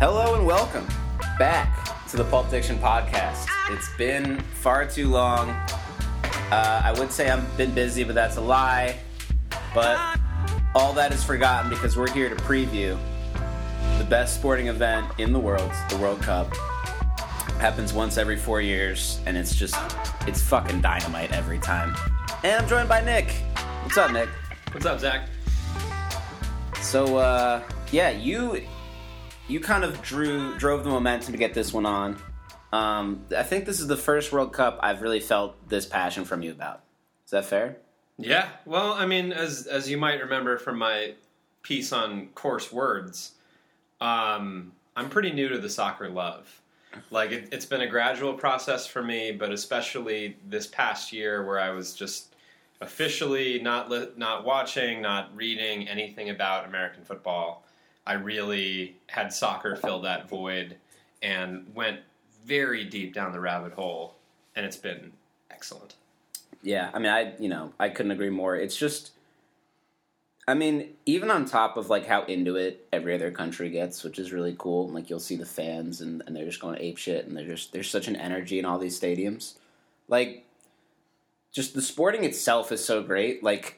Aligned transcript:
Hello 0.00 0.36
and 0.36 0.46
welcome 0.46 0.86
back 1.40 2.06
to 2.06 2.16
the 2.16 2.22
Pulp 2.22 2.46
Fiction 2.46 2.78
podcast. 2.78 3.48
It's 3.68 3.92
been 3.96 4.38
far 4.38 4.86
too 4.86 5.08
long. 5.08 5.50
Uh, 5.50 6.82
I 6.84 6.94
would 6.96 7.10
say 7.10 7.28
I've 7.28 7.56
been 7.56 7.74
busy, 7.74 8.04
but 8.04 8.14
that's 8.14 8.36
a 8.36 8.40
lie. 8.40 8.96
But 9.74 10.20
all 10.72 10.92
that 10.92 11.12
is 11.12 11.24
forgotten 11.24 11.68
because 11.68 11.96
we're 11.96 12.12
here 12.12 12.28
to 12.28 12.36
preview 12.36 12.96
the 13.98 14.04
best 14.04 14.36
sporting 14.36 14.68
event 14.68 15.04
in 15.18 15.32
the 15.32 15.40
world, 15.40 15.72
the 15.88 15.96
World 15.96 16.22
Cup. 16.22 16.54
Happens 17.58 17.92
once 17.92 18.18
every 18.18 18.36
four 18.36 18.60
years, 18.60 19.18
and 19.26 19.36
it's 19.36 19.52
just, 19.52 19.74
it's 20.28 20.40
fucking 20.40 20.80
dynamite 20.80 21.32
every 21.32 21.58
time. 21.58 21.96
And 22.44 22.62
I'm 22.62 22.68
joined 22.68 22.88
by 22.88 23.00
Nick. 23.00 23.32
What's 23.82 23.98
up, 23.98 24.12
Nick? 24.12 24.28
What's 24.70 24.86
up, 24.86 25.00
Zach? 25.00 25.28
So, 26.80 27.16
uh, 27.16 27.64
yeah, 27.90 28.10
you 28.10 28.62
you 29.48 29.60
kind 29.60 29.82
of 29.84 30.00
drew 30.02 30.56
drove 30.58 30.84
the 30.84 30.90
momentum 30.90 31.32
to 31.32 31.38
get 31.38 31.54
this 31.54 31.72
one 31.72 31.86
on. 31.86 32.16
Um, 32.72 33.24
I 33.36 33.42
think 33.42 33.64
this 33.64 33.80
is 33.80 33.86
the 33.86 33.96
first 33.96 34.30
World 34.30 34.52
Cup 34.52 34.78
I've 34.82 35.00
really 35.00 35.20
felt 35.20 35.68
this 35.68 35.86
passion 35.86 36.24
from 36.24 36.42
you 36.42 36.52
about. 36.52 36.82
Is 37.24 37.30
that 37.30 37.46
fair? 37.46 37.78
Yeah. 38.18 38.48
Well, 38.66 38.92
I 38.92 39.06
mean, 39.06 39.32
as 39.32 39.66
as 39.66 39.88
you 39.90 39.96
might 39.96 40.20
remember 40.20 40.58
from 40.58 40.78
my 40.78 41.14
piece 41.62 41.92
on 41.92 42.28
coarse 42.34 42.70
words, 42.70 43.32
um, 44.00 44.72
I'm 44.96 45.08
pretty 45.08 45.32
new 45.32 45.48
to 45.48 45.58
the 45.58 45.70
soccer 45.70 46.08
love. 46.08 46.60
Like 47.10 47.32
it, 47.32 47.48
it's 47.52 47.66
been 47.66 47.82
a 47.82 47.86
gradual 47.86 48.34
process 48.34 48.86
for 48.86 49.02
me, 49.02 49.32
but 49.32 49.52
especially 49.52 50.36
this 50.46 50.66
past 50.66 51.12
year 51.12 51.44
where 51.46 51.60
I 51.60 51.70
was 51.70 51.94
just 51.94 52.34
officially 52.80 53.60
not 53.60 53.90
li- 53.90 54.08
not 54.16 54.44
watching, 54.44 55.00
not 55.00 55.34
reading 55.34 55.88
anything 55.88 56.30
about 56.30 56.66
American 56.66 57.04
football. 57.04 57.64
I 58.08 58.14
really 58.14 58.96
had 59.06 59.34
soccer 59.34 59.76
fill 59.76 60.00
that 60.00 60.30
void 60.30 60.76
and 61.22 61.70
went 61.74 62.00
very 62.46 62.84
deep 62.84 63.12
down 63.12 63.32
the 63.32 63.40
rabbit 63.40 63.74
hole, 63.74 64.14
and 64.56 64.64
it's 64.64 64.78
been 64.78 65.12
excellent. 65.50 65.94
Yeah, 66.62 66.90
I 66.94 66.98
mean, 66.98 67.12
I 67.12 67.34
you 67.38 67.50
know 67.50 67.74
I 67.78 67.90
couldn't 67.90 68.12
agree 68.12 68.30
more. 68.30 68.56
It's 68.56 68.76
just, 68.76 69.10
I 70.46 70.54
mean, 70.54 70.94
even 71.04 71.30
on 71.30 71.44
top 71.44 71.76
of 71.76 71.90
like 71.90 72.06
how 72.06 72.24
into 72.24 72.56
it 72.56 72.88
every 72.94 73.14
other 73.14 73.30
country 73.30 73.68
gets, 73.68 74.02
which 74.02 74.18
is 74.18 74.32
really 74.32 74.56
cool. 74.58 74.86
And, 74.86 74.94
Like 74.94 75.10
you'll 75.10 75.20
see 75.20 75.36
the 75.36 75.44
fans 75.44 76.00
and, 76.00 76.22
and 76.26 76.34
they're 76.34 76.46
just 76.46 76.60
going 76.60 76.78
ape 76.80 76.96
shit, 76.96 77.26
and 77.26 77.36
they're 77.36 77.46
just 77.46 77.74
there's 77.74 77.90
such 77.90 78.08
an 78.08 78.16
energy 78.16 78.58
in 78.58 78.64
all 78.64 78.78
these 78.78 78.98
stadiums. 78.98 79.54
Like, 80.08 80.46
just 81.52 81.74
the 81.74 81.82
sporting 81.82 82.24
itself 82.24 82.72
is 82.72 82.82
so 82.82 83.02
great. 83.02 83.42
Like, 83.42 83.77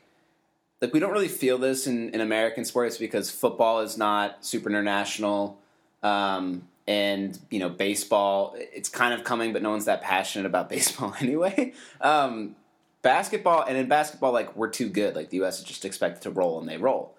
like 0.81 0.93
we 0.93 1.01
don't 1.01 1.13
really 1.13 1.29
feel 1.29 1.59
this 1.59 1.87
in, 1.87 2.11
in 2.15 2.21
American 2.21 2.65
sports 2.65 2.99
because 2.99 3.31
football 3.31 3.81
is 3.81 3.99
not 3.99 4.45
super 4.45 4.69
international. 4.69 5.59
Um, 6.03 6.69
and 6.91 7.39
you 7.51 7.61
know 7.61 7.69
baseball 7.69 8.57
it's 8.57 8.89
kind 8.89 9.15
of 9.15 9.23
coming 9.23 9.53
but 9.53 9.63
no 9.63 9.71
one's 9.71 9.85
that 9.85 10.03
passionate 10.03 10.47
about 10.47 10.69
baseball 10.71 11.15
anyway. 11.21 11.73
Um, 12.01 12.57
basketball 13.03 13.63
and 13.63 13.79
in 13.79 13.89
basketball 13.89 14.33
like 14.33 14.57
we're 14.57 14.69
too 14.69 14.89
good. 14.89 15.15
Like 15.15 15.31
the 15.31 15.39
us 15.39 15.59
is 15.59 15.65
just 15.65 15.85
expected 15.85 16.23
to 16.23 16.31
roll 16.31 16.59
and 16.59 16.69
they 16.69 16.77
roll. 16.77 17.15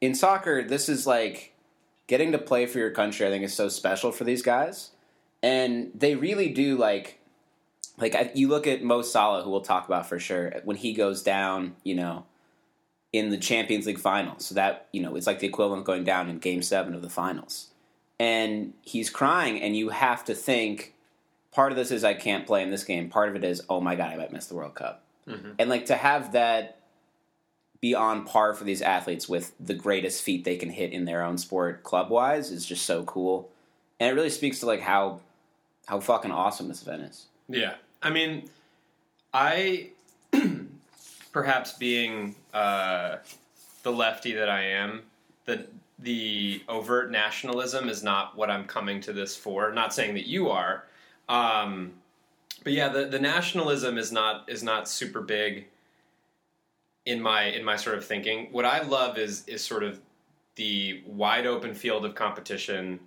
In 0.00 0.14
soccer 0.14 0.62
this 0.62 0.88
is 0.88 1.06
like 1.06 1.52
getting 2.06 2.32
to 2.32 2.38
play 2.38 2.66
for 2.66 2.78
your 2.78 2.90
country 2.90 3.26
i 3.26 3.30
think 3.30 3.44
is 3.44 3.54
so 3.54 3.68
special 3.68 4.12
for 4.12 4.24
these 4.24 4.42
guys. 4.42 4.90
And 5.42 5.90
they 5.94 6.14
really 6.14 6.50
do 6.50 6.78
like 6.78 7.18
like 7.98 8.32
you 8.34 8.48
look 8.48 8.66
at 8.66 8.82
Mo 8.82 9.02
Salah 9.02 9.42
who 9.42 9.50
we'll 9.50 9.60
talk 9.60 9.86
about 9.86 10.08
for 10.08 10.18
sure 10.18 10.54
when 10.64 10.76
he 10.76 10.94
goes 10.94 11.22
down 11.22 11.74
you 11.84 11.94
know 11.94 12.24
in 13.12 13.30
the 13.30 13.38
Champions 13.38 13.86
League 13.86 13.98
finals. 13.98 14.46
So 14.46 14.54
that 14.54 14.88
you 14.92 15.02
know 15.02 15.16
it's 15.16 15.26
like 15.26 15.38
the 15.38 15.46
equivalent 15.46 15.80
of 15.80 15.86
going 15.86 16.04
down 16.04 16.28
in 16.28 16.38
game 16.38 16.62
7 16.62 16.94
of 16.94 17.02
the 17.02 17.10
finals. 17.10 17.68
And 18.18 18.74
he's 18.82 19.10
crying 19.10 19.60
and 19.60 19.76
you 19.76 19.88
have 19.88 20.24
to 20.26 20.34
think 20.34 20.94
part 21.50 21.72
of 21.72 21.76
this 21.76 21.90
is 21.90 22.04
i 22.04 22.14
can't 22.14 22.46
play 22.46 22.62
in 22.62 22.70
this 22.70 22.84
game. 22.84 23.08
Part 23.08 23.28
of 23.28 23.36
it 23.36 23.44
is 23.44 23.62
oh 23.68 23.80
my 23.80 23.94
god 23.94 24.12
i 24.12 24.16
might 24.16 24.32
miss 24.32 24.46
the 24.46 24.54
world 24.54 24.74
cup. 24.74 25.02
Mm-hmm. 25.28 25.52
and 25.60 25.70
like 25.70 25.86
to 25.86 25.94
have 25.94 26.32
that 26.32 26.78
be 27.80 27.94
on 27.94 28.24
par 28.24 28.54
for 28.54 28.64
these 28.64 28.82
athletes 28.82 29.28
with 29.28 29.52
the 29.60 29.74
greatest 29.74 30.22
feat 30.22 30.44
they 30.44 30.56
can 30.56 30.70
hit 30.70 30.92
in 30.92 31.04
their 31.04 31.22
own 31.22 31.38
sport 31.38 31.84
club 31.84 32.10
wise 32.10 32.50
is 32.50 32.66
just 32.66 32.84
so 32.86 33.04
cool. 33.04 33.48
And 34.00 34.10
it 34.10 34.14
really 34.14 34.30
speaks 34.30 34.58
to 34.60 34.66
like 34.66 34.80
how 34.80 35.20
how 35.86 36.00
fucking 36.00 36.32
awesome 36.32 36.68
this 36.68 36.82
event 36.82 37.02
is. 37.02 37.26
Yeah. 37.48 37.74
I 38.02 38.10
mean 38.10 38.48
i 39.34 39.90
perhaps 41.32 41.72
being 41.72 42.34
uh, 42.54 43.16
the 43.82 43.90
lefty 43.90 44.32
that 44.32 44.48
i 44.48 44.62
am 44.62 45.02
the 45.46 45.66
the 46.02 46.62
overt 46.68 47.10
nationalism 47.10 47.88
is 47.88 48.02
not 48.02 48.36
what 48.36 48.50
I'm 48.50 48.64
coming 48.64 49.00
to 49.02 49.12
this 49.12 49.36
for. 49.36 49.72
Not 49.72 49.94
saying 49.94 50.14
that 50.14 50.26
you 50.26 50.50
are, 50.50 50.84
um, 51.28 51.92
but 52.64 52.72
yeah, 52.72 52.88
the, 52.88 53.06
the 53.06 53.18
nationalism 53.18 53.98
is 53.98 54.12
not 54.12 54.48
is 54.48 54.62
not 54.62 54.88
super 54.88 55.20
big 55.20 55.66
in 57.06 57.20
my 57.20 57.44
in 57.44 57.64
my 57.64 57.76
sort 57.76 57.96
of 57.96 58.04
thinking. 58.04 58.48
What 58.52 58.64
I 58.64 58.82
love 58.82 59.18
is 59.18 59.44
is 59.46 59.64
sort 59.64 59.82
of 59.82 60.00
the 60.56 61.02
wide 61.06 61.46
open 61.46 61.74
field 61.74 62.04
of 62.04 62.14
competition 62.14 63.00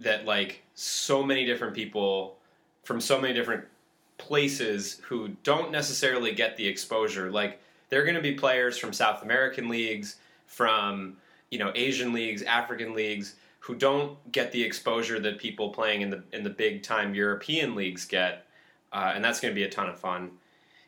that 0.00 0.24
like 0.24 0.62
so 0.74 1.22
many 1.22 1.44
different 1.44 1.74
people 1.74 2.36
from 2.82 3.00
so 3.00 3.20
many 3.20 3.32
different 3.32 3.64
places 4.18 5.00
who 5.02 5.28
don't 5.42 5.72
necessarily 5.72 6.32
get 6.32 6.56
the 6.56 6.66
exposure. 6.66 7.30
Like 7.30 7.60
there 7.88 8.00
are 8.00 8.04
going 8.04 8.16
to 8.16 8.22
be 8.22 8.34
players 8.34 8.78
from 8.78 8.92
South 8.92 9.22
American 9.22 9.68
leagues, 9.68 10.16
from 10.46 11.16
you 11.50 11.58
know 11.58 11.72
Asian 11.74 12.12
leagues, 12.12 12.42
African 12.42 12.94
leagues 12.94 13.34
who 13.60 13.76
don't 13.76 14.16
get 14.32 14.50
the 14.50 14.62
exposure 14.62 15.20
that 15.20 15.38
people 15.38 15.70
playing 15.70 16.00
in 16.00 16.10
the 16.10 16.22
in 16.32 16.42
the 16.42 16.50
big 16.50 16.82
time 16.82 17.14
European 17.14 17.74
leagues 17.74 18.04
get, 18.04 18.46
uh, 18.92 19.12
and 19.14 19.24
that's 19.24 19.40
going 19.40 19.52
to 19.52 19.54
be 19.54 19.64
a 19.64 19.70
ton 19.70 19.88
of 19.88 19.98
fun. 19.98 20.30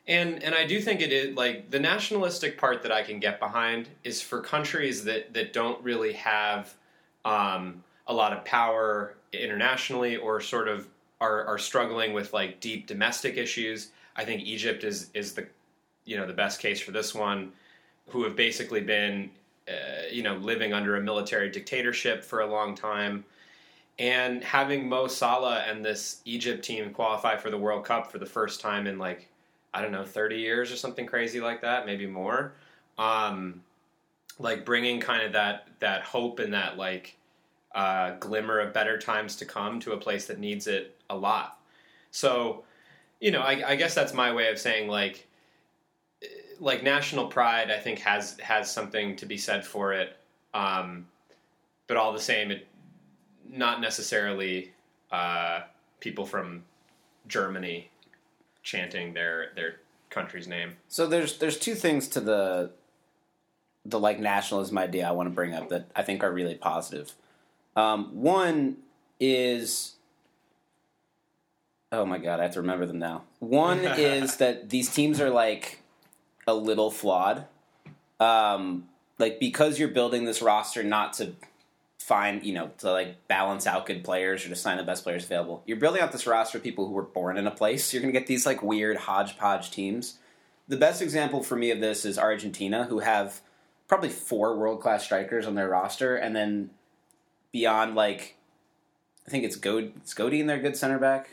And 0.06 0.42
and 0.42 0.54
I 0.54 0.66
do 0.66 0.80
think 0.80 1.00
it 1.00 1.12
is 1.12 1.36
like 1.36 1.70
the 1.70 1.78
nationalistic 1.78 2.58
part 2.58 2.82
that 2.82 2.92
I 2.92 3.02
can 3.02 3.20
get 3.20 3.40
behind 3.40 3.88
is 4.02 4.20
for 4.20 4.40
countries 4.40 5.04
that 5.04 5.32
that 5.34 5.52
don't 5.52 5.82
really 5.82 6.12
have 6.14 6.74
um, 7.24 7.82
a 8.06 8.12
lot 8.12 8.32
of 8.32 8.44
power 8.44 9.14
internationally 9.32 10.16
or 10.16 10.40
sort 10.40 10.68
of 10.68 10.88
are, 11.20 11.44
are 11.44 11.58
struggling 11.58 12.12
with 12.12 12.32
like 12.32 12.60
deep 12.60 12.86
domestic 12.86 13.36
issues. 13.36 13.90
I 14.16 14.24
think 14.24 14.42
Egypt 14.42 14.84
is 14.84 15.10
is 15.14 15.32
the 15.34 15.46
you 16.04 16.16
know 16.16 16.26
the 16.26 16.32
best 16.32 16.60
case 16.60 16.80
for 16.80 16.90
this 16.90 17.14
one, 17.14 17.52
who 18.08 18.24
have 18.24 18.36
basically 18.36 18.80
been 18.80 19.30
uh, 19.66 19.72
you 20.12 20.22
know, 20.22 20.34
living 20.36 20.74
under 20.74 20.96
a 20.96 21.00
military 21.00 21.48
dictatorship 21.48 22.22
for 22.22 22.40
a 22.40 22.46
long 22.46 22.74
time, 22.74 23.24
and 23.98 24.44
having 24.44 24.86
Mo 24.86 25.06
Salah 25.06 25.64
and 25.66 25.82
this 25.82 26.20
Egypt 26.26 26.62
team 26.62 26.90
qualify 26.92 27.36
for 27.36 27.48
the 27.48 27.56
World 27.56 27.84
Cup 27.84 28.12
for 28.12 28.18
the 28.18 28.26
first 28.26 28.60
time 28.60 28.86
in 28.86 28.98
like 28.98 29.28
I 29.72 29.80
don't 29.80 29.92
know, 29.92 30.04
thirty 30.04 30.36
years 30.36 30.70
or 30.70 30.76
something 30.76 31.06
crazy 31.06 31.40
like 31.40 31.62
that, 31.62 31.86
maybe 31.86 32.06
more. 32.06 32.52
Um, 32.98 33.62
like 34.38 34.66
bringing 34.66 35.00
kind 35.00 35.22
of 35.22 35.32
that 35.32 35.68
that 35.78 36.02
hope 36.02 36.40
and 36.40 36.52
that 36.52 36.76
like 36.76 37.16
uh, 37.74 38.16
glimmer 38.20 38.60
of 38.60 38.74
better 38.74 38.98
times 38.98 39.34
to 39.36 39.46
come 39.46 39.80
to 39.80 39.92
a 39.92 39.96
place 39.96 40.26
that 40.26 40.38
needs 40.38 40.66
it 40.66 40.93
a 41.10 41.16
lot. 41.16 41.60
So, 42.10 42.64
you 43.20 43.30
know, 43.30 43.40
I, 43.40 43.70
I 43.70 43.76
guess 43.76 43.94
that's 43.94 44.14
my 44.14 44.32
way 44.32 44.50
of 44.50 44.58
saying 44.58 44.88
like 44.88 45.26
like 46.60 46.82
national 46.82 47.26
pride, 47.26 47.70
I 47.70 47.78
think 47.78 47.98
has 48.00 48.38
has 48.40 48.70
something 48.70 49.16
to 49.16 49.26
be 49.26 49.36
said 49.36 49.64
for 49.64 49.92
it. 49.92 50.16
Um, 50.52 51.06
but 51.86 51.96
all 51.96 52.12
the 52.12 52.20
same, 52.20 52.50
it 52.50 52.66
not 53.48 53.80
necessarily 53.80 54.72
uh, 55.10 55.62
people 56.00 56.24
from 56.24 56.64
Germany 57.28 57.90
chanting 58.62 59.14
their 59.14 59.50
their 59.54 59.76
country's 60.10 60.48
name. 60.48 60.74
So 60.88 61.06
there's 61.06 61.38
there's 61.38 61.58
two 61.58 61.74
things 61.74 62.08
to 62.08 62.20
the 62.20 62.70
the 63.84 64.00
like 64.00 64.18
nationalism 64.18 64.78
idea 64.78 65.08
I 65.08 65.12
want 65.12 65.28
to 65.28 65.34
bring 65.34 65.54
up 65.54 65.68
that 65.68 65.90
I 65.94 66.02
think 66.02 66.22
are 66.22 66.32
really 66.32 66.54
positive. 66.54 67.12
Um, 67.76 68.22
one 68.22 68.76
is 69.20 69.93
oh 71.98 72.06
my 72.06 72.18
god, 72.18 72.40
I 72.40 72.44
have 72.44 72.54
to 72.54 72.60
remember 72.60 72.86
them 72.86 72.98
now. 72.98 73.22
One 73.38 73.80
is 73.80 74.36
that 74.38 74.70
these 74.70 74.92
teams 74.92 75.20
are 75.20 75.30
like 75.30 75.80
a 76.46 76.54
little 76.54 76.90
flawed. 76.90 77.46
Um, 78.20 78.88
like 79.18 79.40
because 79.40 79.78
you're 79.78 79.88
building 79.88 80.24
this 80.24 80.42
roster 80.42 80.82
not 80.82 81.14
to 81.14 81.34
find, 82.04 82.44
you 82.44 82.52
know, 82.52 82.70
to 82.78 82.92
like 82.92 83.26
balance 83.28 83.66
out 83.66 83.86
good 83.86 84.04
players 84.04 84.44
or 84.44 84.50
to 84.50 84.56
sign 84.56 84.76
the 84.76 84.82
best 84.82 85.04
players 85.04 85.24
available. 85.24 85.62
You're 85.66 85.78
building 85.78 86.02
out 86.02 86.12
this 86.12 86.26
roster 86.26 86.58
of 86.58 86.64
people 86.64 86.86
who 86.86 86.92
were 86.92 87.02
born 87.02 87.38
in 87.38 87.46
a 87.46 87.50
place. 87.50 87.92
You're 87.92 88.02
going 88.02 88.12
to 88.12 88.18
get 88.18 88.26
these 88.26 88.44
like 88.44 88.62
weird 88.62 88.98
hodgepodge 88.98 89.70
teams. 89.70 90.18
The 90.68 90.76
best 90.76 91.00
example 91.00 91.42
for 91.42 91.56
me 91.56 91.70
of 91.70 91.80
this 91.80 92.04
is 92.04 92.18
Argentina, 92.18 92.84
who 92.84 92.98
have 92.98 93.40
probably 93.88 94.10
four 94.10 94.56
world 94.56 94.80
class 94.80 95.04
strikers 95.04 95.46
on 95.46 95.54
their 95.54 95.68
roster, 95.68 96.16
and 96.16 96.36
then 96.36 96.70
beyond 97.52 97.94
like, 97.94 98.36
I 99.26 99.30
think 99.30 99.44
it's 99.44 99.56
Go 99.56 99.78
it's 99.78 100.12
Godin, 100.12 100.46
their 100.46 100.58
good 100.58 100.76
center 100.76 100.98
back. 100.98 101.30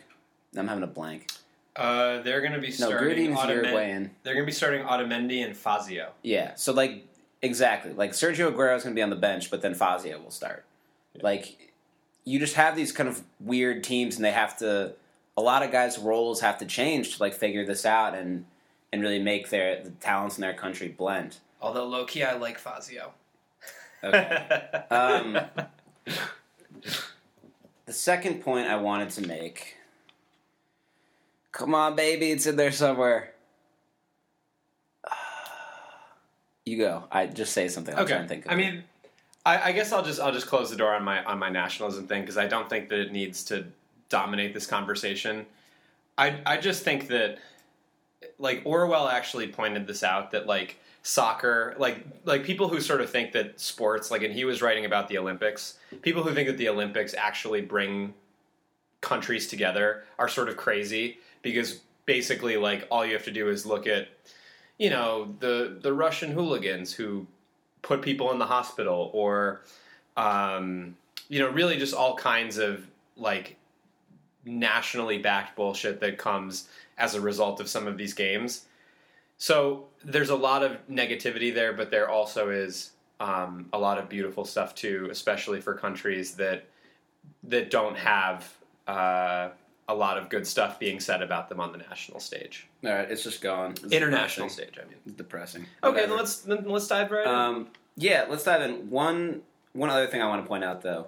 I'm 0.56 0.68
having 0.68 0.84
a 0.84 0.88
blank. 0.88 1.32
Uh, 1.76 2.22
they're 2.22 2.42
going 2.42 2.54
to 2.54 2.60
be 2.60 2.72
starting. 2.72 3.34
No, 3.34 3.38
Otamendi, 3.40 4.10
they're 4.24 4.34
going 4.34 4.46
to 4.46 4.50
be 4.50 4.52
starting 4.52 4.84
Otamendi 4.84 5.46
and 5.46 5.56
Fazio. 5.56 6.12
Yeah, 6.22 6.54
so 6.56 6.74
like 6.74 7.06
exactly 7.42 7.94
like 7.94 8.12
Sergio 8.12 8.52
Aguero 8.52 8.76
is 8.76 8.84
going 8.84 8.94
to 8.94 9.00
be 9.00 9.02
on 9.02 9.10
the 9.10 9.16
bench, 9.16 9.50
but 9.50 9.62
then 9.62 9.74
Fazio 9.74 10.20
will 10.20 10.32
start. 10.32 10.66
Yeah. 11.14 11.22
Like 11.24 11.72
you 12.26 12.40
just 12.40 12.56
have 12.56 12.76
these 12.76 12.92
kind 12.92 13.08
of 13.08 13.24
weird 13.40 13.84
teams, 13.84 14.16
and 14.16 14.26
they 14.26 14.32
have 14.32 14.58
to. 14.58 14.94
A 15.38 15.42
lot 15.42 15.64
of 15.64 15.72
guys' 15.72 15.98
roles 15.98 16.42
have 16.42 16.58
to 16.58 16.66
change 16.66 17.16
to 17.16 17.24
like 17.24 17.34
figure 17.34 17.66
this 17.66 17.86
out 17.86 18.16
and 18.16 18.46
and 18.92 19.02
really 19.02 19.20
make 19.20 19.50
their 19.50 19.82
the 19.82 19.92
talents 19.92 20.38
in 20.38 20.42
their 20.42 20.54
country 20.54 20.90
blend. 20.90 21.38
Although 21.62 21.86
low 21.88 22.06
key, 22.06 22.24
I 22.24 22.34
like 22.34 22.58
Fazio. 22.58 23.14
Okay. 24.04 24.84
um, 24.92 25.40
the 27.86 27.94
second 27.94 28.42
point 28.42 28.68
I 28.68 28.76
wanted 28.76 29.12
to 29.12 29.28
make. 29.28 29.78
Come 31.52 31.76
on, 31.76 31.96
baby, 31.96 32.32
it's 32.32 32.46
in 32.46 32.56
there 32.56 32.72
somewhere. 32.72 33.34
You 36.64 36.78
go. 36.78 37.06
I 37.12 37.26
just 37.26 37.54
say 37.54 37.68
something. 37.68 37.96
I'm 37.96 38.04
okay. 38.04 38.24
think. 38.28 38.46
Of 38.46 38.52
I 38.52 38.54
it. 38.54 38.58
mean, 38.58 38.84
I, 39.46 39.70
I 39.70 39.72
guess 39.72 39.92
I'll 39.92 40.04
just 40.04 40.20
I'll 40.20 40.32
just 40.32 40.46
close 40.46 40.70
the 40.70 40.76
door 40.76 40.94
on 40.94 41.04
my 41.04 41.24
on 41.24 41.40
my 41.40 41.50
nationalism 41.50 42.08
thing 42.08 42.22
because 42.22 42.38
I 42.38 42.46
don't 42.48 42.70
think 42.70 42.90
that 42.90 43.00
it 43.00 43.12
needs 43.12 43.44
to 43.46 43.66
dominate 44.10 44.54
this 44.54 44.68
conversation. 44.68 45.48
I 46.20 46.40
I 46.46 46.58
just 46.58 46.84
think 46.84 47.08
that 47.08 47.40
like 48.38 48.62
Orwell 48.64 49.08
actually 49.08 49.48
pointed 49.48 49.88
this 49.88 50.04
out 50.04 50.32
that 50.32 50.46
like 50.46 50.78
soccer 51.04 51.76
like 51.80 52.06
like 52.26 52.44
people 52.44 52.68
who 52.68 52.80
sort 52.80 53.02
of 53.02 53.10
think 53.10 53.32
that 53.32 53.60
sports 53.60 54.12
like 54.12 54.22
and 54.22 54.32
he 54.34 54.46
was 54.46 54.62
writing 54.62 54.86
about 54.86 55.08
the 55.08 55.18
Olympics 55.18 55.80
people 56.04 56.22
who 56.22 56.32
think 56.32 56.48
that 56.48 56.58
the 56.58 56.70
Olympics 56.70 57.16
actually 57.16 57.62
bring 57.62 58.14
countries 59.02 59.48
together 59.48 60.04
are 60.18 60.28
sort 60.28 60.48
of 60.48 60.58
crazy 60.58 61.18
because 61.42 61.82
basically 62.06 62.58
like 62.58 62.88
all 62.92 63.06
you 63.06 63.14
have 63.14 63.26
to 63.26 63.32
do 63.32 63.50
is 63.50 63.66
look 63.66 63.88
at 63.88 64.08
you 64.78 64.90
know 64.90 65.36
the 65.40 65.78
the 65.82 65.92
Russian 65.92 66.32
hooligans 66.32 66.94
who 66.94 67.28
put 67.82 68.02
people 68.02 68.32
in 68.32 68.40
the 68.40 68.46
hospital 68.46 69.10
or 69.14 69.62
um, 70.18 70.96
you 71.30 71.40
know 71.40 71.50
really 71.50 71.78
just 71.78 71.94
all 71.94 72.16
kinds 72.16 72.58
of 72.58 72.86
like 73.18 73.58
nationally 74.46 75.18
backed 75.18 75.56
bullshit 75.56 76.00
that 76.00 76.18
comes 76.18 76.68
as 76.98 77.14
a 77.16 77.22
result 77.22 77.60
of 77.60 77.70
some 77.70 77.88
of 77.88 77.98
these 77.98 78.14
games. 78.14 78.66
So 79.38 79.86
there's 80.04 80.30
a 80.30 80.36
lot 80.36 80.64
of 80.64 80.78
negativity 80.88 81.54
there 81.54 81.74
but 81.74 81.92
there 81.92 82.10
also 82.10 82.50
is 82.50 82.92
um, 83.20 83.68
a 83.74 83.78
lot 83.78 83.98
of 83.98 84.10
beautiful 84.10 84.46
stuff 84.46 84.74
too 84.74 85.08
especially 85.12 85.62
for 85.62 85.74
countries 85.76 86.36
that 86.36 86.66
that 87.44 87.70
don't 87.70 87.98
have 87.98 88.52
uh, 88.92 89.50
a 89.88 89.96
lot 89.96 90.18
of 90.18 90.30
good 90.30 90.46
stuff 90.48 90.80
being 90.80 91.00
said 91.00 91.22
about 91.22 91.50
them 91.50 91.60
on 91.60 91.72
the 91.72 91.78
national 91.78 92.20
stage 92.20 92.68
all 92.86 92.92
right, 92.92 93.10
it's 93.12 93.24
just 93.24 93.42
gone. 93.42 93.72
It's 93.72 93.92
international 93.92 94.48
depressing. 94.48 94.50
stage 94.74 94.80
i 94.84 94.88
mean 94.90 94.98
It's 95.06 95.16
depressing. 95.16 95.62
okay 95.84 95.92
Whatever. 95.94 96.08
then 96.08 96.18
let's 96.18 96.36
then 96.42 96.64
let's 96.66 96.88
dive 96.88 97.12
right 97.12 97.26
in. 97.28 97.34
Um, 97.34 97.68
yeah, 97.98 98.26
let's 98.30 98.44
dive 98.44 98.62
in. 98.62 98.90
One 98.90 99.42
one 99.74 99.90
other 99.90 100.08
thing 100.08 100.22
I 100.22 100.28
want 100.28 100.44
to 100.44 100.48
point 100.48 100.64
out 100.64 100.82
though. 100.82 101.08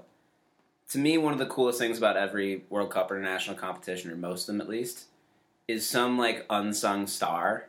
To 0.90 0.98
me, 1.00 1.18
one 1.18 1.34
of 1.34 1.40
the 1.40 1.46
coolest 1.48 1.80
things 1.80 1.98
about 1.98 2.18
every 2.18 2.66
World 2.70 2.92
Cup 2.92 3.10
or 3.10 3.18
international 3.18 3.56
competition, 3.56 4.12
or 4.12 4.16
most 4.16 4.42
of 4.44 4.48
them 4.48 4.62
at 4.62 4.70
least, 4.70 5.06
is 5.68 5.88
some 5.88 6.18
like 6.18 6.46
unsung 6.50 7.08
star 7.08 7.68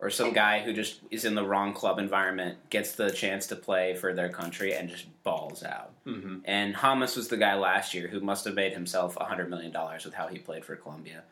or 0.00 0.10
some 0.10 0.32
guy 0.32 0.60
who 0.60 0.72
just 0.72 1.00
is 1.10 1.24
in 1.24 1.34
the 1.34 1.44
wrong 1.44 1.72
club 1.72 1.98
environment, 1.98 2.58
gets 2.68 2.92
the 2.92 3.10
chance 3.10 3.46
to 3.46 3.56
play 3.56 3.94
for 3.94 4.12
their 4.12 4.28
country 4.28 4.74
and 4.74 4.88
just 4.88 5.06
balls 5.22 5.62
out. 5.62 5.92
Mhm. 6.04 6.42
And 6.44 6.74
James 6.74 7.16
was 7.16 7.28
the 7.28 7.36
guy 7.36 7.54
last 7.54 7.94
year 7.94 8.08
who 8.08 8.20
must 8.20 8.44
have 8.44 8.54
made 8.54 8.72
himself 8.72 9.16
$100 9.16 9.48
million 9.48 9.72
with 10.04 10.14
how 10.14 10.26
he 10.26 10.38
played 10.38 10.64
for 10.64 10.76
Colombia. 10.76 11.22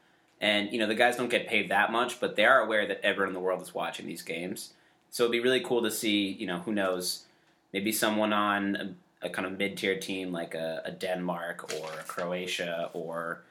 And, 0.40 0.72
you 0.72 0.78
know, 0.78 0.86
the 0.86 0.94
guys 0.94 1.16
don't 1.16 1.28
get 1.28 1.46
paid 1.46 1.70
that 1.70 1.92
much, 1.92 2.18
but 2.18 2.34
they 2.34 2.44
are 2.44 2.60
aware 2.60 2.86
that 2.86 3.00
everyone 3.04 3.28
in 3.28 3.34
the 3.34 3.40
world 3.40 3.62
is 3.62 3.74
watching 3.74 4.06
these 4.06 4.22
games. 4.22 4.72
So 5.10 5.24
it'd 5.24 5.32
be 5.32 5.40
really 5.40 5.60
cool 5.60 5.82
to 5.82 5.90
see, 5.90 6.28
you 6.28 6.46
know, 6.46 6.60
who 6.60 6.72
knows, 6.72 7.24
maybe 7.72 7.92
someone 7.92 8.32
on 8.32 8.96
a, 9.22 9.26
a 9.26 9.30
kind 9.30 9.46
of 9.46 9.58
mid 9.58 9.76
tier 9.76 9.98
team 9.98 10.32
like 10.32 10.54
a, 10.54 10.82
a 10.84 10.90
Denmark 10.90 11.72
or 11.74 11.90
a 12.00 12.04
Croatia 12.04 12.90
or, 12.92 13.42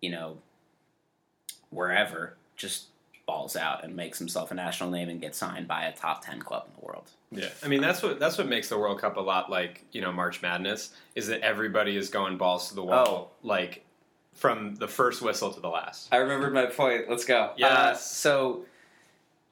you 0.00 0.10
know, 0.10 0.38
wherever 1.70 2.36
just 2.56 2.86
balls 3.26 3.56
out 3.56 3.84
and 3.84 3.96
makes 3.96 4.18
himself 4.18 4.50
a 4.50 4.54
national 4.54 4.90
name 4.90 5.08
and 5.08 5.20
gets 5.20 5.38
signed 5.38 5.66
by 5.66 5.84
a 5.84 5.92
top 5.92 6.24
10 6.24 6.40
club 6.40 6.64
in 6.66 6.80
the 6.80 6.86
world. 6.86 7.10
Yeah, 7.30 7.48
I 7.62 7.68
mean 7.68 7.80
that's 7.80 8.02
what 8.02 8.20
that's 8.20 8.38
what 8.38 8.48
makes 8.48 8.68
the 8.68 8.78
World 8.78 9.00
Cup 9.00 9.16
a 9.16 9.20
lot 9.20 9.50
like 9.50 9.84
you 9.92 10.00
know 10.00 10.12
March 10.12 10.40
Madness 10.40 10.92
is 11.14 11.26
that 11.26 11.40
everybody 11.40 11.96
is 11.96 12.08
going 12.08 12.36
balls 12.36 12.68
to 12.68 12.74
the 12.74 12.84
wall, 12.84 13.32
like 13.42 13.84
from 14.34 14.74
the 14.76 14.86
first 14.86 15.22
whistle 15.22 15.52
to 15.52 15.60
the 15.60 15.68
last. 15.68 16.08
I 16.12 16.18
remembered 16.18 16.54
my 16.54 16.66
point. 16.66 17.08
Let's 17.08 17.24
go. 17.24 17.52
Yes. 17.56 17.70
Uh, 17.70 17.94
so 17.94 18.64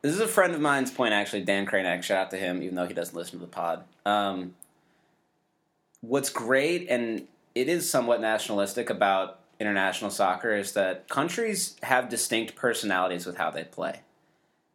this 0.03 0.13
is 0.13 0.21
a 0.21 0.29
friend 0.29 0.55
of 0.55 0.61
mine's 0.61 0.91
point, 0.91 1.13
actually, 1.13 1.43
Dan 1.43 1.67
Kranek. 1.67 2.03
Shout 2.03 2.27
out 2.27 2.31
to 2.33 2.37
him, 2.37 2.63
even 2.63 2.75
though 2.75 2.87
he 2.87 2.95
doesn't 2.95 3.17
listen 3.17 3.39
to 3.39 3.45
the 3.47 3.51
pod. 3.51 3.85
Um, 4.05 4.55
what's 6.01 6.29
great, 6.29 6.89
and 6.89 7.27
it 7.55 7.69
is 7.69 7.89
somewhat 7.89 8.21
nationalistic 8.21 8.91
about 8.91 9.39
international 9.63 10.11
soccer, 10.11 10.53
is 10.53 10.73
that 10.73 11.09
countries 11.09 11.77
have 11.83 12.11
distinct 12.11 12.55
personalities 12.55 13.25
with 13.25 13.37
how 13.39 13.51
they 13.51 13.65
play. 13.65 14.01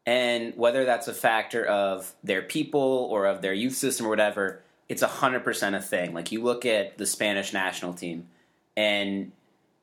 And 0.06 0.56
whether 0.56 0.86
that's 0.86 1.08
a 1.08 1.14
factor 1.14 1.64
of 1.66 2.14
their 2.24 2.42
people 2.42 2.82
or 3.12 3.26
of 3.26 3.42
their 3.44 3.54
youth 3.54 3.76
system 3.76 4.06
or 4.08 4.10
whatever, 4.10 4.62
it's 4.90 5.04
100% 5.04 5.76
a 5.76 5.82
thing. 5.82 6.14
Like, 6.14 6.32
you 6.32 6.42
look 6.42 6.66
at 6.66 6.98
the 6.98 7.06
Spanish 7.06 7.54
national 7.54 7.94
team, 7.94 8.28
and 8.76 9.32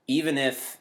even 0.09 0.37
if 0.39 0.79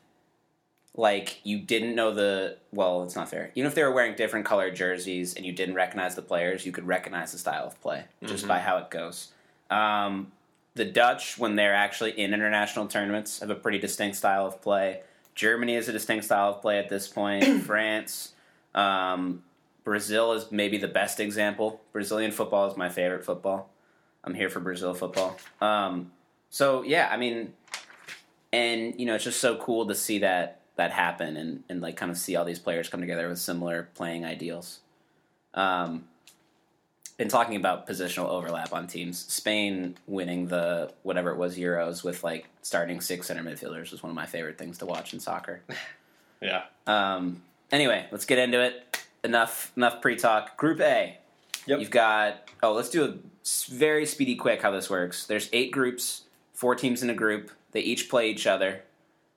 like 0.95 1.39
you 1.43 1.57
didn't 1.57 1.95
know 1.95 2.13
the 2.13 2.55
well 2.71 3.01
it's 3.03 3.15
not 3.15 3.27
fair 3.27 3.51
even 3.55 3.67
if 3.67 3.73
they 3.73 3.81
were 3.81 3.91
wearing 3.91 4.13
different 4.15 4.45
colored 4.45 4.75
jerseys 4.75 5.33
and 5.33 5.43
you 5.43 5.51
didn't 5.51 5.73
recognize 5.73 6.13
the 6.13 6.21
players 6.21 6.67
you 6.67 6.71
could 6.71 6.85
recognize 6.85 7.31
the 7.31 7.37
style 7.39 7.65
of 7.65 7.81
play 7.81 8.03
just 8.23 8.45
Mhm. 8.45 8.49
by 8.49 8.59
how 8.59 8.77
it 8.77 8.91
goes 8.91 9.31
um, 9.71 10.31
the 10.75 10.85
dutch 10.85 11.37
when 11.37 11.55
they're 11.55 11.75
actually 11.75 12.11
in 12.19 12.33
international 12.33 12.87
tournaments 12.87 13.39
have 13.39 13.49
a 13.49 13.55
pretty 13.55 13.79
distinct 13.79 14.17
style 14.17 14.45
of 14.45 14.61
play. 14.61 15.01
Germany 15.35 15.75
has 15.75 15.87
a 15.87 15.91
distinct 15.91 16.25
style 16.25 16.49
of 16.49 16.61
play 16.61 16.79
at 16.79 16.89
this 16.89 17.07
point. 17.07 17.63
France 17.63 18.33
um, 18.73 19.43
brazil 19.83 20.33
is 20.33 20.51
maybe 20.51 20.77
the 20.77 20.87
best 20.87 21.19
example. 21.19 21.81
Brazilian 21.91 22.31
football 22.31 22.69
is 22.69 22.77
my 22.77 22.89
favorite 22.89 23.25
football. 23.25 23.69
I'm 24.23 24.33
here 24.33 24.49
for 24.49 24.59
brazil 24.59 24.93
football. 24.93 25.37
Um, 25.61 26.11
so 26.53 26.83
yeah 26.83 27.09
i 27.11 27.17
mean 27.17 27.51
and 28.53 28.97
you 28.99 29.07
know 29.07 29.15
it's 29.15 29.23
just 29.23 29.41
so 29.41 29.57
cool 29.57 29.87
to 29.87 29.95
see 29.95 30.19
that 30.19 30.61
that 30.75 30.91
happen 30.91 31.35
and, 31.35 31.63
and 31.67 31.81
like 31.81 31.95
kind 31.95 32.11
of 32.11 32.17
see 32.17 32.35
all 32.35 32.45
these 32.45 32.59
players 32.59 32.89
come 32.89 33.01
together 33.01 33.27
with 33.27 33.39
similar 33.39 33.89
playing 33.95 34.23
ideals. 34.23 34.79
Um 35.53 36.05
been 37.18 37.27
talking 37.27 37.56
about 37.56 37.88
positional 37.88 38.30
overlap 38.30 38.74
on 38.74 38.88
teams. 38.88 39.25
Spain 39.31 39.95
winning 40.07 40.48
the 40.48 40.92
whatever 41.04 41.31
it 41.31 41.38
was 41.38 41.57
euros 41.57 42.04
with 42.04 42.24
like 42.24 42.48
starting 42.62 43.01
six 43.01 43.27
center 43.27 43.44
midfielders 43.44 43.91
was 43.91 44.01
one 44.01 44.10
of 44.10 44.15
my 44.15 44.25
favorite 44.25 44.58
things 44.58 44.77
to 44.79 44.86
watch 44.86 45.13
in 45.13 45.20
soccer. 45.20 45.62
Yeah, 46.41 46.63
um 46.88 47.41
anyway 47.72 48.05
let's 48.12 48.25
get 48.25 48.38
into 48.38 48.62
it. 48.62 49.00
Enough 49.24 49.72
enough 49.77 50.01
pre-talk. 50.01 50.58
Group 50.58 50.82
a. 50.82 51.17
Yep. 51.67 51.79
you've 51.79 51.89
got 51.89 52.50
oh 52.62 52.74
let's 52.74 52.89
do 52.89 53.05
a 53.05 53.15
very 53.72 54.05
speedy 54.05 54.36
quick 54.36 54.62
how 54.62 54.70
this 54.70 54.89
works. 54.89 55.25
There's 55.25 55.50
eight 55.53 55.72
groups 55.72 56.24
four 56.53 56.75
teams 56.75 57.03
in 57.03 57.10
a 57.10 57.13
group. 57.13 57.51
They 57.72 57.82
each 57.82 58.10
play 58.10 58.29
each 58.29 58.48
other. 58.48 58.84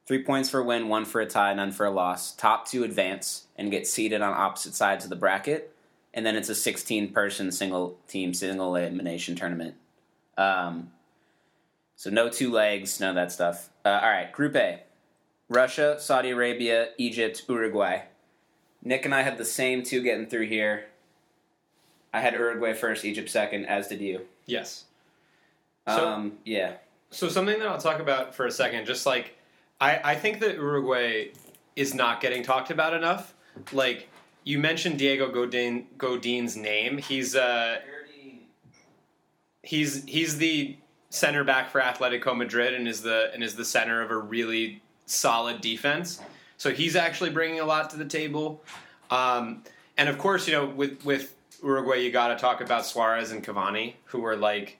Three 0.07 0.23
points 0.23 0.49
for 0.49 0.61
a 0.61 0.65
win, 0.65 0.89
one 0.89 1.05
for 1.05 1.21
a 1.21 1.27
tie, 1.27 1.53
none 1.55 1.73
for 1.73 1.85
a 1.85 1.91
loss. 1.91 2.35
Top 2.37 2.69
two 2.69 2.85
advance 2.85 3.47
and 3.57 3.71
get 3.71 3.87
seated 3.87 4.23
on 4.23 4.33
opposite 4.33 4.75
sides 4.75 5.03
of 5.03 5.11
the 5.11 5.17
bracket. 5.17 5.75
And 6.17 6.25
then 6.27 6.35
it's 6.35 6.49
a 6.49 6.55
16 6.55 7.13
person 7.13 7.53
single 7.53 7.99
team, 8.09 8.33
single 8.35 8.75
elimination 8.75 9.37
tournament. 9.37 9.75
Um, 10.39 10.91
so 11.95 12.11
no 12.11 12.29
two 12.29 12.51
legs, 12.51 12.99
none 12.99 13.11
of 13.11 13.15
that 13.17 13.31
stuff. 13.31 13.69
Uh, 13.85 14.01
all 14.03 14.09
right, 14.11 14.33
Group 14.33 14.57
A 14.57 14.83
Russia, 15.49 15.97
Saudi 16.01 16.31
Arabia, 16.31 16.89
Egypt, 16.99 17.45
Uruguay. 17.49 18.01
Nick 18.83 19.05
and 19.05 19.15
I 19.15 19.23
had 19.23 19.37
the 19.39 19.45
same 19.45 19.83
two 19.83 20.03
getting 20.03 20.27
through 20.27 20.47
here. 20.47 20.87
I 22.13 22.21
had 22.21 22.33
Uruguay 22.35 22.73
first, 22.73 23.05
Egypt 23.05 23.29
second, 23.31 23.67
as 23.67 23.87
did 23.89 24.01
you. 24.01 24.23
yes. 24.47 24.85
So- 25.87 26.09
Um, 26.09 26.39
yeah. 26.45 26.75
So 27.11 27.29
something 27.29 27.59
that 27.61 27.69
I'll 27.69 27.79
talk 27.79 28.01
about 28.01 28.35
for 28.35 28.47
a 28.47 28.51
second, 28.51 28.85
just 28.87 29.07
like 29.07 29.37
I, 29.81 30.01
I 30.13 30.15
think 30.17 30.41
that 30.41 30.55
Uruguay 30.57 31.29
is 31.77 31.95
not 31.95 32.21
getting 32.21 32.43
talked 32.43 32.71
about 32.71 32.95
enough. 32.95 33.35
Like 33.73 34.09
you 34.47 34.61
mentioned 34.61 34.99
Diego 34.99 35.29
Godin 35.29 35.89
Godin's 35.99 36.57
name. 36.57 36.97
He's 36.99 37.35
uh 37.35 37.81
he's 39.63 40.05
he's 40.05 40.39
the 40.39 40.77
center 41.11 41.43
back 41.43 41.69
for 41.69 41.81
Atletico 41.81 42.35
Madrid 42.35 42.73
and 42.73 42.87
is 42.87 43.03
the 43.03 43.31
and 43.35 43.43
is 43.43 43.57
the 43.57 43.65
center 43.65 44.01
of 44.01 44.11
a 44.13 44.17
really 44.17 44.81
solid 45.05 45.61
defense. 45.61 46.21
So 46.59 46.71
he's 46.71 46.95
actually 46.95 47.31
bringing 47.31 47.59
a 47.59 47.65
lot 47.65 47.91
to 47.91 47.97
the 47.97 48.05
table. 48.05 48.63
Um, 49.11 49.65
and 49.99 50.09
of 50.09 50.17
course, 50.17 50.47
you 50.47 50.55
know, 50.55 50.67
with 50.67 51.05
with 51.05 51.35
Uruguay, 51.63 51.97
you 51.97 52.13
got 52.13 52.29
to 52.29 52.37
talk 52.37 52.61
about 52.61 52.87
Suarez 52.87 53.33
and 53.33 53.45
Cavani, 53.45 53.95
who 54.05 54.25
are 54.25 54.37
like 54.37 54.79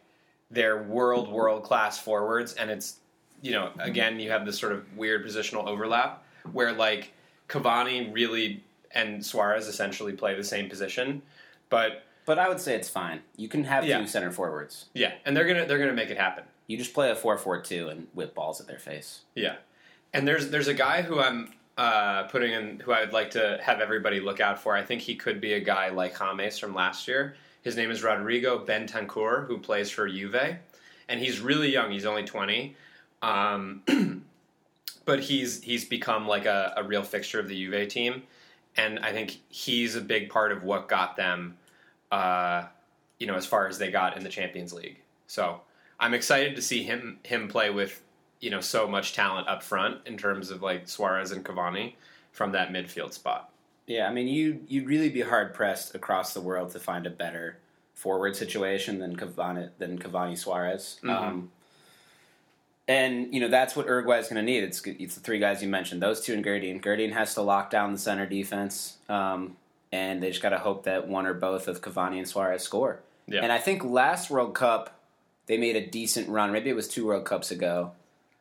their 0.49 0.85
world 0.85 1.29
world 1.29 1.65
class 1.65 1.99
forwards. 1.99 2.53
And 2.55 2.71
it's 2.71 3.01
you 3.43 3.51
know, 3.51 3.73
again, 3.81 4.21
you 4.21 4.31
have 4.31 4.47
this 4.47 4.61
sort 4.61 4.73
of 4.73 4.97
weird 4.97 5.27
positional 5.27 5.67
overlap 5.67 6.23
where 6.53 6.73
like 6.73 7.11
Cavani 7.49 8.15
really 8.15 8.63
and 8.97 9.25
Suarez 9.25 9.69
essentially 9.69 10.13
play 10.13 10.35
the 10.35 10.45
same 10.45 10.69
position, 10.69 11.23
but 11.69 12.03
But 12.25 12.41
I 12.41 12.49
would 12.49 12.59
say 12.59 12.75
it's 12.75 12.89
fine. 12.89 13.21
You 13.37 13.47
can 13.49 13.63
have 13.65 13.85
Yeah. 13.85 13.99
two 14.01 14.07
center 14.09 14.33
forwards. 14.33 14.87
yeah, 14.95 15.13
and 15.25 15.37
they're 15.37 15.47
gonna 15.47 15.65
they're 15.67 15.79
gonna 15.79 15.93
make 15.93 16.11
it 16.11 16.19
happen. 16.19 16.45
you 16.69 16.77
just 16.77 16.93
play 16.95 17.09
a 17.11 17.15
4-4-2 17.15 17.89
and 17.89 18.09
whip 18.13 18.35
balls 18.35 18.61
at 18.61 18.67
their 18.67 18.81
face. 18.81 19.21
Yeah, 19.37 19.57
and 20.13 20.27
there's 20.27 20.51
there's 20.51 20.67
a 20.67 20.75
guy 20.75 21.03
who 21.03 21.21
I'm 21.21 21.53
uh, 21.79 22.25
putting 22.25 22.53
in 22.53 22.81
who 22.81 22.91
I 22.91 23.01
would 23.03 23.13
like 23.13 23.31
to 23.33 23.61
have 23.63 23.81
everybody 23.81 24.19
look 24.19 24.41
out 24.41 24.61
for. 24.61 24.75
I 24.75 24.83
think 24.83 25.03
he 25.03 25.15
could 25.15 25.41
be 25.41 25.53
a 25.53 25.61
guy 25.61 25.91
like 25.91 26.15
James 26.19 26.59
from 26.59 26.75
last 26.75 27.07
year. 27.07 27.37
His 27.63 27.77
name 27.77 27.91
is 27.93 28.03
Rodrigo 28.03 28.65
Bentancur, 28.65 29.47
who 29.47 29.59
plays 29.59 29.91
for 29.91 30.09
Juve, 30.09 30.57
and 31.09 31.21
he's 31.21 31.39
really 31.41 31.71
young. 31.71 31.93
He's 31.93 32.07
only 32.07 32.25
twenty, 32.25 32.75
um, 33.23 33.83
but 35.05 35.21
he's 35.21 35.63
he's 35.63 35.85
become 35.85 36.27
like 36.27 36.47
a, 36.47 36.73
a 36.77 36.83
real 36.83 37.03
fixture 37.05 37.39
of 37.39 37.49
the 37.49 37.55
Juve 37.55 37.89
team, 37.89 38.23
and 38.77 38.99
I 39.01 39.13
think 39.13 39.41
he's 39.49 39.97
a 39.97 40.01
big 40.01 40.31
part 40.31 40.53
of 40.53 40.63
what 40.63 40.89
got 40.89 41.17
them, 41.17 41.57
uh, 42.11 42.65
you 43.19 43.27
know, 43.27 43.35
as 43.35 43.47
far 43.47 43.67
as 43.67 43.79
they 43.79 43.91
got 43.91 44.17
in 44.17 44.23
the 44.23 44.29
Champions 44.29 44.73
League. 44.73 44.99
So 45.27 45.61
I'm 45.99 46.15
excited 46.15 46.57
to 46.57 46.63
see 46.63 46.83
him 46.83 47.19
him 47.25 47.49
play 47.49 47.71
with 47.71 48.03
you 48.41 48.51
know 48.51 48.61
so 48.61 48.87
much 48.87 49.15
talent 49.15 49.49
up 49.49 49.63
front 49.63 50.07
in 50.07 50.17
terms 50.17 50.51
of 50.51 50.63
like 50.63 50.89
Suarez 50.89 51.33
and 51.33 51.45
Cavani 51.45 51.95
from 52.33 52.53
that 52.53 52.71
midfield 52.71 53.13
spot. 53.13 53.51
Yeah, 53.87 54.09
I 54.09 54.13
mean, 54.13 54.29
you 54.29 54.61
you'd 54.69 54.87
really 54.87 55.09
be 55.09 55.23
hard 55.23 55.55
pressed 55.55 55.95
across 55.95 56.35
the 56.35 56.41
world 56.41 56.71
to 56.73 56.79
find 56.79 57.07
a 57.07 57.11
better 57.11 57.59
forward 57.95 58.37
situation 58.37 58.99
than 58.99 59.17
Cavani 59.17 59.71
than 59.79 59.99
Cavani 59.99 60.37
Suarez. 60.37 61.01
Mhm. 61.03 61.11
Um, 61.11 61.53
and 62.89 63.33
you 63.35 63.41
know 63.41 63.49
that's 63.49 63.75
what 63.75 63.87
Uruguay 63.87 64.19
is 64.19 64.29
going 64.29 64.37
to 64.37 64.43
need. 64.43 64.63
It's 64.65 64.85
it's 64.87 65.15
the 65.15 65.21
three 65.21 65.39
guys 65.39 65.63
you 65.63 65.69
mentioned, 65.69 66.03
those 66.03 66.21
two 66.21 66.35
and 66.35 66.45
Godin. 66.45 66.79
Godin 66.79 67.13
has 67.13 67.35
to 67.35 67.43
lock 67.43 67.71
down 67.71 67.93
the 67.93 67.99
center 67.99 68.27
defense, 68.27 68.97
um, 69.09 69.57
and 69.93 70.23
they 70.23 70.31
just 70.31 70.43
got 70.43 70.51
to 70.51 70.59
hope 70.59 70.85
that 70.85 71.09
one 71.09 71.27
or 71.27 71.35
both 71.35 71.69
of 71.69 71.81
Cavani 71.81 72.19
and 72.19 72.29
Suarez 72.29 72.63
score. 72.63 73.01
Yeah. 73.27 73.41
And 73.43 73.51
I 73.51 73.59
think 73.59 73.85
last 73.85 74.31
World 74.31 74.55
Cup 74.55 74.93
they 75.47 75.59
made 75.59 75.77
a 75.77 75.87
decent 75.87 76.29
run. 76.29 76.53
Maybe 76.53 76.71
it 76.71 76.77
was 76.77 76.89
two 76.89 77.07
World 77.07 77.25
Cups 77.25 77.51
ago. 77.51 77.93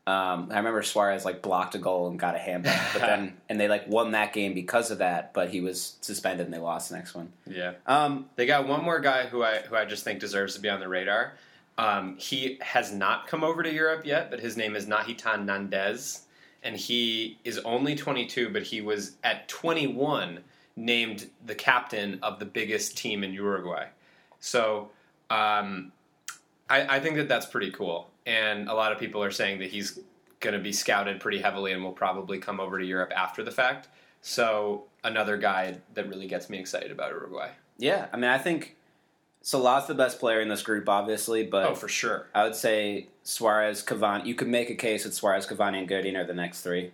Um, 0.08 0.50
I 0.52 0.58
remember 0.58 0.84
Suarez 0.84 1.26
like 1.26 1.42
blocked 1.42 1.74
a 1.74 1.80
goal 1.80 2.08
and 2.08 2.20
got 2.20 2.36
a 2.36 2.38
handball, 2.38 2.78
but 2.94 3.02
then 3.02 3.38
and 3.50 3.60
they 3.60 3.68
like 3.68 3.88
won 3.88 4.12
that 4.12 4.34
game 4.34 4.54
because 4.54 4.92
of 4.92 5.00
that. 5.00 5.34
But 5.34 5.50
he 5.50 5.62
was 5.62 5.98
suspended 6.02 6.46
and 6.46 6.54
they 6.54 6.60
lost 6.60 6.90
the 6.90 6.96
next 6.96 7.16
one. 7.16 7.32
Yeah, 7.48 7.74
Um, 7.88 8.28
they 8.36 8.46
got 8.46 8.68
one 8.68 8.84
more 8.84 9.00
guy 9.00 9.26
who 9.26 9.44
I 9.44 9.62
who 9.62 9.76
I 9.76 9.86
just 9.86 10.04
think 10.04 10.20
deserves 10.20 10.54
to 10.56 10.62
be 10.62 10.70
on 10.70 10.80
the 10.80 10.88
radar. 10.88 11.34
Um, 11.78 12.18
he 12.18 12.58
has 12.62 12.94
not 12.94 13.28
come 13.28 13.44
over 13.44 13.62
to 13.62 13.72
Europe 13.72 14.06
yet, 14.06 14.30
but 14.30 14.40
his 14.40 14.56
name 14.56 14.76
is 14.76 14.86
Nahitan 14.86 15.46
Nandez, 15.46 16.22
and 16.64 16.76
he 16.76 17.38
is 17.44 17.60
only 17.60 17.96
22, 17.96 18.50
but 18.50 18.64
he 18.64 18.82
was 18.82 19.18
at 19.24 19.48
21 19.50 20.40
named 20.78 21.30
the 21.46 21.56
captain 21.56 22.20
of 22.22 22.40
the 22.40 22.46
biggest 22.46 22.98
team 22.98 23.24
in 23.24 23.34
Uruguay. 23.34 23.88
So 24.40 24.90
um, 25.30 25.92
I, 26.70 26.98
I 26.98 27.00
think 27.00 27.18
that 27.18 27.28
that's 27.28 27.46
pretty 27.46 27.72
cool, 27.72 28.10
and 28.26 28.70
a 28.70 28.74
lot 28.74 28.92
of 28.92 29.00
people 29.00 29.22
are 29.22 29.32
saying 29.32 29.60
that 29.60 29.70
he's 29.70 30.00
going 30.40 30.54
to 30.54 30.60
be 30.60 30.72
scouted 30.72 31.20
pretty 31.20 31.40
heavily 31.40 31.74
and 31.74 31.84
will 31.84 31.92
probably 31.92 32.38
come 32.38 32.60
over 32.60 32.80
to 32.80 32.86
Europe 32.86 33.12
after 33.16 33.44
the 33.44 33.52
fact. 33.52 33.90
So 34.22 34.86
another 35.04 35.38
guy 35.38 35.78
that 35.94 36.08
really 36.10 36.28
gets 36.28 36.50
me 36.50 36.58
excited 36.58 36.92
about 36.92 37.12
Uruguay. 37.12 37.50
yeah, 37.78 38.08
I 38.14 38.18
mean, 38.18 38.30
I 38.30 38.38
think 38.38 38.76
Salah's 39.46 39.86
the 39.86 39.94
best 39.94 40.20
player 40.20 40.42
in 40.42 40.50
this 40.50 40.64
group, 40.64 40.90
obviously, 40.90 41.44
but 41.46 41.68
Oh, 41.70 41.76
for 41.76 41.88
sure. 41.88 42.26
I 42.34 42.46
would 42.46 42.56
say 42.56 43.10
Suarez, 43.22 43.84
Cavani. 43.84 44.26
You 44.26 44.34
could 44.34 44.48
make 44.48 44.72
a 44.72 44.76
case 44.76 45.04
that 45.04 45.14
Suarez, 45.14 45.46
Cavani, 45.46 45.78
and 45.78 45.88
Godin 45.88 46.16
are 46.16 46.26
the 46.26 46.34
next 46.34 46.62
three. 46.62 46.92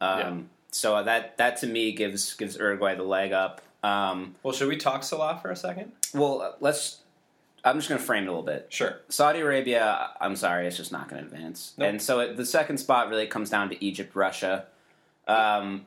Um, 0.00 0.18
Yeah. 0.18 0.36
So 0.70 1.04
that 1.04 1.36
that 1.36 1.58
to 1.58 1.66
me 1.66 1.92
gives 1.92 2.32
gives 2.34 2.56
Uruguay 2.56 2.94
the 2.94 3.02
leg 3.02 3.32
up. 3.32 3.60
Um, 3.82 4.34
Well, 4.42 4.54
should 4.54 4.68
we 4.68 4.78
talk 4.78 5.02
Salah 5.04 5.38
for 5.42 5.50
a 5.50 5.56
second? 5.56 5.92
well, 6.14 6.56
let's. 6.60 7.00
I'm 7.64 7.76
just 7.76 7.90
going 7.90 7.98
to 8.00 8.06
frame 8.06 8.22
it 8.24 8.28
a 8.28 8.30
little 8.30 8.42
bit. 8.46 8.68
Sure. 8.70 9.00
Saudi 9.10 9.40
Arabia, 9.40 10.08
I'm 10.22 10.36
sorry, 10.36 10.66
it's 10.66 10.78
just 10.78 10.92
not 10.92 11.10
going 11.10 11.20
to 11.22 11.28
advance. 11.28 11.74
Nope. 11.76 11.88
And 11.90 12.00
so 12.00 12.20
it, 12.20 12.38
the 12.38 12.46
second 12.46 12.78
spot 12.78 13.10
really 13.10 13.26
comes 13.26 13.50
down 13.50 13.68
to 13.68 13.84
Egypt, 13.84 14.16
Russia. 14.16 14.64
Um, 15.28 15.84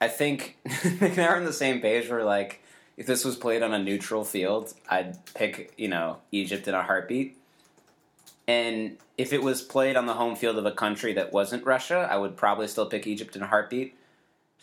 I 0.00 0.06
think 0.06 0.58
they're 1.00 1.34
on 1.34 1.44
the 1.44 1.52
same 1.52 1.80
page 1.80 2.08
where, 2.08 2.22
like, 2.22 2.61
if 2.96 3.06
this 3.06 3.24
was 3.24 3.36
played 3.36 3.62
on 3.62 3.72
a 3.72 3.78
neutral 3.78 4.24
field, 4.24 4.74
I'd 4.88 5.18
pick, 5.34 5.72
you 5.76 5.88
know, 5.88 6.18
Egypt 6.30 6.68
in 6.68 6.74
a 6.74 6.82
heartbeat. 6.82 7.38
And 8.46 8.98
if 9.16 9.32
it 9.32 9.42
was 9.42 9.62
played 9.62 9.96
on 9.96 10.06
the 10.06 10.14
home 10.14 10.36
field 10.36 10.58
of 10.58 10.66
a 10.66 10.72
country 10.72 11.12
that 11.14 11.32
wasn't 11.32 11.64
Russia, 11.64 12.08
I 12.10 12.16
would 12.16 12.36
probably 12.36 12.68
still 12.68 12.86
pick 12.86 13.06
Egypt 13.06 13.36
in 13.36 13.42
a 13.42 13.46
heartbeat. 13.46 13.96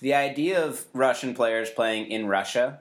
The 0.01 0.13
idea 0.13 0.63
of 0.63 0.86
Russian 0.93 1.33
players 1.33 1.69
playing 1.69 2.12
in 2.12 2.27
Russia, 2.27 2.79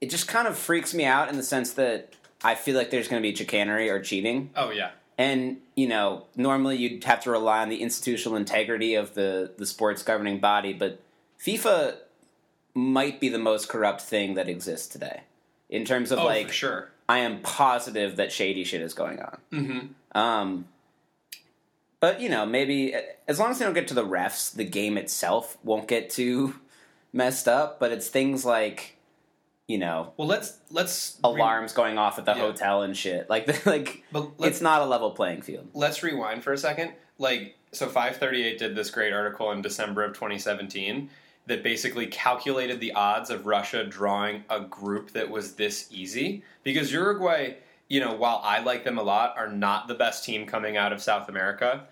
it 0.00 0.10
just 0.10 0.28
kind 0.28 0.46
of 0.46 0.56
freaks 0.56 0.94
me 0.94 1.04
out 1.04 1.28
in 1.28 1.36
the 1.36 1.42
sense 1.42 1.72
that 1.74 2.14
I 2.42 2.54
feel 2.54 2.76
like 2.76 2.90
there's 2.90 3.08
going 3.08 3.22
to 3.22 3.28
be 3.28 3.34
chicanery 3.34 3.90
or 3.90 4.00
cheating. 4.00 4.50
Oh 4.54 4.70
yeah. 4.70 4.90
And, 5.16 5.58
you 5.74 5.88
know, 5.88 6.26
normally 6.36 6.76
you'd 6.76 7.02
have 7.02 7.24
to 7.24 7.30
rely 7.30 7.62
on 7.62 7.68
the 7.68 7.82
institutional 7.82 8.36
integrity 8.36 8.94
of 8.94 9.14
the, 9.14 9.52
the 9.56 9.66
sports 9.66 10.04
governing 10.04 10.38
body, 10.38 10.72
but 10.72 11.00
FIFA 11.44 11.96
might 12.78 13.20
be 13.20 13.28
the 13.28 13.38
most 13.38 13.68
corrupt 13.68 14.00
thing 14.00 14.34
that 14.34 14.48
exists 14.48 14.86
today. 14.86 15.22
In 15.68 15.84
terms 15.84 16.12
of, 16.12 16.18
Oh, 16.20 16.24
like, 16.24 16.46
for 16.48 16.52
sure. 16.52 16.90
I 17.08 17.18
am 17.18 17.40
positive 17.40 18.16
that 18.16 18.30
shady 18.32 18.64
shit 18.64 18.80
is 18.80 18.94
going 18.94 19.20
on. 19.20 19.38
Mm-hmm. 19.52 20.18
Um, 20.18 20.66
but, 22.00 22.20
you 22.20 22.28
know, 22.28 22.46
maybe 22.46 22.94
as 23.26 23.38
long 23.38 23.50
as 23.50 23.58
they 23.58 23.64
don't 23.64 23.74
get 23.74 23.88
to 23.88 23.94
the 23.94 24.04
refs, 24.06 24.54
the 24.54 24.64
game 24.64 24.96
itself 24.96 25.58
won't 25.64 25.88
get 25.88 26.10
too 26.10 26.54
messed 27.12 27.48
up, 27.48 27.80
but 27.80 27.90
it's 27.92 28.08
things 28.08 28.44
like, 28.44 28.96
you 29.66 29.78
know, 29.78 30.12
Well, 30.16 30.28
let's 30.28 30.56
let's 30.70 31.18
alarms 31.24 31.72
going 31.72 31.98
off 31.98 32.18
at 32.18 32.24
the 32.24 32.32
Yeah. 32.34 32.40
hotel 32.40 32.82
and 32.82 32.96
shit. 32.96 33.28
Like, 33.28 33.66
like 33.66 34.04
But 34.12 34.30
it's 34.40 34.60
not 34.60 34.80
a 34.82 34.86
level 34.86 35.10
playing 35.10 35.42
field. 35.42 35.68
let's 35.74 36.02
rewind 36.02 36.42
for 36.44 36.52
a 36.52 36.58
second. 36.58 36.92
Like, 37.18 37.56
so 37.72 37.86
538 37.88 38.58
did 38.58 38.74
this 38.76 38.90
great 38.90 39.12
article 39.12 39.50
in 39.50 39.60
December 39.60 40.04
of 40.04 40.14
2017 40.14 41.10
that 41.48 41.62
basically 41.62 42.06
calculated 42.06 42.78
the 42.78 42.92
odds 42.92 43.30
of 43.30 43.46
Russia 43.46 43.84
drawing 43.84 44.44
a 44.48 44.60
group 44.60 45.12
that 45.12 45.30
was 45.30 45.54
this 45.54 45.88
easy. 45.90 46.44
Because 46.62 46.92
Uruguay, 46.92 47.54
you 47.88 48.00
know, 48.00 48.14
while 48.14 48.40
I 48.44 48.60
like 48.60 48.84
them 48.84 48.98
a 48.98 49.02
lot, 49.02 49.36
are 49.36 49.50
not 49.50 49.88
the 49.88 49.94
best 49.94 50.24
team 50.24 50.46
coming 50.46 50.76
out 50.76 50.92
of 50.92 51.02
South 51.02 51.28
America. 51.28 51.86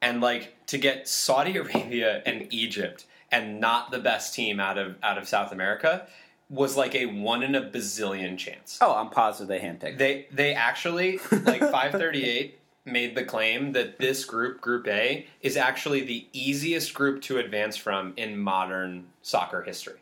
And 0.00 0.20
like 0.20 0.66
to 0.66 0.78
get 0.78 1.06
Saudi 1.06 1.56
Arabia 1.58 2.22
and 2.26 2.48
Egypt 2.50 3.04
and 3.30 3.60
not 3.60 3.90
the 3.90 3.98
best 3.98 4.34
team 4.34 4.58
out 4.58 4.78
of 4.78 4.96
out 5.02 5.18
of 5.18 5.28
South 5.28 5.52
America 5.52 6.06
was 6.48 6.76
like 6.76 6.94
a 6.94 7.06
one 7.06 7.42
in 7.42 7.54
a 7.54 7.62
bazillion 7.62 8.36
chance. 8.36 8.78
Oh, 8.80 8.94
I'm 8.94 9.10
positive 9.10 9.48
they 9.48 9.66
handpicked. 9.66 9.98
They 9.98 10.26
they 10.32 10.54
actually 10.54 11.18
like 11.32 11.60
538 11.60 12.58
made 12.84 13.14
the 13.14 13.24
claim 13.24 13.72
that 13.72 13.98
this 13.98 14.24
group, 14.24 14.60
Group 14.60 14.86
A, 14.88 15.26
is 15.40 15.56
actually 15.56 16.02
the 16.04 16.26
easiest 16.32 16.94
group 16.94 17.22
to 17.22 17.38
advance 17.38 17.76
from 17.76 18.12
in 18.16 18.38
modern 18.38 19.06
soccer 19.22 19.62
history. 19.62 20.00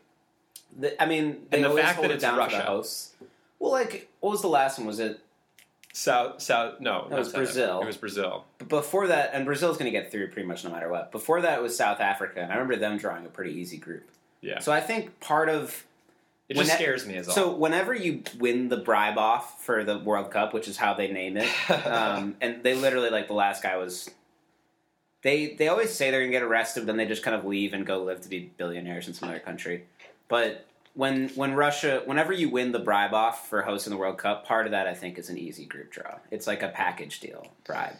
The- 0.77 1.01
I 1.01 1.05
mean, 1.05 1.45
they 1.49 1.57
And 1.57 1.65
the 1.65 1.69
always 1.69 1.83
fact 1.85 1.95
hold 1.97 2.05
that 2.05 2.11
it 2.11 2.15
it's 2.15 2.21
down 2.23 2.35
for 2.35 2.39
Russia. 2.39 2.57
the 2.57 2.63
hosts. 2.63 3.13
Well, 3.59 3.71
like, 3.71 4.09
what 4.19 4.31
was 4.31 4.41
the 4.41 4.47
last 4.47 4.79
one? 4.79 4.87
Was 4.87 4.99
it 4.99 5.19
South 5.93 6.41
South 6.41 6.79
no, 6.79 7.07
That 7.09 7.19
was 7.19 7.33
Brazil. 7.33 7.81
It 7.81 7.85
was 7.85 7.97
Brazil. 7.97 8.45
but 8.59 8.69
before 8.69 9.07
that? 9.07 9.31
And 9.33 9.45
Brazil's 9.45 9.77
going 9.77 9.91
to 9.91 9.97
get 9.97 10.09
through 10.11 10.29
pretty 10.31 10.47
much 10.47 10.63
no 10.63 10.69
matter 10.71 10.87
what. 10.89 11.11
Before 11.11 11.41
that, 11.41 11.59
it 11.59 11.61
was 11.61 11.75
South 11.75 11.99
Africa, 11.99 12.39
and 12.41 12.49
I 12.51 12.55
remember 12.55 12.77
them 12.77 12.97
drawing 12.97 13.25
a 13.25 13.29
pretty 13.29 13.51
easy 13.59 13.77
group. 13.77 14.09
Yeah, 14.39 14.59
So 14.59 14.71
I 14.71 14.79
think 14.79 15.19
part 15.19 15.49
of 15.49 15.83
it 16.51 16.57
just 16.57 16.73
scares 16.73 17.05
me 17.05 17.15
as 17.15 17.27
all. 17.27 17.33
so 17.33 17.55
whenever 17.55 17.93
you 17.93 18.23
win 18.37 18.67
the 18.69 18.77
bribe 18.77 19.17
off 19.17 19.63
for 19.63 19.83
the 19.83 19.97
World 19.99 20.31
Cup, 20.31 20.53
which 20.53 20.67
is 20.67 20.77
how 20.77 20.93
they 20.93 21.07
name 21.07 21.37
it, 21.37 21.49
um, 21.87 22.35
and 22.41 22.61
they 22.63 22.75
literally 22.75 23.09
like 23.09 23.27
the 23.27 23.33
last 23.33 23.63
guy 23.63 23.77
was. 23.77 24.09
They 25.23 25.53
they 25.53 25.67
always 25.67 25.93
say 25.93 26.09
they're 26.11 26.21
gonna 26.21 26.31
get 26.31 26.41
arrested, 26.41 26.87
then 26.87 26.97
they 26.97 27.05
just 27.05 27.23
kind 27.23 27.35
of 27.35 27.45
leave 27.45 27.73
and 27.73 27.85
go 27.85 28.03
live 28.03 28.21
to 28.21 28.29
be 28.29 28.51
billionaires 28.57 29.07
in 29.07 29.13
some 29.13 29.29
other 29.29 29.39
country. 29.39 29.85
But 30.27 30.65
when 30.93 31.29
when 31.29 31.53
Russia, 31.53 32.01
whenever 32.05 32.33
you 32.33 32.49
win 32.49 32.71
the 32.71 32.79
bribe 32.79 33.13
off 33.13 33.47
for 33.47 33.61
hosting 33.61 33.91
the 33.91 33.97
World 33.97 34.17
Cup, 34.17 34.45
part 34.45 34.65
of 34.65 34.71
that 34.71 34.87
I 34.87 34.93
think 34.93 35.17
is 35.17 35.29
an 35.29 35.37
easy 35.37 35.65
group 35.65 35.91
draw. 35.91 36.17
It's 36.31 36.47
like 36.47 36.63
a 36.63 36.69
package 36.69 37.19
deal 37.19 37.47
bribe. 37.63 37.97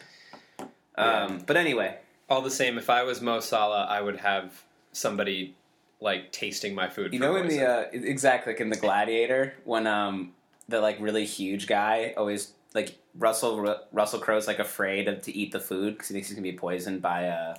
Yeah. 0.98 1.24
Um, 1.24 1.42
but 1.46 1.56
anyway, 1.56 1.96
all 2.28 2.42
the 2.42 2.50
same, 2.50 2.76
if 2.76 2.90
I 2.90 3.02
was 3.04 3.22
Mo 3.22 3.40
Salah, 3.40 3.86
I 3.88 4.02
would 4.02 4.18
have 4.18 4.64
somebody 4.92 5.54
like 6.02 6.32
tasting 6.32 6.74
my 6.74 6.88
food. 6.88 7.12
You 7.12 7.18
know 7.20 7.36
in 7.36 7.46
the 7.48 7.64
uh, 7.66 7.84
exactly 7.92 8.52
like 8.52 8.60
in 8.60 8.68
the 8.70 8.76
Gladiator 8.76 9.54
when 9.64 9.86
um 9.86 10.32
the 10.68 10.80
like 10.80 10.96
really 11.00 11.24
huge 11.24 11.66
guy 11.66 12.14
always 12.16 12.52
like 12.74 12.96
Russell 13.16 13.78
Russell 13.92 14.18
Crowe's 14.20 14.46
like 14.46 14.58
afraid 14.58 15.08
of 15.08 15.20
to 15.22 15.36
eat 15.36 15.52
the 15.52 15.60
food 15.60 15.94
because 15.94 16.08
he 16.08 16.14
thinks 16.14 16.28
he's 16.28 16.36
gonna 16.36 16.42
be 16.42 16.56
poisoned 16.56 17.00
by 17.02 17.28
uh 17.28 17.54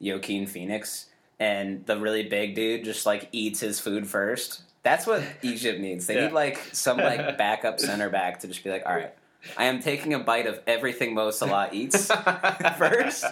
Joaquin 0.00 0.46
Phoenix 0.46 1.06
and 1.40 1.84
the 1.86 1.96
really 1.98 2.24
big 2.28 2.54
dude 2.54 2.84
just 2.84 3.06
like 3.06 3.28
eats 3.32 3.60
his 3.60 3.80
food 3.80 4.06
first. 4.06 4.62
That's 4.82 5.06
what 5.06 5.22
Egypt 5.42 5.80
needs. 5.80 6.06
They 6.06 6.14
Yeah. 6.16 6.26
need 6.26 6.32
like 6.32 6.58
some 6.72 6.98
like 6.98 7.36
backup 7.44 7.80
center 7.80 8.08
back 8.10 8.40
to 8.40 8.48
just 8.48 8.62
be 8.64 8.70
like, 8.70 8.84
all 8.86 8.94
right, 8.94 9.14
I 9.56 9.64
am 9.64 9.80
taking 9.80 10.14
a 10.14 10.18
bite 10.18 10.46
of 10.46 10.60
everything 10.66 11.14
Mo 11.14 11.30
Salah 11.30 11.68
eats 11.72 12.06
first. 12.78 13.24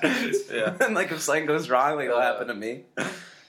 yeah. 0.52 0.74
and 0.80 0.94
like 0.94 1.10
if 1.12 1.20
something 1.20 1.46
goes 1.46 1.68
wrong, 1.70 1.96
like 1.96 2.06
it'll 2.06 2.20
happen 2.20 2.46
to 2.48 2.54
me. 2.54 2.82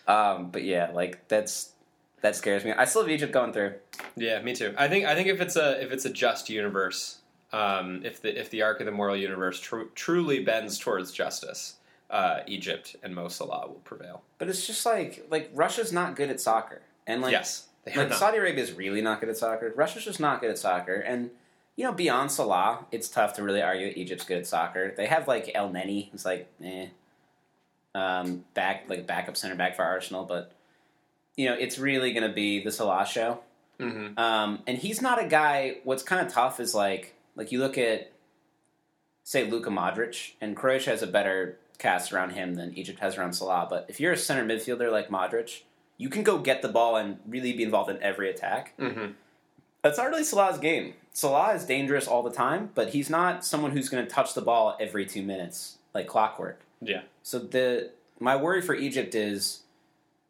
Um, 0.08 0.50
but 0.52 0.64
yeah, 0.64 0.92
like 0.94 1.28
that's 1.28 1.74
that 2.22 2.36
scares 2.36 2.66
me. 2.66 2.72
I 2.72 2.86
still 2.86 3.04
have 3.04 3.12
Egypt 3.12 3.32
going 3.32 3.54
through. 3.54 3.74
Yeah, 4.16 4.42
me 4.42 4.56
too. 4.56 4.74
I 4.78 4.88
think 4.88 5.06
I 5.06 5.16
think 5.16 5.28
if 5.28 5.42
it's 5.42 5.56
a 5.56 5.82
if 5.84 5.92
it's 5.92 6.06
a 6.06 6.10
just 6.10 6.50
universe, 6.50 7.20
um, 7.52 8.02
if 8.04 8.22
the 8.22 8.40
if 8.40 8.50
the 8.50 8.62
arc 8.64 8.80
of 8.80 8.86
the 8.86 8.92
moral 8.92 9.16
universe 9.16 9.60
tr- 9.60 9.90
truly 9.96 10.44
bends 10.44 10.80
towards 10.80 11.12
justice, 11.12 11.76
uh, 12.10 12.40
Egypt 12.48 12.96
and 13.04 13.14
Mo 13.14 13.28
Salah 13.28 13.68
will 13.68 13.82
prevail. 13.84 14.24
But 14.38 14.50
it's 14.50 14.66
just 14.66 14.86
like 14.86 15.28
like 15.30 15.52
Russia's 15.54 15.94
not 15.94 16.16
good 16.16 16.30
at 16.30 16.40
soccer, 16.40 16.82
and 17.06 17.22
like 17.22 17.32
yes, 17.32 17.68
like 17.86 17.96
not. 17.96 18.14
Saudi 18.18 18.38
Arabia 18.38 18.64
is 18.64 18.74
really 18.74 19.02
not 19.02 19.20
good 19.20 19.30
at 19.30 19.38
soccer. 19.38 19.72
Russia's 19.76 20.06
just 20.06 20.20
not 20.20 20.42
good 20.42 20.50
at 20.50 20.58
soccer, 20.58 20.96
and 20.96 21.30
you 21.76 21.84
know 21.84 21.94
beyond 21.94 22.32
Salah, 22.32 22.86
it's 22.92 23.10
tough 23.10 23.34
to 23.34 23.44
really 23.44 23.62
argue 23.62 23.88
that 23.88 23.98
Egypt's 23.98 24.26
good 24.26 24.40
at 24.40 24.48
soccer. 24.48 24.94
They 24.96 25.06
have 25.06 25.28
like 25.28 25.54
Elneny, 25.54 26.14
it's 26.14 26.26
like 26.26 26.50
eh, 26.64 26.88
um, 27.98 28.44
back 28.54 28.86
like 28.90 29.08
backup 29.08 29.36
center 29.38 29.56
back 29.56 29.76
for 29.76 29.84
Arsenal, 29.84 30.24
but 30.26 30.52
you 31.36 31.48
know 31.48 31.56
it's 31.56 31.78
really 31.80 32.14
going 32.14 32.28
to 32.28 32.34
be 32.34 32.64
the 32.64 32.72
Salah 32.72 33.06
show. 33.06 33.40
Mhm. 33.80 34.18
Um, 34.18 34.64
and 34.68 34.78
he's 34.78 35.02
not 35.02 35.24
a 35.24 35.28
guy. 35.28 35.78
What's 35.84 36.04
kind 36.04 36.26
of 36.26 36.32
tough 36.32 36.60
is 36.60 36.74
like 36.76 37.16
like 37.36 37.52
you 37.52 37.60
look 37.60 37.78
at 37.78 38.12
say 39.24 39.50
Luka 39.50 39.70
Modric, 39.70 40.34
and 40.42 40.56
Croatia 40.56 40.92
has 40.92 41.02
a 41.02 41.08
better 41.08 41.58
cast 41.80 42.12
around 42.14 42.32
him 42.32 42.56
than 42.56 42.74
Egypt 42.78 43.00
has 43.00 43.18
around 43.18 43.34
Salah. 43.34 43.68
But 43.70 43.86
if 43.88 44.00
you're 44.00 44.14
a 44.14 44.18
center 44.18 44.44
midfielder 44.46 44.92
like 44.92 45.10
Modric, 45.10 45.62
you 45.98 46.10
can 46.10 46.24
go 46.24 46.38
get 46.40 46.62
the 46.62 46.70
ball 46.70 46.96
and 46.96 47.20
really 47.28 47.54
be 47.54 47.64
involved 47.64 47.90
in 47.90 48.02
every 48.02 48.30
attack. 48.30 48.74
Mhm. 48.80 49.14
That's 49.84 49.98
not 49.98 50.10
really 50.10 50.24
Salah's 50.24 50.58
game. 50.58 50.96
Salah 51.14 51.54
is 51.54 51.66
dangerous 51.66 52.08
all 52.08 52.24
the 52.24 52.32
time, 52.32 52.72
but 52.74 52.90
he's 52.90 53.10
not 53.10 53.46
someone 53.46 53.72
who's 53.72 53.90
going 53.90 54.04
to 54.06 54.10
touch 54.10 54.34
the 54.34 54.42
ball 54.42 54.76
every 54.80 55.06
two 55.06 55.22
minutes 55.24 55.78
like 55.94 56.08
clockwork. 56.08 56.60
Yeah. 56.82 57.02
So 57.24 57.40
the 57.40 57.92
my 58.20 58.36
worry 58.36 58.62
for 58.62 58.76
Egypt 58.76 59.16
is, 59.16 59.64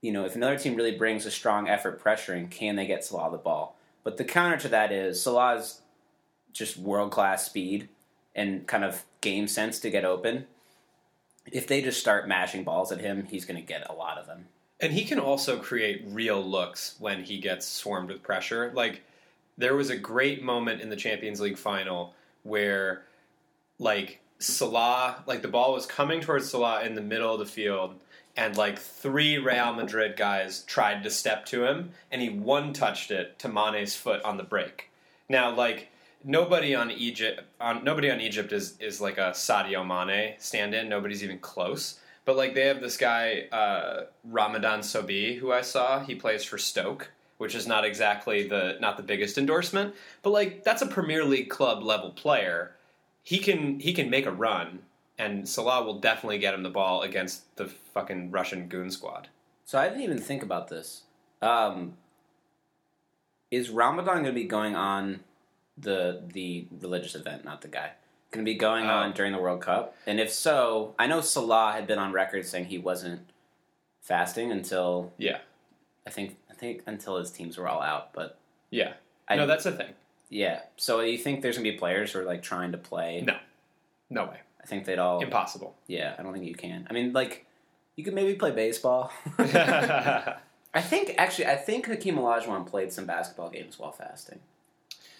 you 0.02 0.12
know, 0.12 0.26
if 0.26 0.36
another 0.36 0.58
team 0.58 0.76
really 0.76 0.98
brings 0.98 1.26
a 1.26 1.32
strong 1.32 1.68
effort 1.68 2.04
pressuring, 2.04 2.50
can 2.50 2.76
they 2.76 2.86
get 2.86 3.04
Salah 3.04 3.32
the 3.32 3.38
ball? 3.38 3.78
But 4.04 4.18
the 4.18 4.24
counter 4.24 4.58
to 4.58 4.70
that 4.70 4.92
is 4.92 5.22
Salah's 5.22 5.82
just 6.54 6.78
world 6.78 7.12
class 7.12 7.46
speed 7.46 7.90
and 8.36 8.66
kind 8.68 8.84
of 8.84 9.04
game 9.22 9.48
sense 9.48 9.80
to 9.80 9.90
get 9.90 10.06
open. 10.06 10.48
If 11.52 11.68
they 11.68 11.82
just 11.82 12.00
start 12.00 12.28
mashing 12.28 12.64
balls 12.64 12.92
at 12.92 13.00
him, 13.00 13.28
he's 13.30 13.46
going 13.46 13.60
to 13.60 13.66
get 13.66 13.90
a 13.90 13.94
lot 13.94 14.18
of 14.18 14.28
them. 14.28 14.46
And 14.80 14.94
he 14.94 15.06
can 15.06 15.20
also 15.20 15.58
create 15.58 16.04
real 16.08 16.42
looks 16.42 16.96
when 17.00 17.24
he 17.24 17.40
gets 17.40 17.68
swarmed 17.68 18.10
with 18.10 18.22
pressure. 18.22 18.72
Like 18.76 19.02
there 19.58 19.76
was 19.76 19.90
a 19.90 19.98
great 19.98 20.44
moment 20.44 20.82
in 20.82 20.90
the 20.90 20.96
Champions 20.96 21.40
League 21.40 21.58
final 21.58 22.14
where 22.44 23.04
like 23.80 24.20
Salah, 24.40 25.24
like 25.26 25.42
the 25.42 25.48
ball 25.48 25.74
was 25.74 25.86
coming 25.86 26.22
towards 26.22 26.50
Salah 26.50 26.84
in 26.84 26.96
the 26.96 27.02
middle 27.02 27.34
of 27.34 27.40
the 27.40 27.46
field 27.46 27.96
and 28.36 28.56
like 28.56 28.78
three 28.78 29.38
Real 29.38 29.74
Madrid 29.74 30.16
guys 30.16 30.64
tried 30.64 31.04
to 31.04 31.10
step 31.10 31.46
to 31.48 31.66
him 31.66 31.92
and 32.12 32.22
he 32.22 32.30
one 32.30 32.72
touched 32.72 33.10
it 33.12 33.40
to 33.40 33.50
Mane's 33.50 33.96
foot 33.96 34.22
on 34.22 34.38
the 34.38 34.44
break. 34.44 34.92
Now 35.28 35.54
like 35.54 35.90
nobody 36.24 36.76
on 36.76 36.92
Egypt 36.92 37.42
on 37.60 37.84
nobody 37.84 38.12
on 38.12 38.22
Egypt 38.22 38.52
is 38.54 38.78
is 38.80 39.02
like 39.02 39.18
a 39.18 39.32
Sadio 39.32 39.86
Mane 39.86 40.36
stand-in. 40.38 40.88
Nobody's 40.88 41.24
even 41.24 41.40
close. 41.40 42.00
But 42.26 42.38
like 42.38 42.54
they 42.54 42.68
have 42.68 42.82
this 42.82 42.98
guy 42.98 43.48
uh, 43.52 44.06
Ramadan 44.24 44.82
Sobhi 44.82 45.38
who 45.38 45.52
I 45.52 45.62
saw. 45.62 46.04
He 46.04 46.14
plays 46.14 46.44
for 46.44 46.58
Stoke, 46.58 47.10
which 47.40 47.56
is 47.56 47.66
not 47.66 47.86
exactly 47.86 48.48
the 48.48 48.78
not 48.80 48.98
the 48.98 49.04
biggest 49.04 49.38
endorsement, 49.38 49.96
but 50.22 50.30
like 50.30 50.64
that's 50.64 50.84
a 50.84 50.88
Premier 50.88 51.26
League 51.26 51.50
club 51.50 51.82
level 51.82 52.12
player. 52.12 52.74
He 53.28 53.40
can 53.40 53.82
he 53.82 53.92
can 53.92 54.10
make 54.10 54.26
a 54.26 54.32
run, 54.32 54.80
and 55.18 55.50
Salah 55.50 55.84
will 55.84 56.00
definitely 56.00 56.38
get 56.38 56.54
him 56.54 56.64
the 56.64 56.70
ball 56.70 57.02
against 57.02 57.54
the 57.58 57.66
fucking 57.66 58.32
Russian 58.32 58.70
goon 58.70 58.90
squad. 58.90 59.28
So 59.66 59.78
I 59.78 59.90
didn't 59.90 60.04
even 60.04 60.18
think 60.18 60.44
about 60.44 60.70
this. 60.70 61.02
Um, 61.42 61.98
is 63.52 63.70
Ramadan 63.70 64.24
going 64.24 64.26
to 64.28 64.32
be 64.32 64.46
going 64.46 64.78
on 64.78 65.20
the 65.78 66.22
the 66.32 66.68
religious 66.80 67.16
event, 67.16 67.44
not 67.44 67.60
the 67.62 67.68
guy? 67.68 67.92
Going 68.32 68.46
to 68.46 68.50
be 68.50 68.58
going 68.58 68.86
Oh. 68.86 68.90
on 68.94 69.12
during 69.12 69.34
the 69.34 69.40
World 69.42 69.60
Cup? 69.62 69.94
And 70.06 70.22
if 70.22 70.32
so, 70.32 70.96
I 70.98 71.06
know 71.06 71.20
Salah 71.20 71.74
had 71.74 71.86
been 71.86 72.00
on 72.00 72.14
record 72.14 72.46
saying 72.46 72.68
he 72.68 72.78
wasn't 72.78 73.30
fasting 74.00 74.54
until 74.54 75.12
Yeah, 75.18 75.40
I 76.06 76.12
think 76.12 76.38
I 76.50 76.54
think 76.54 76.82
until 76.86 77.18
his 77.18 77.30
teams 77.30 77.58
were 77.58 77.68
all 77.68 77.82
out. 77.82 78.14
But 78.14 78.38
yeah. 78.70 78.94
I, 79.28 79.36
no, 79.36 79.46
that's 79.46 79.66
a 79.66 79.74
thing. 79.74 79.94
Yeah. 80.30 80.62
So 80.78 81.00
you 81.02 81.18
think 81.18 81.42
there's 81.42 81.56
to 81.58 81.62
be 81.64 81.72
players 81.74 82.12
who 82.12 82.20
are 82.20 82.24
like 82.24 82.42
trying 82.44 82.72
to 82.74 82.78
play? 82.78 83.22
No, 83.26 83.36
no 84.10 84.26
way, 84.26 84.40
I 84.62 84.66
think 84.66 84.86
they'd 84.86 85.00
all. 85.00 85.20
impossible. 85.22 85.76
Yeah, 85.88 86.16
I 86.18 86.24
don't 86.24 86.34
think 86.34 86.46
you 86.46 86.56
can. 86.56 86.88
I 86.90 86.94
mean, 86.94 87.14
like 87.14 87.46
you 87.96 88.04
could 88.04 88.14
maybe 88.14 88.34
play 88.36 88.52
baseball. 88.52 89.12
I 90.74 90.82
think 90.82 91.16
actually, 91.18 91.48
I 91.48 91.56
think 91.56 91.88
Hakeem 91.88 92.18
Olajuwon 92.18 92.68
played 92.68 92.92
some 92.94 93.06
basketball 93.06 93.50
games 93.50 93.80
while 93.80 93.92
fasting. 93.92 94.40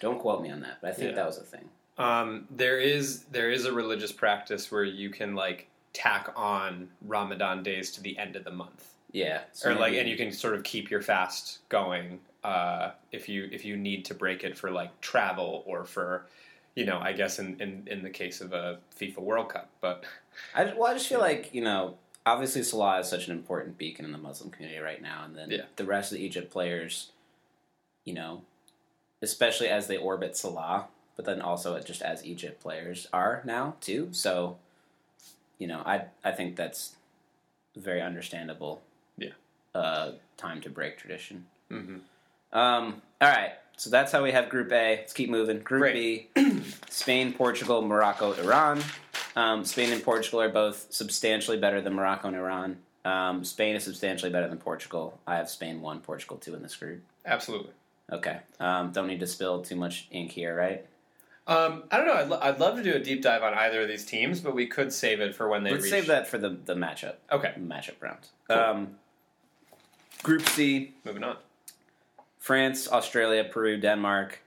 Don't 0.00 0.20
quote 0.20 0.42
me 0.42 0.50
on 0.50 0.60
that, 0.60 0.78
but 0.80 0.90
I 0.90 0.92
think 0.94 1.10
Yeah. 1.10 1.16
that 1.16 1.26
was 1.26 1.38
a 1.38 1.42
thing. 1.42 1.68
um, 1.98 2.46
there 2.50 2.78
is 2.78 3.24
there 3.32 3.50
is 3.50 3.64
a 3.64 3.72
religious 3.72 4.12
practice 4.12 4.70
where 4.70 4.84
you 4.84 5.10
can 5.10 5.34
like 5.34 5.66
tack 5.92 6.32
on 6.36 6.88
Ramadan 7.04 7.62
days 7.64 7.90
to 7.92 8.00
the 8.02 8.16
end 8.18 8.36
of 8.36 8.44
the 8.44 8.52
month. 8.52 8.92
Yeah, 9.12 9.42
so 9.52 9.70
or 9.70 9.74
like 9.74 9.94
and 9.94 10.08
you 10.08 10.16
can 10.16 10.32
sort 10.32 10.54
of 10.54 10.62
keep 10.64 10.90
your 10.90 11.00
fast 11.02 11.60
going 11.68 12.20
uh, 12.44 12.90
if 13.10 13.28
you 13.28 13.48
if 13.50 13.64
you 13.64 13.76
need 13.76 14.04
to 14.06 14.14
break 14.14 14.44
it 14.44 14.56
for 14.56 14.70
like 14.70 15.00
travel 15.00 15.62
or 15.66 15.84
for 15.84 16.26
you 16.74 16.84
know 16.84 16.98
I 16.98 17.12
guess 17.12 17.38
in, 17.38 17.60
in, 17.60 17.82
in 17.86 18.02
the 18.02 18.10
case 18.10 18.40
of 18.40 18.52
a 18.52 18.78
FIFA 19.00 19.18
World 19.18 19.48
Cup 19.48 19.70
but 19.80 20.04
I, 20.54 20.64
well, 20.76 20.84
I 20.90 20.94
just 20.94 21.08
feel 21.08 21.20
like 21.20 21.50
you 21.52 21.62
know, 21.62 21.96
obviously 22.26 22.62
Salah 22.62 23.00
is 23.00 23.08
such 23.08 23.26
an 23.28 23.32
important 23.32 23.78
beacon 23.78 24.04
in 24.04 24.12
the 24.12 24.18
Muslim 24.18 24.50
community 24.50 24.80
right 24.80 25.02
now, 25.02 25.24
and 25.24 25.36
then 25.36 25.50
Yeah. 25.50 25.62
the 25.76 25.84
rest 25.84 26.12
of 26.12 26.18
the 26.18 26.24
Egypt 26.24 26.50
players, 26.50 27.10
you 28.04 28.14
know, 28.14 28.42
especially 29.22 29.68
as 29.68 29.86
they 29.86 29.96
orbit 29.96 30.36
Salah, 30.36 30.86
but 31.16 31.24
then 31.24 31.40
also 31.40 31.78
just 31.80 32.02
as 32.02 32.24
Egypt 32.24 32.60
players 32.60 33.08
are 33.12 33.42
now 33.44 33.74
too. 33.80 34.08
So, 34.12 34.58
you 35.58 35.66
know, 35.66 35.82
I 35.84 36.04
I 36.22 36.30
think 36.32 36.56
that's 36.56 36.96
very 37.76 38.00
understandable. 38.02 38.82
Uh, 39.78 40.12
time 40.36 40.60
to 40.62 40.70
break 40.70 40.98
tradition. 40.98 41.46
mhm. 41.70 42.00
Um, 42.52 43.02
all 43.20 43.28
right, 43.28 43.52
so 43.76 43.90
that's 43.90 44.10
how 44.12 44.22
we 44.22 44.32
have 44.32 44.48
Group 44.48 44.72
A. 44.72 44.96
Let's 44.96 45.12
keep 45.12 45.28
moving. 45.30 45.58
Group 45.60 45.82
Great. 45.82 46.34
B: 46.34 46.62
Spain, 46.88 47.32
Portugal, 47.32 47.82
Morocco, 47.82 48.32
Iran. 48.34 48.82
Um, 49.36 49.64
Spain 49.64 49.92
and 49.92 50.02
Portugal 50.02 50.40
are 50.40 50.48
both 50.48 50.86
substantially 50.90 51.58
better 51.58 51.80
than 51.80 51.92
Morocco 51.94 52.28
and 52.28 52.36
Iran. 52.36 52.78
Um, 53.04 53.44
Spain 53.44 53.76
is 53.76 53.84
substantially 53.84 54.32
better 54.32 54.48
than 54.48 54.58
Portugal. 54.58 55.20
I 55.26 55.36
have 55.36 55.48
Spain 55.50 55.80
one, 55.80 56.00
Portugal 56.00 56.36
two 56.38 56.54
in 56.54 56.62
this 56.62 56.74
group. 56.76 57.02
absolutely 57.26 57.70
Okay, 58.10 58.38
um, 58.58 58.90
don't 58.92 59.06
need 59.06 59.20
to 59.20 59.26
spill 59.26 59.60
too 59.62 59.76
much 59.76 60.08
ink 60.10 60.30
here, 60.32 60.56
right? 60.56 60.84
um, 61.46 61.84
I 61.90 61.96
don't 61.98 62.06
know 62.06 62.14
I'd, 62.14 62.28
lo- 62.28 62.38
I'd 62.42 62.58
love 62.60 62.76
to 62.76 62.82
do 62.82 62.92
a 62.94 62.98
deep 62.98 63.22
dive 63.22 63.42
on 63.42 63.54
either 63.54 63.80
of 63.82 63.88
these 63.88 64.04
teams 64.04 64.40
but 64.40 64.54
we 64.54 64.66
could 64.66 64.92
save 64.92 65.20
it 65.20 65.34
for 65.34 65.48
when 65.48 65.62
they 65.62 65.70
Let's 65.72 65.84
reach 65.84 65.90
save 65.92 66.06
that 66.06 66.26
for 66.28 66.36
the 66.38 66.50
the 66.64 66.74
matchup 66.74 67.14
okay 67.32 67.52
matchup 67.58 67.94
round. 68.00 68.28
Cool. 68.48 68.56
Um, 68.58 68.88
group 70.22 70.42
C: 70.48 70.92
moving 71.04 71.24
on 71.24 71.36
France, 72.38 72.90
Australia, 72.90 73.44
Peru, 73.44 73.76
Denmark. 73.78 74.40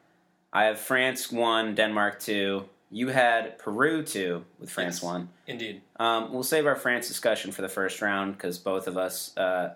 I 0.54 0.66
have 0.66 0.80
France 0.80 1.32
one, 1.32 1.76
Denmark 1.76 2.20
two. 2.20 2.66
You 2.90 3.08
had 3.10 3.58
Peru 3.58 4.04
two 4.04 4.44
with 4.60 4.70
France 4.70 4.98
Yes. 4.98 5.04
one. 5.04 5.30
indeed 5.48 5.82
Um, 5.98 6.34
we'll 6.34 6.44
save 6.44 6.66
our 6.66 6.76
France 6.76 7.08
discussion 7.08 7.52
for 7.52 7.62
the 7.62 7.70
first 7.70 8.02
round 8.02 8.34
because 8.38 8.58
both 8.58 8.88
of 8.88 8.98
us 8.98 9.36
uh, 9.38 9.74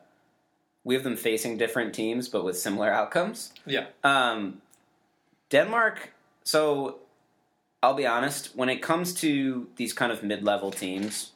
we 0.84 0.96
have 0.96 1.04
them 1.04 1.16
facing 1.16 1.58
different 1.58 1.94
teams 1.96 2.28
but 2.28 2.44
with 2.44 2.58
similar 2.58 2.90
outcomes. 3.00 3.54
yeah 3.66 3.86
Um, 4.04 4.62
Denmark. 5.50 6.12
So 6.44 7.00
I'll 7.82 7.94
be 7.94 8.06
honest. 8.08 8.56
When 8.56 8.68
it 8.70 8.82
comes 8.82 9.14
to 9.16 9.68
these 9.78 9.94
kind 9.94 10.12
of 10.12 10.24
mid-level 10.24 10.72
teams, 10.72 11.32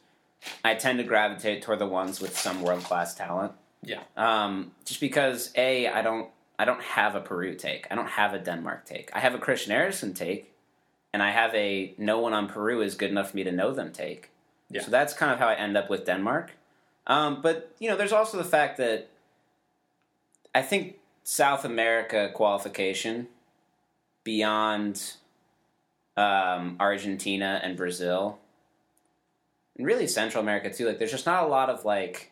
I 0.65 0.74
tend 0.76 0.98
to 1.00 1.04
gravitate 1.06 1.62
toward 1.62 1.80
the 1.80 1.86
ones 1.86 2.19
with 2.19 2.38
some 2.38 2.62
world-class 2.62 3.15
talent. 3.15 3.54
Yeah. 3.82 4.02
Um, 4.18 4.72
just 4.86 5.00
because 5.00 5.52
a 5.56 5.88
I 5.88 6.02
don't 6.02 6.30
I 6.58 6.65
don't 6.65 6.82
have 6.82 7.15
a 7.15 7.22
Peru 7.22 7.56
take. 7.56 7.88
I 7.89 7.96
don't 7.96 8.10
have 8.10 8.34
a 8.34 8.39
Denmark 8.39 8.86
take. 8.86 9.10
I 9.13 9.20
have 9.20 9.34
a 9.34 9.39
Christian 9.39 9.72
Eriksen 9.72 10.13
take, 10.13 10.54
and 11.13 11.24
I 11.24 11.32
have 11.32 11.54
a 11.56 11.94
no 11.98 12.20
one 12.20 12.34
on 12.34 12.48
Peru 12.48 12.82
is 12.82 12.96
good 12.96 13.12
enough 13.12 13.32
for 13.32 13.38
me 13.38 13.44
to 13.44 13.52
know 13.52 13.74
them 13.74 13.92
take. 13.92 14.32
Yeah. 14.70 14.82
So 14.82 14.92
that's 14.92 15.13
kind 15.13 15.32
of 15.32 15.39
how 15.39 15.48
I 15.48 15.56
end 15.56 15.78
up 15.78 15.89
with 15.89 16.06
Denmark. 16.06 16.52
Um, 17.08 17.42
but 17.42 17.74
you 17.80 17.89
know, 17.89 17.96
there's 17.96 18.13
also 18.13 18.38
the 18.38 18.44
fact 18.44 18.78
that 18.78 19.10
I 20.54 20.62
think 20.62 20.96
South 21.24 21.63
America 21.63 22.32
qualification 22.34 23.28
beyond 24.24 25.13
um, 26.18 26.76
Argentina 26.80 27.62
and 27.63 27.78
Brazil, 27.78 28.39
and 29.78 29.88
really 29.88 30.08
Central 30.08 30.44
America 30.44 30.72
too. 30.72 30.86
Like, 30.86 31.00
there's 31.00 31.12
just 31.12 31.26
not 31.26 31.44
a 31.44 31.48
lot 31.48 31.70
of 31.70 31.86
like, 31.86 32.32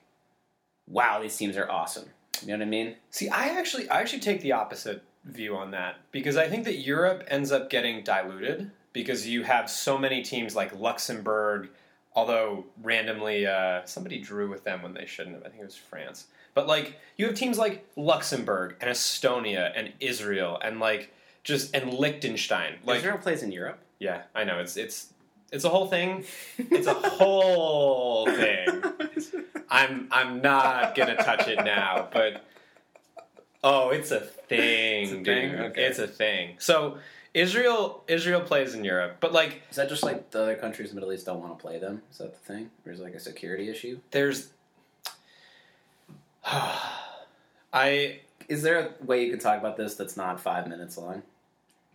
wow, 0.87 1.21
these 1.21 1.35
teams 1.35 1.57
are 1.57 1.69
awesome. 1.69 2.09
You 2.41 2.49
know 2.49 2.57
what 2.57 2.61
I 2.63 2.69
mean? 2.69 2.95
See, 3.09 3.29
I 3.29 3.47
actually 3.49 3.89
I 3.89 3.99
actually 3.99 4.19
take 4.19 4.41
the 4.41 4.51
opposite 4.51 5.03
view 5.23 5.55
on 5.55 5.71
that 5.71 5.97
because 6.11 6.37
I 6.37 6.47
think 6.47 6.65
that 6.65 6.77
Europe 6.79 7.23
ends 7.27 7.51
up 7.51 7.69
getting 7.69 8.03
diluted 8.03 8.71
because 8.93 9.27
you 9.27 9.43
have 9.43 9.69
so 9.69 9.97
many 9.97 10.21
teams 10.21 10.55
like 10.55 10.77
Luxembourg, 10.79 11.69
although 12.15 12.65
randomly 12.81 13.45
uh, 13.45 13.81
somebody 13.85 14.19
drew 14.19 14.49
with 14.49 14.63
them 14.63 14.81
when 14.81 14.93
they 14.93 15.05
shouldn't 15.05 15.35
have. 15.35 15.45
I 15.45 15.49
think 15.49 15.61
it 15.61 15.65
was 15.65 15.75
France. 15.75 16.27
But 16.53 16.67
like 16.67 16.99
you 17.17 17.27
have 17.27 17.35
teams 17.35 17.57
like 17.57 17.87
Luxembourg 17.95 18.75
and 18.81 18.89
Estonia 18.89 19.71
and 19.75 19.93
Israel 19.99 20.59
and 20.63 20.79
like 20.79 21.13
just 21.43 21.75
and 21.75 21.93
Liechtenstein. 21.93 22.75
Like 22.83 22.99
Israel 22.99 23.17
plays 23.17 23.43
in 23.43 23.51
Europe. 23.51 23.79
Yeah, 23.99 24.23
I 24.35 24.43
know. 24.43 24.59
It's 24.59 24.77
it's 24.77 25.13
it's 25.51 25.63
a 25.63 25.69
whole 25.69 25.87
thing. 25.87 26.25
It's 26.57 26.87
a 26.87 26.93
whole 26.93 28.25
thing. 28.25 28.83
I'm 29.69 30.07
I'm 30.11 30.41
not 30.41 30.95
gonna 30.95 31.15
touch 31.17 31.47
it 31.47 31.63
now, 31.63 32.07
but 32.11 32.43
oh, 33.63 33.89
it's 33.89 34.11
a 34.11 34.19
thing, 34.21 35.03
It's 35.03 35.11
a 35.11 35.15
dude. 35.15 35.25
thing? 35.25 35.55
Okay. 35.55 35.83
It's 35.85 35.99
a 35.99 36.07
thing. 36.07 36.55
So 36.59 36.97
Israel 37.33 38.03
Israel 38.07 38.41
plays 38.41 38.73
in 38.73 38.83
Europe, 38.83 39.17
but 39.19 39.33
like 39.33 39.61
Is 39.69 39.75
that 39.77 39.89
just 39.89 40.03
like 40.03 40.31
the 40.31 40.41
other 40.41 40.55
countries 40.55 40.89
in 40.89 40.95
the 40.95 41.01
Middle 41.01 41.13
East 41.13 41.25
don't 41.25 41.41
want 41.41 41.57
to 41.57 41.61
play 41.61 41.77
them? 41.79 42.01
Is 42.11 42.17
that 42.19 42.33
the 42.33 42.39
thing? 42.53 42.69
Or 42.85 42.91
is 42.91 42.99
it 42.99 43.03
like 43.03 43.15
a 43.15 43.19
security 43.19 43.69
issue? 43.69 43.99
there's 44.11 44.49
I 47.73 48.19
Is 48.47 48.63
there 48.63 48.79
a 48.79 49.05
way 49.05 49.23
you 49.25 49.31
can 49.31 49.39
talk 49.39 49.59
about 49.59 49.77
this 49.77 49.95
that's 49.95 50.15
not 50.17 50.39
five 50.39 50.67
minutes 50.67 50.97
long? 50.97 51.23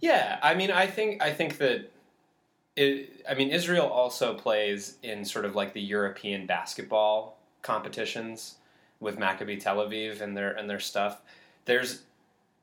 Yeah, 0.00 0.38
I 0.42 0.54
mean, 0.54 0.70
I 0.70 0.86
think 0.86 1.22
I 1.22 1.32
think 1.32 1.58
that 1.58 1.90
it, 2.76 3.24
I 3.28 3.34
mean, 3.34 3.50
Israel 3.50 3.86
also 3.86 4.34
plays 4.34 4.96
in 5.02 5.24
sort 5.24 5.44
of 5.44 5.54
like 5.54 5.72
the 5.74 5.80
European 5.80 6.46
basketball 6.46 7.38
competitions 7.62 8.56
with 9.00 9.18
Maccabi 9.18 9.60
Tel 9.60 9.78
Aviv 9.78 10.20
and 10.20 10.36
their 10.36 10.52
and 10.52 10.68
their 10.70 10.80
stuff. 10.80 11.20
There's, 11.64 12.02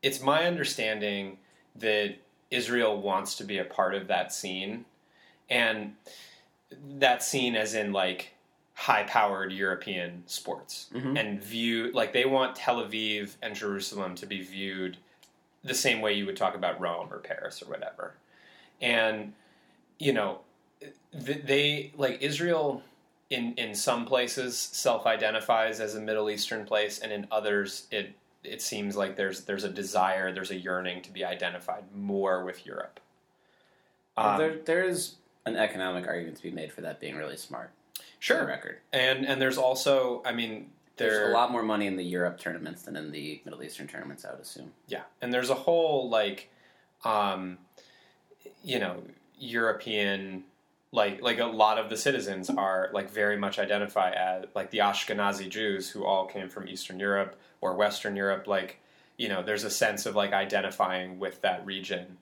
it's 0.01 0.21
my 0.21 0.45
understanding 0.45 1.37
that 1.75 2.15
Israel 2.51 2.99
wants 2.99 3.35
to 3.35 3.43
be 3.43 3.59
a 3.59 3.63
part 3.63 3.93
of 3.93 4.07
that 4.07 4.33
scene, 4.33 4.85
and 5.49 5.93
that 6.97 7.23
scene 7.23 7.55
as 7.55 7.73
in 7.73 7.91
like 7.93 8.33
high-powered 8.73 9.51
European 9.51 10.23
sports 10.25 10.87
Mhm. 10.93 11.19
and 11.19 11.43
view 11.43 11.91
like 11.91 12.13
they 12.13 12.25
want 12.25 12.55
Tel 12.55 12.77
Aviv 12.77 13.35
and 13.41 13.53
Jerusalem 13.53 14.15
to 14.15 14.25
be 14.25 14.41
viewed 14.41 14.97
the 15.63 15.73
same 15.73 15.99
way 15.99 16.13
you 16.13 16.25
would 16.25 16.37
talk 16.37 16.55
about 16.55 16.79
Rome 16.79 17.09
or 17.11 17.19
Paris 17.19 17.61
or 17.61 17.65
whatever. 17.65 18.13
And 18.81 19.33
you 19.99 20.13
know, 20.13 20.39
they 21.13 21.91
like 21.97 22.21
Israel 22.21 22.81
in 23.29 23.53
in 23.55 23.75
some 23.75 24.05
places 24.05 24.57
self-identifies 24.57 25.79
as 25.79 25.95
a 25.95 25.99
Middle 25.99 26.29
Eastern 26.29 26.65
place, 26.65 26.99
and 26.99 27.12
in 27.12 27.27
others 27.31 27.85
it 27.91 28.13
it 28.43 28.62
seems 28.62 28.95
like 28.95 29.15
there's 29.15 29.41
there's 29.41 29.65
a 29.65 29.69
desire, 29.69 30.31
there's 30.33 30.51
a 30.51 30.55
yearning 30.57 31.01
to 31.03 31.12
be 31.12 31.23
identified 31.25 31.83
more 31.93 32.43
with 32.43 32.65
Europe. 32.65 32.99
Well, 34.17 34.29
Um, 34.29 34.38
there, 34.38 34.55
there 34.65 34.83
is 34.83 35.15
an 35.45 35.55
economic 35.55 36.07
argument 36.07 36.38
to 36.38 36.43
be 36.43 36.51
made 36.51 36.71
for 36.71 36.81
that 36.81 36.99
being 36.99 37.15
really 37.15 37.38
smart. 37.38 37.71
Sure, 38.19 38.45
record. 38.45 38.79
and 38.91 39.25
and 39.25 39.41
there's 39.41 39.57
also, 39.57 40.21
I 40.25 40.31
mean, 40.33 40.71
There's 40.97 41.29
a 41.29 41.33
lot 41.33 41.51
more 41.51 41.63
money 41.63 41.88
in 41.88 41.95
the 41.95 42.03
Europe 42.03 42.39
tournaments 42.39 42.83
than 42.83 42.95
in 42.95 43.12
the 43.12 43.41
Middle 43.45 43.62
Eastern 43.63 43.88
tournaments, 43.88 44.25
I 44.25 44.31
would 44.31 44.41
assume. 44.41 44.71
Yeah, 44.88 45.03
and 45.21 45.33
there's 45.33 45.49
a 45.49 45.55
whole 45.55 46.09
like, 46.09 46.49
um, 47.05 47.57
you 48.63 48.79
know, 48.79 49.03
European 49.39 50.43
like 50.91 51.21
like 51.21 51.39
a 51.39 51.45
lot 51.45 51.78
of 51.78 51.89
the 51.89 51.97
citizens 51.97 52.49
are 52.49 52.89
like 52.93 53.10
very 53.10 53.38
much 53.38 53.60
identify 53.60 54.12
as 54.12 54.45
like 54.56 54.71
the 54.71 54.80
Ashkenazi 54.80 55.49
Jews 55.49 55.89
who 55.89 56.04
all 56.04 56.25
came 56.25 56.49
from 56.49 56.67
Eastern 56.67 56.99
Europe 56.99 57.39
or 57.62 57.75
Western 57.75 58.15
Europe. 58.15 58.47
Like, 58.47 58.80
you 59.17 59.30
know, 59.30 59.43
there's 59.43 59.63
a 59.63 59.69
sense 59.69 60.06
of 60.06 60.15
like 60.15 60.34
identifying 60.34 61.19
with 61.19 61.41
that 61.41 61.65
region 61.65 62.17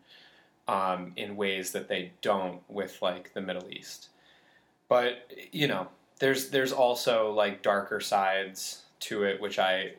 um, 0.68 1.14
in 1.16 1.38
ways 1.38 1.72
that 1.72 1.88
they 1.88 2.12
don't 2.22 2.62
with 2.70 3.02
like 3.02 3.34
the 3.34 3.42
Middle 3.42 3.70
East. 3.72 4.10
But 4.90 5.32
you 5.52 5.68
know, 5.68 5.88
there's 6.20 6.50
there's 6.50 6.74
also 6.74 7.32
like 7.32 7.62
darker 7.62 8.02
sides 8.02 8.84
to 9.02 9.24
it, 9.24 9.40
which 9.40 9.60
I 9.60 9.94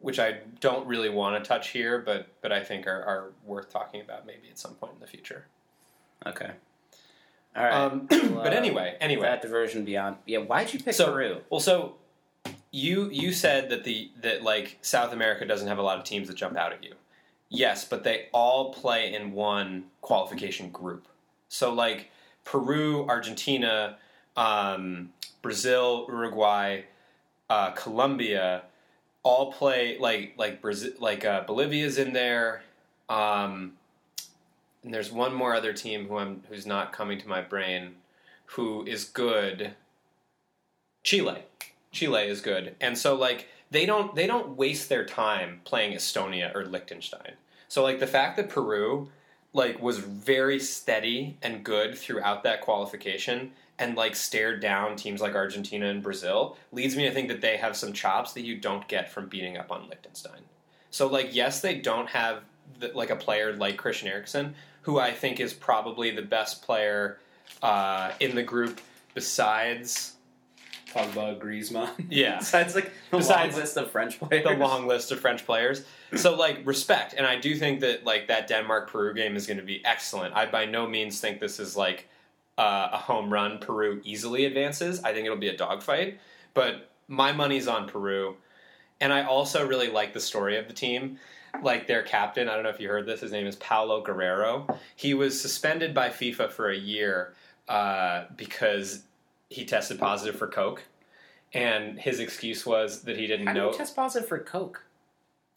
which 0.00 0.20
I 0.20 0.38
don't 0.60 0.86
really 0.86 1.08
want 1.08 1.42
to 1.42 1.48
touch 1.48 1.70
here, 1.70 1.98
but 1.98 2.28
but 2.40 2.52
I 2.52 2.62
think 2.62 2.86
are, 2.86 3.02
are 3.02 3.32
worth 3.44 3.72
talking 3.72 4.00
about 4.00 4.26
maybe 4.26 4.48
at 4.48 4.58
some 4.58 4.74
point 4.74 4.92
in 4.94 5.00
the 5.00 5.06
future. 5.08 5.46
Okay. 6.24 6.50
All 7.56 7.64
right. 7.64 7.72
Um, 7.72 8.08
Well, 8.10 8.42
but 8.44 8.52
uh, 8.52 8.56
anyway, 8.56 8.96
anyway, 9.00 9.22
That 9.22 9.42
diversion 9.42 9.84
beyond. 9.84 10.16
Yeah, 10.26 10.38
why'd 10.38 10.72
you 10.72 10.80
pick 10.80 10.94
So- 10.94 11.12
Peru? 11.12 11.40
well, 11.50 11.60
so 11.60 11.96
you 12.70 13.08
you 13.10 13.32
said 13.32 13.70
that 13.70 13.84
the 13.84 14.10
that 14.20 14.42
like 14.42 14.78
South 14.82 15.12
America 15.12 15.46
doesn't 15.46 15.68
have 15.68 15.78
a 15.78 15.82
lot 15.82 15.98
of 15.98 16.04
teams 16.04 16.28
that 16.28 16.34
jump 16.36 16.56
out 16.56 16.72
at 16.72 16.84
you. 16.84 16.94
Yes, 17.48 17.84
but 17.84 18.02
they 18.04 18.26
all 18.32 18.72
play 18.74 19.14
in 19.14 19.32
one 19.32 19.84
qualification 20.00 20.70
group. 20.70 21.06
So 21.48 21.72
like 21.72 22.10
Peru, 22.44 23.06
Argentina, 23.08 23.96
um, 24.36 25.10
Brazil, 25.42 26.06
Uruguay, 26.08 26.82
uh, 27.48 27.70
Colombia, 27.70 28.62
all 29.22 29.52
play 29.52 29.96
like 29.98 30.34
like 30.36 30.60
Brazil, 30.60 30.92
like 30.98 31.24
uh, 31.24 31.42
Bolivia's 31.44 31.98
in 31.98 32.12
there. 32.12 32.62
Um, 33.08 33.74
and 34.86 34.94
there's 34.94 35.10
one 35.10 35.34
more 35.34 35.52
other 35.52 35.72
team 35.72 36.06
who 36.06 36.16
I'm 36.16 36.44
who's 36.48 36.64
not 36.64 36.92
coming 36.92 37.18
to 37.18 37.28
my 37.28 37.40
brain, 37.40 37.96
who 38.46 38.86
is 38.86 39.04
good. 39.04 39.72
Chile, 41.02 41.42
Chile 41.90 42.22
is 42.22 42.40
good, 42.40 42.76
and 42.80 42.96
so 42.96 43.16
like 43.16 43.48
they 43.72 43.84
don't 43.84 44.14
they 44.14 44.28
don't 44.28 44.56
waste 44.56 44.88
their 44.88 45.04
time 45.04 45.60
playing 45.64 45.92
Estonia 45.92 46.54
or 46.54 46.64
Liechtenstein. 46.64 47.32
So 47.66 47.82
like 47.82 47.98
the 47.98 48.06
fact 48.06 48.36
that 48.36 48.48
Peru 48.48 49.08
like 49.52 49.82
was 49.82 49.98
very 49.98 50.60
steady 50.60 51.36
and 51.42 51.64
good 51.64 51.98
throughout 51.98 52.44
that 52.44 52.60
qualification 52.60 53.50
and 53.80 53.96
like 53.96 54.14
stared 54.14 54.60
down 54.60 54.94
teams 54.94 55.20
like 55.20 55.34
Argentina 55.34 55.86
and 55.86 56.02
Brazil 56.02 56.56
leads 56.70 56.94
me 56.94 57.02
to 57.04 57.10
think 57.10 57.26
that 57.26 57.40
they 57.40 57.56
have 57.56 57.76
some 57.76 57.92
chops 57.92 58.34
that 58.34 58.44
you 58.44 58.56
don't 58.56 58.86
get 58.86 59.10
from 59.10 59.28
beating 59.28 59.56
up 59.56 59.72
on 59.72 59.88
Liechtenstein. 59.88 60.42
So 60.92 61.08
like 61.08 61.34
yes, 61.34 61.60
they 61.60 61.80
don't 61.80 62.08
have 62.08 62.44
the, 62.78 62.92
like 62.94 63.10
a 63.10 63.16
player 63.16 63.52
like 63.56 63.76
Christian 63.76 64.08
Eriksen, 64.08 64.54
who 64.86 65.00
I 65.00 65.10
think 65.10 65.40
is 65.40 65.52
probably 65.52 66.12
the 66.12 66.22
best 66.22 66.62
player 66.62 67.18
uh, 67.60 68.12
in 68.20 68.36
the 68.36 68.42
group 68.44 68.80
besides 69.14 70.14
Pogba, 70.94 71.40
Griezmann. 71.40 71.90
Yeah. 72.08 72.38
Besides, 72.38 72.76
like 72.76 72.92
the 73.10 73.18
Besides 73.18 73.54
long 73.54 73.60
list 73.60 73.76
of 73.76 73.90
French 73.90 74.20
players. 74.20 74.44
the 74.44 74.54
long 74.54 74.86
list 74.86 75.10
of 75.10 75.18
French 75.18 75.44
players. 75.44 75.84
So 76.14 76.36
like 76.36 76.60
respect, 76.64 77.14
and 77.18 77.26
I 77.26 77.36
do 77.36 77.56
think 77.56 77.80
that 77.80 78.04
like 78.04 78.28
that 78.28 78.46
Denmark 78.46 78.88
Peru 78.88 79.12
game 79.12 79.34
is 79.34 79.46
going 79.48 79.58
to 79.58 79.64
be 79.64 79.84
excellent. 79.84 80.34
I 80.36 80.46
by 80.46 80.64
no 80.64 80.86
means 80.86 81.20
think 81.20 81.40
this 81.40 81.58
is 81.58 81.76
like 81.76 82.08
uh, 82.56 82.90
a 82.92 82.96
home 82.98 83.30
run. 83.32 83.58
Peru 83.58 84.00
easily 84.04 84.44
advances. 84.44 85.02
I 85.02 85.12
think 85.12 85.26
it'll 85.26 85.36
be 85.36 85.48
a 85.48 85.56
dogfight, 85.56 86.20
but 86.54 86.90
my 87.08 87.32
money's 87.32 87.66
on 87.66 87.88
Peru. 87.88 88.36
And 89.00 89.12
I 89.12 89.24
also 89.24 89.66
really 89.66 89.88
like 89.90 90.12
the 90.14 90.20
story 90.20 90.56
of 90.56 90.68
the 90.68 90.72
team. 90.74 91.18
Like 91.62 91.86
their 91.86 92.02
captain, 92.02 92.48
I 92.48 92.54
don't 92.54 92.64
know 92.64 92.68
if 92.70 92.80
you 92.80 92.88
heard 92.88 93.06
this. 93.06 93.20
His 93.20 93.32
name 93.32 93.46
is 93.46 93.56
Paolo 93.56 94.02
Guerrero. 94.02 94.66
He 94.94 95.14
was 95.14 95.40
suspended 95.40 95.94
by 95.94 96.10
FIFA 96.10 96.50
for 96.50 96.68
a 96.70 96.76
year 96.76 97.32
uh, 97.68 98.24
because 98.36 99.02
he 99.48 99.64
tested 99.64 99.98
positive 99.98 100.36
for 100.38 100.48
coke, 100.48 100.82
and 101.54 101.98
his 101.98 102.20
excuse 102.20 102.66
was 102.66 103.02
that 103.02 103.16
he 103.16 103.26
didn't 103.26 103.46
How 103.46 103.52
do 103.54 103.58
know. 103.60 103.70
you 103.70 103.76
test 103.78 103.96
positive 103.96 104.28
for 104.28 104.38
Coke? 104.38 104.84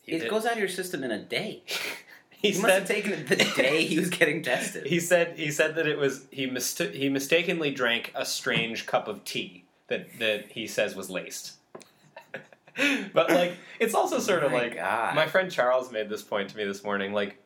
He 0.03 0.13
it 0.13 0.19
did- 0.19 0.29
goes 0.29 0.45
out 0.45 0.53
of 0.53 0.59
your 0.59 0.69
system 0.69 1.03
in 1.03 1.11
a 1.11 1.19
day. 1.21 1.63
he 2.29 2.51
He 2.51 2.61
must 2.61 2.73
have 2.73 2.87
taken 2.87 3.11
it 3.11 3.27
the 3.27 3.35
day 3.35 3.83
he 3.83 3.99
was 3.99 4.09
getting 4.09 4.41
tested. 4.43 4.85
he 4.85 4.99
said 5.01 5.37
he 5.37 5.51
said 5.51 5.75
that 5.75 5.85
it 5.87 5.97
was 5.97 6.25
he 6.31 6.45
mista- 6.45 6.91
he 6.91 7.09
mistakenly 7.09 7.71
drank 7.71 8.13
a 8.15 8.25
strange 8.25 8.85
cup 8.85 9.07
of 9.09 9.25
tea 9.25 9.65
that 9.87 10.17
that 10.19 10.51
he 10.53 10.65
says 10.65 10.95
was 10.95 11.09
laced. 11.09 11.53
but 13.13 13.29
like 13.29 13.53
it's 13.79 13.93
also 13.93 14.17
oh 14.17 14.19
sort 14.19 14.43
of 14.43 14.51
My 14.51 14.57
like 14.59 14.75
God. 14.75 15.15
my 15.15 15.27
friend 15.27 15.51
Charles 15.51 15.91
made 15.91 16.09
this 16.09 16.21
point 16.21 16.49
to 16.51 16.57
me 16.57 16.65
this 16.65 16.83
morning 16.83 17.13
like 17.13 17.37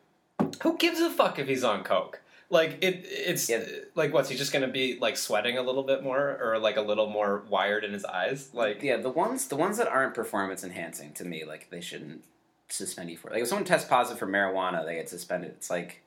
who 0.62 0.76
gives 0.78 1.00
a 1.00 1.10
fuck 1.10 1.38
if 1.38 1.46
he's 1.48 1.64
on 1.64 1.82
coke? 1.84 2.20
Like 2.50 2.78
it 2.82 3.00
it's 3.04 3.48
Yeah. 3.48 3.64
like 3.94 4.12
what's 4.12 4.28
he 4.28 4.36
just 4.36 4.52
going 4.52 4.64
to 4.64 4.70
be 4.72 4.98
like 5.00 5.16
sweating 5.16 5.58
a 5.58 5.62
little 5.62 5.82
bit 5.82 6.02
more 6.02 6.38
or 6.40 6.58
like 6.58 6.76
a 6.76 6.82
little 6.82 7.08
more 7.08 7.42
wired 7.48 7.84
in 7.84 7.92
his 7.92 8.04
eyes? 8.04 8.50
Like 8.52 8.82
yeah, 8.82 8.96
the 8.98 9.10
ones 9.10 9.48
the 9.48 9.56
ones 9.56 9.78
that 9.78 9.88
aren't 9.88 10.14
performance 10.14 10.62
enhancing 10.62 11.12
to 11.14 11.24
me, 11.24 11.44
like 11.44 11.70
they 11.70 11.80
shouldn't 11.80 12.22
suspend 12.68 13.10
you 13.10 13.16
for. 13.16 13.30
Like 13.30 13.42
if 13.42 13.48
someone 13.48 13.64
tests 13.64 13.88
positive 13.88 14.18
for 14.18 14.26
marijuana, 14.26 14.84
they 14.84 14.94
get 14.96 15.08
suspended. 15.08 15.52
It's 15.56 15.70
like 15.70 16.02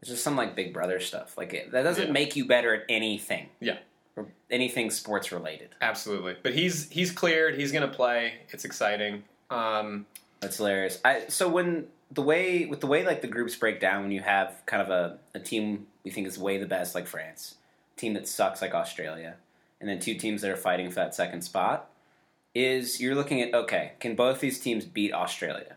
it's 0.00 0.10
just 0.10 0.24
some 0.24 0.36
like 0.36 0.56
Big 0.56 0.72
Brother 0.72 0.98
stuff. 0.98 1.36
Like 1.38 1.52
it, 1.54 1.70
that 1.72 1.82
doesn't 1.82 2.06
Yeah. 2.08 2.12
make 2.12 2.34
you 2.34 2.44
better 2.46 2.74
at 2.74 2.82
anything. 2.88 3.48
Yeah. 3.60 3.78
Or 4.16 4.26
anything 4.50 4.90
sports 4.90 5.32
related. 5.32 5.70
absolutely. 5.80 6.36
But 6.42 6.54
he's 6.54 6.90
he's 6.90 7.10
cleared, 7.10 7.58
he's 7.58 7.72
going 7.72 7.88
to 7.88 7.94
play. 7.94 8.34
It's 8.50 8.64
exciting. 8.64 9.24
Um 9.50 10.06
That's 10.40 10.56
hilarious. 10.56 10.98
I 11.04 11.24
so 11.28 11.48
when 11.48 11.86
the 12.10 12.22
way 12.22 12.66
with 12.66 12.80
the 12.80 12.86
way 12.86 13.04
like 13.04 13.22
the 13.22 13.28
groups 13.28 13.54
break 13.56 13.80
down 13.80 14.02
when 14.02 14.12
you 14.12 14.20
have 14.20 14.62
kind 14.66 14.82
of 14.82 14.90
a, 14.90 15.18
a 15.34 15.40
team 15.40 15.86
we 16.04 16.10
think 16.10 16.26
is 16.26 16.38
way 16.38 16.58
the 16.58 16.66
best 16.66 16.94
like 16.94 17.06
France, 17.06 17.54
team 17.96 18.14
that 18.14 18.28
sucks 18.28 18.60
like 18.60 18.74
Australia, 18.74 19.36
and 19.80 19.88
then 19.88 19.98
two 19.98 20.14
teams 20.14 20.42
that 20.42 20.50
are 20.50 20.56
fighting 20.56 20.88
for 20.90 20.96
that 20.96 21.14
second 21.14 21.42
spot, 21.42 21.88
is 22.54 23.00
you're 23.00 23.14
looking 23.14 23.40
at 23.40 23.54
okay, 23.54 23.92
can 24.00 24.14
both 24.14 24.40
these 24.40 24.58
teams 24.60 24.84
beat 24.84 25.12
Australia? 25.14 25.76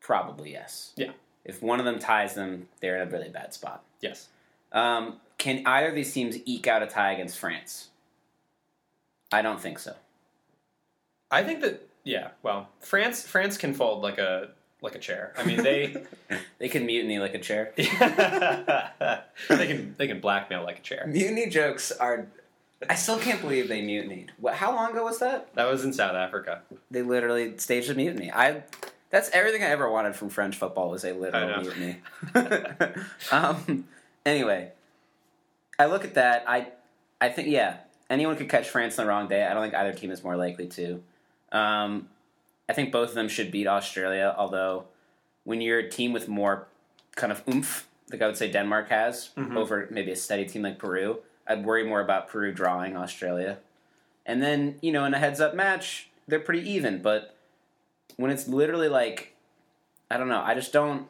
Probably 0.00 0.52
yes. 0.52 0.92
Yeah. 0.96 1.12
If 1.44 1.62
one 1.62 1.78
of 1.78 1.84
them 1.86 1.98
ties 1.98 2.34
them, 2.34 2.68
they're 2.80 3.00
in 3.00 3.08
a 3.08 3.10
really 3.10 3.28
bad 3.28 3.54
spot. 3.54 3.82
yes. 4.00 4.28
Um, 4.72 5.16
can 5.40 5.66
either 5.66 5.88
of 5.88 5.94
these 5.94 6.12
teams 6.12 6.36
eke 6.44 6.68
out 6.68 6.82
a 6.82 6.86
tie 6.86 7.12
against 7.12 7.38
France? 7.38 7.88
I 9.32 9.42
don't 9.42 9.60
think 9.60 9.78
so. 9.78 9.94
I 11.30 11.42
think 11.42 11.62
that 11.62 11.88
yeah, 12.04 12.28
well, 12.42 12.68
France 12.80 13.26
France 13.26 13.56
can 13.56 13.74
fold 13.74 14.02
like 14.02 14.18
a 14.18 14.50
like 14.82 14.94
a 14.94 14.98
chair. 14.98 15.32
I 15.36 15.44
mean, 15.44 15.62
they 15.62 16.04
they 16.58 16.68
can 16.68 16.86
mutiny 16.86 17.18
like 17.18 17.34
a 17.34 17.38
chair. 17.38 17.72
they 17.76 17.86
can 19.48 19.94
they 19.96 20.06
can 20.06 20.20
blackmail 20.20 20.62
like 20.62 20.78
a 20.78 20.82
chair. 20.82 21.06
Mutiny 21.06 21.48
jokes 21.48 21.90
are. 21.90 22.28
I 22.88 22.94
still 22.94 23.18
can't 23.18 23.40
believe 23.42 23.68
they 23.68 23.82
mutinied. 23.82 24.32
What, 24.38 24.54
how 24.54 24.74
long 24.74 24.92
ago 24.92 25.04
was 25.04 25.18
that? 25.18 25.54
That 25.54 25.70
was 25.70 25.84
in 25.84 25.92
South 25.92 26.14
Africa. 26.14 26.62
They 26.90 27.02
literally 27.02 27.56
staged 27.58 27.90
a 27.90 27.94
mutiny. 27.94 28.30
I. 28.30 28.62
That's 29.10 29.28
everything 29.30 29.64
I 29.64 29.70
ever 29.70 29.90
wanted 29.90 30.14
from 30.14 30.28
French 30.28 30.56
football 30.56 30.90
was 30.90 31.04
a 31.04 31.12
literal 31.12 31.62
mutiny. 31.62 31.96
um, 33.32 33.88
anyway, 34.24 34.70
I 35.80 35.86
look 35.86 36.04
at 36.04 36.14
that. 36.14 36.44
I, 36.46 36.68
I 37.20 37.30
think 37.30 37.48
yeah, 37.48 37.78
anyone 38.10 38.36
could 38.36 38.50
catch 38.50 38.68
France 38.68 38.98
on 38.98 39.06
the 39.06 39.08
wrong 39.08 39.28
day. 39.28 39.46
I 39.46 39.54
don't 39.54 39.62
think 39.62 39.74
either 39.74 39.94
team 39.94 40.10
is 40.10 40.22
more 40.22 40.36
likely 40.36 40.66
to. 40.68 41.02
Um, 41.52 42.08
I 42.68 42.74
think 42.74 42.92
both 42.92 43.08
of 43.08 43.14
them 43.14 43.28
should 43.28 43.50
beat 43.50 43.66
Australia. 43.66 44.34
Although, 44.36 44.84
when 45.44 45.62
you're 45.62 45.78
a 45.78 45.88
team 45.88 46.12
with 46.12 46.28
more 46.28 46.68
kind 47.16 47.32
of 47.32 47.42
oomph, 47.48 47.88
like 48.12 48.20
I 48.20 48.26
would 48.26 48.36
say 48.36 48.50
Denmark 48.50 48.90
has 48.90 49.30
Mhm. 49.36 49.56
over 49.56 49.88
maybe 49.90 50.12
a 50.12 50.16
steady 50.16 50.44
team 50.44 50.62
like 50.62 50.78
Peru, 50.78 51.20
I'd 51.46 51.64
worry 51.64 51.84
more 51.84 52.00
about 52.00 52.28
Peru 52.28 52.52
drawing 52.52 52.96
Australia. 52.96 53.58
And 54.26 54.42
then 54.42 54.76
you 54.82 54.92
know, 54.92 55.06
in 55.06 55.14
a 55.14 55.18
heads-up 55.18 55.54
match, 55.54 56.10
they're 56.28 56.40
pretty 56.40 56.68
even. 56.70 57.00
But 57.00 57.34
when 58.16 58.30
it's 58.30 58.46
literally 58.46 58.88
like, 58.88 59.34
I 60.10 60.18
don't 60.18 60.28
know, 60.28 60.42
I 60.42 60.54
just 60.54 60.74
don't. 60.74 61.08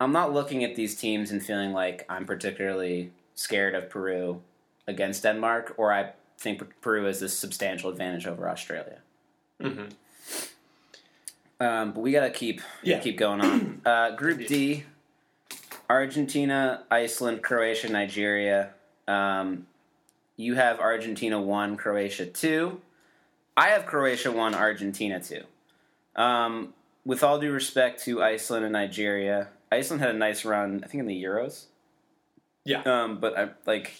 I'm 0.00 0.12
not 0.12 0.34
looking 0.34 0.62
at 0.64 0.74
these 0.74 0.94
teams 0.94 1.30
and 1.30 1.42
feeling 1.42 1.72
like 1.72 2.04
I'm 2.10 2.26
particularly 2.26 3.12
scared 3.34 3.74
of 3.74 3.90
Peru 3.90 4.40
against 4.86 5.22
Denmark, 5.22 5.74
or 5.76 5.92
I 5.92 6.12
think 6.38 6.62
Peru 6.80 7.04
has 7.04 7.20
this 7.20 7.36
substantial 7.36 7.90
advantage 7.90 8.26
over 8.26 8.48
Australia. 8.48 8.98
Mm-hmm. 9.62 9.86
Um, 11.60 11.92
but 11.92 12.00
we 12.00 12.12
gotta 12.12 12.30
keep 12.30 12.60
Yeah. 12.82 12.98
keep 13.00 13.16
going 13.18 13.40
on. 13.40 13.80
Uh, 13.86 14.10
group 14.16 14.46
D: 14.46 14.84
Argentina, 15.88 16.84
Iceland, 16.90 17.42
Croatia, 17.42 17.88
Nigeria. 17.90 18.70
Um, 19.06 19.66
you 20.36 20.54
have 20.54 20.80
Argentina 20.80 21.40
one, 21.40 21.76
Croatia 21.76 22.26
two. 22.26 22.80
I 23.56 23.68
have 23.68 23.86
Croatia 23.86 24.32
one, 24.32 24.54
Argentina 24.54 25.20
two. 25.20 25.44
Um, 26.20 26.74
with 27.04 27.22
all 27.22 27.38
due 27.38 27.52
respect 27.52 28.02
to 28.04 28.22
Iceland 28.22 28.64
and 28.64 28.72
Nigeria, 28.72 29.48
Iceland 29.70 30.00
had 30.02 30.14
a 30.14 30.18
nice 30.18 30.44
run. 30.44 30.80
I 30.82 30.86
think 30.88 31.00
in 31.00 31.06
the 31.06 31.22
Euros. 31.22 31.66
Yeah. 32.64 32.82
Um, 32.82 33.18
but 33.18 33.38
I 33.38 33.48
like 33.66 33.94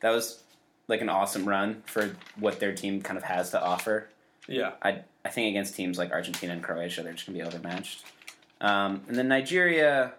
that 0.00 0.10
was 0.10 0.42
like 0.88 1.00
an 1.00 1.08
awesome 1.08 1.46
run 1.48 1.82
for 1.86 2.16
what 2.38 2.60
their 2.60 2.74
team 2.74 3.00
kind 3.00 3.16
of 3.16 3.24
has 3.24 3.50
to 3.50 3.62
offer. 3.62 4.08
Yeah. 4.46 4.72
I 4.82 5.02
I 5.24 5.30
think 5.30 5.48
against 5.50 5.74
teams 5.74 5.98
like 5.98 6.12
Argentina 6.12 6.52
and 6.52 6.62
Croatia, 6.62 7.02
they're 7.02 7.12
just 7.14 7.26
gonna 7.26 7.38
be 7.38 7.44
overmatched. 7.44 8.04
Um, 8.60 9.02
and 9.08 9.16
then 9.16 9.28
Nigeria, 9.28 10.12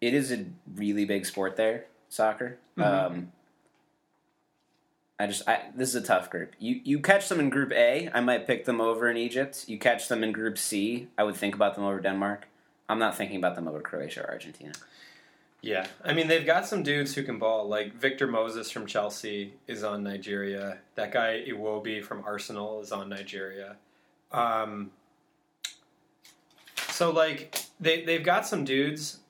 it 0.00 0.14
is 0.14 0.32
a 0.32 0.46
really 0.74 1.04
big 1.04 1.26
sport 1.26 1.56
there, 1.56 1.84
soccer. 2.08 2.58
Mhm. 2.76 2.84
Um, 2.84 3.32
I 5.18 5.26
just 5.26 5.46
I, 5.48 5.66
this 5.76 5.90
is 5.90 5.94
a 5.94 6.00
tough 6.06 6.30
group. 6.30 6.54
You 6.58 6.80
you 6.82 6.98
catch 6.98 7.28
them 7.28 7.38
in 7.38 7.50
Group 7.50 7.72
A, 7.72 8.10
I 8.12 8.20
might 8.20 8.46
pick 8.46 8.64
them 8.64 8.80
over 8.80 9.08
in 9.08 9.16
Egypt. 9.16 9.64
You 9.68 9.78
catch 9.78 10.08
them 10.08 10.24
in 10.24 10.32
Group 10.32 10.58
C, 10.58 11.08
I 11.16 11.22
would 11.24 11.36
think 11.36 11.54
about 11.54 11.74
them 11.76 11.84
over 11.84 12.00
Denmark. 12.00 12.48
I'm 12.88 12.98
not 12.98 13.16
thinking 13.16 13.36
about 13.36 13.54
them 13.54 13.68
over 13.68 13.80
Croatia 13.80 14.22
or 14.24 14.30
Argentina. 14.30 14.72
Yeah, 15.62 15.86
I 16.04 16.12
mean 16.12 16.26
they've 16.26 16.44
got 16.44 16.66
some 16.66 16.82
dudes 16.82 17.14
who 17.14 17.22
can 17.22 17.38
ball. 17.38 17.68
Like 17.68 17.94
Victor 17.94 18.26
Moses 18.26 18.68
from 18.70 18.84
Chelsea 18.84 19.54
is 19.68 19.84
on 19.84 20.02
Nigeria. 20.02 20.78
That 20.96 21.12
guy 21.12 21.44
Iwobi 21.48 22.02
from 22.02 22.24
Arsenal 22.26 22.80
is 22.80 22.90
on 22.90 23.08
Nigeria. 23.08 23.76
Um, 24.32 24.90
so 26.88 27.12
like 27.12 27.60
they 27.78 28.04
they've 28.04 28.24
got 28.24 28.44
some 28.44 28.64
dudes. 28.64 29.20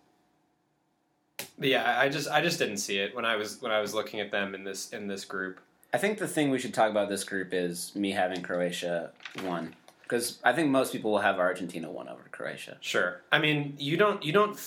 But 1.58 1.68
yeah, 1.68 2.00
I 2.00 2.08
just 2.08 2.30
I 2.30 2.40
just 2.40 2.58
didn't 2.58 2.78
see 2.78 2.96
it 2.96 3.14
when 3.14 3.26
I 3.26 3.36
was 3.36 3.60
when 3.60 3.70
I 3.70 3.80
was 3.80 3.92
looking 3.92 4.18
at 4.18 4.30
them 4.30 4.54
in 4.54 4.64
this 4.64 4.88
in 4.90 5.08
this 5.08 5.26
group. 5.26 5.60
I 5.92 5.98
think 5.98 6.16
the 6.16 6.26
thing 6.26 6.48
we 6.50 6.58
should 6.58 6.72
talk 6.72 6.90
about 6.90 7.10
this 7.10 7.24
group 7.24 7.52
is 7.52 7.94
me 7.94 8.10
having 8.10 8.40
Croatia 8.40 9.10
one 9.42 9.74
because 10.12 10.38
I 10.44 10.52
think 10.52 10.68
most 10.68 10.92
people 10.92 11.10
will 11.10 11.20
have 11.20 11.38
Argentina 11.38 11.90
one 11.90 12.06
over 12.06 12.22
Croatia. 12.30 12.76
Sure. 12.82 13.22
I 13.32 13.38
mean, 13.38 13.74
you 13.78 13.96
don't 13.96 14.22
you 14.22 14.30
don't 14.34 14.60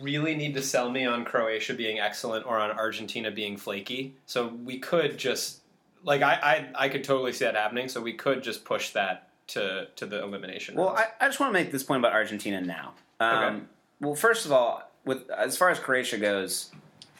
really 0.00 0.36
need 0.36 0.54
to 0.54 0.62
sell 0.62 0.88
me 0.88 1.04
on 1.04 1.24
Croatia 1.24 1.74
being 1.74 1.98
excellent 1.98 2.46
or 2.46 2.56
on 2.56 2.70
Argentina 2.70 3.32
being 3.32 3.56
flaky. 3.56 4.14
So 4.26 4.46
we 4.46 4.78
could 4.78 5.18
just 5.18 5.62
like 6.04 6.22
I 6.22 6.34
I, 6.76 6.84
I 6.84 6.88
could 6.88 7.02
totally 7.02 7.32
see 7.32 7.44
that 7.44 7.56
happening. 7.56 7.88
So 7.88 8.00
we 8.00 8.12
could 8.12 8.44
just 8.44 8.64
push 8.64 8.90
that 8.90 9.28
to 9.48 9.88
to 9.96 10.06
the 10.06 10.22
elimination. 10.22 10.76
Well. 10.76 10.90
I, 10.90 11.06
I 11.20 11.26
just 11.26 11.40
want 11.40 11.52
to 11.52 11.60
make 11.60 11.72
this 11.72 11.82
point 11.82 11.98
about 11.98 12.12
Argentina 12.12 12.60
now. 12.60 12.94
Um, 13.18 13.44
Okay. 13.44 13.64
Well, 14.02 14.14
first 14.14 14.46
of 14.46 14.52
all, 14.52 14.88
with 15.04 15.28
as 15.30 15.56
far 15.56 15.70
as 15.70 15.80
Croatia 15.80 16.18
goes, 16.18 16.70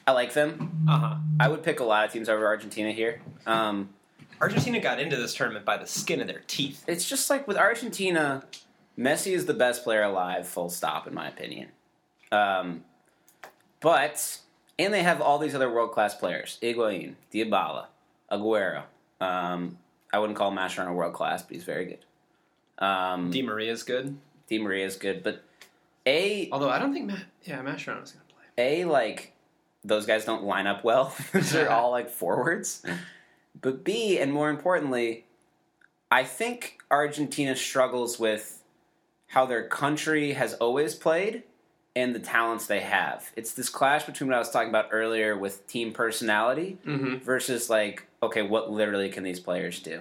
I 0.07 0.13
like 0.13 0.35
them. 0.35 0.87
uh 0.89 0.99
huh. 0.99 1.15
I 1.41 1.49
would 1.49 1.65
pick 1.65 1.81
a 1.81 1.85
lot 1.85 2.07
of 2.07 2.13
teams 2.13 2.29
over 2.29 2.47
Argentina 2.47 2.93
here. 2.93 3.21
Um, 3.45 3.89
Argentina 4.43 4.81
got 4.81 5.01
into 5.01 5.17
this 5.17 5.35
tournament 5.35 5.65
by 5.65 5.77
the 5.77 5.87
skin 5.87 6.21
of 6.21 6.27
their 6.27 6.43
teeth. 6.47 6.85
it's 6.87 7.09
just 7.09 7.31
like 7.31 7.47
with 7.49 7.57
Argentina, 7.57 8.45
Messi 8.99 9.33
is 9.33 9.47
the 9.47 9.55
best 9.55 9.85
player 9.85 10.03
alive, 10.03 10.47
full 10.47 10.69
stop, 10.69 11.07
in 11.07 11.15
my 11.15 11.29
opinion. 11.29 11.69
Um, 12.31 12.85
but 13.81 14.39
and 14.79 14.93
they 14.93 15.03
have 15.03 15.21
all 15.21 15.39
these 15.39 15.55
other 15.55 15.71
world 15.73 15.93
class 15.93 16.15
players: 16.15 16.59
Higuain, 16.63 17.15
Dybala, 17.33 17.87
Aguero. 18.31 18.83
Um, 19.21 19.79
I 20.13 20.19
wouldn't 20.19 20.37
call 20.39 20.51
Mascherano 20.53 20.95
world 20.95 21.15
class, 21.15 21.43
but 21.43 21.55
he's 21.55 21.65
very 21.65 21.85
good. 21.87 22.05
Um, 22.85 23.31
Di 23.31 23.43
Maria's 23.43 23.83
good, 23.83 24.17
Di 24.49 24.59
Maria 24.59 24.85
is 24.87 24.97
good, 24.97 25.23
but 25.23 25.43
a 26.07 26.49
although 26.51 26.71
I 26.71 26.79
don't 26.79 26.93
think 26.93 27.07
Ma- 27.07 27.17
yeah 27.45 27.61
Mascherano's 27.63 28.13
going 28.13 28.27
to 28.29 28.35
play. 28.35 28.83
a 28.83 28.85
like 28.87 29.33
those 29.85 30.07
guys 30.07 30.25
don't 30.25 30.45
line 30.45 30.67
up 30.67 30.83
well. 30.85 31.15
They're 31.33 31.71
all 31.73 31.91
like 31.93 32.11
forwards. 32.11 32.83
But 33.61 33.85
B, 33.85 34.19
and 34.19 34.33
more 34.33 34.51
importantly, 34.51 35.25
I 36.11 36.25
think 36.25 36.79
Argentina 36.91 37.55
struggles 37.57 38.19
with 38.19 38.63
how 39.29 39.47
their 39.47 39.67
country 39.67 40.33
has 40.33 40.55
always 40.55 40.95
played 40.95 41.43
and 41.95 42.15
the 42.15 42.19
talents 42.21 42.67
they 42.67 42.81
have. 42.81 43.31
It's 43.37 43.53
this 43.53 43.69
clash 43.69 44.05
between 44.05 44.29
what 44.29 44.37
I 44.37 44.39
was 44.39 44.51
talking 44.51 44.69
about 44.71 44.89
earlier 44.93 45.37
with 45.37 45.67
team 45.67 45.93
personality 45.93 46.79
Mm-hmm. 46.87 47.17
versus 47.25 47.69
like, 47.71 48.07
okay, 48.23 48.43
what 48.43 48.71
literally 48.71 49.09
can 49.11 49.23
these 49.25 49.41
players 49.41 49.81
do? 49.81 50.01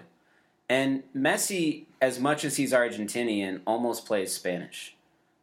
And 0.69 1.03
Messi, 1.15 1.83
as 2.01 2.17
much 2.19 2.45
as 2.45 2.55
he's 2.55 2.71
Argentinian, 2.71 3.59
almost 3.67 4.05
plays 4.05 4.33
Spanish. 4.33 4.95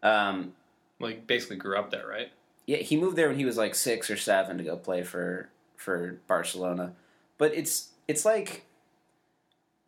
Um, 0.03 0.55
Like 1.01 1.27
basically 1.27 1.57
grew 1.57 1.79
up 1.79 1.91
there, 1.91 2.07
right? 2.07 2.31
yeah, 2.67 2.79
he 2.79 2.97
moved 2.99 3.17
there 3.17 3.29
when 3.29 3.39
he 3.39 3.45
was 3.47 3.57
like 3.57 3.75
six 3.75 4.11
or 4.11 4.17
seven 4.19 4.59
to 4.59 4.65
go 4.65 4.77
play 4.77 5.03
for 5.03 5.49
for 5.77 6.19
Barcelona. 6.27 6.93
But 7.39 7.55
it's 7.55 7.91
it's 8.09 8.25
like 8.25 8.65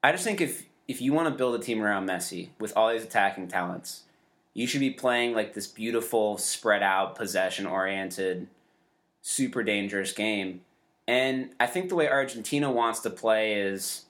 I 0.02 0.12
just 0.12 0.24
think 0.24 0.40
if 0.40 0.66
if 0.86 1.00
you 1.00 1.12
want 1.12 1.28
to 1.28 1.34
build 1.34 1.54
a 1.54 1.58
team 1.58 1.82
around 1.82 2.08
Messi 2.08 2.48
with 2.58 2.76
all 2.76 2.90
these 2.90 3.04
attacking 3.04 3.48
talents, 3.48 4.02
you 4.54 4.66
should 4.66 4.80
be 4.80 4.90
playing 4.90 5.34
like 5.34 5.54
this 5.54 5.66
beautiful, 5.66 6.36
spread 6.36 6.82
out, 6.82 7.14
possession 7.14 7.66
oriented, 7.66 8.48
super 9.22 9.62
dangerous 9.62 10.12
game. 10.12 10.62
And 11.06 11.50
I 11.58 11.66
think 11.66 11.88
the 11.88 11.94
way 11.94 12.08
Argentina 12.08 12.70
wants 12.70 13.00
to 13.00 13.10
play 13.10 13.54
is 13.54 14.04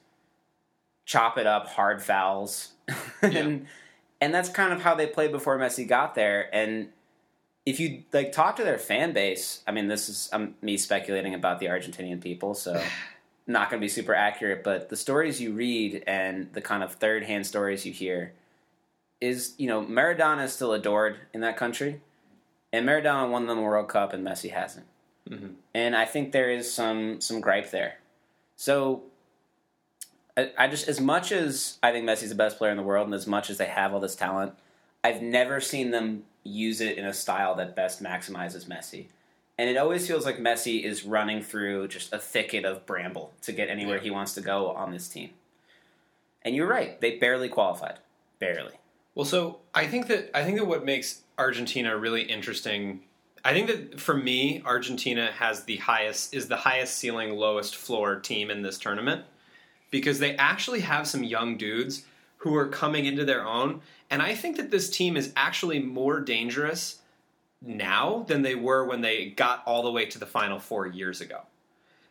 chop 1.05 1.37
it 1.37 1.47
up, 1.47 1.67
hard 1.67 2.01
fouls. 2.01 2.73
and 3.21 3.67
and 4.19 4.33
that's 4.33 4.49
kind 4.49 4.71
of 4.71 4.81
how 4.81 4.95
they 4.95 5.07
played 5.07 5.31
before 5.31 5.57
Messi 5.57 5.87
got 5.87 6.15
there. 6.15 6.53
And 6.53 6.89
if 7.65 7.79
you 7.79 8.03
like 8.11 8.31
talk 8.31 8.55
to 8.55 8.63
their 8.63 8.77
fan 8.77 9.13
base, 9.13 9.61
I 9.67 9.71
mean, 9.71 9.87
this 9.87 10.09
is 10.09 10.29
um, 10.31 10.55
me 10.61 10.77
speculating 10.77 11.33
about 11.33 11.59
the 11.59 11.67
Argentinian 11.67 12.21
people, 12.21 12.53
so 12.53 12.81
not 13.47 13.69
going 13.69 13.79
to 13.79 13.85
be 13.85 13.89
super 13.89 14.13
accurate. 14.13 14.63
But 14.63 14.89
the 14.89 14.95
stories 14.95 15.41
you 15.41 15.53
read 15.53 16.03
and 16.07 16.51
the 16.53 16.61
kind 16.61 16.83
of 16.83 16.93
third 16.93 17.23
hand 17.23 17.45
stories 17.45 17.85
you 17.85 17.93
hear 17.93 18.33
is, 19.19 19.53
you 19.57 19.67
know, 19.67 19.83
Maradona 19.83 20.45
is 20.45 20.53
still 20.53 20.73
adored 20.73 21.17
in 21.33 21.41
that 21.41 21.57
country, 21.57 22.01
and 22.73 22.87
Maradona 22.87 23.29
won 23.29 23.47
them 23.47 23.59
a 23.59 23.61
World 23.61 23.87
Cup, 23.87 24.13
and 24.13 24.25
Messi 24.25 24.51
hasn't. 24.51 24.87
Mm-hmm. 25.29 25.53
And 25.73 25.95
I 25.95 26.05
think 26.05 26.31
there 26.31 26.49
is 26.49 26.71
some 26.71 27.21
some 27.21 27.39
gripe 27.39 27.71
there. 27.71 27.99
So 28.55 29.03
I, 30.35 30.51
I 30.57 30.67
just 30.67 30.87
as 30.87 30.99
much 30.99 31.31
as 31.31 31.77
I 31.83 31.91
think 31.91 32.07
Messi's 32.07 32.29
the 32.29 32.35
best 32.35 32.57
player 32.57 32.71
in 32.71 32.77
the 32.77 32.83
world, 32.83 33.05
and 33.05 33.13
as 33.13 33.27
much 33.27 33.49
as 33.49 33.57
they 33.57 33.65
have 33.65 33.93
all 33.93 33.99
this 33.99 34.15
talent, 34.15 34.53
I've 35.03 35.21
never 35.21 35.61
seen 35.61 35.91
them 35.91 36.23
use 36.43 36.81
it 36.81 36.97
in 36.97 37.05
a 37.05 37.13
style 37.13 37.55
that 37.55 37.75
best 37.75 38.01
maximizes 38.01 38.65
Messi. 38.65 39.07
And 39.57 39.69
it 39.69 39.77
always 39.77 40.07
feels 40.07 40.25
like 40.25 40.37
Messi 40.37 40.83
is 40.83 41.03
running 41.05 41.41
through 41.43 41.87
just 41.89 42.11
a 42.13 42.17
thicket 42.17 42.65
of 42.65 42.85
bramble 42.85 43.33
to 43.43 43.51
get 43.51 43.69
anywhere 43.69 43.97
Yeah. 43.97 44.03
he 44.03 44.09
wants 44.11 44.33
to 44.35 44.41
go 44.41 44.71
on 44.71 44.91
this 44.91 45.07
team. 45.07 45.31
And 46.43 46.55
you're 46.55 46.67
right; 46.67 46.99
they 46.99 47.17
barely 47.17 47.49
qualified, 47.49 47.99
barely. 48.39 48.73
Well, 49.13 49.25
so 49.25 49.59
I 49.75 49.85
think 49.87 50.07
that 50.07 50.31
I 50.35 50.43
think 50.43 50.57
that 50.57 50.65
what 50.65 50.83
makes 50.85 51.21
Argentina 51.37 51.95
really 51.97 52.23
interesting. 52.23 53.03
I 53.43 53.53
think 53.53 53.67
that 53.67 53.99
for 53.99 54.15
me, 54.15 54.61
Argentina 54.65 55.31
has 55.31 55.65
the 55.65 55.77
highest 55.77 56.33
is 56.33 56.47
the 56.47 56.57
highest 56.57 56.97
ceiling, 56.97 57.35
lowest 57.35 57.75
floor 57.75 58.19
team 58.19 58.49
in 58.49 58.61
this 58.61 58.77
tournament 58.79 59.25
because 59.91 60.19
they 60.19 60.35
actually 60.37 60.79
have 60.81 61.07
some 61.07 61.23
young 61.23 61.57
dudes 61.57 62.05
who 62.37 62.55
are 62.55 62.67
coming 62.67 63.05
into 63.05 63.25
their 63.25 63.45
own. 63.45 63.81
And 64.09 64.21
I 64.21 64.33
think 64.33 64.57
that 64.57 64.71
this 64.71 64.89
team 64.89 65.17
is 65.17 65.31
actually 65.35 65.79
more 65.79 66.19
dangerous 66.19 67.00
now 67.61 68.25
than 68.27 68.41
they 68.41 68.55
were 68.55 68.85
when 68.85 69.01
they 69.01 69.27
got 69.29 69.63
all 69.65 69.83
the 69.83 69.91
way 69.91 70.05
to 70.05 70.19
the 70.19 70.25
final 70.25 70.59
four 70.59 70.87
years 70.87 71.21
ago. 71.21 71.41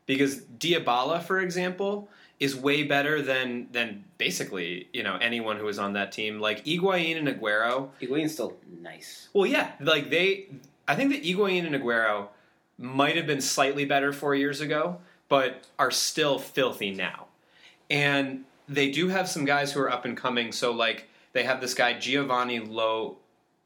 Because 0.07 0.41
Dybala, 0.41 1.23
for 1.23 1.41
example, 1.41 2.09
is 2.39 2.57
way 2.57 2.83
better 2.83 3.21
than 3.21 3.69
than 3.71 4.05
basically 4.19 4.89
you 4.93 5.03
know 5.03 5.17
anyone 5.21 5.57
who 5.57 5.65
was 5.65 5.79
on 5.79 5.93
that 5.93 6.13
team. 6.13 6.41
Like 6.41 6.65
Higuain 6.65 7.17
and 7.17 7.29
Aguero. 7.29 7.91
Higuain's 8.01 8.33
still 8.33 8.57
nice. 8.81 9.29
Well, 9.33 9.47
yeah, 9.47 9.73
like 9.81 10.11
they. 10.11 10.49
I 10.89 10.97
think 10.97 11.13
that 11.13 11.23
Higuain 11.23 11.67
and 11.67 11.75
Aguero 11.75 12.29
might 12.79 13.17
have 13.17 13.27
been 13.27 13.41
slightly 13.41 13.85
better 13.85 14.13
four 14.13 14.35
years 14.35 14.61
ago, 14.61 14.99
but 15.29 15.65
are 15.79 15.91
still 15.91 16.39
filthy 16.39 16.91
now. 16.91 17.27
And 17.91 18.45
they 18.69 18.91
do 18.91 19.09
have 19.09 19.29
some 19.29 19.45
guys 19.45 19.73
who 19.73 19.81
are 19.81 19.91
up 19.91 20.05
and 20.05 20.17
coming. 20.17 20.51
So 20.51 20.73
like 20.73 21.09
they 21.33 21.43
have 21.45 21.61
this 21.61 21.75
guy 21.75 21.99
Giovanni 21.99 22.59
Lo 22.59 23.19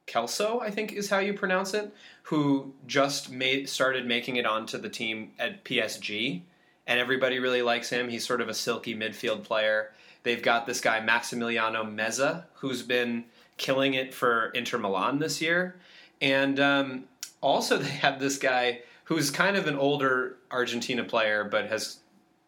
Kelso, 0.06 0.60
I 0.60 0.70
think 0.70 0.92
is 0.92 1.10
how 1.10 1.18
you 1.18 1.34
pronounce 1.34 1.74
it, 1.74 1.92
who 2.24 2.72
just 2.86 3.30
made 3.30 3.68
started 3.68 4.06
making 4.06 4.36
it 4.36 4.46
onto 4.46 4.78
the 4.78 4.88
team 4.88 5.32
at 5.38 5.64
PSG, 5.64 6.42
and 6.86 7.00
everybody 7.00 7.38
really 7.38 7.62
likes 7.62 7.88
him. 7.88 8.08
He's 8.08 8.26
sort 8.26 8.40
of 8.40 8.48
a 8.48 8.54
silky 8.54 8.94
midfield 8.94 9.44
player. 9.44 9.92
They've 10.22 10.42
got 10.42 10.66
this 10.66 10.80
guy 10.80 11.00
Maximiliano 11.00 11.84
Meza, 11.84 12.44
who's 12.54 12.82
been 12.82 13.24
killing 13.56 13.94
it 13.94 14.12
for 14.12 14.50
Inter 14.50 14.78
Milan 14.78 15.18
this 15.18 15.40
year, 15.40 15.76
and 16.20 16.60
um, 16.60 17.04
also 17.40 17.78
they 17.78 17.88
have 17.88 18.20
this 18.20 18.38
guy 18.38 18.80
who's 19.04 19.30
kind 19.30 19.56
of 19.56 19.66
an 19.66 19.76
older 19.76 20.36
Argentina 20.50 21.04
player, 21.04 21.44
but 21.44 21.66
has 21.66 21.98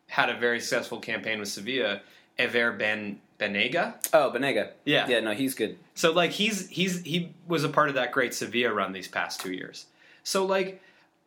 had 0.09 0.31
a 0.31 0.39
very 0.39 0.61
successful 0.61 0.99
campaign 0.99 1.39
with 1.39 1.49
Sevilla, 1.49 2.01
Ever 2.39 2.73
Ben 2.73 3.21
Banega. 3.39 3.95
Oh, 4.13 4.33
Banega. 4.35 4.71
Yeah. 4.85 5.07
Yeah, 5.09 5.21
no, 5.21 5.33
he's 5.33 5.55
good. 5.55 5.79
So 5.95 6.13
like 6.13 6.31
he's 6.33 6.69
he's 6.69 7.03
he 7.03 7.33
was 7.47 7.65
a 7.65 7.69
part 7.69 7.89
of 7.89 7.95
that 7.97 8.13
great 8.13 8.35
Sevilla 8.35 8.73
run 8.73 8.93
these 8.93 9.09
past 9.09 9.41
two 9.41 9.53
years. 9.53 9.87
So 10.23 10.45
like 10.47 10.81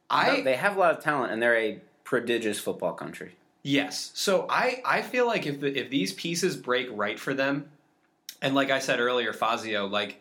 I 0.09 0.37
No, 0.37 0.43
they 0.43 0.55
have 0.55 0.75
a 0.75 0.79
lot 0.79 0.97
of 0.97 1.03
talent, 1.03 1.31
and 1.31 1.41
they're 1.41 1.57
a 1.57 1.79
prodigious 2.03 2.59
football 2.59 2.93
country. 2.93 3.35
yes. 3.63 4.11
So 4.15 4.47
I 4.49 4.81
I 4.85 5.01
feel 5.03 5.27
like 5.27 5.45
if 5.45 5.59
the, 5.59 5.77
if 5.77 5.89
these 5.89 6.13
pieces 6.13 6.57
break 6.57 6.87
right 6.91 7.19
for 7.19 7.33
them, 7.33 7.69
and 8.41 8.55
like 8.55 8.71
I 8.71 8.79
said 8.79 8.99
earlier, 8.99 9.31
Fazio 9.33 9.85
like 9.85 10.19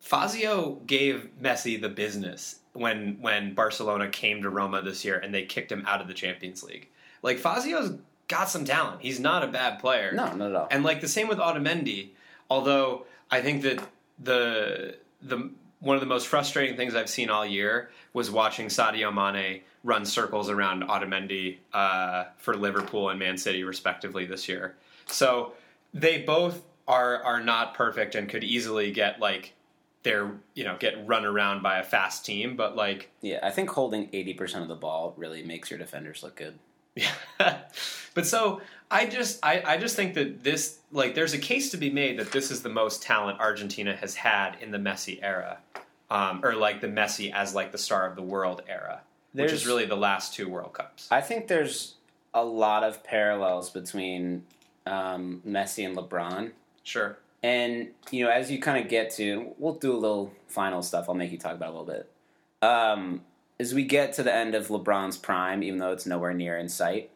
Fazio 0.00 0.80
gave 0.86 1.28
Messi 1.40 1.80
the 1.80 1.88
business 1.88 2.56
when 2.72 3.18
when 3.20 3.54
Barcelona 3.54 4.08
came 4.08 4.42
to 4.42 4.48
Roma 4.50 4.80
this 4.82 5.04
year 5.04 5.18
and 5.18 5.34
they 5.34 5.44
kicked 5.44 5.70
him 5.70 5.84
out 5.86 6.00
of 6.00 6.08
the 6.08 6.14
Champions 6.14 6.62
League. 6.62 6.88
Like 7.22 7.38
Fazio's 7.38 7.98
got 8.30 8.48
some 8.48 8.64
talent. 8.64 9.02
He's 9.02 9.20
not 9.20 9.42
a 9.42 9.48
bad 9.48 9.80
player. 9.80 10.12
No, 10.12 10.32
not 10.32 10.50
at 10.50 10.54
all. 10.54 10.68
And 10.70 10.84
like 10.84 11.00
the 11.02 11.08
same 11.08 11.28
with 11.28 11.38
Otamendi, 11.38 12.10
although 12.48 13.04
I 13.30 13.42
think 13.42 13.62
that 13.62 13.82
the 14.18 14.96
the 15.20 15.50
one 15.80 15.96
of 15.96 16.00
the 16.00 16.06
most 16.06 16.28
frustrating 16.28 16.76
things 16.76 16.94
I've 16.94 17.10
seen 17.10 17.28
all 17.28 17.44
year 17.44 17.90
was 18.12 18.30
watching 18.30 18.68
Sadio 18.68 19.12
Mane 19.12 19.62
run 19.82 20.04
circles 20.04 20.48
around 20.48 20.84
Otamendi 20.84 21.58
uh, 21.72 22.24
for 22.36 22.56
Liverpool 22.56 23.08
and 23.08 23.18
Man 23.18 23.36
City 23.36 23.64
respectively 23.64 24.26
this 24.26 24.48
year. 24.48 24.76
So 25.06 25.54
they 25.92 26.22
both 26.22 26.62
are 26.86 27.22
are 27.24 27.42
not 27.42 27.74
perfect 27.74 28.14
and 28.14 28.28
could 28.28 28.44
easily 28.44 28.92
get 28.92 29.20
like 29.20 29.54
their 30.04 30.30
you 30.54 30.64
know 30.64 30.76
get 30.78 31.06
run 31.06 31.24
around 31.24 31.62
by 31.62 31.78
a 31.78 31.84
fast 31.84 32.24
team, 32.24 32.54
but 32.56 32.76
like 32.76 33.10
yeah, 33.22 33.40
I 33.42 33.50
think 33.50 33.70
holding 33.70 34.08
eighty 34.12 34.34
percent 34.34 34.62
of 34.62 34.68
the 34.68 34.76
ball 34.76 35.14
really 35.16 35.42
makes 35.42 35.68
your 35.68 35.78
defenders 35.78 36.22
look 36.22 36.36
good. 36.36 36.58
Yeah. 36.94 37.12
but 38.14 38.26
so 38.26 38.60
I 38.90 39.06
just 39.06 39.38
I, 39.44 39.62
I 39.64 39.76
just 39.76 39.96
think 39.96 40.14
that 40.14 40.42
this 40.42 40.78
like 40.92 41.14
there's 41.14 41.32
a 41.34 41.38
case 41.38 41.70
to 41.70 41.76
be 41.76 41.90
made 41.90 42.18
that 42.18 42.32
this 42.32 42.50
is 42.50 42.62
the 42.62 42.68
most 42.68 43.02
talent 43.02 43.38
Argentina 43.38 43.94
has 43.96 44.14
had 44.14 44.56
in 44.60 44.70
the 44.70 44.78
Messi 44.78 45.18
era. 45.22 45.58
Um, 46.10 46.40
or 46.42 46.54
like 46.54 46.80
the 46.80 46.88
Messi 46.88 47.32
as 47.32 47.54
like 47.54 47.70
the 47.70 47.78
star 47.78 48.04
of 48.04 48.16
the 48.16 48.22
world 48.22 48.62
era. 48.68 49.02
which 49.32 49.52
is 49.52 49.64
really 49.64 49.86
the 49.86 49.96
last 49.96 50.34
two 50.34 50.48
World 50.48 50.72
Cups. 50.72 51.06
I 51.08 51.20
think 51.20 51.46
there's 51.46 51.94
a 52.34 52.44
lot 52.44 52.82
of 52.82 53.04
parallels 53.04 53.70
between 53.70 54.44
um, 54.86 55.40
Messi 55.46 55.86
and 55.86 55.96
LeBron. 55.96 56.50
Sure. 56.82 57.16
And 57.44 57.90
you 58.10 58.24
know, 58.24 58.30
as 58.30 58.50
you 58.50 58.58
kind 58.58 58.82
of 58.82 58.90
get 58.90 59.10
to, 59.12 59.54
we'll 59.58 59.74
do 59.74 59.92
a 59.92 59.96
little 59.96 60.32
final 60.48 60.82
stuff. 60.82 61.08
I'll 61.08 61.14
make 61.14 61.30
you 61.30 61.38
talk 61.38 61.54
about 61.54 61.68
it 61.68 61.74
a 61.74 61.78
little 61.78 61.94
bit. 61.94 62.10
Um, 62.62 63.22
as 63.60 63.74
we 63.74 63.84
get 63.84 64.14
to 64.14 64.22
the 64.22 64.34
end 64.34 64.54
of 64.54 64.68
LeBron's 64.68 65.18
prime, 65.18 65.62
even 65.62 65.78
though 65.78 65.92
it's 65.92 66.06
nowhere 66.06 66.32
near 66.32 66.56
in 66.56 66.70
sight, 66.70 67.10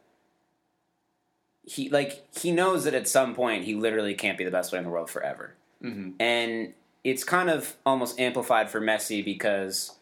he 1.62 1.88
like 1.88 2.28
he 2.38 2.52
knows 2.52 2.84
that 2.84 2.92
at 2.92 3.08
some 3.08 3.34
point 3.34 3.64
he 3.64 3.74
literally 3.74 4.14
can't 4.14 4.36
be 4.36 4.44
the 4.44 4.50
best 4.50 4.68
player 4.68 4.80
in 4.80 4.84
the 4.84 4.90
world 4.90 5.08
forever, 5.08 5.54
hmm 5.80 6.10
and 6.20 6.74
it's 7.02 7.24
kind 7.24 7.50
of 7.50 7.76
almost 7.84 8.20
amplified 8.20 8.70
for 8.70 8.80
Messi 8.80 9.24
because 9.24 9.96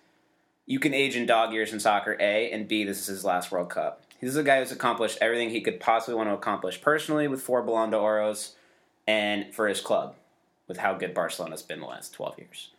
you 0.66 0.78
can 0.80 0.94
age 0.94 1.16
in 1.16 1.26
dog 1.26 1.52
years 1.52 1.72
in 1.72 1.78
soccer. 1.80 2.16
A 2.20 2.50
and 2.50 2.66
B, 2.66 2.84
this 2.84 3.00
is 3.00 3.06
his 3.06 3.24
last 3.24 3.52
World 3.52 3.70
Cup. 3.70 4.02
He's 4.20 4.36
a 4.36 4.42
guy 4.42 4.58
who's 4.58 4.70
accomplished 4.70 5.18
everything 5.20 5.50
he 5.50 5.60
could 5.60 5.80
possibly 5.80 6.14
want 6.14 6.28
to 6.28 6.34
accomplish 6.34 6.80
personally 6.80 7.26
with 7.26 7.42
four 7.42 7.62
Ballon 7.62 7.90
d'Oros 7.90 8.54
and 9.06 9.52
for 9.52 9.66
his 9.66 9.80
club 9.80 10.14
with 10.68 10.78
how 10.78 10.94
good 10.94 11.12
Barcelona's 11.12 11.62
been 11.62 11.80
the 11.80 11.86
last 11.86 12.14
12 12.14 12.38
years. 12.38 12.70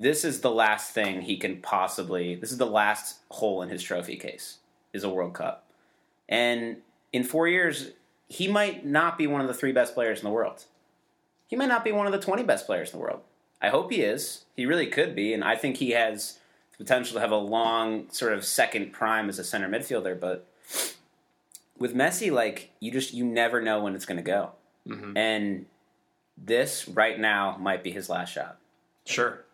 This 0.00 0.24
is 0.24 0.40
the 0.40 0.50
last 0.50 0.92
thing 0.92 1.20
he 1.20 1.36
can 1.36 1.60
possibly, 1.60 2.34
this 2.34 2.50
is 2.50 2.56
the 2.56 2.64
last 2.64 3.18
hole 3.30 3.60
in 3.60 3.68
his 3.68 3.82
trophy 3.82 4.16
case, 4.16 4.56
is 4.94 5.04
a 5.04 5.10
World 5.10 5.34
Cup. 5.34 5.66
And 6.26 6.78
in 7.12 7.22
four 7.22 7.46
years, 7.46 7.90
he 8.26 8.48
might 8.48 8.86
not 8.86 9.18
be 9.18 9.26
one 9.26 9.42
of 9.42 9.46
the 9.46 9.52
three 9.52 9.72
best 9.72 9.92
players 9.92 10.18
in 10.20 10.24
the 10.24 10.30
world. 10.30 10.64
He 11.48 11.56
might 11.56 11.68
not 11.68 11.84
be 11.84 11.92
one 11.92 12.06
of 12.06 12.12
the 12.12 12.18
20 12.18 12.44
best 12.44 12.64
players 12.64 12.92
in 12.92 12.98
the 12.98 13.02
world. 13.02 13.20
I 13.60 13.68
hope 13.68 13.92
he 13.92 14.00
is. 14.00 14.44
He 14.56 14.64
really 14.64 14.86
could 14.86 15.14
be. 15.14 15.34
And 15.34 15.44
I 15.44 15.54
think 15.54 15.76
he 15.76 15.90
has 15.90 16.38
the 16.72 16.78
potential 16.82 17.14
to 17.14 17.20
have 17.20 17.32
a 17.32 17.36
long, 17.36 18.08
sort 18.10 18.32
of 18.32 18.42
second 18.44 18.92
prime 18.92 19.28
as 19.28 19.38
a 19.38 19.44
center 19.44 19.68
midfielder. 19.68 20.18
But 20.18 20.46
with 21.76 21.94
Messi, 21.94 22.32
like, 22.32 22.70
you 22.80 22.90
just, 22.90 23.12
you 23.12 23.26
never 23.26 23.60
know 23.60 23.82
when 23.82 23.94
it's 23.94 24.06
going 24.06 24.16
to 24.16 24.22
go. 24.22 24.52
hmm 24.86 25.14
And 25.14 25.66
this 26.38 26.88
right 26.88 27.20
now 27.20 27.58
might 27.60 27.82
be 27.82 27.90
his 27.90 28.08
last 28.08 28.32
shot. 28.32 28.56
Sure. 29.04 29.44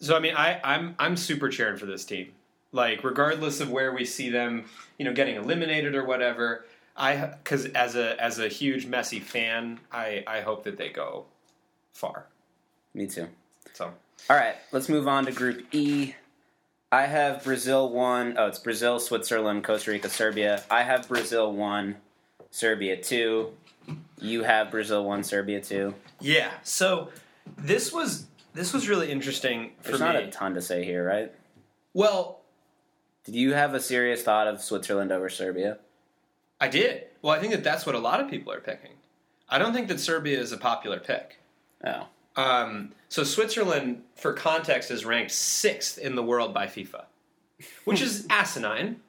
So 0.00 0.16
I 0.16 0.20
mean, 0.20 0.34
I, 0.34 0.60
I'm 0.64 0.94
I'm 0.98 1.16
super 1.16 1.48
cheering 1.48 1.76
for 1.78 1.86
this 1.86 2.04
team. 2.04 2.32
Like, 2.72 3.02
regardless 3.02 3.60
of 3.60 3.70
where 3.70 3.92
we 3.92 4.04
see 4.04 4.30
them, 4.30 4.64
you 4.98 5.04
know, 5.04 5.12
getting 5.12 5.36
eliminated 5.36 5.94
or 5.94 6.04
whatever. 6.04 6.64
I 6.96 7.16
because 7.42 7.66
as 7.66 7.96
a 7.96 8.20
as 8.22 8.38
a 8.38 8.48
huge 8.48 8.86
Messi 8.86 9.22
fan, 9.22 9.78
I 9.92 10.24
I 10.26 10.40
hope 10.40 10.64
that 10.64 10.76
they 10.76 10.88
go 10.90 11.24
far. 11.92 12.26
Me 12.94 13.06
too. 13.06 13.28
So 13.74 13.92
All 14.28 14.36
right, 14.36 14.56
let's 14.72 14.88
move 14.88 15.06
on 15.08 15.26
to 15.26 15.32
Group 15.32 15.64
E. 15.72 16.14
I 16.92 17.02
have 17.06 17.44
Brazil 17.44 17.88
one. 17.90 18.34
Oh, 18.36 18.46
it's 18.48 18.58
Brazil, 18.58 18.98
Switzerland, 18.98 19.62
Costa 19.64 19.92
Rica, 19.92 20.08
Serbia. 20.08 20.62
I 20.70 20.82
have 20.82 21.08
Brazil 21.08 21.52
one, 21.52 21.96
Serbia 22.50 22.96
two. 23.00 23.52
You 24.18 24.42
have 24.42 24.70
Brazil 24.70 25.04
one, 25.04 25.22
Serbia 25.24 25.60
two. 25.60 25.94
yeah. 26.20 26.50
So 26.62 27.10
this 27.56 27.92
was 27.92 28.26
this 28.54 28.72
was 28.72 28.88
really 28.88 29.10
interesting 29.10 29.72
for 29.80 29.88
There's 29.88 30.00
not 30.00 30.16
a 30.16 30.28
ton 30.28 30.54
to 30.54 30.62
say 30.62 30.84
here, 30.84 31.04
right? 31.06 31.32
well, 31.94 32.40
Did 33.24 33.34
you 33.34 33.52
have 33.54 33.74
a 33.74 33.80
serious 33.80 34.22
thought 34.22 34.46
of 34.48 34.60
Switzerland 34.62 35.12
over 35.12 35.28
Serbia? 35.28 35.78
I 36.60 36.68
did. 36.68 37.04
Well, 37.22 37.34
I 37.34 37.38
think 37.40 37.52
that 37.52 37.64
that's 37.64 37.86
what 37.86 37.94
a 37.94 37.98
lot 37.98 38.20
of 38.20 38.28
people 38.30 38.52
are 38.52 38.60
picking. 38.60 38.92
I 39.48 39.58
don't 39.58 39.72
think 39.72 39.88
that 39.88 39.98
Serbia 40.00 40.38
is 40.38 40.52
a 40.52 40.56
popular 40.58 41.00
pick. 41.00 41.38
Oh, 41.84 42.06
Um, 42.36 42.92
so 43.08 43.24
Switzerland, 43.24 44.02
for 44.14 44.32
context, 44.32 44.90
is 44.90 45.04
ranked 45.04 45.32
sixth 45.32 45.98
in 45.98 46.14
the 46.14 46.22
world 46.22 46.54
by 46.54 46.66
FIFA, 46.66 47.04
which 47.84 48.00
is 48.00 48.26
asinine, 48.30 49.00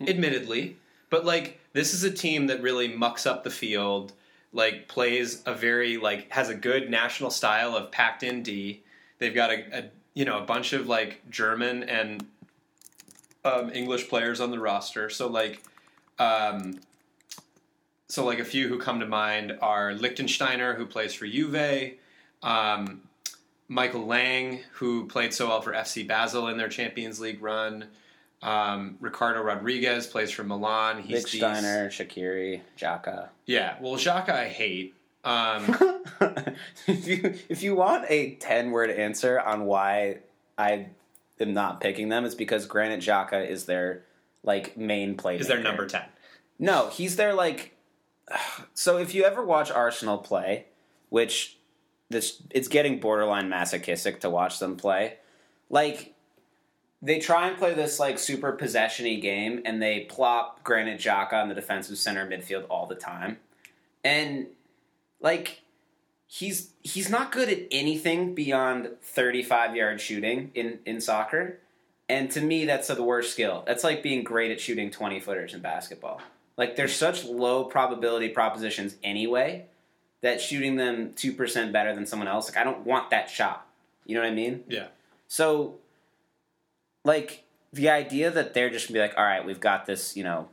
admittedly. 0.00 0.76
But 1.10 1.24
like, 1.24 1.60
this 1.72 1.92
is 1.94 2.04
a 2.04 2.10
team 2.10 2.46
that 2.46 2.62
really 2.62 2.88
mucks 2.88 3.26
up 3.26 3.42
the 3.44 3.50
field. 3.50 4.12
Like, 4.52 4.88
plays 4.88 5.42
a 5.46 5.54
very 5.54 5.96
like 5.96 6.30
has 6.32 6.48
a 6.48 6.54
good 6.54 6.90
national 6.90 7.30
style 7.30 7.76
of 7.76 7.90
packed 7.90 8.22
in 8.22 8.42
D. 8.42 8.82
They've 9.18 9.34
got 9.34 9.50
a, 9.50 9.78
a 9.78 9.84
you 10.14 10.24
know 10.24 10.38
a 10.38 10.44
bunch 10.44 10.72
of 10.72 10.86
like 10.86 11.28
German 11.30 11.84
and 11.84 12.26
um, 13.44 13.70
English 13.72 14.08
players 14.08 14.40
on 14.40 14.50
the 14.50 14.58
roster. 14.58 15.10
So 15.10 15.28
like. 15.28 15.62
Um, 16.18 16.78
so 18.12 18.26
like 18.26 18.40
a 18.40 18.44
few 18.44 18.68
who 18.68 18.78
come 18.78 19.00
to 19.00 19.06
mind 19.06 19.56
are 19.62 19.92
Lichtsteiner, 19.92 20.76
who 20.76 20.84
plays 20.84 21.14
for 21.14 21.26
Juve, 21.26 21.94
um, 22.42 23.00
Michael 23.68 24.06
Lang, 24.06 24.60
who 24.74 25.06
played 25.06 25.32
so 25.32 25.48
well 25.48 25.62
for 25.62 25.72
FC 25.72 26.06
Basel 26.06 26.48
in 26.48 26.58
their 26.58 26.68
Champions 26.68 27.20
League 27.20 27.42
run. 27.42 27.86
Um, 28.42 28.96
Ricardo 29.00 29.40
Rodriguez 29.42 30.06
plays 30.06 30.30
for 30.30 30.42
Milan. 30.44 30.96
Nick 30.96 31.06
He's 31.06 31.22
the- 31.24 31.38
Steiner, 31.38 31.88
Shaqiri, 31.90 32.60
Xhaka. 32.78 33.28
Yeah, 33.46 33.76
well, 33.80 33.94
Xhaka 33.94 34.30
I 34.30 34.48
hate. 34.48 34.94
Um, 35.24 35.76
if 36.88 37.06
you 37.06 37.34
if 37.48 37.62
you 37.62 37.76
want 37.76 38.06
a 38.08 38.34
ten 38.36 38.72
word 38.72 38.90
answer 38.90 39.38
on 39.38 39.66
why 39.66 40.18
I 40.58 40.86
am 41.38 41.54
not 41.54 41.80
picking 41.80 42.08
them, 42.08 42.24
it's 42.24 42.34
because 42.34 42.66
Granit 42.66 43.00
Xhaka 43.00 43.48
is 43.48 43.66
their 43.66 44.02
like 44.42 44.76
main 44.76 45.16
playmaker. 45.16 45.40
is 45.40 45.46
their 45.48 45.60
number 45.62 45.86
ten? 45.86 46.02
No, 46.58 46.88
he's 46.88 47.16
their 47.16 47.34
like. 47.34 47.76
So 48.74 48.96
if 48.96 49.14
you 49.14 49.24
ever 49.24 49.44
watch 49.44 49.70
Arsenal 49.70 50.18
play, 50.18 50.66
which 51.10 51.58
this 52.08 52.42
it's 52.50 52.68
getting 52.68 52.98
borderline 53.00 53.48
masochistic 53.48 54.20
to 54.20 54.30
watch 54.30 54.58
them 54.58 54.76
play. 54.76 55.18
Like 55.70 56.11
they 57.02 57.18
try 57.18 57.48
and 57.48 57.58
play 57.58 57.74
this 57.74 57.98
like 57.98 58.18
super 58.18 58.56
possessiony 58.56 59.20
game, 59.20 59.60
and 59.64 59.82
they 59.82 60.00
plop 60.00 60.62
Granit 60.62 61.00
Xhaka 61.00 61.34
on 61.34 61.48
the 61.48 61.54
defensive 61.54 61.98
center 61.98 62.26
midfield 62.26 62.64
all 62.70 62.86
the 62.86 62.94
time, 62.94 63.38
and 64.04 64.46
like 65.20 65.60
he's 66.26 66.70
he's 66.82 67.10
not 67.10 67.32
good 67.32 67.48
at 67.48 67.58
anything 67.70 68.34
beyond 68.34 68.90
thirty 69.02 69.42
five 69.42 69.74
yard 69.76 70.00
shooting 70.00 70.50
in 70.54 70.78
in 70.86 71.00
soccer, 71.00 71.58
and 72.08 72.30
to 72.30 72.40
me 72.40 72.64
that's 72.64 72.88
the 72.88 73.02
worst 73.02 73.32
skill. 73.32 73.64
That's 73.66 73.84
like 73.84 74.02
being 74.02 74.22
great 74.22 74.50
at 74.50 74.60
shooting 74.60 74.90
twenty 74.90 75.20
footers 75.20 75.54
in 75.54 75.60
basketball. 75.60 76.20
Like 76.56 76.76
there's 76.76 76.94
such 76.94 77.24
low 77.24 77.64
probability 77.64 78.28
propositions 78.28 78.94
anyway 79.02 79.66
that 80.20 80.40
shooting 80.40 80.76
them 80.76 81.12
two 81.14 81.32
percent 81.32 81.72
better 81.72 81.94
than 81.94 82.06
someone 82.06 82.28
else, 82.28 82.48
like 82.48 82.56
I 82.56 82.64
don't 82.64 82.86
want 82.86 83.10
that 83.10 83.28
shot. 83.28 83.66
You 84.06 84.14
know 84.14 84.22
what 84.22 84.30
I 84.30 84.34
mean? 84.34 84.64
Yeah. 84.68 84.86
So, 85.28 85.76
like 87.04 87.44
the 87.72 87.88
idea 87.88 88.30
that 88.30 88.54
they're 88.54 88.70
just 88.70 88.88
gonna 88.88 88.98
be 88.98 89.00
like, 89.00 89.16
all 89.16 89.24
right, 89.24 89.44
we've 89.44 89.60
got 89.60 89.86
this, 89.86 90.16
you 90.16 90.24
know, 90.24 90.48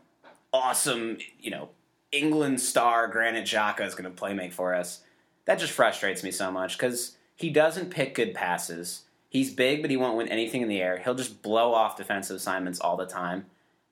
awesome, 0.54 1.18
you 1.40 1.52
know, 1.52 1.70
England 2.12 2.60
star 2.62 3.08
Granit 3.08 3.46
Xhaka 3.46 3.82
is 3.82 3.96
gonna 3.96 4.10
play 4.10 4.34
make 4.34 4.54
for 4.54 4.74
us. 4.74 5.02
That 5.46 5.60
just 5.60 5.74
frustrates 5.74 6.24
me 6.24 6.32
so 6.32 6.52
much 6.52 6.78
because 6.78 7.18
he 7.36 7.50
doesn't 7.50 7.90
pick 7.90 8.16
good 8.16 8.34
passes. 8.34 9.04
He's 9.30 9.54
big, 9.54 9.82
but 9.82 9.92
he 9.92 9.98
won't 9.98 10.18
win 10.18 10.28
anything 10.28 10.62
in 10.62 10.68
the 10.68 10.82
air. 10.82 10.98
He'll 10.98 11.16
just 11.16 11.42
blow 11.42 11.74
off 11.74 11.98
defensive 11.98 12.36
assignments 12.36 12.80
all 12.80 12.98
the 12.98 13.06
time. 13.06 13.46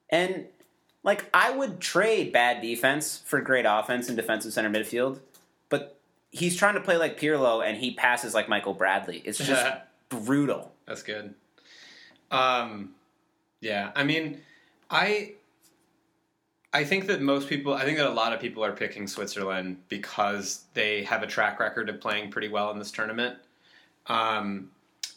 And 0.10 0.46
like 1.04 1.30
I 1.34 1.52
would 1.52 1.80
trade 1.80 2.34
bad 2.34 2.62
defense 2.62 3.22
for 3.26 3.40
great 3.42 3.66
offense 3.68 4.10
in 4.10 4.16
defensive 4.16 4.54
center 4.54 4.70
midfield, 4.70 5.20
but 5.70 6.00
he's 6.32 6.56
trying 6.56 6.76
to 6.76 6.82
play 6.82 6.98
like 6.98 7.20
Pirlo 7.20 7.66
and 7.66 7.78
he 7.78 7.94
passes 7.94 8.34
like 8.34 8.50
Michael 8.50 8.74
Bradley. 8.74 9.22
It's 9.26 9.38
just 9.38 9.66
brutal. 10.10 10.74
That's 10.86 11.04
good. 11.04 11.34
Um, 12.32 12.92
yeah, 13.62 13.92
I 13.96 14.04
mean, 14.04 14.42
I 14.90 15.34
I 16.74 16.84
think 16.84 17.08
that 17.08 17.22
most 17.22 17.48
people, 17.48 17.74
I 17.74 17.86
think 17.86 17.98
that 17.98 18.08
a 18.08 18.14
lot 18.14 18.34
of 18.34 18.40
people 18.40 18.64
are 18.64 18.74
picking 18.74 19.08
Switzerland 19.08 19.78
because 19.90 20.66
they 20.74 21.04
have 21.04 21.24
a 21.24 21.28
track 21.28 21.60
record 21.60 21.90
of 21.90 22.02
playing 22.02 22.30
pretty 22.30 22.50
well 22.50 22.72
in 22.72 22.78
this 22.78 22.92
tournament, 22.92 23.38
um, 24.08 24.70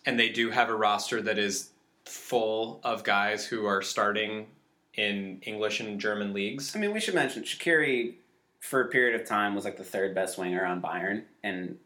and 0.07 0.19
they 0.19 0.29
do 0.29 0.51
have 0.51 0.69
a 0.71 0.75
roster 0.75 1.21
that 1.23 1.39
is 1.39 1.71
full 2.05 2.81
of 2.83 3.05
guys 3.05 3.45
who 3.45 3.67
are 3.67 3.83
starting 3.83 4.47
in 4.95 5.41
English 5.43 5.81
and 5.81 6.01
German 6.01 6.33
leagues. 6.33 6.75
I 6.75 6.79
mean, 6.79 6.93
we 6.93 7.01
should 7.01 7.15
mention 7.15 7.43
Shaqiri 7.43 8.15
for 8.61 8.83
a 8.83 8.89
period 8.89 9.21
of 9.21 9.27
time 9.27 9.55
was 9.55 9.65
like 9.65 9.77
the 9.77 9.85
third 9.85 10.15
best 10.15 10.39
winger 10.39 10.65
on 10.65 10.83
Bayern 10.83 11.23
and 11.43 11.79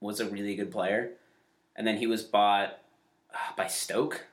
was 0.00 0.20
a 0.20 0.26
really 0.26 0.54
good 0.54 0.70
player. 0.70 1.12
And 1.76 1.86
then 1.86 1.96
he 1.96 2.06
was 2.06 2.22
bought 2.22 2.78
uh, 3.32 3.52
by 3.56 3.66
Stoke 3.66 4.26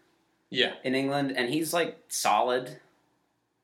Yeah, 0.52 0.74
in 0.84 0.94
England, 0.94 1.34
and 1.36 1.50
he's 1.50 1.74
like 1.74 1.98
solid. 2.10 2.78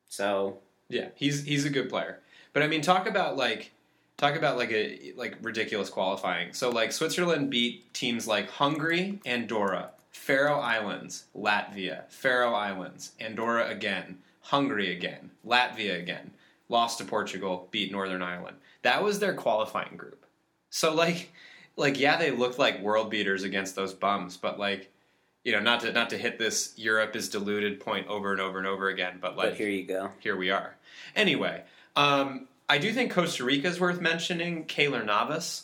So 0.08 0.58
yeah, 0.90 1.10
he's 1.16 1.44
he's 1.44 1.66
a 1.66 1.70
good 1.70 1.90
player. 1.90 2.20
But 2.54 2.64
I 2.64 2.68
mean, 2.68 2.82
talk 2.82 3.08
about 3.08 3.38
like 3.38 3.72
talk 4.16 4.36
about 4.36 4.58
like 4.58 4.72
a 4.72 5.14
like 5.16 5.38
ridiculous 5.42 5.90
qualifying. 5.90 6.54
So 6.54 6.70
like 6.70 6.92
Switzerland 6.92 7.50
beat 7.52 7.94
teams 7.94 8.26
like 8.26 8.50
Hungary, 8.50 9.20
Andorra, 9.26 9.92
Faroe 10.12 10.60
Islands, 10.60 11.26
Latvia, 11.36 12.10
Faroe 12.10 12.54
Islands, 12.54 13.12
Andorra 13.20 13.70
again, 13.70 14.20
Hungary 14.42 14.96
again, 14.96 15.32
Latvia 15.46 16.00
again, 16.00 16.32
lost 16.70 16.98
to 17.00 17.04
Portugal, 17.04 17.68
beat 17.70 17.92
Northern 17.92 18.22
Ireland. 18.22 18.58
That 18.82 19.04
was 19.04 19.20
their 19.20 19.34
qualifying 19.34 19.98
group. 19.98 20.26
So 20.70 20.94
like 20.94 21.32
like 21.76 22.00
yeah, 22.00 22.18
they 22.18 22.32
looked 22.32 22.58
like 22.60 22.82
world 22.82 23.10
beaters 23.10 23.44
against 23.44 23.76
those 23.76 23.94
bums, 23.94 24.38
but 24.38 24.58
like 24.58 24.90
you 25.48 25.54
know, 25.54 25.62
not 25.62 25.80
to 25.80 25.94
not 25.94 26.10
to 26.10 26.18
hit 26.18 26.38
this 26.38 26.74
Europe 26.76 27.16
is 27.16 27.30
diluted 27.30 27.80
point 27.80 28.06
over 28.08 28.34
and 28.34 28.42
over 28.42 28.58
and 28.58 28.68
over 28.68 28.90
again, 28.90 29.18
but 29.22 29.38
like 29.38 29.52
but 29.52 29.58
here 29.58 29.70
you 29.70 29.86
go. 29.86 30.12
here 30.20 30.36
we 30.36 30.52
are. 30.52 30.76
Anyway, 31.16 31.64
um, 31.96 32.50
I 32.68 32.78
do 32.78 32.92
think 32.92 33.14
Costa 33.14 33.46
Rica 33.46 33.70
is 33.70 33.80
worth 33.80 34.02
mentioning. 34.02 34.66
Keylor 34.66 35.06
Navas, 35.06 35.64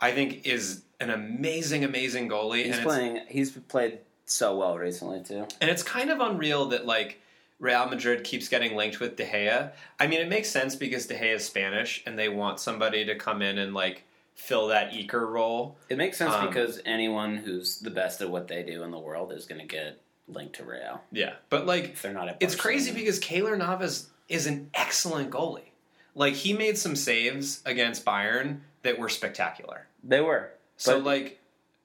I 0.00 0.10
think, 0.10 0.44
is 0.48 0.82
an 0.98 1.10
amazing, 1.10 1.84
amazing 1.84 2.28
goalie. 2.28 2.64
He's 2.64 2.80
playing 2.80 3.20
he's 3.28 3.52
played 3.52 4.00
so 4.24 4.58
well 4.58 4.76
recently 4.76 5.22
too. 5.22 5.46
And 5.60 5.70
it's 5.70 5.84
kind 5.84 6.10
of 6.10 6.18
unreal 6.18 6.66
that 6.70 6.84
like 6.84 7.20
Real 7.60 7.86
Madrid 7.86 8.24
keeps 8.24 8.48
getting 8.48 8.74
linked 8.74 8.98
with 8.98 9.14
De 9.14 9.24
Gea. 9.24 9.70
I 10.00 10.08
mean, 10.08 10.18
it 10.18 10.28
makes 10.28 10.48
sense 10.48 10.74
because 10.74 11.06
De 11.06 11.14
Gea 11.14 11.36
is 11.36 11.44
Spanish, 11.44 12.02
and 12.04 12.18
they 12.18 12.28
want 12.28 12.58
somebody 12.58 13.04
to 13.04 13.14
come 13.14 13.42
in 13.42 13.58
and 13.58 13.74
like 13.74 14.02
fill 14.40 14.68
that 14.68 14.90
Iker 14.92 15.28
role. 15.28 15.76
It 15.88 15.98
makes 15.98 16.16
sense 16.16 16.32
Um, 16.32 16.46
because 16.48 16.80
anyone 16.84 17.36
who's 17.36 17.78
the 17.78 17.90
best 17.90 18.20
at 18.20 18.30
what 18.30 18.48
they 18.48 18.62
do 18.62 18.82
in 18.82 18.90
the 18.90 18.98
world 18.98 19.32
is 19.32 19.46
going 19.46 19.60
to 19.60 19.66
get 19.66 20.00
linked 20.26 20.56
to 20.56 20.64
Real 20.64 21.00
Yeah, 21.12 21.34
but 21.50 21.66
like 21.66 22.00
they're 22.00 22.12
not. 22.12 22.36
It's 22.40 22.54
crazy 22.54 22.92
because 22.92 23.20
Keylor 23.20 23.56
Navas 23.58 24.08
is 24.28 24.46
an 24.46 24.70
excellent 24.74 25.30
goalie. 25.30 25.70
Like 26.14 26.34
he 26.34 26.52
made 26.52 26.78
some 26.78 26.96
saves 26.96 27.62
against 27.66 28.04
Bayern 28.04 28.60
that 28.82 28.98
were 28.98 29.08
spectacular. 29.08 29.86
they 30.02 30.20
were. 30.20 30.50
So 30.76 30.98
like, 30.98 31.38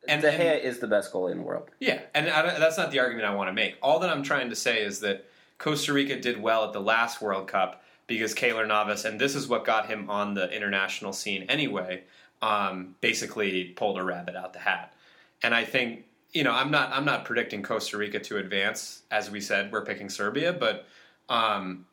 and, 0.07 0.21
De 0.21 0.31
and- 0.31 0.61
is 0.61 0.79
the 0.79 0.87
best 0.87 1.11
goalie 1.11 1.31
in 1.33 1.39
the 1.39 1.43
world. 1.43 1.69
yeah, 1.79 1.99
and 2.13 2.29
I, 2.29 2.41
don't- 2.41 2.59
that's 2.59 2.77
not 2.77 2.91
the 2.91 2.99
argument 2.99 3.25
I 3.27 3.35
want 3.35 3.49
to 3.49 3.53
make. 3.53 3.75
All 3.81 3.99
that 3.99 4.09
I'm 4.09 4.23
trying 4.23 4.49
to 4.49 4.55
say 4.55 4.81
is 4.81 5.01
that 5.01 5.25
Costa 5.57 5.91
Rica 5.93 6.19
did 6.19 6.41
well 6.41 6.63
at 6.65 6.71
the 6.73 6.79
last 6.81 7.21
World 7.21 7.47
Cup 7.47 7.83
because 8.07 8.33
Keylor 8.35 8.67
Navas, 8.67 9.03
and 9.03 9.19
this 9.19 9.33
is 9.35 9.47
what 9.47 9.65
got 9.65 9.87
him 9.87 10.09
on 10.09 10.33
the 10.35 10.49
international 10.55 11.11
scene 11.11 11.43
anyway. 11.49 12.03
Um, 12.41 12.95
basically, 13.01 13.65
pulled 13.65 13.97
a 13.97 14.03
rabbit 14.03 14.35
out 14.35 14.53
the 14.53 14.59
hat, 14.59 14.93
and 15.41 15.55
I 15.55 15.63
think 15.65 16.05
you 16.31 16.43
know 16.43 16.51
I'm 16.51 16.69
not 16.69 16.91
I'm 16.91 17.05
not 17.05 17.25
predicting 17.25 17.63
Costa 17.63 17.97
Rica 17.97 18.19
to 18.19 18.37
advance. 18.37 19.03
As 19.11 19.31
we 19.31 19.41
said, 19.41 19.71
we're 19.71 19.85
picking 19.85 20.09
Serbia, 20.09 20.53
but 20.53 20.85
um, 21.29 21.85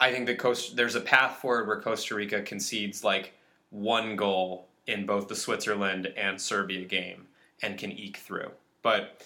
I 0.00 0.12
think 0.12 0.26
that 0.26 0.38
Costa, 0.38 0.74
there's 0.74 0.94
a 0.94 1.00
path 1.00 1.38
forward 1.38 1.66
where 1.66 1.80
Costa 1.80 2.14
Rica 2.14 2.42
concedes 2.42 3.04
like 3.04 3.34
one 3.70 4.16
goal 4.16 4.68
in 4.86 5.06
both 5.06 5.28
the 5.28 5.36
Switzerland 5.36 6.12
and 6.16 6.40
Serbia 6.40 6.84
game 6.84 7.26
and 7.62 7.78
can 7.78 7.92
eke 7.92 8.18
through. 8.18 8.50
But 8.82 9.22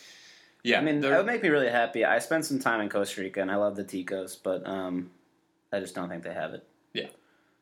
yeah, 0.62 0.78
I 0.78 0.82
mean, 0.82 1.00
that 1.00 1.16
would 1.16 1.26
make 1.26 1.42
me 1.42 1.48
really 1.48 1.70
happy. 1.70 2.04
I 2.04 2.18
spent 2.18 2.44
some 2.44 2.58
time 2.58 2.80
in 2.80 2.88
Costa 2.88 3.20
Rica, 3.20 3.40
and 3.40 3.50
I 3.50 3.56
love 3.56 3.76
the 3.76 3.84
Ticos, 3.84 4.36
but 4.42 4.66
um, 4.66 5.10
I 5.72 5.80
just 5.80 5.94
don't 5.94 6.08
think 6.08 6.22
they 6.22 6.34
have 6.34 6.54
it. 6.54 6.66
Yeah. 6.92 7.08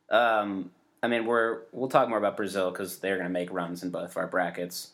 Um, 0.09 0.71
I 1.03 1.07
mean, 1.07 1.25
we're 1.25 1.61
we'll 1.71 1.89
talk 1.89 2.09
more 2.09 2.17
about 2.17 2.37
Brazil 2.37 2.71
because 2.71 2.99
they're 2.99 3.17
going 3.17 3.27
to 3.27 3.33
make 3.33 3.51
runs 3.51 3.83
in 3.83 3.89
both 3.89 4.11
of 4.11 4.17
our 4.17 4.27
brackets 4.27 4.91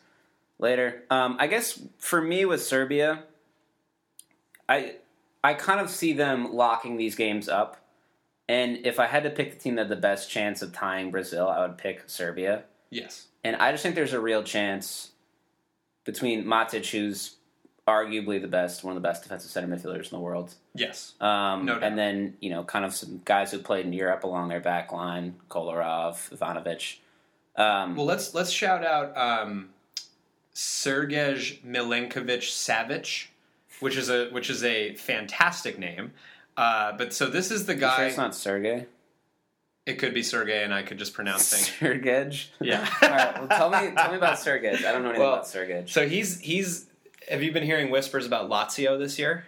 later. 0.58 1.04
Um, 1.10 1.36
I 1.38 1.46
guess 1.46 1.80
for 1.98 2.20
me 2.20 2.44
with 2.44 2.62
Serbia, 2.62 3.24
I 4.68 4.96
I 5.42 5.54
kind 5.54 5.80
of 5.80 5.90
see 5.90 6.12
them 6.12 6.54
locking 6.54 6.96
these 6.96 7.14
games 7.14 7.48
up, 7.48 7.78
and 8.48 8.86
if 8.86 9.00
I 9.00 9.06
had 9.06 9.22
to 9.24 9.30
pick 9.30 9.52
the 9.52 9.58
team 9.58 9.76
that 9.76 9.82
had 9.82 9.88
the 9.90 9.96
best 9.96 10.30
chance 10.30 10.62
of 10.62 10.72
tying 10.72 11.10
Brazil, 11.10 11.48
I 11.48 11.66
would 11.66 11.78
pick 11.78 12.04
Serbia. 12.06 12.64
yes, 12.90 13.26
And 13.42 13.56
I 13.56 13.72
just 13.72 13.82
think 13.82 13.94
there's 13.94 14.12
a 14.12 14.20
real 14.20 14.42
chance 14.42 15.10
between 16.04 16.44
Matic, 16.44 16.90
who's 16.90 17.36
arguably 17.86 18.40
the 18.40 18.48
best, 18.48 18.82
one 18.82 18.96
of 18.96 19.02
the 19.02 19.06
best 19.06 19.22
defensive 19.22 19.50
center 19.50 19.68
midfielders 19.68 20.04
in 20.04 20.10
the 20.16 20.20
world, 20.20 20.54
yes, 20.74 21.12
um, 21.20 21.66
No 21.66 21.74
doubt. 21.74 21.82
and 21.82 21.98
then 21.98 22.34
you 22.40 22.50
know, 22.50 22.64
kind 22.64 22.84
of 22.84 22.94
some 22.94 23.20
guys 23.24 23.50
who 23.52 23.58
played 23.58 23.84
in 23.86 23.92
Europe 23.92 24.24
along 24.24 24.48
their 24.48 24.60
back 24.60 24.90
line, 24.92 25.34
Kolarov, 25.50 26.30
Ivanovic. 26.36 26.96
Um, 27.56 27.94
Well, 27.96 28.06
let's 28.06 28.34
let's 28.34 28.50
shout 28.50 28.84
out 28.84 29.16
um, 29.16 29.68
Sergej 30.54 31.60
Milinkovic 31.62 32.42
Savic, 32.42 33.26
which 33.80 33.96
is 33.96 34.08
a 34.08 34.28
which 34.30 34.50
is 34.50 34.64
a 34.64 34.94
fantastic 34.94 35.78
name. 35.78 36.12
Uh, 36.56 36.92
but 36.96 37.12
so 37.12 37.26
this 37.26 37.50
is 37.50 37.66
the 37.66 37.74
you 37.74 37.80
sure 37.80 37.88
guy. 37.88 38.04
it's 38.06 38.16
not 38.16 38.34
Sergey. 38.34 38.86
it 39.86 39.94
could 39.98 40.14
be 40.14 40.22
Sergey, 40.22 40.62
and 40.62 40.72
I 40.72 40.82
could 40.82 40.98
just 40.98 41.12
pronounce 41.14 41.50
things. 41.52 41.68
Sergej. 41.80 42.46
Yeah. 42.60 42.88
All 43.02 43.08
right. 43.10 43.38
Well, 43.40 43.48
tell 43.48 43.70
me, 43.70 43.92
tell 43.96 44.10
me 44.10 44.16
about 44.16 44.38
Sergej. 44.38 44.84
I 44.84 44.92
don't 44.92 45.02
know 45.02 45.10
anything 45.10 45.20
Well, 45.20 45.34
about 45.34 45.46
Sergej. 45.46 45.88
So 45.90 46.08
he's 46.08 46.40
he's. 46.40 46.86
Have 47.28 47.42
you 47.42 47.52
been 47.52 47.62
hearing 47.62 47.90
whispers 47.90 48.26
about 48.26 48.50
Lazio 48.50 48.98
this 48.98 49.18
year? 49.18 49.46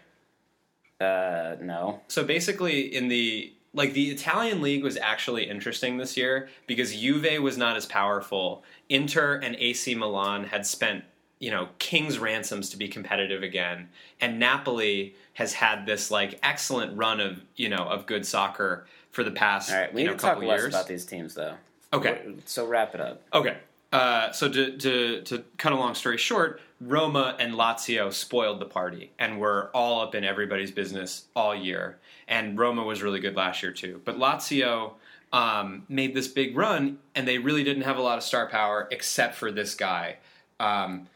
Uh, 1.01 1.57
no. 1.61 2.01
So 2.09 2.25
basically, 2.25 2.95
in 2.95 3.09
the 3.09 3.53
like 3.75 3.93
the 3.93 4.11
Italian 4.11 4.63
league 4.63 4.83
was 4.83 4.97
actually 4.97 5.45
interesting 5.49 5.99
this 5.99 6.17
year 6.17 6.49
because 6.67 6.95
Juve 6.95 7.43
was 7.43 7.59
not 7.59 7.77
as 7.77 7.85
powerful. 7.85 8.65
Inter 8.89 9.35
and 9.35 9.55
AC 9.57 9.95
Milan 9.95 10.45
had 10.45 10.67
spent 10.67 11.05
you 11.39 11.51
know 11.51 11.69
king's 11.79 12.19
ransoms 12.19 12.71
to 12.71 12.77
be 12.77 12.89
competitive 12.89 13.43
again, 13.43 13.91
and 14.21 14.39
Napoli 14.39 15.15
has 15.35 15.53
had 15.53 15.85
this 15.85 16.11
like 16.11 16.39
excellent 16.43 16.97
run 16.97 17.21
of 17.21 17.43
you 17.57 17.69
know 17.69 17.85
of 17.85 18.07
good 18.07 18.25
soccer 18.25 18.87
for 19.11 19.23
the 19.23 19.31
past 19.31 19.71
All 19.71 19.79
right. 19.79 19.93
We 19.93 20.03
you 20.03 20.07
need 20.07 20.13
know 20.13 20.17
to 20.17 20.23
talk 20.23 20.35
couple 20.35 20.49
less 20.49 20.61
years. 20.61 20.75
about 20.75 20.87
these 20.87 21.05
teams, 21.05 21.35
though. 21.35 21.55
Okay. 21.93 22.21
So 22.45 22.67
wrap 22.67 22.95
it 22.95 23.01
up. 23.01 23.23
Okay. 23.33 23.57
Uh, 23.93 24.33
so 24.33 24.49
to, 24.49 24.77
to 24.77 25.23
to 25.23 25.45
cut 25.59 25.73
a 25.73 25.77
long 25.77 25.95
story 25.95 26.19
short, 26.19 26.61
Roma 26.81 27.37
and 27.39 27.55
Lazio 27.55 28.13
spoiled 28.13 28.61
the 28.61 28.67
party 28.67 29.13
and 29.19 29.39
were 29.39 29.71
all 29.73 30.01
up 30.01 30.15
in 30.15 30.25
everybody's 30.25 30.71
business 30.71 31.27
all 31.35 31.55
year. 31.55 31.99
And 32.29 32.59
Roma 32.59 32.83
was 32.83 33.03
really 33.03 33.21
good 33.21 33.37
last 33.37 33.63
year 33.63 33.73
too, 33.73 34.01
but 34.05 34.19
Lazio 34.19 34.95
um, 35.33 35.85
made 35.89 36.15
this 36.15 36.29
big 36.29 36.57
run, 36.57 36.99
and 37.15 37.27
they 37.27 37.39
really 37.39 37.65
didn't 37.65 37.83
have 37.83 37.99
a 37.99 38.03
lot 38.03 38.19
of 38.19 38.25
star 38.25 38.49
power 38.49 38.89
except 38.91 39.35
for 39.35 39.51
this 39.51 39.75
guy, 39.75 40.17
um, 40.61 41.07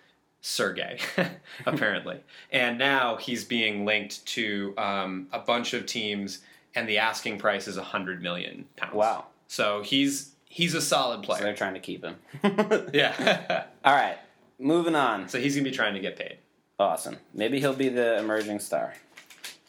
Sergey, 0.40 0.98
apparently. 1.66 2.20
and 2.52 2.78
now 2.78 3.16
he's 3.16 3.44
being 3.44 3.84
linked 3.84 4.24
to 4.26 4.74
um, 4.78 5.28
a 5.32 5.38
bunch 5.38 5.74
of 5.74 5.86
teams, 5.86 6.40
and 6.74 6.88
the 6.88 6.98
asking 6.98 7.38
price 7.38 7.66
is 7.66 7.76
hundred 7.76 8.22
million 8.22 8.66
pounds. 8.76 8.94
Wow. 8.94 9.26
So 9.48 9.82
he's 9.82 10.32
he's 10.52 10.74
a 10.74 10.80
solid 10.82 11.22
player. 11.22 11.38
So 11.38 11.44
they're 11.44 11.54
trying 11.54 11.74
to 11.74 11.80
keep 11.80 12.04
him. 12.04 12.16
yeah. 12.92 13.64
All 13.84 13.94
right, 13.94 14.18
moving 14.58 14.94
on. 14.96 15.28
so 15.28 15.38
he's 15.38 15.54
gonna 15.54 15.64
be 15.64 15.70
trying 15.74 15.94
to 15.94 16.00
get 16.00 16.16
paid. 16.18 16.38
Awesome. 16.78 17.16
Maybe 17.32 17.60
he'll 17.60 17.72
be 17.74 17.88
the 17.88 18.18
emerging 18.18 18.58
star. 18.60 18.94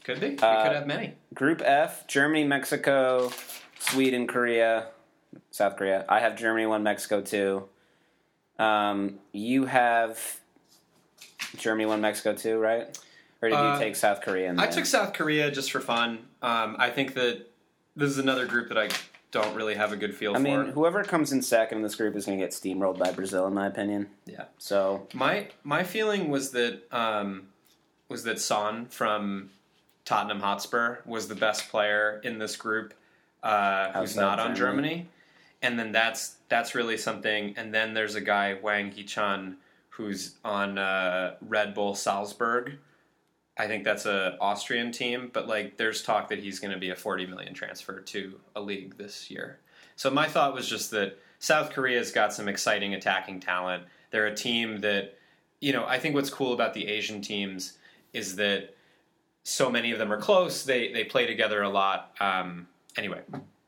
Could 0.04 0.20
be. 0.20 0.30
We 0.32 0.38
Uh, 0.40 0.64
could 0.64 0.76
have 0.76 0.88
many. 0.88 1.14
Group 1.34 1.62
F: 1.64 2.08
Germany, 2.08 2.44
Mexico, 2.44 3.32
Sweden, 3.80 4.26
Korea, 4.28 4.88
South 5.52 5.76
Korea. 5.78 6.04
I 6.10 6.20
have 6.20 6.36
Germany 6.36 6.66
one, 6.66 6.82
Mexico 6.84 7.22
two. 7.22 7.68
Um, 8.58 9.20
you 9.32 9.66
have 9.66 10.20
Germany 11.58 11.86
one, 11.86 12.02
Mexico 12.02 12.34
two, 12.34 12.58
right? 12.58 12.98
Or 13.42 13.50
did 13.50 13.56
Uh, 13.56 13.74
you 13.74 13.80
take 13.80 13.96
South 13.96 14.22
Korea? 14.22 14.50
In 14.50 14.60
I 14.60 14.68
took 14.68 14.86
South 14.86 15.14
Korea 15.14 15.52
just 15.52 15.72
for 15.72 15.80
fun. 15.80 16.20
Um, 16.42 16.76
I 16.80 16.90
think 16.90 17.14
that 17.16 17.48
this 17.96 18.10
is 18.10 18.18
another 18.20 18.46
group 18.46 18.70
that 18.70 18.78
I 18.78 18.90
don't 19.32 19.56
really 19.56 19.76
have 19.76 19.92
a 19.92 19.96
good 19.96 20.14
feel 20.14 20.32
I 20.32 20.36
for. 20.36 20.42
mean, 20.42 20.66
whoever 20.68 21.04
comes 21.04 21.32
in 21.32 21.42
second 21.42 21.80
in 21.80 21.84
this 21.84 21.96
group 21.96 22.16
is 22.16 22.26
going 22.26 22.38
to 22.38 22.44
get 22.44 22.52
steamrolled 22.52 23.00
by 23.00 23.12
Brazil, 23.12 23.48
in 23.48 23.54
my 23.54 23.68
opinion. 23.68 24.08
Yeah. 24.26 24.46
So 24.58 25.08
My 25.14 25.48
my 25.64 25.84
feeling 25.84 26.30
was 26.30 26.52
that 26.52 26.82
um, 26.92 27.48
was 28.10 28.24
that 28.26 28.40
Son 28.40 28.86
from 28.88 29.50
Tottenham 30.06 30.42
Hotspur 30.42 30.98
was 31.06 31.28
the 31.28 31.36
best 31.36 31.70
player 31.70 32.20
in 32.24 32.40
this 32.40 32.56
group, 32.58 32.94
uh, 33.42 33.92
who's 33.94 34.16
not 34.16 34.40
on 34.40 34.56
Germany. 34.56 34.90
Germany, 34.90 35.10
and 35.62 35.80
then 35.80 35.92
that's 35.92 36.36
that's 36.50 36.76
really 36.76 36.98
something. 36.98 37.54
And 37.58 37.74
then 37.74 37.94
there's 37.94 38.16
a 38.16 38.22
guy 38.22 38.56
Hwang 38.56 38.92
Hee-chan 38.92 39.58
who's 39.90 40.36
on 40.44 40.78
uh, 40.78 41.36
Red 41.42 41.74
Bull 41.74 41.96
Salzburg. 41.96 42.74
I 43.62 43.68
think 43.68 43.84
that's 43.84 44.08
a 44.08 44.38
Austrian 44.42 44.92
team, 44.92 45.30
but 45.32 45.48
like 45.48 45.78
there's 45.78 46.02
talk 46.02 46.30
that 46.30 46.40
he's 46.40 46.60
going 46.60 46.74
to 46.74 46.80
be 46.80 46.90
a 46.90 46.96
40 46.96 47.28
million 47.28 47.54
transfer 47.54 48.00
to 48.00 48.40
a 48.56 48.62
league 48.62 48.98
this 48.98 49.30
year. 49.30 49.60
So 49.96 50.10
my 50.10 50.28
thought 50.28 50.56
was 50.56 50.68
just 50.68 50.90
that 50.92 51.20
South 51.38 51.70
Korea's 51.70 52.12
got 52.12 52.34
some 52.34 52.48
exciting 52.48 52.96
attacking 52.96 53.40
talent. 53.40 53.84
They're 54.10 54.26
a 54.26 54.36
team 54.36 54.80
that, 54.80 55.14
you 55.60 55.74
know, 55.74 55.86
I 55.86 56.00
think 56.00 56.16
what's 56.16 56.32
cool 56.32 56.54
about 56.54 56.74
the 56.74 56.88
Asian 56.88 57.22
teams 57.22 57.78
is 58.14 58.38
that 58.38 58.76
so 59.44 59.70
many 59.70 59.92
of 59.92 60.00
them 60.00 60.12
are 60.12 60.20
close. 60.20 60.64
They 60.64 60.92
they 60.92 61.04
play 61.04 61.28
together 61.28 61.62
a 61.62 61.70
lot. 61.70 62.16
Um, 62.20 62.68
anyway, 62.98 63.22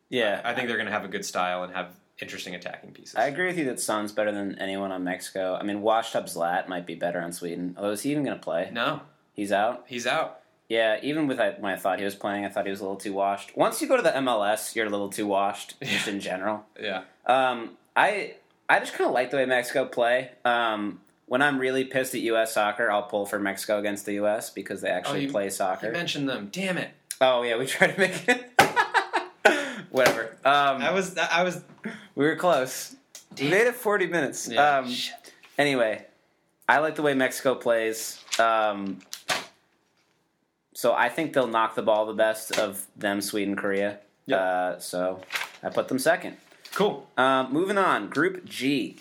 yeah, 0.09 0.41
I 0.43 0.55
think 0.55 0.69
they're 0.69 0.77
going 0.77 0.87
to 0.87 0.91
have 0.91 1.05
a 1.05 1.07
good 1.07 1.23
style 1.23 1.61
and 1.61 1.71
have 1.71 1.91
interesting 2.19 2.55
attacking 2.55 2.93
pieces. 2.93 3.13
I 3.15 3.27
agree 3.27 3.45
with 3.45 3.59
you 3.59 3.65
that 3.65 3.79
Son's 3.79 4.11
better 4.11 4.31
than 4.31 4.57
anyone 4.57 4.91
on 4.91 5.03
Mexico. 5.03 5.55
I 5.55 5.61
mean, 5.61 5.83
Washed 5.83 6.15
Up 6.15 6.25
Zlat 6.25 6.67
might 6.67 6.87
be 6.87 6.95
better 6.95 7.21
on 7.21 7.31
Sweden. 7.31 7.75
Although, 7.77 7.91
is 7.91 8.01
he 8.01 8.09
even 8.09 8.23
going 8.23 8.37
to 8.37 8.43
play? 8.43 8.71
no, 8.73 9.01
He's 9.34 9.51
out. 9.51 9.84
he's 9.88 10.05
out. 10.07 10.39
Yeah, 10.69 10.97
even 11.03 11.27
with 11.27 11.38
when 11.39 11.71
I 11.71 11.75
thought 11.75 11.99
he 11.99 12.05
was 12.05 12.15
playing, 12.15 12.45
I 12.45 12.49
thought 12.49 12.65
he 12.65 12.71
was 12.71 12.79
a 12.79 12.84
little 12.84 12.97
too 12.97 13.13
washed. 13.13 13.55
Once 13.55 13.81
you 13.81 13.88
go 13.88 13.97
to 13.97 14.01
the 14.01 14.11
MLS, 14.11 14.75
you're 14.75 14.86
a 14.86 14.89
little 14.89 15.09
too 15.09 15.27
washed, 15.27 15.75
just 15.84 16.07
in 16.07 16.19
general. 16.19 16.65
Yeah. 16.79 17.03
Um, 17.25 17.71
I 17.95 18.36
I 18.69 18.79
just 18.79 18.93
kind 18.93 19.07
of 19.07 19.13
like 19.13 19.29
the 19.31 19.38
way 19.38 19.45
Mexico 19.45 19.86
play. 19.86 20.31
Um, 20.45 21.01
when 21.27 21.41
I'm 21.41 21.59
really 21.59 21.84
pissed 21.86 22.15
at 22.15 22.21
U.S. 22.21 22.53
soccer, 22.53 22.89
I'll 22.89 23.03
pull 23.03 23.25
for 23.25 23.39
Mexico 23.39 23.77
against 23.79 24.05
the 24.05 24.13
U.S. 24.13 24.49
because 24.49 24.81
they 24.81 24.89
actually 24.89 25.23
you- 25.25 25.31
play 25.31 25.49
soccer. 25.49 25.88
You 25.88 25.93
mentioned 25.93 26.27
them. 26.29 26.49
Damn 26.51 26.77
it. 26.77 26.91
oh 27.21 27.43
yeah, 27.43 27.57
we 27.57 27.65
tried 27.67 27.93
to 27.95 27.99
make 27.99 28.27
it. 28.27 28.49
Whatever. 29.91 30.36
Um, 30.43 30.81
I 30.81 30.91
was 30.91 31.15
I 31.17 31.43
was. 31.43 31.61
we 32.15 32.25
were 32.25 32.36
close. 32.36 32.95
We 33.39 33.49
made 33.49 33.67
it 33.67 33.75
40 33.75 34.07
minutes. 34.07 34.47
Yeah, 34.49 34.77
Um, 34.79 34.89
shit. 34.89 35.34
anyway, 35.57 36.05
I 36.69 36.79
like 36.79 36.95
the 36.95 37.01
way 37.01 37.13
Mexico 37.13 37.55
plays. 37.55 38.23
Um, 38.39 38.99
so 40.84 40.93
I 40.93 41.07
think 41.07 41.31
they'll 41.31 41.47
knock 41.47 41.75
the 41.75 41.81
ball 41.81 42.05
the 42.05 42.11
best 42.11 42.59
of 42.59 42.88
them, 42.97 43.21
Sweden, 43.21 43.55
Korea. 43.55 43.99
Yep. 44.25 44.38
Uh, 44.38 44.79
so 44.79 45.21
I 45.63 45.69
put 45.69 45.88
them 45.88 45.97
second. 45.97 46.36
Cool. 46.73 47.07
Um, 47.15 47.53
moving 47.53 47.77
on, 47.77 48.09
Group 48.09 48.43
G. 48.43 48.97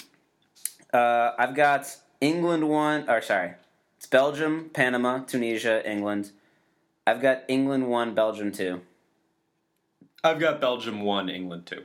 Uh, 0.94 1.32
I've 1.36 1.56
got 1.56 1.96
England 2.20 2.68
one, 2.68 3.10
or 3.10 3.20
sorry, 3.20 3.54
it's 3.96 4.06
Belgium, 4.06 4.70
Panama, 4.72 5.24
Tunisia, 5.24 5.82
England. 5.84 6.30
I've 7.04 7.20
got 7.20 7.42
England 7.48 7.88
one, 7.88 8.14
Belgium 8.14 8.52
two. 8.52 8.82
I've 10.22 10.38
got 10.38 10.60
Belgium 10.60 11.00
one, 11.00 11.28
England 11.28 11.66
two. 11.66 11.82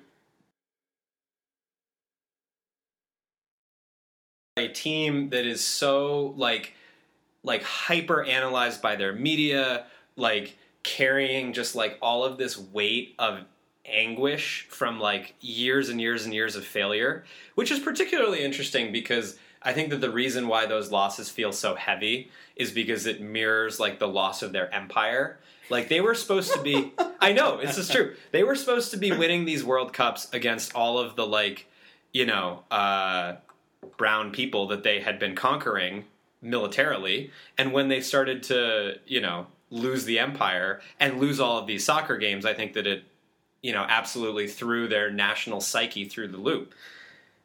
A 4.58 4.68
team 4.68 5.30
that 5.30 5.48
is 5.48 5.66
so 5.66 6.36
like 6.38 6.74
like 7.48 7.64
hyper 7.64 8.24
analyzed 8.24 8.82
by 8.82 8.98
their 8.98 9.14
media, 9.14 9.86
like 10.18 10.58
carrying 10.84 11.54
just 11.54 11.76
like 11.76 11.98
all 12.02 12.26
of 12.26 12.38
this 12.38 12.58
weight 12.58 13.16
of 13.18 13.40
anguish 13.86 14.68
from 14.70 15.00
like 15.00 15.34
years 15.40 15.88
and 15.88 16.02
years 16.02 16.26
and 16.26 16.34
years 16.34 16.58
of 16.58 16.66
failure, 16.66 17.24
which 17.56 17.72
is 17.72 17.80
particularly 17.80 18.44
interesting 18.44 18.92
because 18.92 19.40
I 19.64 19.72
think 19.72 19.90
that 19.92 20.02
the 20.02 20.12
reason 20.12 20.50
why 20.50 20.66
those 20.66 20.92
losses 20.92 21.30
feel 21.30 21.54
so 21.54 21.74
heavy 21.76 22.30
is 22.58 22.72
because 22.72 23.06
it 23.06 23.22
mirrors 23.22 23.80
like 23.80 23.98
the 23.98 24.10
loss 24.10 24.44
of 24.44 24.52
their 24.52 24.74
empire. 24.74 25.40
Like 25.70 25.88
they 25.88 26.02
were 26.02 26.16
supposed 26.16 26.52
to 26.54 26.62
be 26.62 26.92
I 27.22 27.32
know, 27.32 27.62
this 27.62 27.78
is 27.78 27.90
true. 27.90 28.14
They 28.32 28.44
were 28.44 28.56
supposed 28.56 28.92
to 28.92 28.98
be 28.98 29.14
winning 29.14 29.46
these 29.46 29.64
World 29.64 29.94
Cups 29.94 30.28
against 30.34 30.76
all 30.76 31.00
of 31.00 31.16
the 31.16 31.26
like, 31.26 31.66
you 32.12 32.26
know, 32.26 32.64
uh 32.70 33.36
brown 33.96 34.32
people 34.32 34.68
that 34.68 34.84
they 34.84 35.00
had 35.00 35.18
been 35.18 35.34
conquering 35.34 36.04
militarily 36.42 37.32
and 37.58 37.74
when 37.74 37.88
they 37.88 38.02
started 38.02 38.44
to 38.44 38.96
you 39.06 39.20
know 39.22 39.48
lose 39.70 40.06
the 40.06 40.20
empire 40.20 40.80
and 41.00 41.20
lose 41.20 41.40
all 41.40 41.58
of 41.58 41.68
these 41.68 41.84
soccer 41.84 42.18
games 42.18 42.46
i 42.46 42.54
think 42.54 42.74
that 42.74 42.86
it 42.86 43.04
you 43.62 43.74
know 43.74 43.86
absolutely 43.90 44.48
threw 44.48 44.88
their 44.88 45.10
national 45.10 45.60
psyche 45.60 46.06
through 46.06 46.28
the 46.28 46.38
loop. 46.38 46.74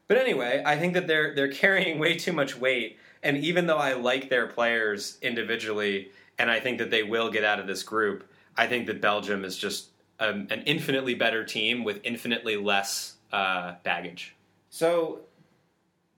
But 0.08 0.18
anyway 0.18 0.62
i 0.66 0.76
think 0.76 0.94
that 0.94 1.06
they're 1.06 1.34
they're 1.34 1.52
carrying 1.52 1.98
way 1.98 2.16
too 2.16 2.32
much 2.32 2.56
weight 2.56 2.98
and 3.22 3.38
even 3.38 3.66
though 3.66 3.78
i 3.78 3.94
like 3.94 4.28
their 4.28 4.46
players 4.46 5.16
individually 5.22 6.10
and 6.38 6.50
i 6.50 6.60
think 6.60 6.78
that 6.78 6.90
they 6.90 7.02
will 7.02 7.30
get 7.30 7.44
out 7.44 7.58
of 7.58 7.66
this 7.66 7.82
group 7.82 8.28
i 8.58 8.66
think 8.66 8.86
that 8.86 9.00
belgium 9.00 9.42
is 9.42 9.56
just 9.56 9.88
um, 10.22 10.46
an 10.50 10.62
infinitely 10.66 11.14
better 11.14 11.44
team 11.44 11.84
with 11.84 12.00
infinitely 12.04 12.56
less 12.56 13.14
uh, 13.32 13.74
baggage. 13.82 14.34
So 14.70 15.20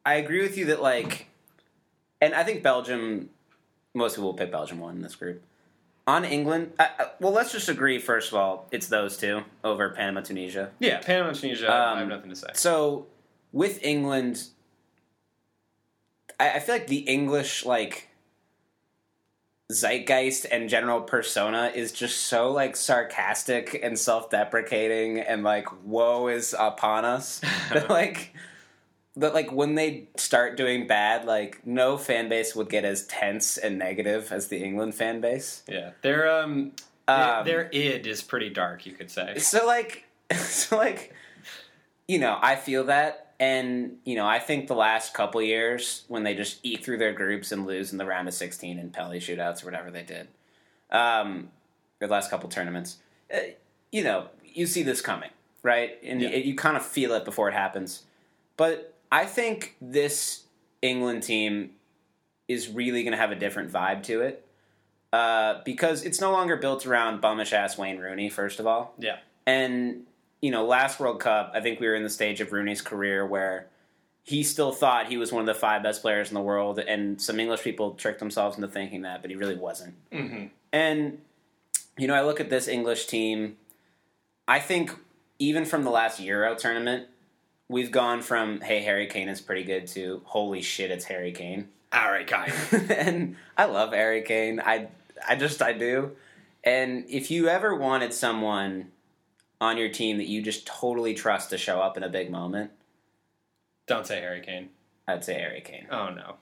I 0.05 0.15
agree 0.15 0.43
with 0.43 0.59
you 0.59 0.67
that 0.67 0.83
like, 0.83 1.29
and 2.25 2.35
I 2.35 2.43
think 2.45 2.63
Belgium. 2.63 3.31
Most 3.95 4.17
people 4.17 4.31
will 4.31 4.35
pick 4.39 4.51
Belgium 4.51 4.81
one 4.81 4.97
in 4.97 5.03
this 5.03 5.15
group. 5.15 5.43
On 6.07 6.25
England, 6.25 6.73
I, 6.79 6.89
I- 6.99 7.07
well, 7.21 7.33
let's 7.33 7.53
just 7.53 7.69
agree 7.69 7.99
first 7.99 8.29
of 8.33 8.35
all, 8.39 8.67
it's 8.73 8.89
those 8.89 9.17
two 9.17 9.43
over 9.63 9.91
Panama, 9.91 10.21
Tunisia. 10.21 10.71
yeah 10.81 10.99
panama 11.01 11.33
tunisia 11.33 11.69
i 11.69 11.93
Um, 11.93 11.99
have 11.99 12.09
nothing 12.09 12.31
to 12.31 12.37
say 12.37 12.49
So 12.55 13.07
with 13.53 13.83
England, 13.85 14.45
I, 16.41 16.51
I 16.57 16.59
feel 16.59 16.75
like 16.75 16.89
the 16.89 16.99
English 16.99 17.65
like 17.65 18.09
zeitgeist 19.73 20.45
and 20.51 20.69
general 20.69 21.01
persona 21.01 21.73
is 21.75 21.91
just 21.93 22.23
so 22.23 22.51
like 22.53 22.77
sarcastic 22.77 23.81
and 23.83 23.99
self-deprecating 23.99 25.21
and 25.21 25.43
like 25.43 25.69
woe 25.87 26.29
is 26.29 26.55
upon 26.59 27.05
us 27.05 27.41
that 27.73 27.89
like 28.01 28.35
that 29.17 29.33
like 29.35 29.53
when 29.53 29.75
they 29.77 30.09
start 30.17 30.57
doing 30.57 30.87
bad 30.87 31.25
like 31.25 31.65
no 31.67 31.97
fan 31.97 32.29
base 32.29 32.55
would 32.57 32.69
get 32.69 32.85
as 32.85 33.07
tense 33.07 33.57
and 33.57 33.79
negative 33.79 34.33
as 34.33 34.49
the 34.49 34.59
england 34.63 34.95
fan 34.95 35.21
base. 35.21 35.63
Yeah, 35.69 35.91
their 36.03 36.29
um, 36.43 36.73
Um, 37.07 37.45
their, 37.45 37.65
their 37.65 37.71
id 37.73 38.07
is 38.07 38.23
pretty 38.23 38.51
dark, 38.51 38.87
you 38.87 38.93
could 38.93 39.11
say. 39.11 39.39
so 39.39 39.67
like 39.67 40.05
so 40.37 40.77
like 40.77 41.13
you 42.09 42.19
know 42.19 42.39
i 42.43 42.57
feel 42.57 42.85
that. 42.85 43.21
And 43.41 43.99
you 44.05 44.15
know 44.15 44.27
i 44.27 44.39
think 44.39 44.69
the 44.69 44.77
last 44.77 45.13
couple 45.13 45.43
years 45.43 46.05
when 46.09 46.23
they 46.23 46.35
just 46.35 46.61
eat 46.63 46.85
through 46.85 46.99
their 46.99 47.13
groups 47.13 47.51
and 47.51 47.67
lose 47.67 47.91
in 47.93 47.99
the 47.99 48.07
round 48.07 48.29
of 48.29 48.35
16 48.35 48.79
and 48.79 48.93
penalty 48.93 49.19
shootouts 49.19 49.63
or 49.63 49.67
whatever 49.67 49.91
they 49.91 50.05
did 50.05 50.29
um 50.91 51.49
the 51.99 52.07
last 52.07 52.31
couple 52.31 52.49
tournaments 52.49 52.99
uh, 53.35 53.39
you 53.91 54.05
know 54.05 54.29
you 54.45 54.67
see 54.67 54.83
this 54.85 55.01
coming 55.01 55.31
right? 55.65 55.99
And 56.05 56.21
Yeah. 56.23 56.29
you, 56.29 56.37
you 56.45 56.55
kind 56.55 56.77
of 56.77 56.87
feel 56.87 57.13
it 57.15 57.25
before 57.25 57.49
it 57.49 57.55
happens. 57.55 58.05
But 58.57 58.94
i 59.15 59.25
think 59.25 59.77
this 59.81 60.45
england 60.83 61.23
team 61.23 61.71
is 62.49 62.69
really 62.69 63.03
going 63.03 63.13
to 63.13 63.19
have 63.19 63.33
a 63.33 63.37
different 63.37 63.73
vibe 63.73 64.03
to 64.03 64.21
it 64.21 64.45
uh, 65.15 65.63
because 65.65 66.03
it's 66.03 66.21
no 66.21 66.33
longer 66.33 66.57
built 66.57 66.87
around 66.87 67.23
bummish 67.23 67.53
ass 67.53 67.79
Wayne 67.79 67.99
Rooney. 67.99 68.29
First 68.29 68.59
of 68.59 68.67
all, 68.67 68.95
Yeah, 68.99 69.19
and 69.47 70.07
you 70.43 70.51
know, 70.51 70.67
last 70.67 70.99
World 70.99 71.21
Cup, 71.21 71.53
I 71.55 71.61
think 71.61 71.79
we 71.79 71.87
were 71.87 71.95
in 71.95 72.03
the 72.03 72.11
stage 72.11 72.41
of 72.41 72.53
Rooney's 72.53 72.83
career 72.83 73.25
where 73.25 73.69
he 74.25 74.43
still 74.43 74.73
thought 74.73 75.07
he 75.07 75.17
was 75.17 75.31
one 75.31 75.41
of 75.41 75.47
the 75.47 75.55
five 75.55 75.85
best 75.85 76.03
players 76.03 76.31
in 76.31 76.35
the 76.35 76.41
world, 76.41 76.81
and 76.81 77.23
some 77.23 77.39
English 77.39 77.63
people 77.63 77.93
tricked 77.93 78.19
themselves 78.19 78.57
into 78.57 78.67
thinking 78.67 79.03
that, 79.03 79.23
but 79.23 79.31
he 79.31 79.37
really 79.37 79.55
wasn't. 79.55 79.95
mm-hmm. 80.11 80.47
And 80.73 81.19
you 81.97 82.09
know, 82.09 82.15
I 82.15 82.23
look 82.23 82.41
at 82.41 82.51
this 82.51 82.67
English 82.67 83.07
team. 83.07 83.57
I 84.49 84.59
think 84.59 84.91
even 85.39 85.65
from 85.65 85.85
the 85.85 85.91
last 85.91 86.19
Euro 86.19 86.57
tournament, 86.57 87.07
we've 87.69 87.91
gone 87.91 88.23
from 88.23 88.61
hey 88.61 88.81
Harry 88.83 89.07
Kane 89.07 89.29
is 89.29 89.41
pretty 89.41 89.65
good 89.65 89.87
to 89.89 90.21
holy 90.25 90.63
shit 90.63 90.91
it's 90.91 91.05
Harry 91.07 91.33
Kane. 91.33 91.69
Harry 91.93 92.25
Kane. 92.27 92.53
and 92.91 93.37
I 93.57 93.65
love 93.67 93.93
Harry 93.93 94.23
Kane. 94.23 94.61
I 94.61 94.89
I 95.27 95.37
just 95.37 95.63
I 95.63 95.73
do. 95.73 96.13
And 96.63 97.05
if 97.09 97.31
you 97.31 97.49
ever 97.49 97.75
wanted 97.75 98.13
someone 98.15 98.91
on 99.61 99.77
your 99.77 99.89
team 99.89 100.17
that 100.19 100.27
you 100.27 100.43
just 100.43 100.67
totally 100.67 101.15
trust 101.15 101.51
to 101.51 101.59
show 101.59 101.81
up 101.81 101.97
in 101.97 102.03
a 102.03 102.09
big 102.09 102.31
moment, 102.31 102.71
Don't 103.87 104.07
say 104.07 104.21
Harry 104.21 104.41
Kane. 104.41 104.71
I'd 105.07 105.25
say 105.25 105.35
Harry 105.35 105.61
Kane. 105.61 105.87
Oh 105.91 106.09
no. 106.11 106.37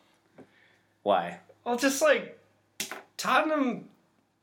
Why? 1.03 1.41
Well, 1.65 1.77
just 1.77 2.01
like 2.03 2.39
Tottenham 3.17 3.89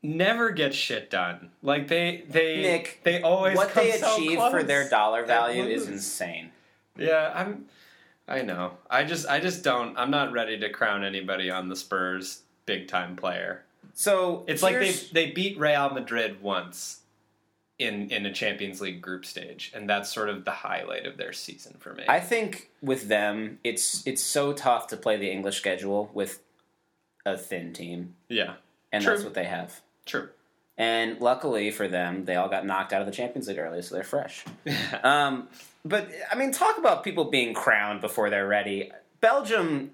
never 0.02 0.50
gets 0.50 0.76
shit 0.76 1.10
done. 1.10 1.50
Like 1.62 1.88
they 1.88 2.24
they 2.28 2.62
Nick, 2.62 3.00
they 3.02 3.20
always 3.22 3.56
what 3.56 3.74
they 3.74 3.92
achieve 3.92 4.38
for 4.50 4.62
their 4.62 4.88
dollar 4.88 5.24
value 5.26 5.64
is 5.64 5.88
insane. 5.88 6.52
Yeah, 7.00 7.32
I'm. 7.34 7.66
I 8.28 8.42
know. 8.42 8.74
I 8.88 9.04
just 9.04 9.26
I 9.28 9.40
just 9.40 9.64
don't. 9.64 9.96
I'm 9.98 10.10
not 10.10 10.32
ready 10.32 10.58
to 10.60 10.70
crown 10.70 11.04
anybody 11.04 11.50
on 11.50 11.68
the 11.68 11.76
Spurs 11.76 12.42
big 12.66 12.86
time 12.86 13.16
player. 13.16 13.64
So 13.94 14.44
It's 14.46 14.62
like 14.62 14.78
they 14.78 14.92
they 15.12 15.30
beat 15.32 15.58
Real 15.58 15.90
Madrid 15.90 16.40
once 16.40 17.00
in 17.78 18.10
in 18.10 18.26
a 18.26 18.32
Champions 18.32 18.80
League 18.80 19.00
group 19.00 19.24
stage, 19.24 19.72
and 19.74 19.88
that's 19.88 20.12
sort 20.12 20.28
of 20.28 20.44
the 20.44 20.50
highlight 20.50 21.06
of 21.06 21.16
their 21.16 21.32
season 21.32 21.76
for 21.80 21.94
me. 21.94 22.04
I 22.08 22.20
think 22.20 22.70
with 22.82 23.08
them, 23.08 23.58
it's 23.64 24.06
it's 24.06 24.22
so 24.22 24.52
tough 24.52 24.86
to 24.88 24.96
play 24.96 25.16
the 25.16 25.30
English 25.30 25.56
schedule 25.56 26.10
with 26.14 26.42
a 27.26 27.36
thin 27.36 27.72
team, 27.72 28.14
yeah, 28.28 28.54
and 28.92 29.02
True. 29.02 29.12
that's 29.12 29.24
what 29.24 29.34
they 29.34 29.44
have. 29.44 29.80
true. 30.06 30.28
And 30.80 31.20
luckily 31.20 31.70
for 31.70 31.88
them, 31.88 32.24
they 32.24 32.36
all 32.36 32.48
got 32.48 32.64
knocked 32.64 32.94
out 32.94 33.02
of 33.02 33.06
the 33.06 33.12
Champions 33.12 33.46
League 33.48 33.58
early, 33.58 33.82
so 33.82 33.94
they're 33.94 34.02
fresh. 34.02 34.46
Um, 35.04 35.48
but 35.84 36.08
I 36.32 36.36
mean, 36.36 36.52
talk 36.52 36.78
about 36.78 37.04
people 37.04 37.24
being 37.24 37.52
crowned 37.52 38.00
before 38.00 38.30
they're 38.30 38.48
ready. 38.48 38.90
Belgium, 39.20 39.90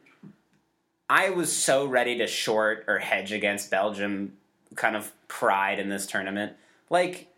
I 1.10 1.30
was 1.30 1.52
so 1.52 1.86
ready 1.86 2.18
to 2.18 2.28
short 2.28 2.84
or 2.86 3.00
hedge 3.00 3.32
against 3.32 3.68
Belgium 3.68 4.34
kind 4.76 4.94
of 4.94 5.10
pride 5.26 5.80
in 5.80 5.88
this 5.88 6.06
tournament. 6.06 6.52
Like, 6.88 7.32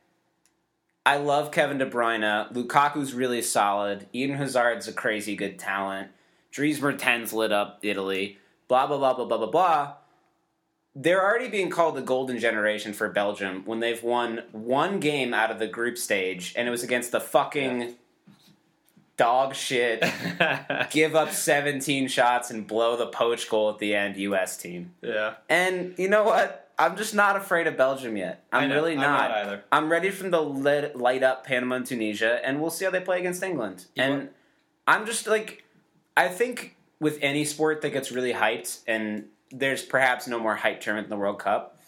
I 1.07 1.17
love 1.17 1.51
Kevin 1.51 1.79
De 1.79 1.89
Bruyne. 1.89 2.53
Lukaku's 2.53 3.15
really 3.15 3.41
solid. 3.41 4.09
Eden 4.13 4.37
Hazard's 4.37 4.89
a 4.89 4.93
crazy 4.93 5.37
good 5.37 5.59
talent. 5.59 6.11
Dries 6.51 6.83
Mertens 6.83 7.33
lit 7.33 7.53
up 7.53 7.79
Italy. 7.81 8.37
Blah 8.69 8.87
blah 8.87 8.99
blah 8.99 9.15
blah 9.15 9.25
blah 9.25 9.39
blah 9.39 9.51
blah. 9.51 9.93
They're 10.95 11.23
already 11.23 11.49
being 11.49 11.71
called 11.71 11.95
the 11.95 12.03
golden 12.03 12.39
generation 12.39 12.93
for 12.93 13.09
Belgium 13.09 13.63
when 13.67 13.81
they've 13.81 14.03
won 14.03 14.43
one 14.53 14.99
game 14.99 15.33
out 15.33 15.51
of 15.51 15.59
the 15.59 15.69
group 15.69 15.97
stage, 15.97 16.55
and 16.57 16.67
it 16.67 16.71
was 16.71 16.83
against 16.83 17.13
the 17.13 17.21
fucking 17.21 17.95
dog 19.17 19.55
shit, 19.55 20.03
give 20.91 21.15
up 21.15 21.31
17 21.31 22.09
shots 22.09 22.51
and 22.51 22.67
blow 22.67 22.97
the 22.97 23.07
poach 23.07 23.49
goal 23.51 23.69
at 23.71 23.79
the 23.79 23.95
end 23.95 24.17
U.S. 24.17 24.57
team. 24.57 24.95
yeah. 25.03 25.35
And 25.49 25.95
you 25.99 26.09
know 26.09 26.25
what? 26.25 26.71
I'm 26.79 26.97
just 26.97 27.15
not 27.15 27.37
afraid 27.37 27.67
of 27.67 27.77
Belgium 27.77 28.17
yet. 28.17 28.45
I'm 28.53 28.69
know. 28.69 28.77
really 28.77 28.93
I'm 28.93 29.01
not. 29.01 29.31
not 29.31 29.39
either. 29.39 29.65
I'm 29.73 29.91
ready 29.91 30.11
for 30.11 30.23
them 30.23 30.33
to 30.33 30.41
lit, 30.41 30.97
light 30.97 31.25
up 31.25 31.45
Panama 31.45 31.77
and 31.77 31.87
Tunisia, 31.87 32.41
and 32.45 32.61
we'll 32.61 32.71
see 32.71 32.85
how 32.85 32.93
they 32.93 33.01
play 33.01 33.19
against 33.19 33.43
England. 33.43 33.87
You 33.97 34.03
and 34.05 34.15
want- 34.15 34.33
I'm 34.87 35.05
just 35.05 35.27
like, 35.27 35.65
I 36.17 36.29
think 36.29 36.77
with 37.01 37.19
any 37.21 37.45
sport 37.45 37.83
that 37.83 37.91
gets 37.91 38.13
really 38.13 38.33
hyped, 38.33 38.81
and 38.87 39.27
there's 39.51 39.83
perhaps 39.83 40.27
no 40.27 40.39
more 40.39 40.57
hype 40.57 40.81
tournament 40.81 41.09
than 41.09 41.19
the 41.19 41.21
World 41.23 41.39
Cup, 41.39 41.79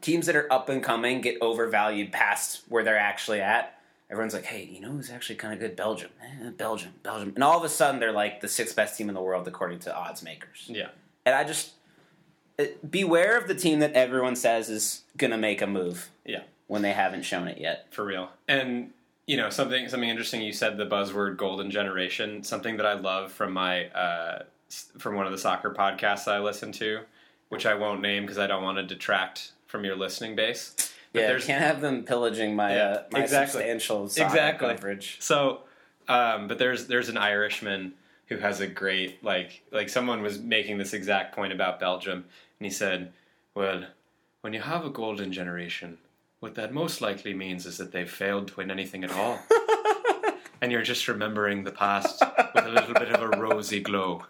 teams 0.00 0.26
that 0.26 0.36
are 0.36 0.52
up 0.52 0.68
and 0.68 0.82
coming 0.82 1.20
get 1.20 1.38
overvalued 1.40 2.12
past 2.12 2.62
where 2.68 2.82
they're 2.84 2.98
actually 2.98 3.40
at. 3.40 3.78
Everyone's 4.10 4.34
like, 4.34 4.44
hey, 4.44 4.64
you 4.70 4.80
know 4.80 4.90
who's 4.90 5.10
actually 5.10 5.36
kind 5.36 5.54
of 5.54 5.60
good? 5.60 5.76
Belgium. 5.76 6.10
Eh, 6.22 6.50
Belgium, 6.56 6.92
Belgium. 7.02 7.32
And 7.34 7.42
all 7.42 7.56
of 7.58 7.64
a 7.64 7.68
sudden, 7.68 8.00
they're 8.00 8.12
like 8.12 8.40
the 8.40 8.48
sixth 8.48 8.76
best 8.76 8.96
team 8.98 9.08
in 9.08 9.14
the 9.14 9.22
world 9.22 9.48
according 9.48 9.78
to 9.80 9.96
odds 9.96 10.22
makers. 10.22 10.66
Yeah. 10.68 10.88
And 11.24 11.34
I 11.34 11.42
just 11.44 11.72
it, 12.58 12.88
beware 12.90 13.38
of 13.38 13.48
the 13.48 13.54
team 13.54 13.80
that 13.80 13.92
everyone 13.94 14.36
says 14.36 14.68
is 14.68 15.02
going 15.16 15.30
to 15.30 15.38
make 15.38 15.62
a 15.62 15.66
move 15.66 16.10
Yeah. 16.24 16.42
when 16.66 16.82
they 16.82 16.92
haven't 16.92 17.22
shown 17.22 17.48
it 17.48 17.58
yet. 17.58 17.86
for 17.92 18.04
real. 18.04 18.30
And 18.46 18.90
you 19.26 19.38
know 19.38 19.48
something 19.48 19.88
something 19.88 20.08
interesting. 20.10 20.42
You 20.42 20.52
said 20.52 20.76
the 20.76 20.84
buzzword 20.84 21.38
"golden 21.38 21.70
generation." 21.70 22.44
Something 22.44 22.76
that 22.76 22.84
I 22.84 22.92
love 22.92 23.32
from 23.32 23.54
my 23.54 23.86
uh, 23.86 24.42
from 24.98 25.14
one 25.16 25.26
of 25.26 25.32
the 25.32 25.38
soccer 25.38 25.70
podcasts 25.70 26.28
I 26.28 26.38
listen 26.40 26.72
to, 26.72 27.00
which 27.48 27.66
I 27.66 27.74
won't 27.74 28.00
name 28.00 28.22
because 28.24 28.38
I 28.38 28.46
don't 28.46 28.62
want 28.62 28.78
to 28.78 28.82
detract 28.84 29.52
from 29.66 29.84
your 29.84 29.96
listening 29.96 30.36
base. 30.36 30.74
But 31.12 31.20
yeah, 31.20 31.26
there's 31.28 31.46
can't 31.46 31.62
have 31.62 31.80
them 31.80 32.04
pillaging 32.04 32.56
my 32.56 32.74
Yeah, 32.74 32.82
uh, 32.88 33.02
my 33.12 33.20
exactly. 33.20 33.60
substantial 33.60 34.08
soccer 34.08 34.26
Exactly. 34.34 34.68
coverage. 34.74 35.16
So, 35.20 35.60
um, 36.08 36.48
but 36.48 36.58
there's 36.58 36.86
there's 36.86 37.08
an 37.08 37.16
Irishman 37.16 37.94
who 38.28 38.38
has 38.38 38.60
a 38.60 38.66
great 38.66 39.22
like 39.22 39.62
like 39.70 39.88
someone 39.88 40.22
was 40.22 40.38
making 40.40 40.78
this 40.78 40.92
exact 40.92 41.34
point 41.34 41.52
about 41.52 41.78
Belgium, 41.78 42.24
and 42.58 42.66
he 42.66 42.70
said, 42.70 43.12
"Well, 43.54 43.84
when 44.40 44.52
you 44.52 44.60
have 44.60 44.84
a 44.84 44.90
golden 44.90 45.32
generation, 45.32 45.98
what 46.40 46.54
that 46.56 46.72
most 46.72 47.00
likely 47.00 47.32
means 47.34 47.64
is 47.66 47.76
that 47.78 47.92
they've 47.92 48.10
failed 48.10 48.48
to 48.48 48.56
win 48.56 48.70
anything 48.70 49.04
at 49.04 49.12
all, 49.12 49.38
and 50.60 50.72
you're 50.72 50.82
just 50.82 51.06
remembering 51.08 51.62
the 51.64 51.70
past 51.70 52.22
with 52.54 52.64
a 52.66 52.68
little 52.70 52.94
bit 52.94 53.10
of 53.10 53.22
a 53.22 53.28
rosy 53.40 53.80
glow." 53.80 54.24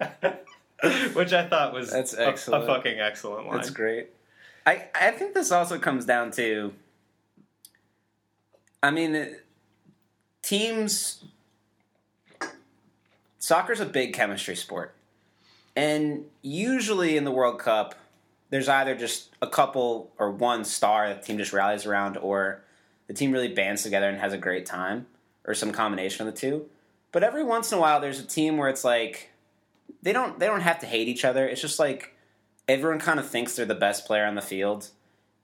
Which 1.14 1.32
I 1.32 1.48
thought 1.48 1.72
was 1.72 1.90
That's 1.90 2.14
a- 2.14 2.30
a, 2.30 2.36
fucking 2.36 3.00
excellent 3.00 3.46
line. 3.46 3.56
That's 3.56 3.70
great. 3.70 4.10
I 4.66 4.86
I 4.94 5.10
think 5.10 5.34
this 5.34 5.50
also 5.50 5.78
comes 5.78 6.04
down 6.04 6.30
to. 6.32 6.72
I 8.82 8.90
mean, 8.90 9.36
teams. 10.42 11.24
Soccer's 13.38 13.80
a 13.80 13.86
big 13.86 14.12
chemistry 14.12 14.54
sport, 14.54 14.94
and 15.74 16.26
usually 16.42 17.16
in 17.16 17.24
the 17.24 17.30
World 17.30 17.58
Cup, 17.58 17.94
there's 18.50 18.68
either 18.68 18.94
just 18.94 19.30
a 19.40 19.46
couple 19.46 20.12
or 20.18 20.30
one 20.30 20.64
star 20.64 21.08
that 21.08 21.22
the 21.22 21.26
team 21.26 21.38
just 21.38 21.52
rallies 21.52 21.86
around, 21.86 22.16
or 22.18 22.62
the 23.06 23.14
team 23.14 23.32
really 23.32 23.48
bands 23.48 23.82
together 23.82 24.08
and 24.08 24.18
has 24.18 24.32
a 24.32 24.38
great 24.38 24.66
time, 24.66 25.06
or 25.46 25.54
some 25.54 25.72
combination 25.72 26.26
of 26.26 26.34
the 26.34 26.38
two. 26.38 26.68
But 27.10 27.22
every 27.22 27.42
once 27.42 27.72
in 27.72 27.78
a 27.78 27.80
while, 27.80 28.00
there's 28.00 28.20
a 28.20 28.26
team 28.26 28.58
where 28.58 28.68
it's 28.68 28.84
like 28.84 29.30
they 30.02 30.12
don't 30.12 30.38
they 30.38 30.46
don't 30.46 30.60
have 30.60 30.78
to 30.80 30.86
hate 30.86 31.08
each 31.08 31.24
other. 31.24 31.46
It's 31.46 31.60
just 31.60 31.78
like 31.78 32.14
everyone 32.66 33.00
kind 33.00 33.18
of 33.18 33.28
thinks 33.28 33.56
they're 33.56 33.66
the 33.66 33.74
best 33.74 34.06
player 34.06 34.26
on 34.26 34.34
the 34.34 34.42
field, 34.42 34.90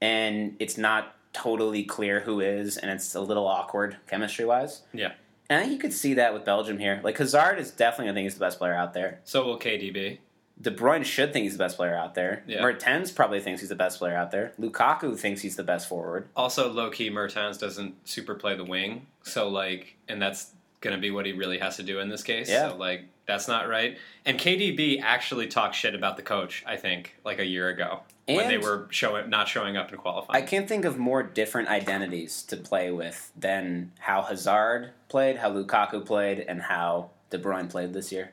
and 0.01 0.57
it's 0.59 0.79
not 0.79 1.15
totally 1.33 1.83
clear 1.83 2.21
who 2.21 2.41
is, 2.41 2.77
and 2.77 2.91
it's 2.91 3.15
a 3.15 3.21
little 3.21 3.47
awkward 3.47 3.97
chemistry 4.07 4.45
wise. 4.45 4.83
Yeah. 4.93 5.13
And 5.51 5.59
I 5.59 5.63
think 5.63 5.73
you 5.75 5.79
could 5.79 5.93
see 5.93 6.15
that 6.15 6.33
with 6.33 6.45
Belgium 6.45 6.79
here. 6.79 7.01
Like 7.05 7.19
Hazard 7.19 7.59
is 7.59 7.71
definitely, 7.71 8.11
I 8.11 8.15
think, 8.15 8.25
he's 8.25 8.35
the 8.35 8.41
best 8.41 8.59
player 8.59 8.75
out 8.75 8.95
there. 8.95 9.21
So 9.25 9.45
will 9.45 9.59
KDB. 9.59 10.19
De 10.61 10.71
Bruyne 10.71 11.05
should 11.05 11.33
think 11.33 11.43
he's 11.43 11.55
the 11.55 11.59
best 11.59 11.77
player 11.77 11.97
out 11.97 12.15
there. 12.15 12.45
Yeah. 12.47 12.63
Mertens 12.63 13.11
probably 13.11 13.41
thinks 13.41 13.61
he's 13.61 13.69
the 13.69 13.75
best 13.75 13.99
player 13.99 14.17
out 14.17 14.31
there. 14.31 14.53
Lukaku 14.59 15.19
thinks 15.19 15.43
he's 15.43 15.57
the 15.57 15.65
best 15.65 15.89
forward. 15.89 16.29
Also, 16.37 16.73
low 16.73 16.91
key, 16.91 17.11
Mertens 17.11 17.59
doesn't 17.59 18.09
super 18.09 18.37
play 18.37 18.57
the 18.57 18.65
wing, 18.65 19.07
so 19.23 19.49
like, 19.49 19.97
and 20.09 20.23
that's 20.23 20.53
gonna 20.81 20.99
be 20.99 21.11
what 21.11 21.27
he 21.27 21.33
really 21.33 21.59
has 21.59 21.77
to 21.77 21.83
do 21.83 21.99
in 21.99 22.09
this 22.09 22.23
case. 22.23 22.49
Yeah. 22.49 22.71
So 22.71 22.77
like, 22.77 23.05
that's 23.27 23.49
not 23.49 23.69
right. 23.69 23.97
And 24.25 24.39
KDB 24.39 25.01
actually 25.03 25.47
talked 25.47 25.75
shit 25.75 25.95
about 25.95 26.17
the 26.17 26.23
coach. 26.23 26.63
I 26.67 26.77
think 26.77 27.17
like 27.25 27.39
a 27.39 27.47
year 27.47 27.69
ago 27.69 28.01
when 28.27 28.49
they 28.49 28.59
were 28.59 28.87
showing 28.91 29.29
not 29.29 29.49
showing 29.49 29.77
up 29.77 29.93
in 29.93 29.99
qualifying. 29.99 30.43
I 30.43 30.47
can't 30.47 30.69
think 30.69 30.85
of 30.85 30.99
more 30.99 31.23
different 31.23 31.69
identities 31.69 32.43
to 32.45 32.57
play 32.57 32.91
with 32.91 33.33
than 33.37 33.93
how 33.99 34.23
Hazard 34.23 34.93
played, 35.09 35.37
how 35.37 35.53
Lukaku 35.53 36.05
played, 36.05 36.41
and 36.41 36.63
how 36.63 37.11
De 37.31 37.39
Bruyne 37.39 37.69
played 37.69 37.93
this 37.93 38.13
year. 38.13 38.33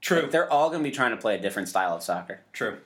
true, 0.00 0.28
They're 0.30 0.50
all 0.52 0.68
going 0.68 0.82
to 0.82 0.88
be 0.88 0.94
trying 0.94 1.12
to 1.12 1.16
play 1.16 1.36
a 1.36 1.40
different 1.40 1.68
style 1.68 1.96
of 1.96 2.02
soccer. 2.02 2.40
true. 2.52 2.78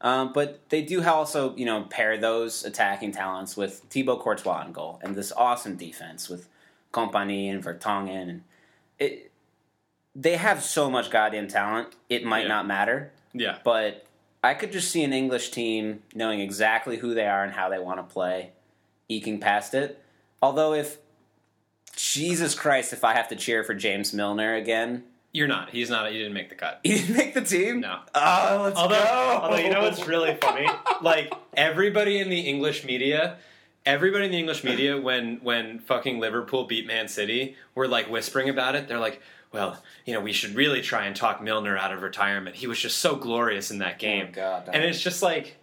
Um, 0.00 0.32
but 0.32 0.60
they 0.68 0.82
do 0.82 1.02
also, 1.02 1.56
you 1.56 1.64
know, 1.64 1.82
pair 1.82 2.16
those 2.16 2.64
attacking 2.64 3.10
talents 3.10 3.56
with 3.56 3.80
Thibaut 3.90 4.20
Courtois 4.20 4.64
in 4.64 4.72
goal 4.72 5.00
and 5.02 5.16
this 5.16 5.32
awesome 5.32 5.74
defense 5.74 6.28
with 6.28 6.48
Kompany 6.92 7.50
and 7.50 7.64
Vertonghen. 7.64 8.28
And 8.28 8.42
it, 9.00 9.27
they 10.14 10.36
have 10.36 10.62
so 10.62 10.90
much 10.90 11.10
goddamn 11.10 11.48
talent, 11.48 11.88
it 12.08 12.24
might 12.24 12.42
Yeah. 12.42 12.48
not 12.48 12.66
matter. 12.66 13.12
Yeah, 13.34 13.58
But 13.62 14.04
I 14.42 14.54
could 14.54 14.72
just 14.72 14.90
see 14.90 15.02
an 15.04 15.12
English 15.12 15.50
team 15.50 16.02
knowing 16.14 16.40
exactly 16.40 16.96
who 16.96 17.14
they 17.14 17.26
are 17.26 17.44
and 17.44 17.52
how 17.52 17.68
they 17.68 17.78
want 17.78 17.98
to 17.98 18.12
play, 18.12 18.52
eking 19.08 19.38
past 19.40 19.74
it. 19.74 20.02
Although, 20.40 20.72
if 20.74 20.98
Jesus 21.96 22.54
Christ, 22.54 22.92
if 22.92 23.04
I 23.04 23.14
have 23.14 23.28
to 23.28 23.36
cheer 23.36 23.64
for 23.64 23.74
James 23.74 24.12
Milner 24.14 24.54
again, 24.54 25.04
you're 25.32 25.48
not. 25.48 25.70
He's 25.70 25.90
not. 25.90 26.10
He 26.10 26.16
didn't 26.18 26.32
make 26.32 26.48
the 26.48 26.54
cut. 26.54 26.80
he 26.82 26.94
didn't 26.98 27.16
make 27.16 27.34
the 27.34 27.42
team. 27.42 27.80
No. 27.80 28.00
Oh, 28.14 28.60
let's 28.64 28.78
Although, 28.78 28.94
go. 29.02 29.40
although 29.42 29.56
you 29.58 29.70
know 29.70 29.82
what's 29.82 30.06
really 30.06 30.34
funny? 30.36 30.66
Like 31.02 31.32
everybody 31.56 32.18
in 32.18 32.28
the 32.28 32.40
English 32.40 32.84
media, 32.84 33.36
everybody 33.86 34.24
in 34.24 34.32
the 34.32 34.38
English 34.38 34.64
media, 34.64 35.00
when 35.00 35.36
when 35.44 35.78
fucking 35.80 36.18
Liverpool 36.18 36.64
beat 36.64 36.86
Man 36.88 37.06
City, 37.08 37.56
were 37.76 37.86
like 37.86 38.08
whispering 38.10 38.48
about 38.48 38.74
it. 38.74 38.88
They're 38.88 38.98
like, 38.98 39.20
"Well, 39.52 39.82
you 40.04 40.14
know, 40.14 40.20
we 40.20 40.32
should 40.32 40.54
really 40.54 40.82
try 40.82 41.06
and 41.06 41.14
talk 41.14 41.42
Milner 41.42 41.76
out 41.76 41.92
of 41.92 42.02
retirement. 42.02 42.56
He 42.56 42.66
was 42.66 42.78
just 42.78 42.98
so 42.98 43.16
glorious 43.16 43.70
in 43.70 43.78
that 43.78 43.98
game." 43.98 44.28
Oh, 44.30 44.34
God, 44.34 44.70
and 44.72 44.84
it's 44.84 45.00
just 45.00 45.22
like, 45.22 45.56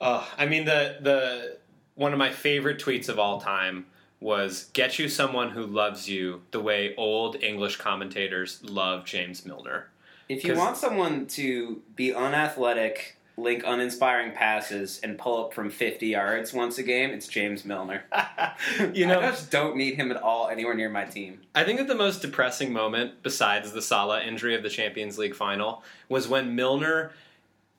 uh, 0.00 0.24
I 0.36 0.46
mean, 0.46 0.64
the 0.64 0.98
the 1.00 1.58
one 1.94 2.12
of 2.12 2.18
my 2.18 2.30
favorite 2.30 2.78
tweets 2.78 3.08
of 3.08 3.18
all 3.18 3.40
time 3.40 3.86
was 4.20 4.70
get 4.72 4.98
you 4.98 5.08
someone 5.08 5.50
who 5.50 5.66
loves 5.66 6.08
you 6.08 6.42
the 6.50 6.60
way 6.60 6.94
old 6.96 7.42
English 7.42 7.76
commentators 7.76 8.62
love 8.62 9.04
James 9.04 9.44
Milner. 9.44 9.88
If 10.28 10.44
you 10.44 10.56
want 10.56 10.76
someone 10.76 11.26
to 11.28 11.82
be 11.94 12.12
unathletic, 12.12 13.15
link 13.36 13.62
uninspiring 13.66 14.32
passes, 14.32 14.98
and 15.02 15.18
pull 15.18 15.44
up 15.44 15.52
from 15.52 15.70
50 15.70 16.06
yards 16.06 16.52
once 16.52 16.78
a 16.78 16.82
game, 16.82 17.10
it's 17.10 17.28
James 17.28 17.64
Milner. 17.64 18.04
you 18.94 19.06
know, 19.06 19.20
I 19.20 19.30
just 19.30 19.50
don't 19.50 19.76
need 19.76 19.94
him 19.94 20.10
at 20.10 20.16
all 20.16 20.48
anywhere 20.48 20.74
near 20.74 20.88
my 20.88 21.04
team. 21.04 21.40
I 21.54 21.64
think 21.64 21.78
that 21.78 21.88
the 21.88 21.94
most 21.94 22.22
depressing 22.22 22.72
moment, 22.72 23.22
besides 23.22 23.72
the 23.72 23.82
Salah 23.82 24.22
injury 24.22 24.54
of 24.54 24.62
the 24.62 24.70
Champions 24.70 25.18
League 25.18 25.34
final, 25.34 25.82
was 26.08 26.28
when 26.28 26.54
Milner 26.54 27.12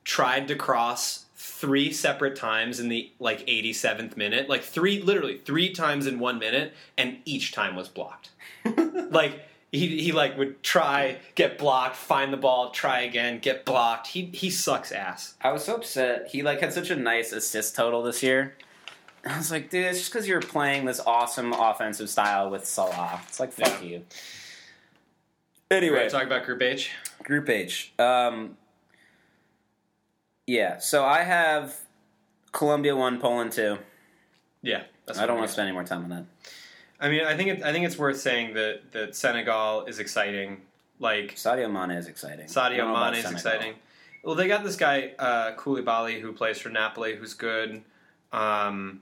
tried 0.04 0.48
to 0.48 0.56
cross 0.56 1.26
three 1.36 1.92
separate 1.92 2.36
times 2.36 2.80
in 2.80 2.88
the 2.88 3.12
like 3.20 3.46
87th 3.48 4.16
minute, 4.16 4.48
like 4.48 4.64
three, 4.64 5.02
literally 5.02 5.40
three 5.40 5.74
times 5.74 6.06
in 6.06 6.20
one 6.20 6.38
minute, 6.38 6.74
and 6.98 7.18
each 7.26 7.52
time 7.52 7.76
was 7.76 7.88
blocked. 7.88 8.30
like 9.10 9.42
he 9.78 10.02
he 10.02 10.12
like 10.12 10.38
would 10.38 10.62
try, 10.64 11.20
get 11.36 11.58
blocked, 11.58 11.96
find 11.96 12.34
the 12.34 12.38
ball, 12.38 12.72
try 12.72 13.02
again, 13.02 13.40
get 13.40 13.66
blocked. 13.66 14.08
He 14.08 14.26
he 14.34 14.50
sucks 14.50 14.92
ass. 14.92 15.36
I 15.42 15.52
was 15.52 15.66
so 15.66 15.76
upset. 15.76 16.28
He 16.28 16.44
like 16.44 16.60
had 16.60 16.74
such 16.74 16.90
a 16.90 16.96
nice 16.96 17.32
assist 17.32 17.76
total 17.76 18.04
this 18.04 18.24
year. 18.24 18.56
I 19.26 19.38
was 19.38 19.52
like, 19.52 19.70
dude, 19.70 19.86
it's 19.86 20.00
just 20.00 20.14
because 20.14 20.28
you're 20.28 20.42
playing 20.42 20.86
this 20.86 21.00
awesome 21.00 21.52
offensive 21.54 22.10
style 22.10 22.50
with 22.50 22.66
Salah. 22.66 23.22
It's 23.28 23.40
like, 23.40 23.52
fuck 23.52 23.84
you. 23.84 24.04
Anyway, 25.70 26.08
talk 26.08 26.24
about 26.24 26.46
Group 26.46 26.62
H. 26.62 26.92
Group 27.24 27.50
H. 27.50 27.92
Um, 28.00 28.58
yeah, 30.46 30.78
so 30.78 31.04
I 31.04 31.24
have 31.24 31.76
Colombia 32.54 32.96
one, 32.96 33.20
Poland 33.20 33.52
two. 33.52 33.78
Yeah, 34.62 34.84
that's 35.06 35.20
I 35.20 35.26
don't 35.26 35.38
want 35.38 35.48
to 35.48 35.54
spend 35.54 35.68
any 35.68 35.74
more 35.74 35.84
time 35.84 36.04
on 36.04 36.10
that. 36.10 36.26
I 37.00 37.10
mean, 37.10 37.24
I 37.26 37.36
think 37.38 37.50
it, 37.50 37.64
I 37.64 37.72
think 37.72 37.86
it's 37.86 37.98
worth 37.98 38.20
saying 38.20 38.54
that 38.56 38.92
that 38.92 39.16
Senegal 39.16 39.86
is 39.86 40.00
exciting. 40.00 40.62
Like 41.00 41.36
Sadio 41.36 41.72
Mane 41.72 41.96
is 41.98 42.08
exciting. 42.08 42.48
Sadio 42.48 42.78
don't 42.78 42.88
know 42.88 42.96
about 42.96 43.14
Mane 43.14 43.24
is 43.24 43.32
exciting. 43.32 43.76
Well, 44.24 44.36
they 44.36 44.48
got 44.48 44.64
this 44.64 44.76
guy 44.76 45.14
uh, 45.20 45.56
Koulibaly 45.56 46.20
who 46.20 46.34
plays 46.34 46.60
for 46.60 46.70
Napoli, 46.70 47.16
who's 47.16 47.34
good, 47.34 47.82
um, 48.34 49.02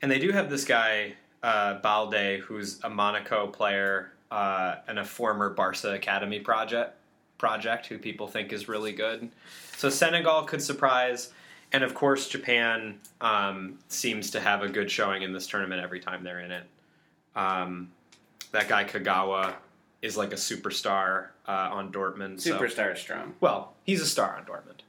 and 0.00 0.10
they 0.10 0.18
do 0.18 0.30
have 0.30 0.48
this 0.48 0.64
guy 0.64 1.14
uh, 1.42 1.74
Balde, 1.80 2.40
who's 2.40 2.82
a 2.84 2.88
Monaco 2.88 3.48
player 3.48 4.12
uh, 4.30 4.76
and 4.86 4.98
a 4.98 5.04
former 5.04 5.50
Barca 5.50 5.92
academy 5.92 6.40
project 6.40 6.96
project, 7.38 7.86
who 7.86 7.98
people 7.98 8.28
think 8.28 8.52
is 8.52 8.68
really 8.68 8.92
good. 8.92 9.28
So 9.76 9.90
Senegal 9.90 10.44
could 10.44 10.62
surprise, 10.62 11.32
and 11.72 11.82
of 11.84 11.94
course 11.94 12.28
Japan 12.28 12.98
um, 13.20 13.78
seems 13.88 14.30
to 14.32 14.40
have 14.40 14.62
a 14.62 14.68
good 14.68 14.90
showing 14.90 15.22
in 15.22 15.32
this 15.32 15.46
tournament 15.46 15.82
every 15.82 16.00
time 16.00 16.22
they're 16.24 16.40
in 16.40 16.50
it. 16.52 16.64
Um, 17.34 17.90
that 18.52 18.68
guy 18.68 18.84
Kagawa 18.84 19.54
is 20.02 20.16
like 20.16 20.32
a 20.32 20.36
superstar 20.36 21.28
uh, 21.48 21.70
on 21.72 21.92
Dortmund. 21.92 22.40
so- 22.40 22.58
Superstar 22.58 22.96
strong. 22.96 23.34
well, 23.40 23.72
he's 23.84 24.00
a 24.00 24.06
star 24.06 24.36
on 24.36 24.44
Dortmund. 24.44 24.80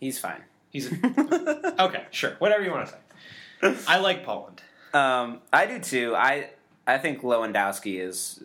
He's 0.00 0.18
fine. 0.18 0.42
He's 0.70 0.92
a, 0.92 1.74
okay, 1.84 2.04
sure, 2.10 2.36
whatever 2.38 2.62
you 2.62 2.70
want 2.70 2.88
to 2.88 2.92
say. 2.92 3.84
I 3.88 3.98
like 3.98 4.24
Poland. 4.24 4.62
Um, 4.94 5.40
I 5.52 5.66
do 5.66 5.80
too. 5.80 6.14
I 6.14 6.50
I 6.86 6.98
think 6.98 7.22
Lewandowski 7.22 8.00
is 8.00 8.42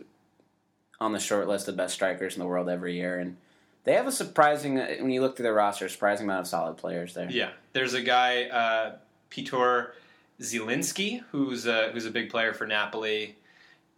on 0.99 1.11
the 1.11 1.19
short 1.19 1.47
list 1.47 1.67
of 1.67 1.75
best 1.77 1.93
strikers 1.93 2.33
in 2.35 2.39
the 2.39 2.45
world 2.47 2.69
every 2.69 2.95
year, 2.95 3.19
and 3.19 3.37
they 3.83 3.93
have 3.93 4.07
a 4.07 4.11
surprising. 4.11 4.75
When 4.75 5.11
you 5.11 5.21
look 5.21 5.35
through 5.35 5.43
their 5.43 5.53
roster, 5.53 5.89
surprising 5.89 6.25
amount 6.25 6.41
of 6.41 6.47
solid 6.47 6.77
players 6.77 7.13
there. 7.13 7.29
Yeah, 7.29 7.51
there's 7.73 7.93
a 7.93 8.01
guy, 8.01 8.45
uh, 8.45 8.95
Piotr 9.29 9.93
Zielinski, 10.41 11.23
who's 11.31 11.65
a, 11.65 11.89
who's 11.91 12.05
a 12.05 12.11
big 12.11 12.29
player 12.29 12.53
for 12.53 12.65
Napoli. 12.65 13.35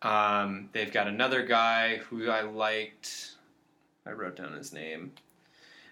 Um, 0.02 0.70
they've 0.72 0.92
got 0.92 1.08
another 1.08 1.46
guy 1.46 1.98
who 1.98 2.30
I 2.30 2.42
liked. 2.42 3.36
I 4.06 4.12
wrote 4.12 4.36
down 4.36 4.54
his 4.54 4.74
name. 4.74 5.14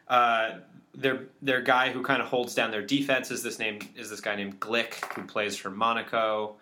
Uh, 0.08 0.60
their 0.96 1.22
their 1.41 1.62
guy 1.62 1.91
who 1.91 2.04
kind 2.04 2.22
of 2.22 2.28
holds 2.28 2.54
down 2.54 2.70
their 2.72 2.84
defense 2.84 3.32
is 3.32 3.41
this 3.41 3.58
name 3.58 3.80
is 3.96 4.10
this 4.10 4.22
guy 4.22 4.36
named 4.36 4.60
Glik 4.60 4.94
who 5.14 5.24
plays 5.24 5.58
for 5.58 5.72
Monaco. 5.72 6.56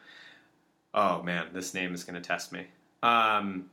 Oh 0.94 1.22
man, 1.24 1.48
this 1.54 1.74
name 1.74 1.94
is 1.94 2.04
going 2.04 2.22
to 2.22 2.26
test 2.26 2.52
me. 2.52 2.66
Um, 3.04 3.70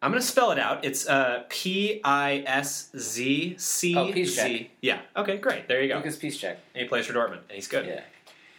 I'm 0.00 0.10
going 0.12 0.20
to 0.22 0.26
spell 0.26 0.52
it 0.52 0.58
out. 0.60 0.84
It's 0.84 1.08
uh, 1.08 1.42
P 1.48 2.00
I 2.04 2.44
S 2.46 2.90
Z 2.96 3.56
C 3.58 3.96
Oh, 3.96 4.06
Piszczek. 4.12 4.46
Z. 4.58 4.70
Yeah. 4.80 5.00
Okay. 5.16 5.38
Great. 5.38 5.66
There 5.66 5.82
you 5.82 5.88
go. 5.88 6.00
Lukasz 6.00 6.18
Piszczek. 6.18 6.56
And 6.74 6.82
he 6.82 6.84
plays 6.84 7.06
for 7.06 7.14
Dortmund, 7.14 7.40
and 7.48 7.52
he's 7.52 7.66
good. 7.66 7.86
Yeah. 7.86 8.02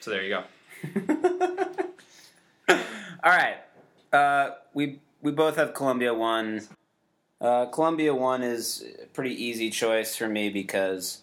So 0.02 0.12
there 0.12 0.24
you 0.24 0.30
go. 0.36 0.44
All 3.24 3.32
right. 3.32 3.58
Uh, 4.12 4.52
we 4.74 5.00
we 5.22 5.32
both 5.32 5.56
have 5.56 5.74
Colombia 5.74 6.14
one. 6.14 6.62
Uh, 7.42 7.66
Colombia 7.68 8.14
one 8.14 8.44
is 8.44 8.84
a 9.02 9.06
pretty 9.08 9.34
easy 9.44 9.70
choice 9.70 10.16
for 10.16 10.28
me 10.28 10.50
because 10.50 11.20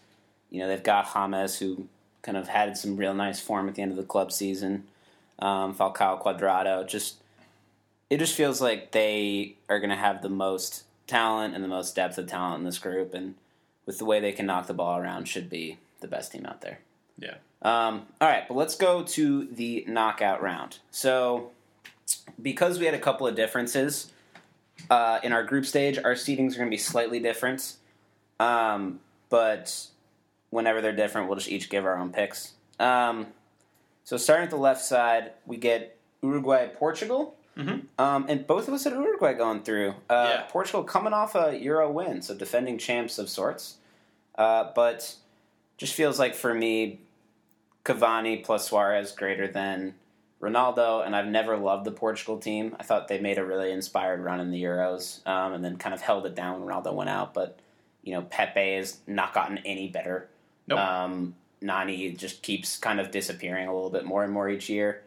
you 0.51 0.61
know 0.61 0.69
they've 0.69 0.83
got 0.83 1.07
James 1.07 1.59
who 1.59 1.89
kind 2.23 2.37
of 2.39 2.49
had 2.49 2.77
some 2.77 2.97
real 2.97 3.15
nice 3.15 3.39
form 3.41 3.69
at 3.69 3.75
the 3.75 3.83
end 3.83 3.91
of 3.91 3.97
the 3.97 4.03
club 4.03 4.33
season. 4.33 4.85
Um, 5.39 5.75
Falcao 5.75 6.23
Cuadrado 6.23 6.87
just 6.89 7.17
it 8.11 8.19
just 8.19 8.35
feels 8.35 8.61
like 8.61 8.93
they 8.93 9.57
are 9.69 9.79
going 9.79 9.91
to 9.91 9.97
have 9.97 10.23
the 10.23 10.29
most 10.29 10.85
talent 11.07 11.55
and 11.55 11.63
the 11.63 11.69
most 11.69 11.97
depth 11.97 12.19
of 12.19 12.27
talent 12.27 12.61
in 12.61 12.65
this 12.65 12.79
group, 12.79 13.15
and 13.15 13.35
with 13.85 13.99
the 13.99 14.05
way 14.05 14.21
they 14.21 14.33
can 14.33 14.47
knock 14.47 14.67
the 14.67 14.75
ball 14.75 14.99
around, 14.99 15.27
should 15.27 15.51
be 15.51 15.79
the 16.01 16.09
best 16.09 16.33
team 16.33 16.47
out 16.47 16.61
there. 16.61 16.81
Yeah. 17.19 17.35
Um, 17.63 18.07
all 18.21 18.29
right, 18.29 18.47
but 18.47 18.57
let's 18.57 18.77
go 18.77 19.03
to 19.03 19.47
the 19.47 19.85
knockout 19.89 20.43
round. 20.43 20.79
So, 20.91 21.51
because 22.41 22.79
we 22.79 22.85
had 22.85 22.95
a 22.95 22.99
couple 22.99 23.27
of 23.27 23.35
differences 23.35 24.13
uh, 24.91 25.21
in 25.23 25.33
our 25.33 25.43
group 25.43 25.67
stage, 25.67 25.99
our 25.99 26.15
seedings 26.15 26.55
are 26.55 26.59
going 26.59 26.69
to 26.69 26.71
be 26.71 26.77
slightly 26.77 27.19
different. 27.19 27.75
Um, 28.39 29.01
but 29.31 29.87
whenever 30.51 30.81
they're 30.81 30.95
different, 30.95 31.29
we'll 31.29 31.37
just 31.37 31.49
each 31.49 31.71
give 31.71 31.85
our 31.85 31.97
own 31.97 32.13
picks. 32.13 32.53
Um, 32.79 33.29
so, 34.05 34.17
starting 34.17 34.45
at 34.45 34.51
the 34.51 34.57
left 34.57 34.83
side, 34.83 35.33
we 35.47 35.57
get 35.57 35.97
Uruguay, 36.23 36.69
Portugal. 36.69 37.35
Mhm. 37.57 37.87
Um, 37.99 38.27
and 38.29 38.47
both 38.47 38.69
of 38.69 38.75
us 38.75 38.85
had 38.85 38.93
Uruguay 38.93 39.33
going 39.35 39.63
through. 39.63 39.95
Uh, 40.11 40.29
Yeah. 40.31 40.43
Portugal 40.49 40.85
coming 40.85 41.13
off 41.13 41.35
a 41.35 41.59
Euro 41.59 41.91
win, 41.91 42.21
so 42.23 42.35
defending 42.35 42.77
champs 42.79 43.19
of 43.19 43.29
sorts. 43.31 43.77
Uh, 44.37 44.71
but 44.75 45.15
just 45.79 45.95
feels 45.95 46.19
like 46.19 46.35
for 46.35 46.53
me, 46.53 47.01
Cavani 47.85 48.45
plus 48.45 48.67
Suarez 48.69 49.13
greater 49.13 49.49
than 49.49 49.95
Ronaldo, 50.43 51.05
and 51.07 51.17
I've 51.17 51.27
never 51.29 51.57
loved 51.57 51.87
the 51.87 51.93
Portugal 51.93 52.39
team. 52.39 52.77
I 52.79 52.83
thought 52.83 53.09
they 53.09 53.19
made 53.21 53.39
a 53.39 53.45
really 53.45 53.73
inspired 53.73 54.21
run 54.21 54.39
in 54.41 54.51
the 54.51 54.63
Euros, 54.63 55.27
um, 55.27 55.55
and 55.55 55.65
then 55.65 55.79
kind 55.79 55.95
of 55.95 56.03
held 56.03 56.27
it 56.27 56.35
down 56.35 56.61
when 56.61 56.69
Ronaldo 56.69 56.93
went 56.93 57.09
out. 57.11 57.33
But 57.33 57.59
you 58.03 58.13
know, 58.13 58.23
Pepe 58.23 58.77
has 58.77 58.99
not 59.07 59.33
gotten 59.33 59.59
any 59.65 59.89
better. 59.89 60.29
Nope. 60.69 60.79
Um, 60.79 61.35
Nani 61.63 62.13
just 62.13 62.43
keeps 62.43 62.77
kind 62.77 63.01
of 63.01 63.11
disappearing 63.11 63.67
a 63.67 63.75
little 63.75 63.91
bit 63.91 64.05
more 64.05 64.23
and 64.23 64.33
more 64.33 64.49
each 64.49 64.69
year. 64.69 65.03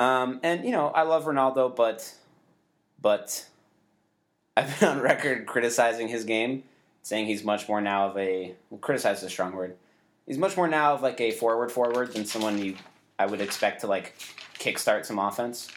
Um, 0.00 0.40
and 0.42 0.64
you 0.64 0.70
know, 0.70 0.88
I 0.88 1.02
love 1.02 1.26
Ronaldo, 1.26 1.76
but 1.76 2.14
but 3.02 3.46
I've 4.56 4.80
been 4.80 4.88
on 4.88 5.00
record 5.00 5.44
criticizing 5.44 6.08
his 6.08 6.24
game, 6.24 6.64
saying 7.02 7.26
he's 7.26 7.44
much 7.44 7.68
more 7.68 7.82
now 7.82 8.08
of 8.08 8.16
a 8.16 8.54
well, 8.70 8.80
criticize 8.80 9.18
is 9.18 9.24
a 9.24 9.30
strong 9.30 9.52
word. 9.52 9.76
He's 10.26 10.38
much 10.38 10.56
more 10.56 10.68
now 10.68 10.94
of 10.94 11.02
like 11.02 11.20
a 11.20 11.32
forward 11.32 11.70
forward 11.70 12.14
than 12.14 12.24
someone 12.24 12.56
you 12.56 12.76
I 13.18 13.26
would 13.26 13.42
expect 13.42 13.82
to 13.82 13.88
like 13.88 14.14
kickstart 14.58 15.04
some 15.04 15.18
offense. 15.18 15.68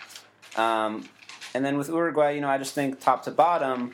Um, 0.56 1.10
and 1.54 1.66
then 1.66 1.78
with 1.78 1.90
Uruguay, 1.90 2.32
you 2.32 2.42
know, 2.42 2.48
I 2.48 2.58
just 2.58 2.74
think 2.74 3.02
top 3.02 3.24
to 3.24 3.32
bottom, 3.32 3.94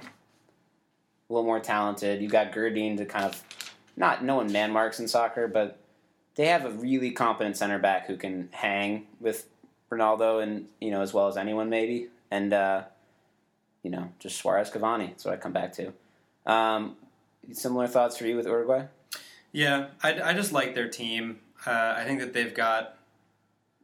a 1.28 1.34
little 1.34 1.46
more 1.46 1.60
talented. 1.60 2.22
You 2.22 2.30
got 2.30 2.54
Godin 2.54 2.98
to 2.98 3.06
kind 3.06 3.26
of 3.26 3.44
not 3.98 4.24
no 4.24 4.36
one 4.36 4.52
man 4.52 4.72
marks 4.72 5.00
in 5.00 5.08
soccer, 5.08 5.48
but 5.48 5.80
they 6.36 6.46
have 6.46 6.66
a 6.66 6.70
really 6.70 7.10
competent 7.10 7.58
center 7.58 7.80
back 7.80 8.06
who 8.06 8.16
can 8.16 8.50
hang 8.52 9.08
with 9.20 9.48
Ronaldo 9.90 10.42
and 10.44 10.68
you 10.80 10.92
know 10.92 11.02
as 11.02 11.14
well 11.14 11.28
as 11.28 11.38
anyone 11.38 11.70
maybe. 11.70 12.08
And 12.32 12.54
uh, 12.54 12.84
you 13.84 13.92
know, 13.92 14.10
just 14.20 14.38
Suarez 14.38 14.70
Cavani. 14.70 15.08
That's 15.10 15.26
what 15.26 15.34
I 15.34 15.38
come 15.38 15.54
back 15.54 15.74
to. 15.74 15.94
Um, 16.46 16.96
similar 17.52 17.88
thoughts 17.88 18.18
for 18.18 18.26
you 18.26 18.36
with 18.36 18.46
Uruguay? 18.46 18.86
Yeah, 19.52 19.88
I, 20.04 20.22
I 20.22 20.34
just 20.34 20.52
like 20.52 20.76
their 20.76 20.90
team. 20.90 21.40
Uh, 21.66 21.96
I 21.98 22.04
think 22.06 22.20
that 22.20 22.34
they've 22.34 22.54
got. 22.54 22.98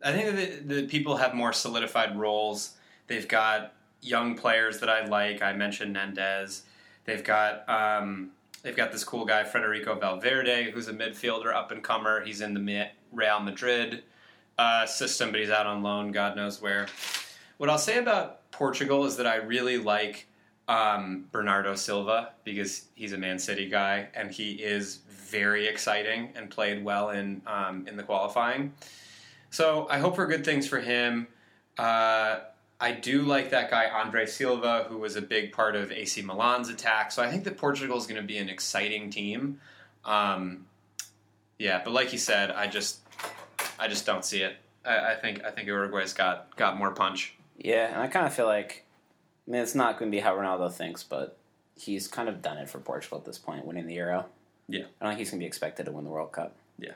I 0.03 0.11
think 0.11 0.35
that 0.35 0.67
the, 0.67 0.81
the 0.81 0.87
people 0.87 1.17
have 1.17 1.33
more 1.33 1.53
solidified 1.53 2.17
roles. 2.17 2.73
They've 3.07 3.27
got 3.27 3.73
young 4.01 4.35
players 4.35 4.79
that 4.79 4.89
I 4.89 5.05
like. 5.05 5.41
I 5.41 5.53
mentioned 5.53 5.95
Nandez. 5.95 6.61
They've 7.05 7.23
got 7.23 7.67
um, 7.67 8.31
they've 8.61 8.75
got 8.75 8.91
this 8.91 9.03
cool 9.03 9.25
guy 9.25 9.43
Federico 9.43 9.95
Valverde, 9.95 10.71
who's 10.71 10.87
a 10.87 10.93
midfielder 10.93 11.53
up 11.53 11.71
and 11.71 11.83
comer. 11.83 12.23
He's 12.23 12.41
in 12.41 12.53
the 12.53 12.89
Real 13.11 13.39
Madrid 13.39 14.03
uh, 14.57 14.85
system, 14.85 15.31
but 15.31 15.39
he's 15.39 15.49
out 15.49 15.65
on 15.65 15.83
loan, 15.83 16.11
God 16.11 16.35
knows 16.35 16.61
where. 16.61 16.87
What 17.57 17.69
I'll 17.69 17.77
say 17.77 17.97
about 17.97 18.51
Portugal 18.51 19.05
is 19.05 19.17
that 19.17 19.27
I 19.27 19.35
really 19.35 19.77
like 19.77 20.27
um, 20.67 21.27
Bernardo 21.31 21.75
Silva 21.75 22.31
because 22.43 22.85
he's 22.95 23.13
a 23.13 23.17
Man 23.17 23.39
City 23.39 23.69
guy 23.69 24.07
and 24.13 24.31
he 24.31 24.53
is 24.53 24.99
very 25.09 25.67
exciting 25.67 26.31
and 26.35 26.49
played 26.49 26.83
well 26.83 27.09
in 27.09 27.41
um, 27.47 27.85
in 27.87 27.97
the 27.97 28.03
qualifying. 28.03 28.73
So 29.49 29.87
I 29.89 29.99
hope 29.99 30.15
for 30.15 30.25
good 30.25 30.43
things 30.43 30.67
for 30.67 30.79
him. 30.79 31.27
Uh, 31.77 32.39
I 32.79 32.91
do 32.91 33.21
like 33.21 33.51
that 33.51 33.69
guy 33.69 33.89
Andre 33.89 34.25
Silva, 34.25 34.85
who 34.89 34.97
was 34.97 35.15
a 35.15 35.21
big 35.21 35.51
part 35.53 35.75
of 35.75 35.91
AC 35.91 36.21
Milan's 36.21 36.69
attack. 36.69 37.11
So 37.11 37.23
I 37.23 37.29
think 37.29 37.45
that 37.45 37.57
Portugal 37.57 37.97
is 37.97 38.05
going 38.05 38.21
to 38.21 38.27
be 38.27 38.37
an 38.37 38.49
exciting 38.49 39.09
team. 39.09 39.59
Um, 40.03 40.65
yeah, 41.57 41.81
but 41.83 41.93
like 41.93 42.11
you 42.11 42.19
said, 42.19 42.51
I 42.51 42.67
just 42.67 43.04
I 43.79 43.87
just 43.87 44.05
don't 44.05 44.23
see 44.25 44.41
it. 44.41 44.55
I, 44.85 45.13
I 45.13 45.15
think 45.15 45.43
I 45.43 45.51
think 45.51 45.67
Uruguay's 45.67 46.13
got 46.13 46.55
got 46.55 46.77
more 46.77 46.91
punch. 46.91 47.35
Yeah, 47.57 47.87
and 47.91 48.01
I 48.01 48.07
kind 48.07 48.25
of 48.25 48.33
feel 48.33 48.47
like, 48.47 48.85
I 49.47 49.51
mean, 49.51 49.61
it's 49.61 49.75
not 49.75 49.97
going 49.97 50.11
to 50.11 50.15
be 50.15 50.21
how 50.21 50.35
Ronaldo 50.35 50.71
thinks, 50.71 51.03
but 51.03 51.37
he's 51.77 52.07
kind 52.07 52.27
of 52.27 52.41
done 52.41 52.57
it 52.57 52.69
for 52.69 52.79
Portugal 52.79 53.17
at 53.17 53.25
this 53.25 53.37
point, 53.37 53.65
winning 53.65 53.87
the 53.87 53.93
Euro. 53.95 54.25
Yeah. 54.67 54.83
I 54.99 55.05
don't 55.05 55.11
think 55.11 55.19
he's 55.19 55.29
going 55.29 55.39
to 55.39 55.43
be 55.43 55.47
expected 55.47 55.85
to 55.85 55.91
win 55.91 56.03
the 56.03 56.09
World 56.09 56.31
Cup. 56.33 56.53
Yeah. 56.77 56.91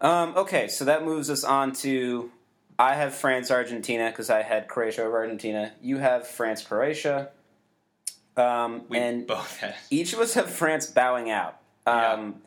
Um, 0.00 0.36
okay, 0.36 0.68
so 0.68 0.84
that 0.84 1.04
moves 1.04 1.28
us 1.28 1.42
on 1.42 1.72
to 1.74 2.30
I 2.78 2.94
have 2.94 3.14
France 3.14 3.50
Argentina 3.50 4.10
because 4.10 4.30
I 4.30 4.42
had 4.42 4.68
Croatia 4.68 5.02
over 5.02 5.16
Argentina. 5.18 5.72
You 5.82 5.98
have 5.98 6.26
France 6.26 6.62
Croatia. 6.62 7.30
Um, 8.36 8.82
We 8.88 8.98
and 8.98 9.26
both 9.26 9.56
had. 9.58 9.74
each 9.90 10.12
of 10.12 10.20
us 10.20 10.34
have 10.34 10.48
France 10.48 10.86
bowing 10.86 11.30
out. 11.30 11.58
Um, 11.86 12.42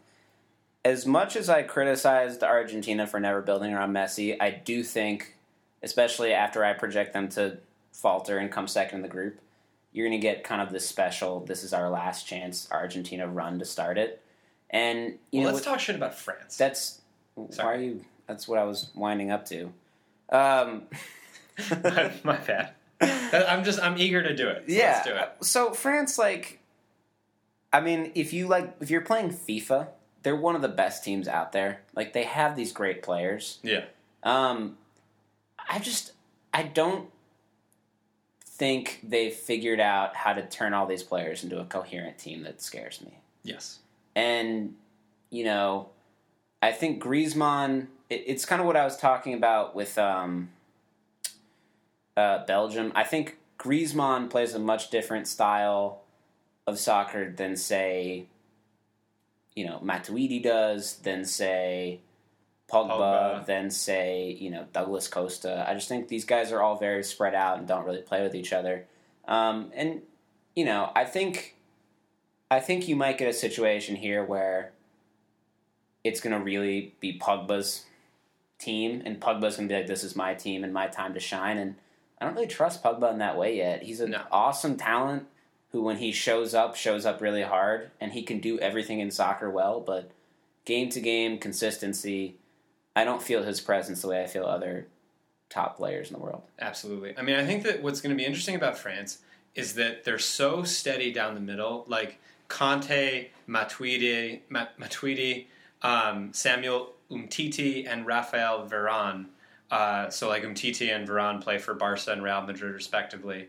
As 0.83 1.05
much 1.05 1.35
as 1.35 1.47
I 1.49 1.63
criticized 1.63 2.43
Argentina 2.43 3.05
for 3.05 3.19
never 3.19 3.41
building 3.41 3.73
around 3.73 3.93
Messi, 3.93 4.35
I 4.39 4.49
do 4.49 4.83
think, 4.83 5.35
especially 5.83 6.33
after 6.33 6.65
I 6.65 6.73
project 6.73 7.13
them 7.13 7.29
to 7.29 7.57
falter 7.93 8.37
and 8.37 8.51
come 8.51 8.67
second 8.67 8.97
in 8.97 9.01
the 9.03 9.07
group, 9.07 9.39
you're 9.91 10.07
going 10.07 10.19
to 10.19 10.25
get 10.25 10.43
kind 10.43 10.61
of 10.61 10.71
this 10.71 10.87
special, 10.87 11.41
this 11.41 11.63
is 11.63 11.73
our 11.73 11.89
last 11.89 12.25
chance 12.25 12.67
Argentina 12.71 13.27
run 13.27 13.59
to 13.59 13.65
start 13.65 13.97
it. 13.97 14.21
And, 14.69 15.19
you 15.31 15.41
Well, 15.41 15.49
know, 15.49 15.53
let's 15.53 15.65
talk 15.65 15.79
shit 15.79 15.95
about 15.95 16.15
France. 16.17 16.57
that's 16.57 17.01
why 17.35 17.47
Sorry. 17.51 17.77
are 17.77 17.81
you, 17.81 18.05
that's 18.25 18.47
what 18.47 18.57
I 18.57 18.63
was 18.63 18.89
winding 18.95 19.29
up 19.31 19.45
to. 19.47 19.71
Um, 20.29 20.83
my, 21.83 22.11
my 22.23 22.37
bad. 22.37 22.73
I'm 23.01 23.63
just 23.63 23.81
I'm 23.81 23.97
eager 23.97 24.21
to 24.23 24.35
do 24.35 24.47
it. 24.47 24.63
So 24.67 24.73
yeah. 24.73 24.91
let's 24.93 25.07
do 25.07 25.15
it. 25.15 25.31
So 25.41 25.73
France, 25.73 26.17
like, 26.17 26.59
I 27.73 27.81
mean, 27.81 28.11
if 28.15 28.31
you 28.31 28.47
like, 28.47 28.75
if 28.79 28.89
you're 28.89 29.01
playing 29.01 29.29
FIFA, 29.31 29.87
they're 30.23 30.35
one 30.35 30.55
of 30.55 30.61
the 30.61 30.67
best 30.67 31.03
teams 31.03 31.27
out 31.27 31.51
there. 31.51 31.81
Like, 31.95 32.13
they 32.13 32.23
have 32.23 32.55
these 32.55 32.71
great 32.71 33.01
players. 33.01 33.59
Yeah. 33.63 33.85
Um, 34.23 34.77
I 35.69 35.79
just, 35.79 36.11
I 36.53 36.63
don't 36.63 37.09
think 38.45 38.99
they've 39.03 39.33
figured 39.33 39.79
out 39.79 40.15
how 40.15 40.33
to 40.33 40.45
turn 40.47 40.73
all 40.73 40.85
these 40.85 41.01
players 41.01 41.43
into 41.43 41.59
a 41.59 41.65
coherent 41.65 42.17
team 42.17 42.43
that 42.43 42.61
scares 42.61 43.01
me. 43.01 43.17
Yes. 43.43 43.79
And, 44.15 44.75
you 45.29 45.43
know, 45.43 45.89
I 46.61 46.71
think 46.71 47.01
Griezmann, 47.01 47.87
it, 48.09 48.23
it's 48.27 48.45
kind 48.45 48.61
of 48.61 48.67
what 48.67 48.75
I 48.75 48.83
was 48.83 48.97
talking 48.97 49.33
about 49.33 49.75
with 49.75 49.97
um, 49.97 50.49
uh, 52.15 52.45
Belgium. 52.45 52.91
I 52.93 53.03
think 53.03 53.37
Griezmann 53.57 54.29
plays 54.29 54.53
a 54.53 54.59
much 54.59 54.91
different 54.91 55.27
style 55.27 56.01
of 56.67 56.77
soccer 56.77 57.31
than, 57.31 57.55
say, 57.55 58.25
you 59.55 59.65
know, 59.65 59.79
Matuidi 59.83 60.41
does, 60.41 60.97
then 60.97 61.25
say, 61.25 61.99
Pogba, 62.71 62.89
Pogba. 62.89 63.45
than, 63.45 63.69
say, 63.69 64.37
you 64.39 64.49
know, 64.49 64.65
Douglas 64.71 65.07
Costa. 65.07 65.65
I 65.67 65.73
just 65.73 65.89
think 65.89 66.07
these 66.07 66.25
guys 66.25 66.51
are 66.51 66.61
all 66.61 66.77
very 66.77 67.03
spread 67.03 67.35
out 67.35 67.57
and 67.59 67.67
don't 67.67 67.85
really 67.85 68.01
play 68.01 68.21
with 68.23 68.33
each 68.33 68.53
other. 68.53 68.85
Um, 69.27 69.71
and, 69.75 70.01
you 70.55 70.65
know, 70.65 70.91
I 70.95 71.05
think. 71.05 71.55
I 72.49 72.59
think 72.59 72.89
you 72.89 72.97
might 72.97 73.17
get 73.17 73.29
a 73.29 73.33
situation 73.33 73.95
here 73.95 74.25
where 74.25 74.73
it's 76.03 76.19
going 76.19 76.37
to 76.37 76.43
really 76.43 76.93
be 76.99 77.17
Pogba's 77.17 77.85
team, 78.59 79.01
and 79.05 79.21
Pogba's 79.21 79.55
going 79.55 79.69
to 79.69 79.73
be 79.73 79.77
like, 79.79 79.87
"This 79.87 80.03
is 80.03 80.17
my 80.17 80.33
team 80.33 80.65
and 80.65 80.73
my 80.73 80.87
time 80.87 81.13
to 81.13 81.19
shine." 81.21 81.57
And 81.57 81.75
I 82.19 82.25
don't 82.25 82.33
really 82.35 82.47
trust 82.47 82.83
Pogba 82.83 83.09
in 83.11 83.19
that 83.19 83.37
way 83.37 83.55
yet. 83.55 83.83
He's 83.83 84.01
an 84.01 84.11
No. 84.11 84.23
awesome 84.33 84.75
talent 84.75 85.27
who, 85.71 85.81
when 85.81 85.97
he 85.97 86.11
shows 86.11 86.53
up, 86.53 86.75
shows 86.75 87.05
up 87.05 87.21
really 87.21 87.43
hard, 87.43 87.91
and 87.99 88.11
he 88.11 88.23
can 88.23 88.39
do 88.39 88.59
everything 88.59 88.99
in 88.99 89.11
soccer 89.11 89.49
well. 89.49 89.79
But 89.79 90.11
game 90.65 90.89
to 90.89 90.99
game 90.99 91.37
consistency, 91.37 92.35
I 92.95 93.03
don't 93.03 93.21
feel 93.21 93.43
his 93.43 93.61
presence 93.61 94.01
the 94.01 94.09
way 94.09 94.23
I 94.23 94.27
feel 94.27 94.45
other 94.45 94.87
top 95.49 95.77
players 95.77 96.09
in 96.09 96.17
the 96.17 96.23
world. 96.23 96.43
Absolutely. 96.59 97.17
I 97.17 97.21
mean, 97.21 97.35
I 97.35 97.45
think 97.45 97.63
that 97.63 97.81
what's 97.81 98.01
going 98.01 98.15
to 98.15 98.21
be 98.21 98.25
interesting 98.25 98.55
about 98.55 98.77
France 98.77 99.19
is 99.55 99.73
that 99.75 100.03
they're 100.03 100.19
so 100.19 100.63
steady 100.63 101.11
down 101.11 101.35
the 101.35 101.41
middle. 101.41 101.85
Like 101.87 102.19
Kante, 102.49 103.27
Matuidi, 103.47 104.41
Ma- 104.49 104.67
Matuidi, 104.79 105.47
um, 105.81 106.33
Samuel 106.33 106.93
Umtiti, 107.09 107.87
and 107.87 108.05
Rafael 108.05 108.67
Varane. 108.67 109.25
Uh, 109.69 110.09
so 110.09 110.27
like 110.27 110.43
Umtiti 110.43 110.93
and 110.93 111.07
Varane 111.07 111.41
play 111.41 111.57
for 111.57 111.73
Barca 111.73 112.11
and 112.11 112.23
Real 112.23 112.41
Madrid 112.41 112.73
respectively. 112.73 113.47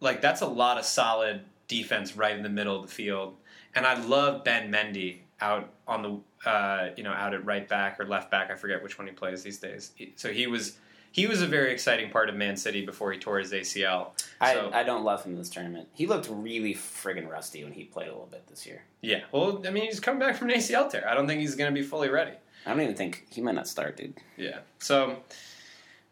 Like 0.00 0.20
that's 0.20 0.40
a 0.40 0.46
lot 0.46 0.78
of 0.78 0.84
solid 0.84 1.42
defense 1.68 2.16
right 2.16 2.34
in 2.36 2.42
the 2.42 2.48
middle 2.48 2.74
of 2.76 2.82
the 2.82 2.92
field. 2.92 3.36
And 3.74 3.86
I 3.86 3.94
love 4.04 4.42
Ben 4.44 4.72
Mendy 4.72 5.18
out 5.40 5.70
on 5.86 6.02
the 6.02 6.48
uh, 6.48 6.90
you 6.96 7.04
know 7.04 7.12
out 7.12 7.34
at 7.34 7.44
right 7.44 7.68
back 7.68 8.00
or 8.00 8.06
left 8.06 8.30
back. 8.30 8.50
I 8.50 8.54
forget 8.56 8.82
which 8.82 8.98
one 8.98 9.06
he 9.06 9.12
plays 9.12 9.42
these 9.42 9.58
days. 9.58 9.92
So 10.16 10.32
he 10.32 10.46
was 10.46 10.78
he 11.12 11.26
was 11.26 11.40
a 11.42 11.46
very 11.46 11.72
exciting 11.72 12.10
part 12.10 12.28
of 12.28 12.34
Man 12.36 12.56
City 12.56 12.84
before 12.84 13.12
he 13.12 13.18
tore 13.18 13.38
his 13.38 13.52
ACL. 13.52 14.08
I, 14.40 14.54
So- 14.54 14.70
I 14.74 14.82
don't 14.82 15.04
love 15.04 15.24
him 15.24 15.32
in 15.32 15.38
this 15.38 15.48
tournament. 15.48 15.88
He 15.94 16.06
looked 16.06 16.28
really 16.30 16.74
friggin' 16.74 17.28
rusty 17.30 17.64
when 17.64 17.72
he 17.72 17.84
played 17.84 18.08
a 18.08 18.12
little 18.12 18.28
bit 18.30 18.46
this 18.46 18.66
year. 18.66 18.82
Yeah, 19.00 19.20
well, 19.32 19.62
I 19.66 19.70
mean, 19.70 19.84
he's 19.84 20.00
coming 20.00 20.20
back 20.20 20.36
from 20.36 20.50
an 20.50 20.56
ACL 20.56 20.90
tear. 20.90 21.08
I 21.08 21.14
don't 21.14 21.26
think 21.26 21.40
he's 21.40 21.54
going 21.54 21.72
to 21.72 21.80
be 21.80 21.86
fully 21.86 22.08
ready. 22.10 22.32
I 22.66 22.70
don't 22.70 22.82
even 22.82 22.94
think 22.94 23.26
he 23.30 23.40
might 23.40 23.54
not 23.54 23.66
start, 23.66 23.96
dude. 23.96 24.14
Yeah. 24.36 24.58
So, 24.80 25.16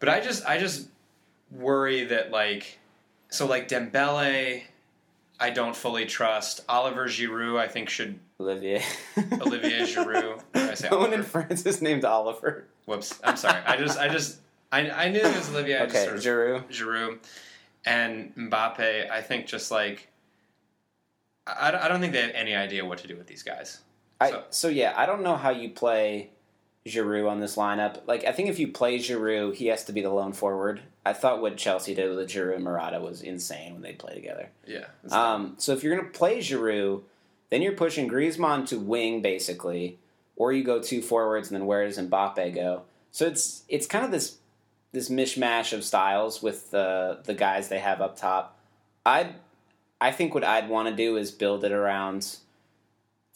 but 0.00 0.08
I 0.08 0.20
just, 0.20 0.46
I 0.46 0.58
just 0.58 0.88
worry 1.50 2.04
that 2.06 2.30
like, 2.30 2.78
so 3.28 3.46
like 3.46 3.68
Dembele, 3.68 4.62
I 5.38 5.50
don't 5.50 5.76
fully 5.76 6.06
trust. 6.06 6.60
Oliver 6.68 7.06
Giroud, 7.06 7.58
I 7.58 7.68
think 7.68 7.88
should 7.88 8.18
Olivier. 8.40 8.82
Olivier 9.40 9.80
Giroud. 9.82 10.42
I 10.54 10.74
say 10.74 10.88
one 10.88 11.12
in 11.12 11.22
France 11.22 11.64
is 11.66 11.82
named 11.82 12.04
Oliver. 12.04 12.64
Whoops. 12.86 13.18
I'm 13.22 13.36
sorry. 13.36 13.60
I 13.66 13.76
just, 13.76 13.98
I 13.98 14.08
just, 14.08 14.38
I, 14.72 14.90
I 14.90 15.08
knew 15.10 15.20
it 15.20 15.36
was 15.36 15.50
Olivier. 15.50 15.78
I 15.80 15.86
just 15.86 15.96
Okay, 15.96 16.04
sort 16.04 16.16
of- 16.16 16.22
Giroud. 16.22 16.70
Giroud 16.70 17.18
and 17.84 18.34
Mbappe. 18.36 19.10
I 19.10 19.20
think 19.20 19.46
just 19.46 19.70
like, 19.70 20.08
I, 21.46 21.68
I 21.80 21.88
don't 21.88 22.00
think 22.00 22.12
they 22.12 22.22
have 22.22 22.32
any 22.34 22.54
idea 22.54 22.84
what 22.84 22.98
to 22.98 23.08
do 23.08 23.16
with 23.16 23.26
these 23.26 23.42
guys. 23.42 23.80
I, 24.20 24.30
So- 24.30 24.44
so 24.50 24.68
yeah, 24.68 24.94
I 24.96 25.04
don't 25.06 25.22
know 25.22 25.36
how 25.36 25.50
you 25.50 25.68
play 25.70 26.30
Giroud 26.86 27.28
on 27.28 27.40
this 27.40 27.56
lineup. 27.56 28.00
Like, 28.06 28.24
I 28.24 28.32
think 28.32 28.48
if 28.48 28.58
you 28.58 28.68
play 28.68 28.98
Giroud, 28.98 29.56
he 29.56 29.66
has 29.66 29.84
to 29.84 29.92
be 29.92 30.00
the 30.00 30.10
lone 30.10 30.32
forward. 30.32 30.80
I 31.04 31.12
thought 31.12 31.40
what 31.40 31.56
Chelsea 31.56 31.94
did 31.94 32.14
with 32.14 32.28
Giroud 32.28 32.56
and 32.56 32.64
Morata 32.64 33.00
was 33.00 33.22
insane 33.22 33.74
when 33.74 33.82
they 33.82 33.92
play 33.92 34.14
together. 34.14 34.50
Yeah. 34.66 34.86
Um, 35.10 35.54
so 35.58 35.72
if 35.72 35.82
you're 35.82 35.96
going 35.96 36.10
to 36.10 36.18
play 36.18 36.38
Giroud, 36.38 37.02
then 37.50 37.62
you're 37.62 37.72
pushing 37.72 38.08
Griezmann 38.08 38.66
to 38.68 38.78
wing 38.78 39.22
basically, 39.22 39.98
or 40.36 40.52
you 40.52 40.64
go 40.64 40.80
two 40.80 41.02
forwards, 41.02 41.50
and 41.50 41.58
then 41.58 41.66
where 41.66 41.86
does 41.86 41.98
Mbappe 41.98 42.54
go? 42.54 42.82
So 43.12 43.26
it's 43.26 43.62
it's 43.68 43.86
kind 43.86 44.04
of 44.04 44.10
this 44.10 44.38
this 44.92 45.08
mishmash 45.08 45.72
of 45.72 45.84
styles 45.84 46.42
with 46.42 46.70
the 46.70 47.20
the 47.24 47.34
guys 47.34 47.68
they 47.68 47.78
have 47.78 48.00
up 48.00 48.16
top. 48.16 48.58
I 49.04 49.34
I 50.00 50.12
think 50.12 50.34
what 50.34 50.44
I'd 50.44 50.68
want 50.68 50.88
to 50.88 50.94
do 50.94 51.16
is 51.16 51.30
build 51.30 51.64
it 51.64 51.72
around. 51.72 52.36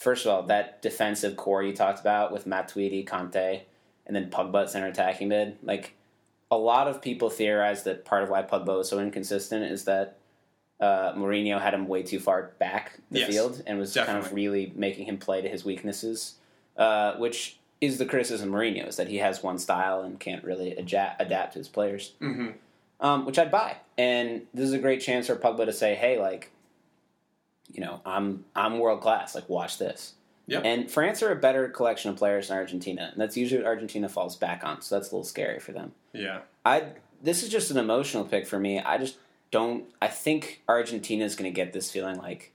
First 0.01 0.24
of 0.24 0.32
all, 0.32 0.42
that 0.44 0.80
defensive 0.80 1.36
core 1.36 1.62
you 1.62 1.74
talked 1.74 2.01
about 2.01 2.32
with 2.32 2.46
Matuidi, 2.46 3.07
Kante, 3.07 3.61
and 4.07 4.16
then 4.16 4.30
Pogba 4.30 4.62
at 4.62 4.70
center 4.70 4.86
attacking 4.86 5.28
mid. 5.28 5.59
Like 5.62 5.92
a 6.51 6.57
lot 6.57 6.88
of 6.88 7.03
people 7.03 7.28
theorize 7.28 7.82
that 7.84 8.07
part 8.07 8.22
of 8.22 8.30
why 8.30 8.42
Pogba 8.42 8.78
was 8.78 8.88
so 8.88 8.98
inconsistent 8.98 9.70
is 9.70 9.84
that 9.84 10.16
uh, 10.80 11.12
Mourinho 11.12 11.61
had 11.61 11.74
him 11.74 11.86
way 11.86 12.03
too 12.03 12.18
far 12.18 12.53
back 12.59 12.98
the 13.11 13.18
Yes, 13.20 13.28
field 13.28 13.62
and 13.66 13.78
was 13.78 13.94
kind 13.94 14.16
of 14.16 14.32
really 14.32 14.72
making 14.74 15.05
him 15.05 15.18
play 15.18 15.42
to 15.42 15.48
his 15.51 15.66
weaknesses, 15.66 16.36
uh, 16.78 17.16
which 17.16 17.59
is 17.82 17.98
the 17.98 18.07
criticism 18.07 18.55
of 18.55 18.59
Mourinho 18.59 18.88
is 18.88 18.96
that 18.96 19.09
he 19.09 19.18
has 19.18 19.42
one 19.42 19.59
style 19.59 20.01
and 20.01 20.18
can't 20.18 20.42
really 20.42 20.74
adja- 20.78 21.14
adapt 21.18 21.53
to 21.53 21.59
his 21.59 21.68
players, 21.68 22.14
hmm 22.18 22.48
um, 23.01 23.26
which 23.26 23.38
I'd 23.38 23.51
buy. 23.51 23.76
And 23.98 24.42
this 24.55 24.64
is 24.66 24.72
a 24.72 24.78
great 24.78 25.01
chance 25.03 25.26
for 25.26 25.36
Pogba 25.36 25.66
to 25.66 25.72
say, 25.72 25.94
"Hey, 25.94 26.18
like, 26.18 26.51
you 27.72 27.80
know, 27.80 28.00
I'm 28.04 28.44
I'm 28.54 28.78
world 28.78 29.00
class. 29.00 29.34
Like, 29.34 29.48
watch 29.48 29.78
this." 29.78 30.14
Yep. 30.46 30.62
And 30.64 30.90
France 30.90 31.22
are 31.22 31.30
a 31.30 31.36
better 31.36 31.68
collection 31.68 32.10
of 32.10 32.16
players 32.16 32.48
than 32.48 32.58
Argentina, 32.58 33.10
and 33.12 33.20
that's 33.20 33.36
usually 33.36 33.62
what 33.62 33.68
Argentina 33.68 34.08
falls 34.08 34.34
back 34.34 34.64
on. 34.64 34.82
So 34.82 34.96
that's 34.96 35.10
a 35.10 35.14
little 35.14 35.24
scary 35.24 35.60
for 35.60 35.70
them. 35.70 35.92
Yeah. 36.12 36.40
I 36.64 36.86
this 37.22 37.42
is 37.42 37.50
just 37.50 37.70
an 37.70 37.76
emotional 37.76 38.24
pick 38.24 38.46
for 38.46 38.58
me. 38.58 38.80
I 38.80 38.98
just 38.98 39.16
don't. 39.50 39.84
I 40.02 40.08
think 40.08 40.62
Argentina 40.68 41.24
is 41.24 41.36
going 41.36 41.50
to 41.50 41.54
get 41.54 41.72
this 41.72 41.90
feeling 41.90 42.18
like, 42.18 42.52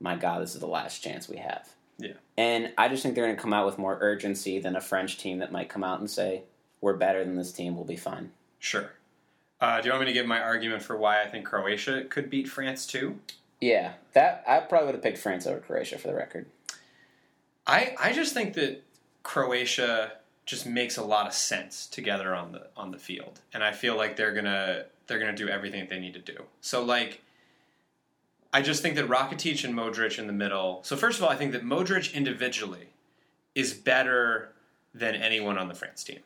my 0.00 0.16
God, 0.16 0.42
this 0.42 0.54
is 0.54 0.60
the 0.60 0.66
last 0.66 1.02
chance 1.02 1.28
we 1.28 1.36
have. 1.36 1.68
Yeah. 1.98 2.14
And 2.36 2.72
I 2.76 2.88
just 2.88 3.02
think 3.02 3.14
they're 3.14 3.24
going 3.24 3.36
to 3.36 3.42
come 3.42 3.52
out 3.52 3.66
with 3.66 3.78
more 3.78 3.96
urgency 4.00 4.58
than 4.58 4.76
a 4.76 4.80
French 4.80 5.16
team 5.18 5.38
that 5.38 5.52
might 5.52 5.68
come 5.68 5.84
out 5.84 6.00
and 6.00 6.10
say, 6.10 6.42
"We're 6.80 6.96
better 6.96 7.24
than 7.24 7.36
this 7.36 7.52
team. 7.52 7.76
We'll 7.76 7.84
be 7.84 7.96
fine." 7.96 8.32
Sure. 8.58 8.90
Uh, 9.60 9.80
do 9.80 9.86
you 9.86 9.92
want 9.92 10.02
me 10.02 10.06
to 10.08 10.12
give 10.12 10.26
my 10.26 10.40
argument 10.40 10.82
for 10.82 10.96
why 10.96 11.22
I 11.22 11.26
think 11.28 11.46
Croatia 11.46 12.04
could 12.04 12.28
beat 12.28 12.48
France 12.48 12.86
too? 12.86 13.18
Yeah, 13.60 13.94
that 14.12 14.44
I 14.46 14.60
probably 14.60 14.86
would 14.86 14.94
have 14.96 15.02
picked 15.02 15.18
France 15.18 15.46
over 15.46 15.60
Croatia 15.60 15.98
for 15.98 16.08
the 16.08 16.14
record. 16.14 16.46
I, 17.66 17.94
I 17.98 18.12
just 18.12 18.34
think 18.34 18.54
that 18.54 18.82
Croatia 19.22 20.12
just 20.44 20.66
makes 20.66 20.96
a 20.96 21.04
lot 21.04 21.26
of 21.26 21.32
sense 21.32 21.86
together 21.86 22.34
on 22.34 22.52
the 22.52 22.68
on 22.76 22.90
the 22.92 22.98
field, 22.98 23.40
and 23.52 23.64
I 23.64 23.72
feel 23.72 23.96
like 23.96 24.16
they're 24.16 24.32
gonna 24.32 24.84
they're 25.06 25.18
gonna 25.18 25.34
do 25.34 25.48
everything 25.48 25.80
that 25.80 25.88
they 25.90 25.98
need 25.98 26.14
to 26.14 26.20
do. 26.20 26.44
So 26.60 26.84
like, 26.84 27.22
I 28.52 28.62
just 28.62 28.82
think 28.82 28.94
that 28.96 29.08
Rakitic 29.08 29.64
and 29.64 29.74
Modric 29.74 30.18
in 30.18 30.26
the 30.26 30.32
middle. 30.32 30.80
So 30.84 30.96
first 30.96 31.18
of 31.18 31.24
all, 31.24 31.30
I 31.30 31.36
think 31.36 31.52
that 31.52 31.64
Modric 31.64 32.14
individually 32.14 32.90
is 33.54 33.74
better 33.74 34.52
than 34.94 35.14
anyone 35.14 35.58
on 35.58 35.68
the 35.68 35.74
France 35.74 36.04
team. 36.04 36.20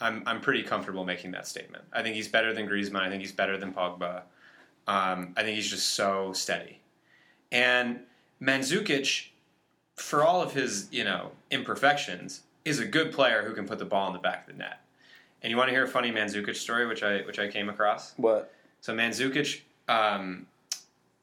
I'm 0.00 0.22
I'm 0.26 0.40
pretty 0.40 0.62
comfortable 0.62 1.04
making 1.04 1.32
that 1.32 1.48
statement. 1.48 1.84
I 1.92 2.02
think 2.02 2.14
he's 2.14 2.28
better 2.28 2.54
than 2.54 2.68
Griezmann. 2.68 3.02
I 3.02 3.08
think 3.08 3.22
he's 3.22 3.32
better 3.32 3.58
than 3.58 3.72
Pogba. 3.72 4.22
Um, 4.88 5.34
I 5.36 5.42
think 5.42 5.54
he's 5.54 5.70
just 5.70 5.90
so 5.90 6.32
steady. 6.32 6.80
And 7.52 8.00
Mandzukic, 8.42 9.28
for 9.96 10.24
all 10.24 10.42
of 10.42 10.54
his 10.54 10.88
you 10.90 11.04
know 11.04 11.30
imperfections, 11.50 12.40
is 12.64 12.80
a 12.80 12.86
good 12.86 13.12
player 13.12 13.42
who 13.42 13.54
can 13.54 13.66
put 13.66 13.78
the 13.78 13.84
ball 13.84 14.08
in 14.08 14.14
the 14.14 14.18
back 14.18 14.48
of 14.48 14.54
the 14.54 14.58
net. 14.58 14.80
And 15.42 15.50
you 15.50 15.56
want 15.56 15.68
to 15.68 15.72
hear 15.72 15.84
a 15.84 15.88
funny 15.88 16.10
Mandzukic 16.10 16.56
story, 16.56 16.86
which 16.86 17.02
I 17.02 17.20
which 17.20 17.38
I 17.38 17.48
came 17.48 17.68
across. 17.68 18.14
What? 18.16 18.52
So 18.80 18.94
Mandzukic 18.94 19.60
um, 19.88 20.46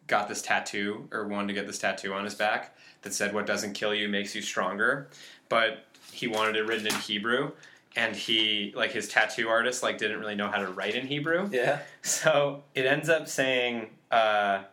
got 0.08 0.30
this 0.30 0.42
tattoo, 0.42 1.08
or 1.12 1.28
wanted 1.28 1.48
to 1.48 1.54
get 1.54 1.68
this 1.68 1.80
tattoo 1.80 2.14
on 2.14 2.24
his 2.24 2.36
back 2.36 2.78
that 3.02 3.14
said, 3.14 3.34
"What 3.34 3.48
doesn't 3.48 3.74
kill 3.74 3.96
you 3.96 4.08
makes 4.08 4.36
you 4.36 4.44
stronger," 4.44 5.08
but 5.50 5.86
he 6.12 6.28
wanted 6.28 6.56
it 6.56 6.68
written 6.68 6.88
in 6.88 6.94
Hebrew. 6.94 7.52
And 7.96 8.16
he, 8.16 8.74
like 8.76 8.92
his 8.92 9.08
tattoo 9.08 9.48
artist, 9.48 9.82
like 9.82 9.98
didn't 9.98 10.20
really 10.20 10.36
know 10.36 10.50
how 10.50 10.58
to 10.58 10.68
write 10.68 10.96
in 10.96 11.08
Hebrew. 11.08 11.50
Yeah. 11.52 11.80
So 12.02 12.64
it 12.76 12.86
ends 12.86 13.10
up 13.10 13.28
saying, 13.28 13.88
uh, 14.12 14.64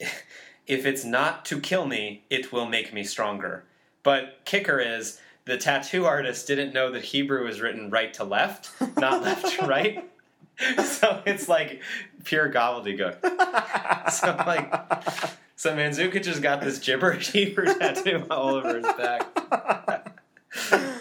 if 0.00 0.86
it's 0.86 1.04
not 1.04 1.44
to 1.46 1.60
kill 1.60 1.86
me, 1.86 2.24
it 2.30 2.52
will 2.52 2.66
make 2.66 2.92
me 2.92 3.04
stronger. 3.04 3.64
But 4.02 4.40
kicker 4.44 4.78
is, 4.78 5.20
the 5.44 5.56
tattoo 5.56 6.04
artist 6.04 6.46
didn't 6.46 6.72
know 6.72 6.92
that 6.92 7.02
Hebrew 7.02 7.46
is 7.48 7.60
written 7.60 7.90
right 7.90 8.12
to 8.14 8.24
left, 8.24 8.70
not 8.98 9.22
left 9.24 9.58
to 9.58 9.66
right. 9.66 10.08
So 10.84 11.22
it's 11.24 11.48
like 11.48 11.82
pure 12.24 12.52
gobbledygook. 12.52 13.20
So 14.12 14.36
like, 14.46 14.70
so 15.56 15.74
Manzuka 15.74 16.22
just 16.22 16.42
got 16.42 16.60
this 16.60 16.78
gibberish 16.78 17.30
Hebrew 17.32 17.74
tattoo 17.78 18.26
all 18.30 18.54
over 18.54 18.76
his 18.76 18.86
back. 18.86 19.26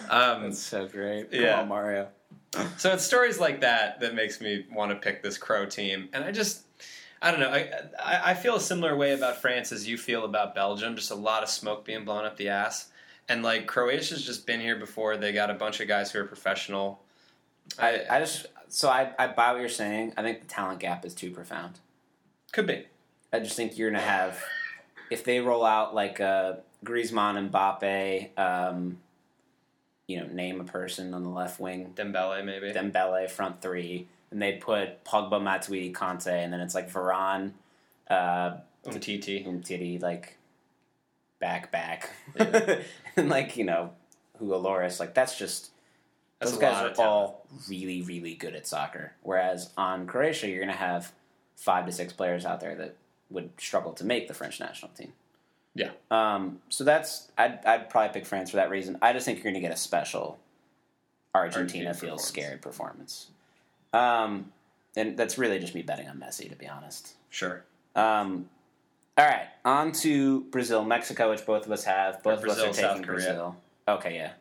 Um, 0.10 0.44
That's 0.44 0.60
so 0.60 0.88
great. 0.88 1.32
Come 1.32 1.42
Yeah. 1.42 1.62
on, 1.62 1.68
Mario. 1.68 2.08
so 2.78 2.92
it's 2.94 3.04
stories 3.06 3.40
like 3.40 3.62
that 3.62 4.00
that 4.00 4.16
makes 4.16 4.42
me 4.42 4.66
want 4.72 4.92
to 4.92 4.96
pick 4.98 5.22
this 5.22 5.38
Crow 5.38 5.66
team, 5.66 6.10
and 6.14 6.24
I 6.24 6.32
just, 6.32 6.64
I 7.22 7.30
don't 7.32 7.40
know. 7.40 7.52
I, 7.52 7.70
I 8.04 8.32
I 8.32 8.34
feel 8.34 8.56
a 8.56 8.62
similar 8.62 8.96
way 8.96 9.12
about 9.14 9.40
France 9.42 9.72
as 9.72 9.88
you 9.88 9.98
feel 9.98 10.26
about 10.26 10.56
Belgium. 10.56 10.96
Just 10.96 11.12
a 11.12 11.16
lot 11.16 11.44
of 11.44 11.50
smoke 11.50 11.86
being 11.86 12.06
blown 12.06 12.26
up 12.26 12.38
the 12.38 12.50
ass, 12.50 12.88
and 13.28 13.44
like 13.44 13.68
Croatia's 13.68 14.26
just 14.26 14.48
been 14.48 14.60
here 14.60 14.76
before. 14.78 15.16
They 15.16 15.32
got 15.32 15.52
a 15.52 15.54
bunch 15.54 15.80
of 15.80 15.88
guys 15.88 16.12
who 16.12 16.20
are 16.20 16.26
professional. 16.26 17.04
I, 17.78 18.02
I 18.10 18.20
just 18.20 18.48
so 18.68 18.90
I, 18.90 19.12
I 19.20 19.28
buy 19.28 19.52
what 19.52 19.60
you're 19.60 19.70
saying. 19.70 20.14
I 20.18 20.24
think 20.24 20.42
the 20.42 20.48
talent 20.48 20.80
gap 20.80 21.06
is 21.06 21.14
too 21.14 21.30
profound. 21.30 21.80
Could 22.52 22.66
be. 22.66 22.86
I 23.32 23.40
just 23.42 23.56
think 23.56 23.78
you're 23.78 23.92
gonna 23.92 24.02
have 24.02 24.42
if 25.12 25.24
they 25.24 25.40
roll 25.40 25.64
out 25.64 25.94
like 25.94 26.20
uh, 26.20 26.54
Griezmann, 26.84 27.38
and 27.38 27.52
Mbappe, 27.52 28.40
um, 28.40 28.98
you 30.10 30.20
know, 30.20 30.26
name 30.26 30.60
a 30.60 30.64
person 30.64 31.14
on 31.14 31.24
the 31.24 31.30
left 31.30 31.60
wing, 31.60 31.94
Dembele 31.96 32.44
maybe. 32.44 32.72
Dembele 32.72 33.30
front 33.30 33.62
three, 33.62 34.08
and 34.32 34.42
they'd 34.42 34.60
put 34.60 35.06
Pogba, 35.06 35.40
Matuidi, 35.40 35.94
Kante, 35.94 36.32
and 36.32 36.52
then 36.52 36.62
it's 36.62 36.74
like 36.74 36.92
Varane, 36.92 37.52
uh, 38.10 38.58
Umtiti. 38.86 39.48
Umtiti, 39.48 40.02
like 40.02 40.36
back 41.40 41.72
back, 41.72 42.10
Yeah. 42.36 42.80
and 43.16 43.30
like 43.30 43.56
you 43.56 43.66
know, 43.66 43.92
Hugo 44.40 44.60
Lloris. 44.60 45.00
Like 45.00 45.14
that's 45.14 45.38
just 45.38 45.70
That's 46.40 46.54
those 46.54 46.60
guys 46.60 46.98
are 46.98 47.04
all 47.06 47.46
really, 47.70 48.02
really 48.02 48.34
good 48.34 48.56
at 48.56 48.66
soccer. 48.66 49.14
Whereas 49.22 49.70
on 49.78 50.08
Croatia, 50.08 50.48
you're 50.48 50.66
going 50.66 50.70
to 50.70 50.76
have 50.76 51.12
five 51.56 51.86
to 51.86 51.92
six 51.92 52.14
players 52.14 52.46
out 52.46 52.62
there 52.62 52.74
that 52.74 52.96
would 53.30 53.52
struggle 53.60 53.94
to 53.94 54.04
make 54.04 54.28
the 54.28 54.34
French 54.34 54.60
national 54.60 54.92
team. 54.94 55.14
Yeah. 55.80 55.92
Um, 56.12 56.60
so 56.68 56.84
that's 56.84 57.32
I'd, 57.38 57.64
I'd 57.66 57.90
probably 57.90 58.14
pick 58.14 58.26
France 58.26 58.50
for 58.50 58.58
that 58.58 58.70
reason. 58.70 58.98
I 59.02 59.14
just 59.14 59.26
think 59.26 59.38
you're 59.38 59.46
going 59.52 59.56
to 59.56 59.62
get 59.62 59.72
a 59.72 59.78
special 59.80 60.38
Argentina 61.34 61.90
Argentina 61.90 61.94
feels 61.94 62.24
scared 62.28 62.62
performance. 62.62 63.28
Um, 63.94 64.52
and 64.98 65.16
that's 65.18 65.38
really 65.38 65.58
just 65.60 65.74
me 65.74 65.82
betting 65.82 66.10
on 66.10 66.20
Messi, 66.20 66.50
to 66.50 66.56
be 66.56 66.68
honest. 66.68 67.14
Sure. 67.30 67.64
Um, 67.96 68.50
all 69.18 69.26
right, 69.26 69.48
on 69.64 69.92
to 69.94 70.42
Brazil, 70.46 70.84
Mexico, 70.84 71.30
which 71.30 71.46
both 71.46 71.66
of 71.66 71.72
us 71.72 71.84
have. 71.86 72.24
Both 72.24 72.42
Brazil, 72.42 72.66
of 72.66 72.70
us 72.72 72.78
are 72.78 72.82
South 72.82 72.92
taking 72.92 73.04
Korea. 73.06 73.26
Brazil. 73.26 73.56
Okay, 73.88 74.16
yeah. 74.16 74.32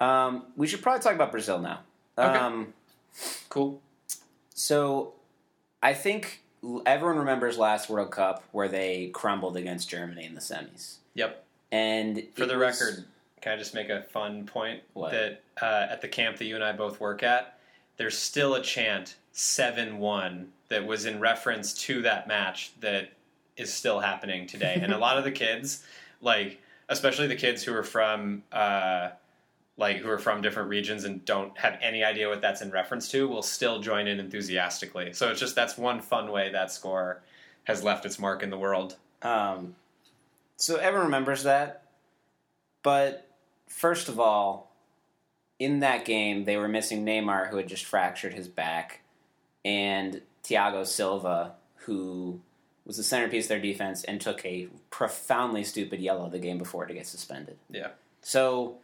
Um, 0.00 0.44
we 0.56 0.66
should 0.66 0.82
probably 0.82 1.02
talk 1.02 1.14
about 1.14 1.32
Brazil 1.32 1.58
now. 1.58 1.80
Okay. 2.16 2.38
Um, 2.38 2.72
Cool. 3.48 3.80
so, 4.54 5.14
I 5.82 5.92
think 5.94 6.42
everyone 6.86 7.18
remembers 7.18 7.58
last 7.58 7.88
World 7.88 8.10
Cup 8.10 8.42
where 8.52 8.68
they 8.68 9.08
crumbled 9.08 9.56
against 9.56 9.88
Germany 9.88 10.24
in 10.24 10.34
the 10.34 10.40
semis. 10.40 10.96
Yep. 11.14 11.44
And 11.70 12.22
For 12.34 12.46
the 12.46 12.56
was- 12.58 12.80
record, 12.80 13.04
can 13.40 13.52
I 13.52 13.56
just 13.56 13.74
make 13.74 13.88
a 13.88 14.02
fun 14.04 14.46
point 14.46 14.82
What? 14.94 15.12
that 15.12 15.42
uh, 15.60 15.86
at 15.90 16.00
the 16.02 16.08
camp 16.08 16.38
that 16.38 16.44
you 16.46 16.54
and 16.54 16.64
I 16.64 16.72
both 16.72 17.00
work 17.00 17.22
at, 17.22 17.58
there's 17.96 18.16
still 18.18 18.54
a 18.54 18.62
chant 18.62 19.16
seven 19.32 19.98
one 19.98 20.48
that 20.68 20.86
was 20.86 21.04
in 21.06 21.20
reference 21.20 21.72
to 21.74 22.02
that 22.02 22.26
match 22.28 22.72
that 22.80 23.10
is 23.56 23.72
still 23.72 24.00
happening 24.00 24.46
today, 24.46 24.78
and 24.80 24.92
a 24.92 24.98
lot 24.98 25.18
of 25.18 25.24
the 25.24 25.32
kids, 25.32 25.84
like 26.20 26.60
especially 26.88 27.26
the 27.26 27.36
kids 27.36 27.62
who 27.62 27.74
are 27.74 27.82
from. 27.82 28.42
Uh, 28.52 29.10
like 29.78 29.98
who 29.98 30.10
are 30.10 30.18
from 30.18 30.42
different 30.42 30.68
regions 30.68 31.04
and 31.04 31.24
don't 31.24 31.56
have 31.56 31.78
any 31.80 32.04
idea 32.04 32.28
what 32.28 32.42
that's 32.42 32.60
in 32.60 32.70
reference 32.70 33.08
to 33.08 33.28
will 33.28 33.42
still 33.42 33.80
join 33.80 34.08
in 34.08 34.18
enthusiastically. 34.20 35.12
So 35.12 35.30
it's 35.30 35.40
just 35.40 35.54
that's 35.54 35.78
one 35.78 36.00
fun 36.00 36.30
way 36.30 36.50
that 36.52 36.72
score 36.72 37.22
has 37.64 37.82
left 37.82 38.04
its 38.04 38.18
mark 38.18 38.42
in 38.42 38.50
the 38.50 38.58
world. 38.58 38.96
Um, 39.22 39.76
so 40.56 40.76
everyone 40.76 41.06
remembers 41.06 41.44
that. 41.44 41.84
But 42.82 43.28
first 43.68 44.08
of 44.08 44.18
all, 44.18 44.72
in 45.60 45.80
that 45.80 46.04
game, 46.04 46.44
they 46.44 46.56
were 46.56 46.68
missing 46.68 47.04
Neymar, 47.04 47.48
who 47.48 47.56
had 47.56 47.68
just 47.68 47.84
fractured 47.84 48.34
his 48.34 48.48
back, 48.48 49.00
and 49.64 50.22
Thiago 50.44 50.86
Silva, 50.86 51.54
who 51.76 52.40
was 52.84 52.96
the 52.96 53.02
centerpiece 53.02 53.44
of 53.44 53.48
their 53.50 53.60
defense 53.60 54.02
and 54.04 54.20
took 54.20 54.44
a 54.44 54.68
profoundly 54.90 55.62
stupid 55.62 56.00
yellow 56.00 56.28
the 56.28 56.38
game 56.38 56.58
before 56.58 56.86
to 56.86 56.94
get 56.94 57.06
suspended. 57.06 57.58
Yeah. 57.70 57.88
So 58.22 58.78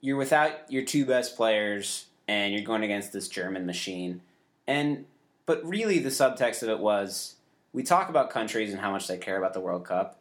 you're 0.00 0.16
without 0.16 0.70
your 0.70 0.84
two 0.84 1.04
best 1.04 1.36
players, 1.36 2.06
and 2.28 2.52
you're 2.54 2.62
going 2.62 2.82
against 2.82 3.12
this 3.12 3.28
German 3.28 3.66
machine. 3.66 4.20
And 4.66 5.04
but 5.46 5.64
really, 5.64 5.98
the 5.98 6.10
subtext 6.10 6.62
of 6.62 6.68
it 6.68 6.78
was 6.78 7.36
we 7.72 7.82
talk 7.82 8.08
about 8.08 8.30
countries 8.30 8.72
and 8.72 8.80
how 8.80 8.90
much 8.92 9.06
they 9.08 9.16
care 9.18 9.36
about 9.38 9.54
the 9.54 9.60
World 9.60 9.84
Cup. 9.84 10.18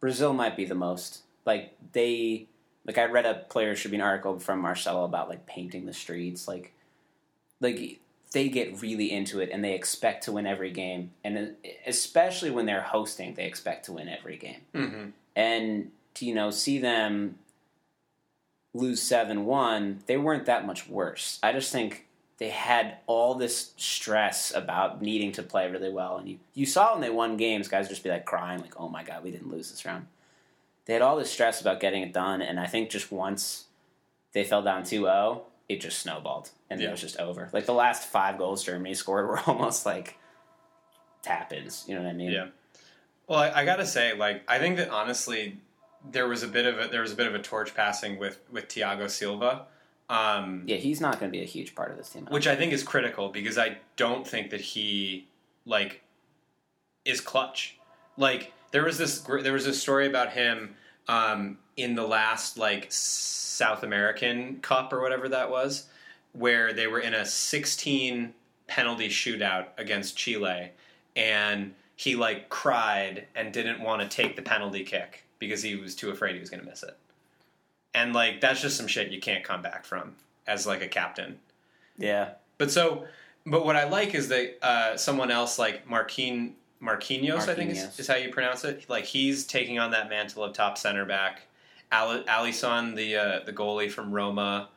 Brazil 0.00 0.32
might 0.32 0.56
be 0.56 0.64
the 0.64 0.74
most. 0.74 1.22
Like 1.46 1.74
they, 1.92 2.46
like 2.86 2.98
I 2.98 3.04
read 3.04 3.26
a 3.26 3.34
player 3.34 3.74
should 3.76 3.90
be 3.90 3.96
an 3.96 4.02
article 4.02 4.38
from 4.38 4.60
Marcelo 4.60 5.04
about 5.04 5.28
like 5.28 5.46
painting 5.46 5.86
the 5.86 5.92
streets. 5.92 6.46
Like, 6.48 6.72
like 7.60 8.00
they 8.32 8.48
get 8.48 8.80
really 8.82 9.12
into 9.12 9.40
it 9.40 9.50
and 9.52 9.64
they 9.64 9.74
expect 9.74 10.24
to 10.24 10.32
win 10.32 10.46
every 10.46 10.70
game, 10.70 11.12
and 11.22 11.54
especially 11.86 12.50
when 12.50 12.66
they're 12.66 12.82
hosting, 12.82 13.34
they 13.34 13.46
expect 13.46 13.86
to 13.86 13.92
win 13.92 14.08
every 14.08 14.36
game 14.36 14.60
Mm-hmm. 14.74 15.10
and 15.36 15.90
to 16.14 16.26
you 16.26 16.34
know 16.34 16.50
see 16.50 16.78
them 16.78 17.38
lose 18.74 19.00
7-1 19.00 20.04
they 20.06 20.16
weren't 20.16 20.46
that 20.46 20.66
much 20.66 20.88
worse. 20.88 21.38
I 21.42 21.52
just 21.52 21.72
think 21.72 22.06
they 22.38 22.50
had 22.50 22.96
all 23.06 23.34
this 23.34 23.72
stress 23.76 24.52
about 24.54 25.00
needing 25.00 25.32
to 25.32 25.42
play 25.42 25.70
really 25.70 25.90
well 25.90 26.16
and 26.18 26.28
you, 26.28 26.38
you 26.52 26.66
saw 26.66 26.92
when 26.92 27.00
they 27.00 27.10
won 27.10 27.36
games 27.36 27.68
guys 27.68 27.88
just 27.88 28.02
be 28.02 28.10
like 28.10 28.24
crying 28.24 28.60
like 28.60 28.78
oh 28.80 28.88
my 28.88 29.04
god 29.04 29.22
we 29.22 29.30
didn't 29.30 29.50
lose 29.50 29.70
this 29.70 29.84
round. 29.84 30.06
They 30.86 30.92
had 30.92 31.02
all 31.02 31.16
this 31.16 31.30
stress 31.30 31.60
about 31.60 31.80
getting 31.80 32.02
it 32.02 32.12
done 32.12 32.42
and 32.42 32.58
i 32.60 32.66
think 32.66 32.90
just 32.90 33.10
once 33.12 33.64
they 34.32 34.44
fell 34.44 34.62
down 34.62 34.82
2-0 34.82 35.40
it 35.68 35.80
just 35.80 36.00
snowballed 36.00 36.50
and 36.68 36.80
it 36.82 36.90
was 36.90 37.00
just 37.00 37.18
over. 37.18 37.48
Like 37.52 37.66
the 37.66 37.72
last 37.72 38.08
five 38.08 38.36
goals 38.38 38.64
germany 38.64 38.94
scored 38.94 39.26
were 39.28 39.40
almost 39.46 39.86
like 39.86 40.18
tap-ins 41.22 41.84
you 41.88 41.94
know 41.94 42.02
what 42.02 42.10
i 42.10 42.12
mean? 42.12 42.32
Yeah. 42.32 42.48
Well, 43.26 43.38
I, 43.38 43.60
I 43.60 43.64
gotta 43.64 43.86
say, 43.86 44.14
like, 44.14 44.42
I 44.48 44.58
think 44.58 44.76
that 44.76 44.90
honestly, 44.90 45.58
there 46.10 46.28
was 46.28 46.42
a 46.42 46.48
bit 46.48 46.66
of 46.66 46.78
a 46.78 46.88
there 46.88 47.02
was 47.02 47.12
a 47.12 47.16
bit 47.16 47.26
of 47.26 47.34
a 47.34 47.38
torch 47.40 47.74
passing 47.74 48.18
with 48.18 48.38
with 48.50 48.68
Thiago 48.68 49.08
Silva, 49.08 49.66
um, 50.08 50.62
yeah 50.66 50.76
he's 50.76 51.00
not 51.00 51.18
going 51.18 51.30
to 51.32 51.36
be 51.36 51.42
a 51.42 51.46
huge 51.46 51.74
part 51.74 51.90
of 51.90 51.96
this 51.96 52.10
team 52.10 52.26
which 52.30 52.46
I 52.46 52.56
think 52.56 52.72
is 52.72 52.82
critical 52.82 53.30
because 53.30 53.56
I 53.56 53.78
don't 53.96 54.26
think 54.26 54.50
that 54.50 54.60
he 54.60 55.26
like 55.66 56.02
is 57.04 57.20
clutch. 57.20 57.78
Like, 58.16 58.52
there 58.70 58.84
was 58.84 58.98
this 58.98 59.20
there 59.20 59.52
was 59.52 59.64
this 59.64 59.80
story 59.80 60.06
about 60.06 60.32
him 60.32 60.74
um, 61.08 61.58
in 61.76 61.94
the 61.94 62.06
last 62.06 62.58
like 62.58 62.86
South 62.90 63.82
American 63.82 64.58
Cup 64.60 64.92
or 64.92 65.00
whatever 65.00 65.28
that 65.28 65.50
was, 65.50 65.86
where 66.32 66.72
they 66.72 66.86
were 66.86 67.00
in 67.00 67.14
a 67.14 67.24
16 67.24 68.34
penalty 68.66 69.08
shootout 69.08 69.66
against 69.78 70.16
Chile, 70.16 70.70
and 71.14 71.74
he 71.96 72.16
like 72.16 72.48
cried 72.48 73.26
and 73.34 73.52
didn't 73.52 73.80
want 73.80 74.02
to 74.02 74.08
take 74.08 74.36
the 74.36 74.42
penalty 74.42 74.82
kick 74.82 75.23
because 75.46 75.62
he 75.62 75.76
was 75.76 75.94
too 75.94 76.10
afraid 76.10 76.34
he 76.34 76.40
was 76.40 76.50
going 76.50 76.62
to 76.62 76.68
miss 76.68 76.82
it. 76.82 76.96
and 77.94 78.12
like 78.12 78.40
that's 78.40 78.60
just 78.60 78.76
some 78.76 78.86
shit 78.86 79.10
you 79.10 79.20
can't 79.20 79.44
come 79.44 79.62
back 79.62 79.84
from 79.84 80.16
as 80.46 80.66
like 80.66 80.82
a 80.82 80.88
captain. 80.88 81.38
Yeah. 81.96 82.30
But 82.58 82.70
so, 82.70 83.04
but 83.46 83.64
what 83.64 83.76
I 83.76 83.88
like 83.88 84.14
is 84.14 84.28
that 84.28 84.58
uh, 84.64 84.96
someone 84.96 85.30
else 85.30 85.58
like 85.58 85.88
Marquin 85.88 86.54
Marquinhos, 86.82 87.48
I 87.48 87.54
think 87.54 87.70
is, 87.70 87.98
is 87.98 88.06
how 88.06 88.16
you 88.16 88.30
pronounce 88.30 88.64
it. 88.64 88.88
Like 88.88 89.04
he's 89.04 89.44
taking 89.46 89.78
on 89.78 89.90
that 89.92 90.08
mantle 90.10 90.44
of 90.44 90.52
top 90.52 90.76
center 90.76 91.04
back. 91.04 91.42
Ali- 91.92 92.24
Alisson, 92.24 92.94
the 92.96 93.16
uh, 93.16 93.40
the 93.44 93.52
goalie 93.52 93.90
from 93.90 94.12
Roma, 94.12 94.68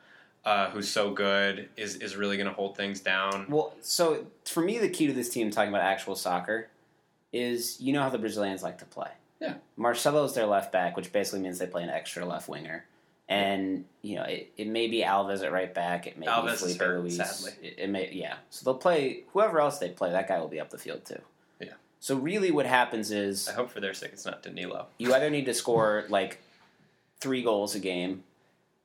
uh, 0.46 0.70
who's 0.70 0.88
so 0.90 1.12
good, 1.12 1.70
is 1.76 1.96
is 1.96 2.16
really 2.16 2.38
going 2.38 2.48
to 2.48 2.54
hold 2.54 2.78
things 2.78 3.00
down. 3.02 3.46
Well, 3.50 3.74
so 3.82 4.26
for 4.46 4.62
me, 4.62 4.78
the 4.78 4.90
key 4.90 5.08
to 5.08 5.14
this 5.14 5.30
team, 5.30 5.50
talking 5.52 5.70
about 5.70 5.82
actual 5.82 6.16
soccer, 6.16 6.70
is 7.34 7.80
you 7.82 7.92
know 7.94 8.02
how 8.04 8.10
the 8.10 8.20
Brazilians 8.20 8.62
like 8.64 8.78
to 8.80 8.86
play. 8.86 9.10
Yeah. 9.40 9.56
Marcelo's 9.76 10.34
their 10.34 10.46
left 10.48 10.72
back, 10.72 10.96
which 10.98 11.12
basically 11.12 11.42
means 11.42 11.60
they 11.60 11.68
play 11.68 11.84
an 11.84 11.90
extra 11.90 12.26
left 12.26 12.50
winger. 12.50 12.86
And 13.30 13.84
you 14.02 14.16
know 14.16 14.24
it, 14.24 14.52
it 14.58 14.68
may 14.68 14.88
be 14.88 15.02
Alves 15.04 15.44
at 15.44 15.52
right 15.52 15.74
back. 15.74 16.08
It 16.08 16.18
may 16.18 16.28
Alves 16.28 16.52
be 16.52 16.58
Felipe 16.74 16.80
hurt, 16.80 17.00
Luis. 17.02 17.18
sadly. 17.18 17.52
It, 17.62 17.76
it 17.78 17.90
may 17.90 18.10
yeah. 18.14 18.36
So 18.50 18.64
they'll 18.64 18.80
play 18.80 19.24
whoever 19.34 19.60
else 19.60 19.80
they 19.80 19.90
play. 19.90 20.12
That 20.12 20.28
guy 20.30 20.40
will 20.40 20.48
be 20.48 20.62
up 20.62 20.70
the 20.70 20.78
field 20.78 21.04
too. 21.06 21.20
Yeah. 21.60 21.74
So 22.00 22.16
really, 22.16 22.52
what 22.52 22.66
happens 22.66 23.12
is 23.12 23.50
I 23.50 23.52
hope 23.52 23.70
for 23.70 23.82
their 23.82 23.94
sake 23.94 24.12
it's 24.14 24.26
not 24.26 24.44
Danilo. 24.44 24.88
you 24.98 25.14
either 25.14 25.30
need 25.30 25.46
to 25.46 25.54
score 25.54 26.06
like 26.08 26.40
three 27.20 27.44
goals 27.44 27.76
a 27.76 27.80
game, 27.80 28.24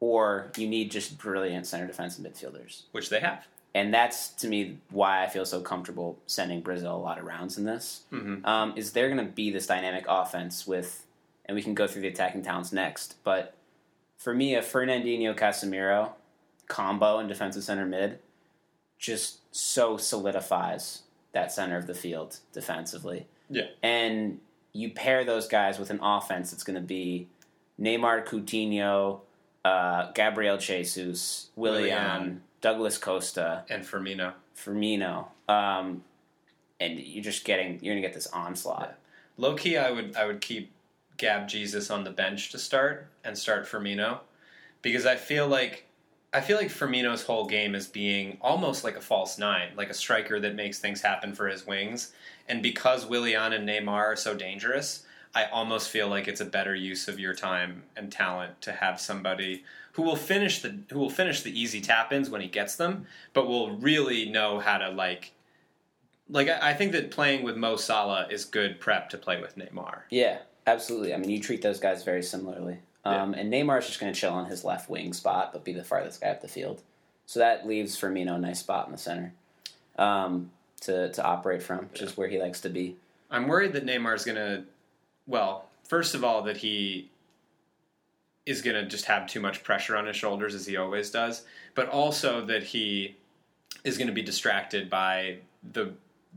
or 0.01 0.51
you 0.57 0.67
need 0.69 0.91
just 0.91 1.19
brilliant 1.19 1.67
center 1.67 1.87
defense 1.87 2.19
and 2.19 2.27
midfielders. 2.27 2.83
which 2.91 3.11
they 3.11 3.21
have. 3.21 3.47
And 3.75 3.93
that's 3.93 4.29
to 4.29 4.49
me 4.49 4.79
why 4.91 5.25
I 5.25 5.29
feel 5.29 5.47
so 5.47 5.61
comfortable 5.61 6.19
sending 6.27 6.61
Brazil 6.61 6.95
a 6.95 6.99
lot 6.99 7.19
of 7.19 7.25
rounds 7.25 7.57
in 7.57 7.65
this. 7.65 8.03
Mm-hmm. 8.13 8.45
Um, 8.45 8.75
is 8.77 8.93
they're 8.93 9.09
going 9.09 9.25
to 9.25 9.33
be 9.33 9.51
this 9.51 9.67
dynamic 9.67 10.05
offense 10.09 10.67
with, 10.67 11.07
and 11.47 11.55
we 11.55 11.63
can 11.63 11.75
go 11.75 11.87
through 11.87 12.03
the 12.03 12.09
attacking 12.09 12.43
talents 12.43 12.73
next. 12.73 13.17
But 13.25 13.55
for 14.19 14.35
me, 14.35 14.55
a 14.55 14.63
Fernandinho 14.63 15.35
Casemiro 15.37 16.11
combo 16.69 17.19
in 17.19 17.27
defensive 17.29 17.65
center 17.65 17.87
mid 17.87 18.19
just 18.99 19.41
so 19.55 19.97
solidifies 19.97 21.03
that 21.33 21.51
center 21.51 21.77
of 21.77 21.87
the 21.87 21.95
field 21.95 22.39
defensively. 22.53 23.27
Yeah. 23.51 23.67
And 23.83 24.39
you 24.73 24.91
pair 24.91 25.25
those 25.25 25.49
guys 25.49 25.79
with 25.79 25.91
an 25.91 25.99
offense 26.03 26.51
that's 26.51 26.63
going 26.63 26.77
to 26.77 26.87
be 26.87 27.29
Neymar, 27.81 28.27
Coutinho, 28.27 29.21
uh, 29.65 30.13
Gabriel 30.13 30.57
Jesus, 30.57 31.49
Willian, 31.57 31.83
Willian. 31.83 32.43
Douglas 32.63 32.97
Costa, 32.97 33.65
And 33.69 33.85
Firmino. 33.85 34.33
Firmino, 34.57 35.27
um, 35.49 36.03
and 36.81 36.99
you're 36.99 37.25
just 37.25 37.45
getting 37.45 37.79
you're 37.83 37.95
gonna 37.95 38.07
get 38.07 38.15
this 38.15 38.29
onslaught. 38.29 38.99
Low 39.37 39.55
key, 39.55 39.77
I 39.77 39.91
would 39.91 40.17
I 40.17 40.25
would 40.25 40.41
keep 40.41 40.73
Gab 41.19 41.49
Jesus 41.49 41.91
on 41.91 42.05
the 42.05 42.11
bench 42.11 42.51
to 42.51 42.59
start 42.59 43.09
and 43.25 43.37
start 43.37 43.67
Firmino 43.67 44.21
because 44.81 45.07
I 45.07 45.17
feel 45.17 45.47
like 45.47 45.87
I 46.33 46.41
feel 46.41 46.57
like 46.57 46.69
Firmino's 46.69 47.25
whole 47.25 47.47
game 47.47 47.75
is 47.75 47.87
being 47.87 48.39
almost 48.41 48.85
like 48.85 48.97
a 48.97 49.01
false 49.03 49.39
nine, 49.39 49.69
like 49.77 49.91
a 49.91 49.95
striker 49.95 50.41
that 50.41 50.55
makes 50.55 50.79
things 50.79 51.03
happen 51.03 51.35
for 51.35 51.49
his 51.49 51.67
wings. 51.67 52.13
And 52.49 52.63
because 52.63 53.07
Willian 53.07 53.53
and 53.53 53.69
Neymar 53.69 53.89
are 53.89 54.17
so 54.17 54.35
dangerous, 54.35 55.05
I 55.35 55.45
almost 55.47 55.91
feel 55.91 56.09
like 56.09 56.29
it's 56.29 56.41
a 56.41 56.47
better 56.47 56.75
use 56.75 57.07
of 57.09 57.21
your 57.21 57.35
time 57.35 57.83
and 57.97 58.11
talent 58.11 58.61
to 58.63 58.73
have 58.73 59.01
somebody 59.01 59.65
who 59.93 60.03
will 60.03 60.17
finish 60.17 60.61
the 60.61 60.79
who 60.91 60.99
will 60.99 61.11
finish 61.11 61.43
the 61.43 61.59
easy 61.59 61.81
tap 61.81 62.13
ins 62.13 62.31
when 62.31 62.41
he 62.41 62.49
gets 62.49 62.77
them, 62.77 63.07
but 63.33 63.47
will 63.47 63.77
really 63.77 64.29
know 64.29 64.59
how 64.59 64.79
to 64.79 64.91
like 64.91 65.33
like 66.29 66.49
I 66.49 66.71
I 66.71 66.75
think 66.75 66.93
that 66.93 67.11
playing 67.11 67.43
with 67.43 67.57
Mo 67.57 67.77
Salah 67.77 68.27
is 68.31 68.45
good 68.45 68.81
prep 68.81 69.11
to 69.11 69.19
play 69.19 69.41
with 69.41 69.57
Neymar. 69.57 70.01
Yeah, 70.11 70.39
absolutely. 70.67 71.15
I 71.15 71.19
mean, 71.19 71.31
you 71.31 71.41
treat 71.41 71.63
those 71.63 71.81
guys 71.81 72.05
very 72.05 72.23
similarly. 72.23 72.79
Um, 73.05 73.35
And 73.35 73.53
is 73.53 73.87
just 73.87 73.99
going 73.99 74.13
to 74.13 74.19
chill 74.19 74.33
on 74.33 74.47
his 74.47 74.65
left 74.65 74.89
wing 74.89 75.13
spot, 75.13 75.53
but 75.53 75.65
be 75.65 75.73
the 75.73 75.83
farthest 75.83 76.21
guy 76.21 76.29
up 76.29 76.41
the 76.41 76.47
field. 76.47 76.83
So 77.27 77.41
that 77.41 77.67
leaves 77.67 78.01
Firmino 78.01 78.37
a 78.37 78.39
nice 78.39 78.61
spot 78.61 78.87
in 78.87 78.93
the 78.93 78.99
center 78.99 79.33
um, 79.99 80.51
to 80.83 81.11
to 81.13 81.25
operate 81.25 81.63
from, 81.63 81.89
which 81.91 82.03
is 82.03 82.17
where 82.17 82.29
he 82.29 82.39
likes 82.39 82.61
to 82.61 82.69
be. 82.69 82.97
I'm 83.31 83.49
worried 83.49 83.73
that 83.73 83.87
Neymar's 83.87 84.25
going 84.25 84.37
to 84.37 84.65
well, 85.27 85.67
first 85.85 86.15
of 86.15 86.25
all 86.25 86.43
that 86.43 86.59
he 86.59 87.11
is 88.47 88.63
going 88.63 88.77
to 88.77 88.89
just 88.89 89.05
have 89.05 89.27
too 89.27 89.41
much 89.41 89.63
pressure 89.63 89.97
on 89.97 90.07
his 90.07 90.17
shoulders 90.17 90.55
as 90.55 90.67
he 90.67 90.77
always 90.77 91.11
does, 91.11 91.45
but 91.75 91.89
also 91.89 92.45
that 92.47 92.63
he 92.63 93.17
is 93.85 93.97
going 93.97 94.09
to 94.09 94.15
be 94.15 94.23
distracted 94.23 94.91
by 94.91 95.39
the 95.73 95.93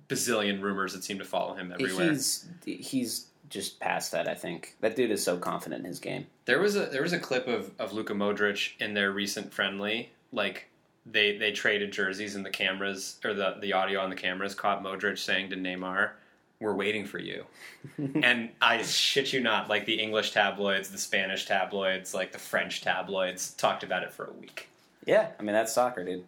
bazillion 0.08 0.62
rumors 0.62 0.94
that 0.94 1.04
seem 1.04 1.18
to 1.18 1.26
follow 1.26 1.56
him 1.56 1.72
everywhere. 1.72 2.12
He's 2.12 2.48
he's 2.64 3.28
just 3.50 3.80
past 3.80 4.12
that. 4.12 4.28
I 4.28 4.36
think 4.36 4.76
that 4.82 4.96
dude 4.96 5.12
is 5.12 5.24
so 5.24 5.38
confident 5.38 5.82
in 5.82 5.88
his 5.88 6.00
game. 6.00 6.28
There 6.46 6.60
was 6.60 6.76
a 6.76 6.86
there 6.88 7.02
was 7.02 7.14
a 7.14 7.20
clip 7.20 7.48
of, 7.48 7.72
of 7.80 7.94
Luka 7.94 8.14
Modric 8.14 8.72
in 8.80 8.94
their 8.94 9.12
recent 9.12 9.54
friendly. 9.54 10.12
Like 10.32 10.70
they 11.06 11.38
they 11.38 11.52
traded 11.52 11.92
jerseys 11.92 12.36
and 12.36 12.46
the 12.46 12.50
cameras 12.50 13.20
or 13.24 13.34
the, 13.34 13.58
the 13.62 13.74
audio 13.74 14.00
on 14.02 14.10
the 14.10 14.16
cameras 14.16 14.56
caught 14.56 14.84
Modric 14.84 15.18
saying 15.18 15.50
to 15.52 15.56
Neymar, 15.56 16.12
We're 16.60 16.74
waiting 16.74 17.06
for 17.06 17.20
you. 17.20 17.46
and 17.98 18.50
I 18.62 18.82
shit 18.82 19.34
you 19.34 19.42
not, 19.42 19.70
like 19.70 19.86
the 19.86 20.00
English 20.00 20.32
tabloids, 20.32 20.90
the 20.90 20.98
Spanish 20.98 21.46
tabloids, 21.46 22.14
like 22.14 22.32
the 22.32 22.40
French 22.40 22.82
tabloids 22.82 23.52
talked 23.54 23.84
about 23.84 24.04
it 24.04 24.14
for 24.14 24.26
a 24.26 24.34
week. 24.34 24.70
Yeah, 25.06 25.30
I 25.40 25.44
mean 25.44 25.54
that's 25.54 25.74
soccer, 25.74 26.04
dude. 26.04 26.24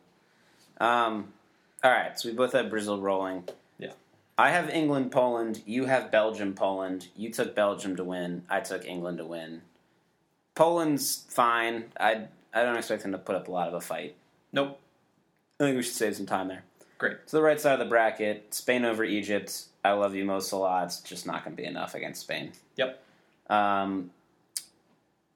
Um, 0.79 1.33
all 1.83 1.91
right, 1.91 2.19
so 2.19 2.29
we 2.29 2.35
both 2.35 2.53
have 2.53 2.69
Brazil 2.69 2.99
rolling. 2.99 3.43
Yeah. 3.79 3.93
I 4.37 4.51
have 4.51 4.69
England, 4.69 5.11
Poland. 5.11 5.61
You 5.65 5.85
have 5.85 6.11
Belgium, 6.11 6.53
Poland. 6.53 7.07
You 7.15 7.31
took 7.31 7.55
Belgium 7.55 7.95
to 7.95 8.03
win. 8.03 8.43
I 8.49 8.59
took 8.59 8.85
England 8.85 9.17
to 9.19 9.25
win. 9.25 9.61
Poland's 10.55 11.25
fine. 11.29 11.85
I 11.99 12.27
I 12.53 12.63
don't 12.63 12.77
expect 12.77 13.03
them 13.03 13.11
to 13.11 13.17
put 13.17 13.35
up 13.35 13.47
a 13.47 13.51
lot 13.51 13.67
of 13.67 13.73
a 13.73 13.81
fight. 13.81 14.15
Nope. 14.51 14.79
I 15.59 15.63
think 15.63 15.77
we 15.77 15.83
should 15.83 15.93
save 15.93 16.15
some 16.15 16.25
time 16.25 16.47
there. 16.47 16.63
Great. 16.97 17.17
So 17.25 17.37
the 17.37 17.43
right 17.43 17.59
side 17.59 17.73
of 17.73 17.79
the 17.79 17.85
bracket, 17.85 18.53
Spain 18.53 18.85
over 18.85 19.03
Egypt. 19.03 19.65
I 19.87 19.93
love 19.93 20.15
you, 20.15 20.25
Mo 20.25 20.39
Salah. 20.39 20.83
It's 20.83 20.99
just 20.99 21.25
not 21.25 21.43
going 21.45 21.55
to 21.55 21.61
be 21.61 21.67
enough 21.67 21.95
against 21.95 22.21
Spain. 22.21 22.51
Yep. 22.75 23.01
Um, 23.49 24.11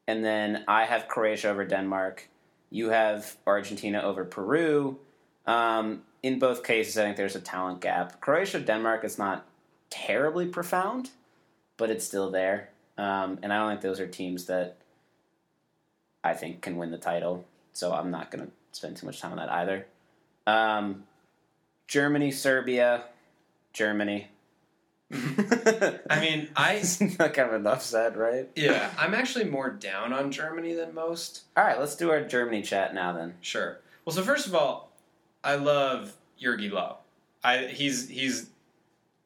and 0.08 0.26
then 0.26 0.66
I 0.68 0.84
have 0.84 1.08
Croatia 1.08 1.50
over 1.50 1.66
Denmark. 1.66 2.28
You 2.70 2.90
have 2.90 3.38
Argentina 3.48 4.02
over 4.02 4.26
Peru. 4.26 5.00
Um, 5.48 6.02
in 6.22 6.38
both 6.38 6.64
cases, 6.64 6.98
I 6.98 7.04
think 7.04 7.18
there's 7.18 7.36
a 7.36 7.42
talent 7.42 7.82
gap. 7.82 8.20
Croatia 8.20 8.60
Denmark 8.60 9.04
is 9.06 9.18
not 9.18 9.46
terribly 9.90 10.46
profound, 10.46 11.12
but 11.78 11.90
it's 11.90 12.06
still 12.06 12.30
there. 12.30 12.70
Um, 12.98 13.40
and 13.42 13.54
I 13.54 13.58
don't 13.58 13.70
think 13.70 13.82
those 13.82 14.00
are 14.00 14.08
teams 14.08 14.46
that 14.46 14.78
I 16.24 16.34
think 16.34 16.62
can 16.62 16.76
win 16.76 16.92
the 16.92 16.98
title. 16.98 17.46
So 17.74 17.94
I'm 17.94 18.12
not 18.12 18.32
going 18.32 18.46
to 18.46 18.52
spend 18.74 18.98
too 18.98 19.06
much 19.06 19.22
time 19.22 19.32
on 19.32 19.38
that 19.38 19.52
either. 19.52 19.88
Um, 20.46 21.04
Germany, 21.88 22.32
Serbia, 22.32 23.06
Germany. 23.74 24.28
I 25.12 26.20
mean, 26.20 26.50
I 26.56 26.84
not 27.20 27.34
kind 27.34 27.50
of 27.50 27.54
enough 27.54 27.82
said, 27.82 28.16
right? 28.16 28.50
yeah, 28.56 28.92
I'm 28.98 29.14
actually 29.14 29.46
more 29.46 29.70
down 29.70 30.14
on 30.14 30.32
Germany 30.32 30.74
than 30.74 30.94
most. 30.94 31.44
All 31.58 31.64
right, 31.64 31.80
let's 31.80 31.96
do 31.96 32.12
our 32.12 32.22
Germany 32.22 32.62
chat 32.62 32.94
now 32.94 33.12
then. 33.14 33.36
Sure. 33.42 33.80
Well, 34.06 34.16
so 34.16 34.24
first 34.24 34.48
of 34.48 34.56
all, 34.56 34.92
I 35.44 35.56
love 35.56 36.16
Jogi 36.42 36.72
Löw. 36.72 36.96
I 37.44 37.66
he's 37.66 38.08
he's 38.10 38.50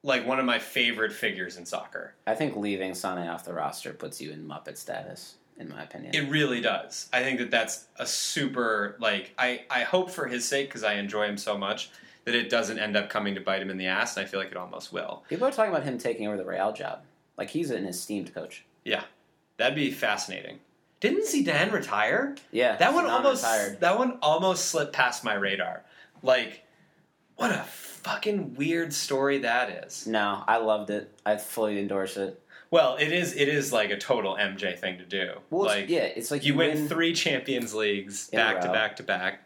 like 0.03 0.25
one 0.25 0.39
of 0.39 0.45
my 0.45 0.59
favorite 0.59 1.11
figures 1.11 1.57
in 1.57 1.65
soccer. 1.65 2.13
I 2.27 2.35
think 2.35 2.55
leaving 2.55 2.93
Sane 2.93 3.27
off 3.27 3.43
the 3.43 3.53
roster 3.53 3.91
puts 3.93 4.21
you 4.21 4.31
in 4.31 4.47
Muppet 4.47 4.77
status, 4.77 5.35
in 5.57 5.69
my 5.69 5.83
opinion. 5.83 6.15
It 6.15 6.29
really 6.29 6.61
does. 6.61 7.09
I 7.11 7.23
think 7.23 7.39
that 7.39 7.51
that's 7.51 7.87
a 7.97 8.05
super 8.05 8.95
like 8.99 9.33
I 9.37 9.63
I 9.69 9.81
hope 9.81 10.11
for 10.11 10.27
his 10.27 10.47
sake 10.47 10.69
because 10.69 10.83
I 10.83 10.93
enjoy 10.93 11.25
him 11.25 11.37
so 11.37 11.57
much 11.57 11.89
that 12.25 12.35
it 12.35 12.49
doesn't 12.49 12.79
end 12.79 12.97
up 12.97 13.09
coming 13.09 13.35
to 13.35 13.41
bite 13.41 13.61
him 13.61 13.69
in 13.69 13.77
the 13.77 13.85
ass, 13.87 14.17
and 14.17 14.25
I 14.25 14.29
feel 14.29 14.39
like 14.39 14.51
it 14.51 14.57
almost 14.57 14.91
will. 14.91 15.23
People 15.29 15.47
are 15.47 15.51
talking 15.51 15.71
about 15.71 15.83
him 15.83 15.97
taking 15.97 16.27
over 16.27 16.37
the 16.37 16.45
Real 16.45 16.73
job. 16.73 17.03
Like 17.37 17.49
he's 17.49 17.71
an 17.71 17.85
esteemed 17.85 18.33
coach. 18.33 18.65
Yeah, 18.83 19.03
that'd 19.57 19.75
be 19.75 19.91
fascinating. 19.91 20.59
Didn't 21.01 21.25
Zidane 21.25 21.71
retire? 21.71 22.35
Yeah, 22.51 22.77
That 22.77 22.93
one 22.93 23.05
almost 23.05 23.43
retired. 23.43 23.79
that 23.81 23.97
one 23.99 24.17
almost 24.21 24.65
slipped 24.65 24.93
past 24.93 25.23
my 25.23 25.33
radar. 25.35 25.83
Like, 26.23 26.63
what 27.35 27.51
a 27.51 27.63
fucking 27.63 28.55
weird 28.55 28.93
story 28.93 29.39
that 29.39 29.85
is. 29.85 30.07
No, 30.07 30.43
I 30.47 30.57
loved 30.57 30.89
it. 30.89 31.11
I 31.25 31.37
fully 31.37 31.79
endorse 31.79 32.17
it. 32.17 32.41
Well, 32.71 32.95
it 32.95 33.11
is 33.11 33.35
it 33.35 33.47
is 33.49 33.71
like 33.71 33.91
a 33.91 33.97
total 33.97 34.35
MJ 34.35 34.77
thing 34.79 34.97
to 34.97 35.05
do. 35.05 35.33
Well, 35.49 35.65
it's- 35.65 35.81
like 35.81 35.89
yeah, 35.89 35.99
it's 36.05 36.31
like 36.31 36.43
you 36.43 36.53
you 36.53 36.57
win 36.57 36.73
win- 36.73 36.87
three 36.89 37.13
Champions 37.13 37.73
Leagues 37.75 38.29
back 38.29 38.61
to 38.61 38.71
back 38.71 38.95
to 38.95 39.03
back. 39.03 39.41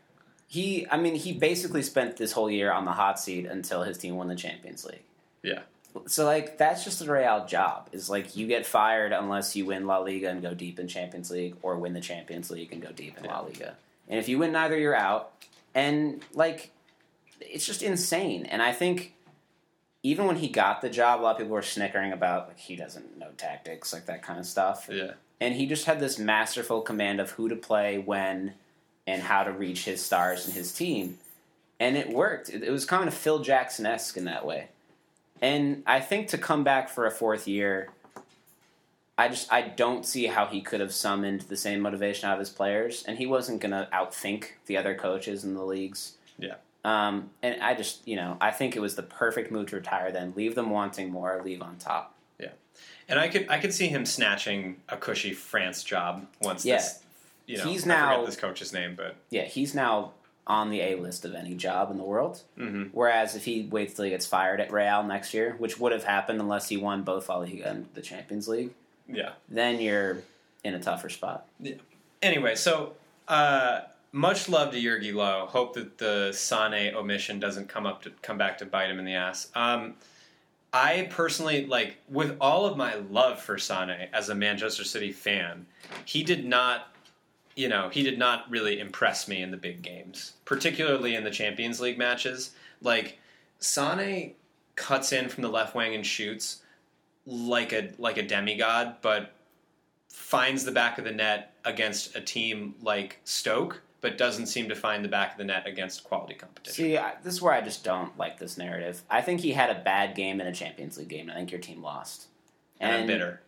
He, 0.49 0.85
I 0.89 0.97
mean, 0.97 1.15
he 1.15 1.31
basically 1.31 1.83
spent 1.83 2.17
this 2.17 2.31
whole 2.33 2.49
year 2.49 2.71
on 2.71 2.83
the 2.83 2.91
hot 2.91 3.19
seat 3.19 3.45
until 3.45 3.83
his 3.83 3.97
team 3.97 4.17
won 4.17 4.27
the 4.27 4.35
Champions 4.35 4.83
League. 4.83 5.03
Yeah. 5.43 5.59
So 6.07 6.25
like 6.25 6.57
that's 6.57 6.83
just 6.83 6.99
the 6.99 7.11
Real 7.11 7.45
job. 7.45 7.87
Is 7.91 8.09
like 8.09 8.35
you 8.35 8.47
get 8.47 8.65
fired 8.65 9.11
unless 9.13 9.55
you 9.55 9.65
win 9.65 9.87
La 9.87 9.99
Liga 9.99 10.29
and 10.29 10.41
go 10.41 10.53
deep 10.53 10.79
in 10.79 10.87
Champions 10.87 11.31
League, 11.31 11.55
or 11.61 11.77
win 11.77 11.93
the 11.93 12.01
Champions 12.01 12.51
League 12.51 12.71
and 12.73 12.81
go 12.81 12.91
deep 12.91 13.17
in 13.17 13.25
La 13.25 13.41
Liga. 13.41 13.75
And 14.07 14.19
if 14.19 14.27
you 14.27 14.39
win 14.39 14.51
neither, 14.51 14.77
you're 14.77 14.95
out. 14.95 15.31
And 15.75 16.23
like, 16.33 16.71
it's 17.41 17.65
just 17.65 17.81
insane. 17.83 18.45
And 18.45 18.61
I 18.61 18.71
think 18.71 19.13
even 20.01 20.25
when 20.25 20.37
he 20.37 20.47
got 20.47 20.81
the 20.81 20.89
job, 20.89 21.19
a 21.19 21.23
lot 21.23 21.31
of 21.31 21.37
people 21.37 21.53
were 21.53 21.61
snickering 21.61 22.11
about 22.11 22.47
like 22.47 22.57
he 22.59 22.75
doesn't 22.75 23.17
know 23.19 23.29
tactics, 23.37 23.93
like 23.93 24.07
that 24.07 24.23
kind 24.23 24.39
of 24.39 24.45
stuff. 24.45 24.89
Yeah. 24.91 25.11
and 25.41 25.53
he 25.55 25.65
just 25.65 25.85
had 25.85 25.99
this 25.99 26.17
masterful 26.19 26.81
command 26.81 27.19
of 27.19 27.31
who 27.31 27.49
to 27.49 27.55
play 27.55 27.97
when 27.97 28.53
and 29.09 29.23
how 29.23 29.43
to 29.43 29.51
reach 29.51 29.85
his 29.85 30.03
stars 30.03 30.45
and 30.45 30.53
his 30.53 30.71
team. 30.71 31.17
And 31.79 31.97
it 31.97 32.09
worked. 32.09 32.49
It, 32.49 32.63
it 32.63 32.69
was 32.69 32.85
kind 32.85 33.07
of 33.07 33.13
Phil 33.13 33.39
Jackson 33.39 33.85
esque 33.85 34.17
in 34.17 34.25
that 34.25 34.45
way. 34.45 34.67
And 35.41 35.81
I 35.87 35.99
think 35.99 36.27
to 36.29 36.37
come 36.37 36.63
back 36.63 36.89
for 36.89 37.05
a 37.05 37.11
fourth 37.11 37.47
year, 37.47 37.89
I 39.17 39.29
just 39.29 39.51
I 39.51 39.61
don't 39.63 40.05
see 40.05 40.27
how 40.27 40.45
he 40.45 40.61
could 40.61 40.79
have 40.79 40.93
summoned 40.93 41.41
the 41.41 41.57
same 41.57 41.79
motivation 41.79 42.29
out 42.29 42.33
of 42.33 42.39
his 42.39 42.49
players, 42.49 43.03
and 43.07 43.17
he 43.17 43.25
wasn't 43.25 43.61
going 43.61 43.71
to 43.71 43.87
outthink 43.91 44.45
the 44.67 44.77
other 44.77 44.93
coaches 44.95 45.43
in 45.43 45.55
the 45.55 45.63
leagues. 45.63 46.13
Yeah. 46.37 46.55
Um, 46.85 47.29
and 47.41 47.61
I 47.61 47.73
just 47.73 48.07
you 48.07 48.15
know 48.15 48.37
I 48.39 48.51
think 48.51 48.75
it 48.75 48.79
was 48.79 48.95
the 48.95 49.03
perfect 49.03 49.51
move 49.51 49.67
to 49.67 49.77
retire. 49.77 50.11
Then 50.11 50.33
leave 50.35 50.55
them 50.55 50.69
wanting 50.69 51.09
more, 51.11 51.41
leave 51.43 51.61
on 51.61 51.77
top. 51.77 52.13
Yeah. 52.39 52.51
And 53.07 53.17
I 53.19 53.27
could 53.29 53.47
I 53.49 53.59
could 53.59 53.73
see 53.73 53.87
him 53.87 54.05
snatching 54.05 54.77
a 54.87 54.97
cushy 54.97 55.33
France 55.33 55.83
job 55.83 56.25
once 56.41 56.65
Yeah. 56.65 56.75
this. 56.77 57.01
You 57.49 57.57
know, 57.57 57.63
He's 57.63 57.81
I 57.81 57.95
forget 57.95 57.97
now- 58.19 58.25
this 58.25 58.35
coach's 58.35 58.71
name, 58.73 58.93
but 58.95 59.15
Yeah, 59.31 59.43
he's 59.45 59.73
now 59.73 60.11
on 60.45 60.69
the 60.69 60.81
A 60.81 60.95
list 60.95 61.25
of 61.25 61.33
any 61.33 61.55
job 61.55 61.89
in 61.91 61.97
the 61.97 62.03
world. 62.03 62.41
mhm. 62.57 62.89
Whereas 62.91 63.35
if 63.35 63.45
he 63.45 63.63
waits 63.63 63.95
till 63.95 64.05
he 64.05 64.11
gets 64.11 64.25
fired 64.27 64.59
at 64.61 64.71
Real 64.71 65.03
next 65.03 65.33
year, 65.33 65.55
which 65.57 65.79
would 65.79 65.91
have 65.91 66.03
happened 66.03 66.39
unless 66.39 66.69
he 66.69 66.77
won 66.77 67.01
both 67.03 67.27
La 67.27 67.37
Liga 67.37 67.67
and 67.69 67.87
the 67.95 68.01
Champions 68.01 68.47
League, 68.47 68.71
yeah. 69.07 69.31
then 69.47 69.79
you're 69.81 70.19
in 70.63 70.73
a 70.75 70.79
tougher 70.79 71.09
spot. 71.09 71.47
Yeah. 71.59 71.75
Anyway, 72.21 72.53
so 72.55 72.93
uh, 73.27 73.81
much 74.11 74.47
love 74.49 74.71
to 74.73 74.77
Jogi 74.79 75.11
Löw. 75.13 75.47
Hope 75.47 75.73
that 75.73 75.97
the 75.97 76.31
Sane 76.33 76.93
omission 76.95 77.39
doesn't 77.39 77.67
come 77.67 77.85
up 77.87 78.01
to 78.03 78.11
come 78.21 78.37
back 78.37 78.57
to 78.59 78.65
bite 78.65 78.89
him 78.89 78.99
in 78.99 79.05
the 79.05 79.13
ass. 79.15 79.49
Um, 79.55 79.95
I 80.73 81.07
personally 81.11 81.65
like, 81.65 81.97
with 82.09 82.37
all 82.39 82.65
of 82.67 82.77
my 82.77 82.95
love 83.09 83.41
for 83.41 83.57
Sane 83.57 84.07
as 84.13 84.29
a 84.29 84.35
Manchester 84.35 84.83
City 84.83 85.11
fan, 85.11 85.65
he 86.05 86.23
did 86.23 86.45
not, 86.45 86.91
you 87.59 87.67
know, 87.67 87.89
he 87.89 88.03
did 88.03 88.17
not 88.17 88.49
really 88.49 88.79
impress 88.79 89.27
me 89.27 89.41
in 89.41 89.51
the 89.51 89.57
big 89.57 89.81
games, 89.81 90.31
particularly 90.45 91.15
in 91.15 91.25
the 91.25 91.29
Champions 91.29 91.81
League 91.81 91.97
matches. 91.97 92.51
Like 92.81 93.19
Sane 93.59 94.35
cuts 94.75 95.11
in 95.11 95.27
from 95.27 95.43
the 95.43 95.49
left 95.49 95.75
wing 95.75 95.93
and 95.93 96.05
shoots 96.05 96.61
like 97.25 97.73
a 97.73 97.89
like 97.97 98.15
a 98.15 98.23
demigod, 98.23 98.95
but 99.01 99.33
finds 100.09 100.63
the 100.63 100.71
back 100.71 100.97
of 100.97 101.03
the 101.03 101.11
net 101.11 101.53
against 101.65 102.15
a 102.15 102.21
team 102.21 102.75
like 102.81 103.19
Stoke, 103.25 103.81
but 103.99 104.17
doesn't 104.17 104.45
seem 104.45 104.69
to 104.69 104.75
find 104.75 105.03
the 105.03 105.09
back 105.09 105.33
of 105.33 105.37
the 105.37 105.43
net 105.43 105.67
against 105.67 106.05
quality 106.05 106.35
competition. 106.35 106.73
See, 106.73 106.97
I, 106.97 107.15
this 107.23 107.33
is 107.33 107.41
where 107.41 107.53
I 107.53 107.59
just 107.59 107.83
don't 107.83 108.17
like 108.17 108.39
this 108.39 108.57
narrative. 108.57 109.03
I 109.09 109.19
think 109.21 109.41
he 109.41 109.51
had 109.51 109.69
a 109.69 109.83
bad 109.83 110.15
game 110.15 110.39
in 110.39 110.47
a 110.47 110.53
Champions 110.53 110.97
League 110.97 111.09
game. 111.09 111.27
and 111.27 111.33
I 111.33 111.35
think 111.35 111.51
your 111.51 111.59
team 111.59 111.83
lost. 111.83 112.27
and 112.79 112.95
I'm 112.95 113.05
bitter. 113.05 113.41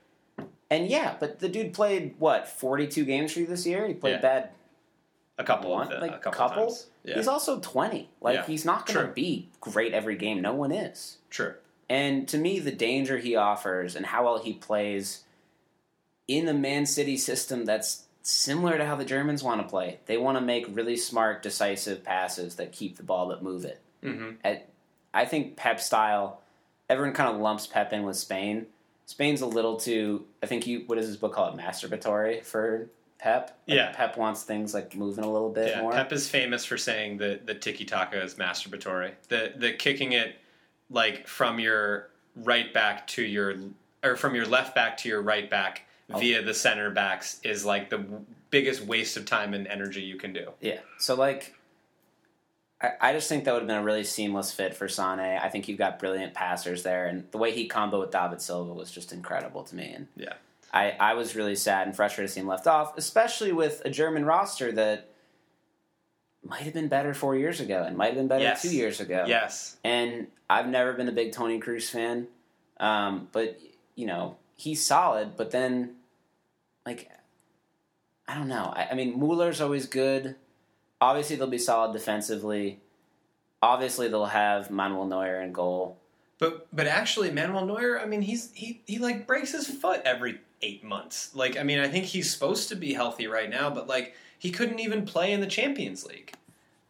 And 0.72 0.88
yeah, 0.88 1.15
but 1.19 1.38
the 1.39 1.49
dude 1.49 1.73
played 1.73 2.15
what 2.18 2.48
forty-two 2.48 3.06
games 3.06 3.34
for 3.34 3.41
you 3.41 3.45
this 3.45 3.68
year. 3.68 3.85
He 3.88 3.93
played 3.93 4.14
Yeah. 4.14 4.22
bad 4.22 4.49
A 5.38 5.43
couple 5.43 5.69
one, 5.72 5.89
like 5.99 6.11
a 6.11 6.18
couple, 6.18 6.31
couple. 6.31 6.65
times. 6.68 6.88
Yeah, 7.03 7.15
He's 7.15 7.27
also 7.27 7.60
twenty. 7.60 8.10
Like 8.22 8.35
Yeah. 8.35 8.45
he's 8.45 8.64
not 8.65 8.85
going 8.88 9.06
to 9.06 9.11
be 9.14 9.49
great 9.60 9.93
every 9.93 10.15
game. 10.15 10.41
No 10.41 10.53
one 10.53 10.72
is. 10.72 11.18
true. 11.30 11.53
And 11.89 12.26
to 12.30 12.38
me, 12.38 12.57
the 12.60 12.72
danger 12.72 13.18
he 13.18 13.35
offers 13.35 13.98
and 13.98 14.06
how 14.06 14.23
well 14.23 14.38
he 14.41 14.53
plays 14.53 15.23
in 16.26 16.45
the 16.45 16.53
Man 16.53 16.85
City 16.85 17.18
system 17.18 17.65
that's 17.65 18.06
similar 18.22 18.77
to 18.77 18.85
how 18.85 18.95
the 18.95 19.03
Germans 19.03 19.43
want 19.43 19.61
to 19.61 19.68
play. 19.68 19.99
They 20.06 20.15
want 20.18 20.38
to 20.38 20.41
make 20.41 20.65
really 20.69 20.95
smart, 20.95 21.41
decisive 21.43 22.02
passes 22.02 22.56
that 22.56 22.72
keep 22.72 22.95
the 22.95 23.03
ball 23.03 23.27
but 23.27 23.43
move 23.43 23.65
it. 23.65 23.81
hmm 24.02 24.30
I 25.14 25.26
think 25.26 25.57
Pep 25.57 25.81
style, 25.81 26.39
everyone 26.89 27.14
kind 27.14 27.30
of 27.35 27.41
lumps 27.41 27.68
Pep 27.68 27.91
in 27.91 28.03
with 28.03 28.15
Spain. 28.15 28.68
Spain's 29.12 29.42
a 29.42 29.46
little 29.46 29.76
too, 29.76 30.26
I 30.42 30.46
think 30.46 30.66
you, 30.66 30.84
what 30.88 30.96
does 30.98 31.06
his 31.08 31.18
book 31.18 31.34
call 31.34 31.50
it? 31.54 31.58
Masturbatory 31.58 32.42
for 32.46 32.88
Pep? 33.20 33.60
Like, 33.68 33.76
Yeah. 33.78 33.92
Pep 33.94 34.16
wants 34.18 34.44
things 34.44 34.74
like 34.74 34.96
moving 34.96 35.26
a 35.26 35.30
little 35.32 35.50
bit 35.50 35.68
Yeah, 35.68 35.82
more. 35.82 35.92
Pep 35.92 36.14
is 36.14 36.30
famous 36.30 36.64
for 36.64 36.78
saying 36.78 37.18
that 37.18 37.46
the 37.46 37.54
tiki 37.54 37.84
taka 37.84 38.22
is 38.24 38.36
masturbatory. 38.36 39.12
The 39.28 39.52
the 39.58 39.74
kicking 39.74 40.14
it 40.14 40.38
like 40.90 41.28
from 41.28 41.60
your 41.60 42.10
right 42.38 42.74
back 42.74 43.06
to 43.08 43.22
your 43.22 43.56
or 44.02 44.16
from 44.16 44.34
your 44.34 44.46
left 44.46 44.74
back 44.76 44.96
to 45.00 45.10
your 45.10 45.22
right 45.22 45.50
back 45.50 45.82
Oh. 46.14 46.18
via 46.20 46.42
the 46.42 46.54
center 46.54 46.90
backs 46.90 47.40
is 47.44 47.64
like 47.66 47.90
the 47.90 48.04
biggest 48.50 48.82
waste 48.82 49.16
of 49.18 49.26
time 49.26 49.54
and 49.54 49.66
energy 49.68 50.02
you 50.02 50.16
can 50.18 50.32
do. 50.34 50.52
Yeah. 50.62 50.80
So 51.00 51.16
like, 51.16 51.54
I, 52.82 52.91
I 52.99 53.14
just 53.14 53.30
think 53.30 53.45
that 53.45 53.53
would 53.53 53.62
have 53.62 53.68
been 53.68 53.78
a 53.78 53.84
really 53.84 54.03
seamless 54.03 54.52
fit 54.52 54.74
for 54.76 54.88
Sane. 54.88 55.20
I 55.20 55.49
think 55.49 55.68
you've 55.68 55.78
got 55.78 55.99
brilliant 55.99 56.34
passers 56.34 56.84
there, 56.84 57.06
and 57.08 57.30
the 57.32 57.38
way 57.38 57.52
he 57.52 57.68
combo 57.68 57.99
with 57.99 58.12
David 58.12 58.41
Silva 58.41 58.74
was 58.74 58.91
just 58.91 59.12
incredible 59.14 59.64
to 59.64 59.76
me. 59.76 59.94
And 59.95 60.08
Yeah. 60.16 60.34
I, 60.74 60.95
I 60.99 61.14
was 61.16 61.36
really 61.36 61.56
sad 61.56 61.86
and 61.88 61.95
frustrated 61.95 62.30
to 62.30 62.34
see 62.34 62.40
him 62.40 62.48
left 62.48 62.66
off, 62.66 62.98
especially 62.98 63.52
with 63.52 63.82
a 63.84 63.90
German 63.90 64.24
roster 64.26 64.72
that 64.72 65.08
might 66.44 66.62
have 66.62 66.74
been 66.74 66.88
better 66.88 67.14
four 67.14 67.36
years 67.36 67.60
ago 67.60 67.84
and 67.84 67.95
might 67.98 68.08
have 68.08 68.16
been 68.16 68.28
better 68.30 68.44
Yes. 68.44 68.62
two 68.62 68.76
years 68.76 68.99
ago. 68.99 69.26
Yes. 69.28 69.78
And 69.84 70.28
I've 70.49 70.68
never 70.68 70.94
been 70.94 71.08
a 71.08 71.12
big 71.12 71.34
Toni 71.34 71.60
Kroos 71.60 71.90
fan, 71.90 72.28
um, 72.80 73.28
but 73.32 73.60
you 73.95 74.08
know 74.08 74.38
he's 74.56 74.84
solid. 74.86 75.36
But 75.38 75.52
then, 75.52 75.95
like, 76.86 77.10
I 78.28 78.36
don't 78.36 78.48
know. 78.48 78.72
I, 78.76 78.88
I 78.91 78.94
mean, 78.95 79.20
Mueller's 79.20 79.60
always 79.62 79.86
good. 79.88 80.36
Obviously, 81.02 81.36
they'll 81.36 81.48
be 81.48 81.57
solid 81.57 81.91
defensively. 81.94 82.80
Obviously, 83.61 84.07
they'll 84.07 84.26
have 84.26 84.69
Manuel 84.72 85.06
Neuer 85.06 85.41
in 85.41 85.52
goal. 85.52 85.98
But 86.38 86.68
but 86.73 86.88
actually, 86.88 87.32
Manuel 87.32 87.65
Neuer, 87.65 87.99
I 87.99 88.06
mean, 88.06 88.22
he's 88.22 88.52
he 88.53 88.82
he 88.86 88.99
like 88.99 89.28
breaks 89.28 89.52
his 89.52 89.68
foot 89.68 90.02
every 90.06 90.40
eight 90.61 90.84
months. 90.84 91.36
Like, 91.36 91.57
I 91.57 91.64
mean, 91.64 91.80
I 91.80 91.88
think 91.88 92.06
he's 92.06 92.32
supposed 92.32 92.69
to 92.69 92.76
be 92.76 92.94
healthy 92.94 93.28
right 93.28 93.49
now, 93.49 93.69
but 93.69 93.88
like 93.88 94.15
he 94.38 94.52
couldn't 94.52 94.80
even 94.80 95.06
play 95.06 95.34
in 95.34 95.41
the 95.41 95.48
Champions 95.48 96.06
League. 96.06 96.34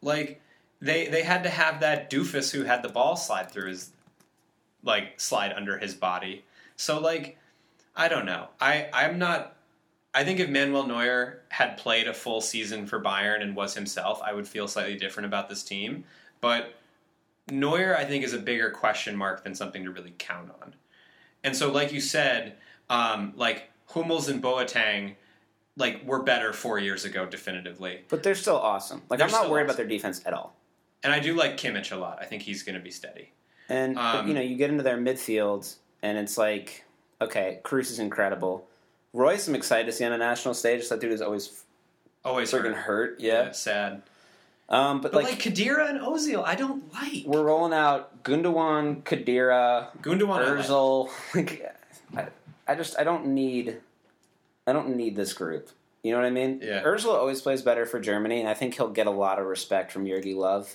Like 0.00 0.40
they 0.80 1.08
they 1.08 1.22
had 1.22 1.42
to 1.44 1.50
have 1.50 1.80
that 1.80 2.10
doofus 2.10 2.52
who 2.52 2.64
had 2.64 2.82
the 2.82 2.88
ball 2.88 3.16
slide 3.16 3.50
through 3.50 3.68
his 3.68 3.90
like 4.82 5.20
slide 5.20 5.52
under 5.52 5.78
his 5.78 5.94
body. 5.94 6.44
So 6.76 6.98
like, 6.98 7.38
I 7.94 8.08
don't 8.08 8.26
know. 8.26 8.48
I 8.60 8.88
I'm 8.92 9.18
not. 9.18 9.56
I 10.14 10.24
think 10.24 10.40
if 10.40 10.48
Manuel 10.50 10.86
Neuer 10.86 11.40
had 11.48 11.78
played 11.78 12.06
a 12.06 12.14
full 12.14 12.40
season 12.40 12.86
for 12.86 13.00
Bayern 13.00 13.42
and 13.42 13.56
was 13.56 13.74
himself, 13.74 14.20
I 14.22 14.32
would 14.32 14.46
feel 14.46 14.68
slightly 14.68 14.96
different 14.96 15.26
about 15.26 15.48
this 15.48 15.62
team. 15.62 16.04
But 16.40 16.74
Neuer, 17.50 17.96
I 17.96 18.04
think, 18.04 18.24
is 18.24 18.34
a 18.34 18.38
bigger 18.38 18.70
question 18.70 19.16
mark 19.16 19.42
than 19.42 19.54
something 19.54 19.84
to 19.84 19.90
really 19.90 20.14
count 20.18 20.50
on. 20.60 20.74
And 21.42 21.56
so, 21.56 21.72
like 21.72 21.92
you 21.92 22.00
said, 22.00 22.56
um, 22.90 23.32
like 23.36 23.70
Hummels 23.86 24.28
and 24.28 24.42
Boateng, 24.42 25.14
like 25.76 26.04
were 26.04 26.22
better 26.22 26.52
four 26.52 26.78
years 26.78 27.04
ago, 27.04 27.24
definitively. 27.26 28.02
But 28.08 28.22
they're 28.22 28.34
still 28.34 28.58
awesome. 28.58 29.02
Like 29.08 29.18
They're 29.18 29.28
I'm 29.28 29.32
not 29.32 29.50
worried 29.50 29.62
awesome. 29.62 29.66
about 29.70 29.76
their 29.78 29.86
defense 29.86 30.20
at 30.26 30.34
all. 30.34 30.54
And 31.02 31.12
I 31.12 31.18
do 31.18 31.34
like 31.34 31.56
Kimmich 31.56 31.90
a 31.90 31.96
lot. 31.96 32.18
I 32.20 32.26
think 32.26 32.42
he's 32.42 32.62
going 32.62 32.76
to 32.76 32.80
be 32.80 32.90
steady. 32.90 33.32
And 33.68 33.94
but, 33.94 34.16
Um, 34.16 34.28
you 34.28 34.34
know, 34.34 34.40
you 34.40 34.56
get 34.56 34.70
into 34.70 34.82
their 34.82 34.98
midfield, 34.98 35.74
and 36.02 36.18
it's 36.18 36.36
like, 36.36 36.84
okay, 37.20 37.60
Kroos 37.64 37.90
is 37.90 37.98
incredible. 37.98 38.68
Reus, 39.12 39.46
I'm 39.48 39.54
excited 39.54 39.86
to 39.86 39.92
see 39.92 40.04
on 40.04 40.12
a 40.12 40.18
national 40.18 40.54
stage. 40.54 40.88
That 40.88 41.00
dude 41.00 41.12
is 41.12 41.22
always 41.22 41.62
Always 42.24 42.52
freaking 42.52 42.72
hurt. 42.74 43.10
hurt. 43.10 43.20
Yeah. 43.20 43.50
sad. 43.52 44.02
Um, 44.68 45.00
but, 45.00 45.12
But 45.12 45.24
like, 45.24 45.32
like, 45.32 45.38
Khedira 45.40 45.90
and 45.90 46.00
Ozil, 46.00 46.42
I 46.44 46.54
don't 46.54 46.90
like. 46.94 47.24
we're 47.26 47.42
rolling 47.42 47.74
out 47.74 48.22
Gundogan, 48.22 49.02
Khedira, 49.02 49.88
like. 50.04 50.04
Özil. 50.64 51.10
Like, 51.34 51.76
I, 52.16 52.72
I 52.72 52.74
just 52.76 52.98
I 52.98 53.04
don't 53.04 53.26
need 53.28 53.78
I 54.66 54.72
don't 54.72 54.96
need 54.96 55.16
this 55.16 55.32
group. 55.32 55.68
You 56.02 56.12
know 56.12 56.18
what 56.18 56.26
I 56.26 56.30
mean? 56.30 56.60
Yeah. 56.62 56.82
Özil 56.82 57.12
always 57.14 57.40
plays 57.42 57.62
better 57.62 57.84
for 57.86 58.00
Germany, 58.00 58.40
and 58.40 58.48
I 58.48 58.54
think 58.54 58.74
he'll 58.74 58.88
get 58.90 59.06
a 59.06 59.10
lot 59.10 59.38
of 59.38 59.46
respect 59.46 59.92
from 59.92 60.04
Jogi 60.06 60.34
Löw. 60.34 60.66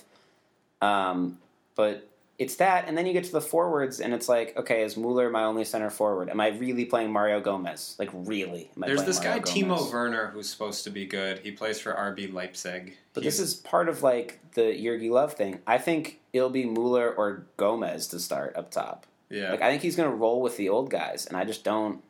Um, 0.86 1.38
but 1.74 2.06
it's 2.38 2.54
that, 2.56 2.86
and 2.86 2.96
then 2.96 3.04
you 3.04 3.12
get 3.12 3.24
to 3.24 3.32
the 3.32 3.40
forwards, 3.40 3.98
and 4.00 4.14
it's 4.14 4.28
like, 4.28 4.56
okay, 4.56 4.82
is 4.84 4.96
Mueller 4.96 5.28
my 5.28 5.42
only 5.42 5.64
center 5.64 5.90
forward? 5.90 6.28
Am 6.30 6.40
I 6.40 6.48
really 6.50 6.84
playing 6.84 7.10
Mario 7.12 7.40
Gomez? 7.40 7.96
Like, 7.98 8.10
really? 8.12 8.70
There's 8.76 9.02
this 9.04 9.18
guy 9.18 9.40
Mario 9.40 9.42
Timo 9.42 9.92
Werner 9.92 10.28
who's 10.28 10.48
supposed 10.48 10.84
to 10.84 10.90
be 10.90 11.04
good. 11.04 11.40
He 11.40 11.50
plays 11.50 11.80
for 11.80 11.92
RB 11.92 12.32
Leipzig. 12.32 12.96
But 13.12 13.24
He's- 13.24 13.38
this 13.38 13.48
is 13.48 13.54
part 13.54 13.88
of 13.88 14.04
like 14.04 14.38
the 14.54 14.62
Jogi 14.62 15.10
Löw 15.10 15.28
thing. 15.32 15.58
I 15.66 15.78
think 15.78 16.20
it'll 16.32 16.48
be 16.50 16.64
Mueller 16.64 17.12
or 17.12 17.44
Gomez 17.56 18.06
to 18.08 18.20
start 18.20 18.54
up 18.56 18.70
top. 18.70 19.04
yeah, 19.30 19.50
Like 19.50 19.62
I 19.62 19.70
think 19.70 19.82
he's 19.82 19.96
going 19.96 20.08
to 20.08 20.14
roll 20.16 20.40
with 20.40 20.56
the 20.56 20.68
old 20.68 20.90
guys, 20.90 21.26
and 21.26 21.36
I 21.36 21.44
just 21.44 21.64
don't. 21.64 22.02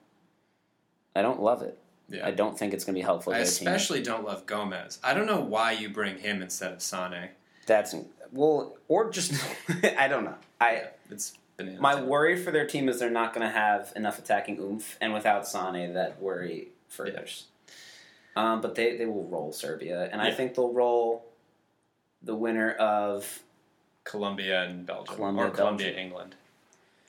I 1.16 1.22
don't 1.22 1.40
love 1.42 1.62
it. 1.62 1.78
yeah. 2.10 2.26
I 2.26 2.30
don't 2.32 2.56
think 2.58 2.74
it's 2.74 2.84
going 2.84 2.94
to 2.94 2.98
be 2.98 3.02
helpful. 3.04 3.32
I 3.32 3.38
their 3.38 3.44
team. 3.46 3.66
especially 3.68 4.02
don't 4.02 4.24
love 4.24 4.46
Gomez. 4.46 4.98
I 5.02 5.14
don't 5.14 5.26
know 5.26 5.40
why 5.40 5.72
you 5.72 5.88
bring 5.88 6.18
him 6.18 6.42
instead 6.42 6.72
of 6.72 6.82
Sane. 6.82 7.30
That's 7.66 7.94
well, 8.32 8.76
or 8.88 9.10
just 9.10 9.32
I 9.98 10.08
don't 10.08 10.24
know. 10.24 10.34
I 10.60 10.84
It's 11.10 11.34
bananas. 11.56 11.80
my 11.80 12.00
worry 12.00 12.36
for 12.42 12.50
their 12.50 12.66
team 12.66 12.88
is 12.88 12.98
they're 12.98 13.10
not 13.10 13.34
going 13.34 13.46
to 13.46 13.52
have 13.52 13.92
enough 13.96 14.18
attacking 14.18 14.58
oomph, 14.58 14.96
and 15.00 15.12
without 15.12 15.46
Sane, 15.46 15.94
that 15.94 16.20
worry 16.20 16.68
furthers. 16.88 17.46
Um, 18.36 18.60
but 18.60 18.74
they 18.74 18.96
they 18.96 19.06
will 19.06 19.24
roll 19.24 19.52
Serbia, 19.52 20.08
and 20.12 20.20
I 20.20 20.30
think 20.30 20.54
they'll 20.54 20.72
roll 20.72 21.24
the 22.22 22.34
winner 22.34 22.72
of 22.72 23.40
Colombia 24.04 24.62
and 24.64 24.86
Belgium, 24.86 25.14
Colombia, 25.16 25.46
or 25.46 25.50
Colombia. 25.50 25.96
England. 25.96 26.34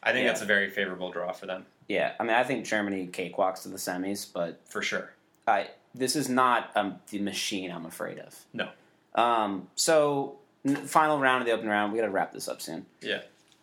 I 0.02 0.12
think 0.12 0.24
Yeah. 0.24 0.30
that's 0.30 0.42
a 0.42 0.46
very 0.46 0.70
favorable 0.70 1.12
draw 1.12 1.32
for 1.34 1.46
them. 1.46 1.66
Yeah, 1.88 2.14
I 2.20 2.24
mean, 2.24 2.34
I 2.34 2.44
think 2.44 2.66
Germany 2.66 3.08
cakewalks 3.12 3.64
to 3.64 3.68
the 3.70 3.78
semis, 3.78 4.26
but 4.32 4.60
for 4.66 4.82
sure. 4.82 5.12
I 5.48 5.70
this 5.96 6.16
is 6.16 6.30
not 6.30 6.72
um, 6.76 7.00
the 7.10 7.20
machine 7.20 7.72
I'm 7.72 7.86
afraid 7.86 8.20
of. 8.20 8.36
No. 8.54 8.70
Um, 9.16 9.68
so 9.76 10.38
final 10.76 11.20
round 11.20 11.42
of 11.42 11.48
the 11.48 11.54
open 11.54 11.68
round. 11.68 11.92
We 11.94 12.00
got 12.00 12.06
to 12.06 12.12
wrap 12.12 12.32
this 12.34 12.48
up 12.48 12.62
soon. 12.62 12.86
Yeah. 13.02 13.22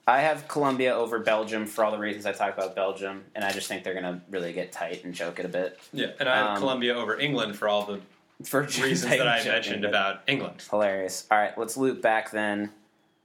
I 0.09 0.21
have 0.21 0.47
Colombia 0.47 0.95
over 0.95 1.19
Belgium 1.19 1.67
for 1.67 1.85
all 1.85 1.91
the 1.91 1.99
reasons 1.99 2.27
I 2.27 2.33
talked 2.33 2.57
about 2.57 2.77
Belgium, 2.77 3.25
and 3.35 3.45
I 3.45 3.51
just 3.51 3.67
think 3.67 3.83
they're 3.83 4.01
going 4.01 4.05
to 4.05 4.21
really 4.31 4.53
get 4.53 4.71
tight 4.71 5.03
and 5.05 5.13
choke 5.13 5.41
it 5.41 5.45
a 5.45 5.49
bit. 5.49 5.81
Yeah, 5.93 6.13
and 6.21 6.29
I 6.29 6.37
have 6.37 6.47
Um, 6.51 6.59
Colombia 6.59 6.95
over 6.95 7.19
England 7.19 7.57
for 7.57 7.69
all 7.69 7.85
the 7.87 8.01
For 8.45 8.63
reasons 8.83 9.03
that 9.17 9.27
I 9.27 9.43
mentioned 9.45 9.85
about 9.85 10.21
England. 10.29 10.63
hilarious. 10.71 11.27
All 11.31 11.39
right, 11.39 11.59
let's 11.59 11.77
loop 11.77 12.03
back 12.03 12.31
then. 12.31 12.71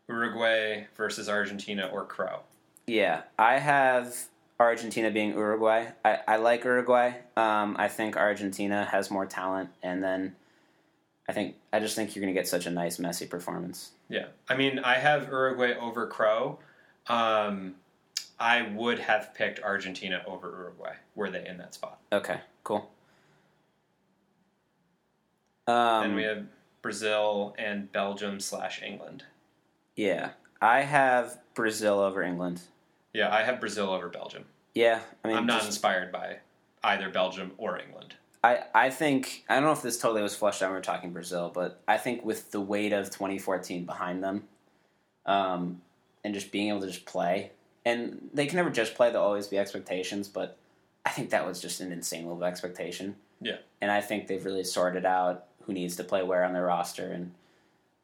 Uruguay 0.09 0.87
versus 0.95 1.29
Argentina 1.29 1.87
or 1.93 2.03
Crow. 2.05 2.39
Yeah, 2.87 3.21
I 3.37 3.59
have 3.59 4.15
Argentina 4.59 5.11
being 5.11 5.29
Uruguay. 5.33 5.85
I, 6.03 6.19
I 6.27 6.35
like 6.37 6.63
Uruguay. 6.63 7.13
Um, 7.37 7.75
I 7.79 7.87
think 7.87 8.17
Argentina 8.17 8.85
has 8.85 9.11
more 9.11 9.25
talent, 9.27 9.69
and 9.83 10.03
then 10.03 10.35
I 11.29 11.33
think 11.33 11.55
I 11.71 11.79
just 11.79 11.95
think 11.95 12.15
you're 12.15 12.21
going 12.23 12.33
to 12.33 12.39
get 12.39 12.47
such 12.47 12.65
a 12.65 12.71
nice 12.71 12.97
Messi 12.97 13.29
performance. 13.29 13.91
Yeah, 14.09 14.27
I 14.49 14.55
mean, 14.55 14.79
I 14.79 14.95
have 14.95 15.27
Uruguay 15.27 15.73
over 15.79 16.07
Crow. 16.07 16.59
Um, 17.07 17.75
I 18.39 18.63
would 18.63 18.99
have 18.99 19.33
picked 19.33 19.59
Argentina 19.61 20.23
over 20.27 20.49
Uruguay 20.49 20.95
were 21.15 21.29
they 21.29 21.47
in 21.47 21.57
that 21.57 21.73
spot. 21.73 21.99
Okay, 22.11 22.39
cool. 22.63 22.89
Um, 25.67 25.75
and 26.05 26.15
we 26.15 26.23
have 26.23 26.45
Brazil 26.81 27.55
and 27.57 27.91
Belgium 27.91 28.39
slash 28.39 28.81
England. 28.81 29.23
yeah, 29.95 30.31
I 30.61 30.81
have 30.81 31.39
Brazil 31.53 31.99
over 31.99 32.21
England. 32.23 32.61
Yeah, 33.13 33.33
I 33.33 33.43
have 33.43 33.59
Brazil 33.59 33.89
over 33.89 34.09
Belgium. 34.09 34.45
Yeah, 34.73 35.01
I 35.23 35.27
mean, 35.27 35.37
I'm 35.37 35.45
not 35.45 35.59
just- 35.59 35.67
inspired 35.67 36.11
by 36.11 36.37
either 36.83 37.09
Belgium 37.09 37.51
or 37.57 37.77
England. 37.79 38.15
I, 38.43 38.63
I 38.73 38.89
think 38.89 39.43
I 39.47 39.55
don't 39.55 39.63
know 39.63 39.71
if 39.71 39.81
this 39.81 39.99
totally 39.99 40.21
was 40.21 40.35
flushed 40.35 40.61
out 40.63 40.67
when 40.67 40.73
we 40.73 40.77
were 40.79 40.83
talking 40.83 41.11
Brazil, 41.11 41.51
but 41.53 41.79
I 41.87 41.97
think 41.97 42.25
with 42.25 42.51
the 42.51 42.61
weight 42.61 42.91
of 42.91 43.11
2014 43.11 43.85
behind 43.85 44.23
them, 44.23 44.43
um, 45.25 45.81
and 46.23 46.33
just 46.33 46.51
being 46.51 46.69
able 46.69 46.81
to 46.81 46.87
just 46.87 47.05
play, 47.05 47.51
and 47.85 48.29
they 48.33 48.45
can 48.47 48.57
never 48.57 48.69
just 48.71 48.95
play. 48.95 49.11
There'll 49.11 49.25
always 49.25 49.47
be 49.47 49.57
expectations, 49.57 50.27
but 50.27 50.57
I 51.05 51.11
think 51.11 51.29
that 51.31 51.45
was 51.45 51.59
just 51.61 51.81
an 51.81 51.91
insane 51.91 52.23
level 52.23 52.37
of 52.37 52.43
expectation. 52.43 53.15
Yeah. 53.43 53.57
and 53.81 53.89
I 53.91 54.01
think 54.01 54.27
they've 54.27 54.45
really 54.45 54.63
sorted 54.63 55.03
out 55.03 55.45
who 55.63 55.73
needs 55.73 55.95
to 55.95 56.03
play 56.03 56.21
where 56.21 56.43
on 56.43 56.53
their 56.53 56.65
roster, 56.65 57.11
and 57.11 57.31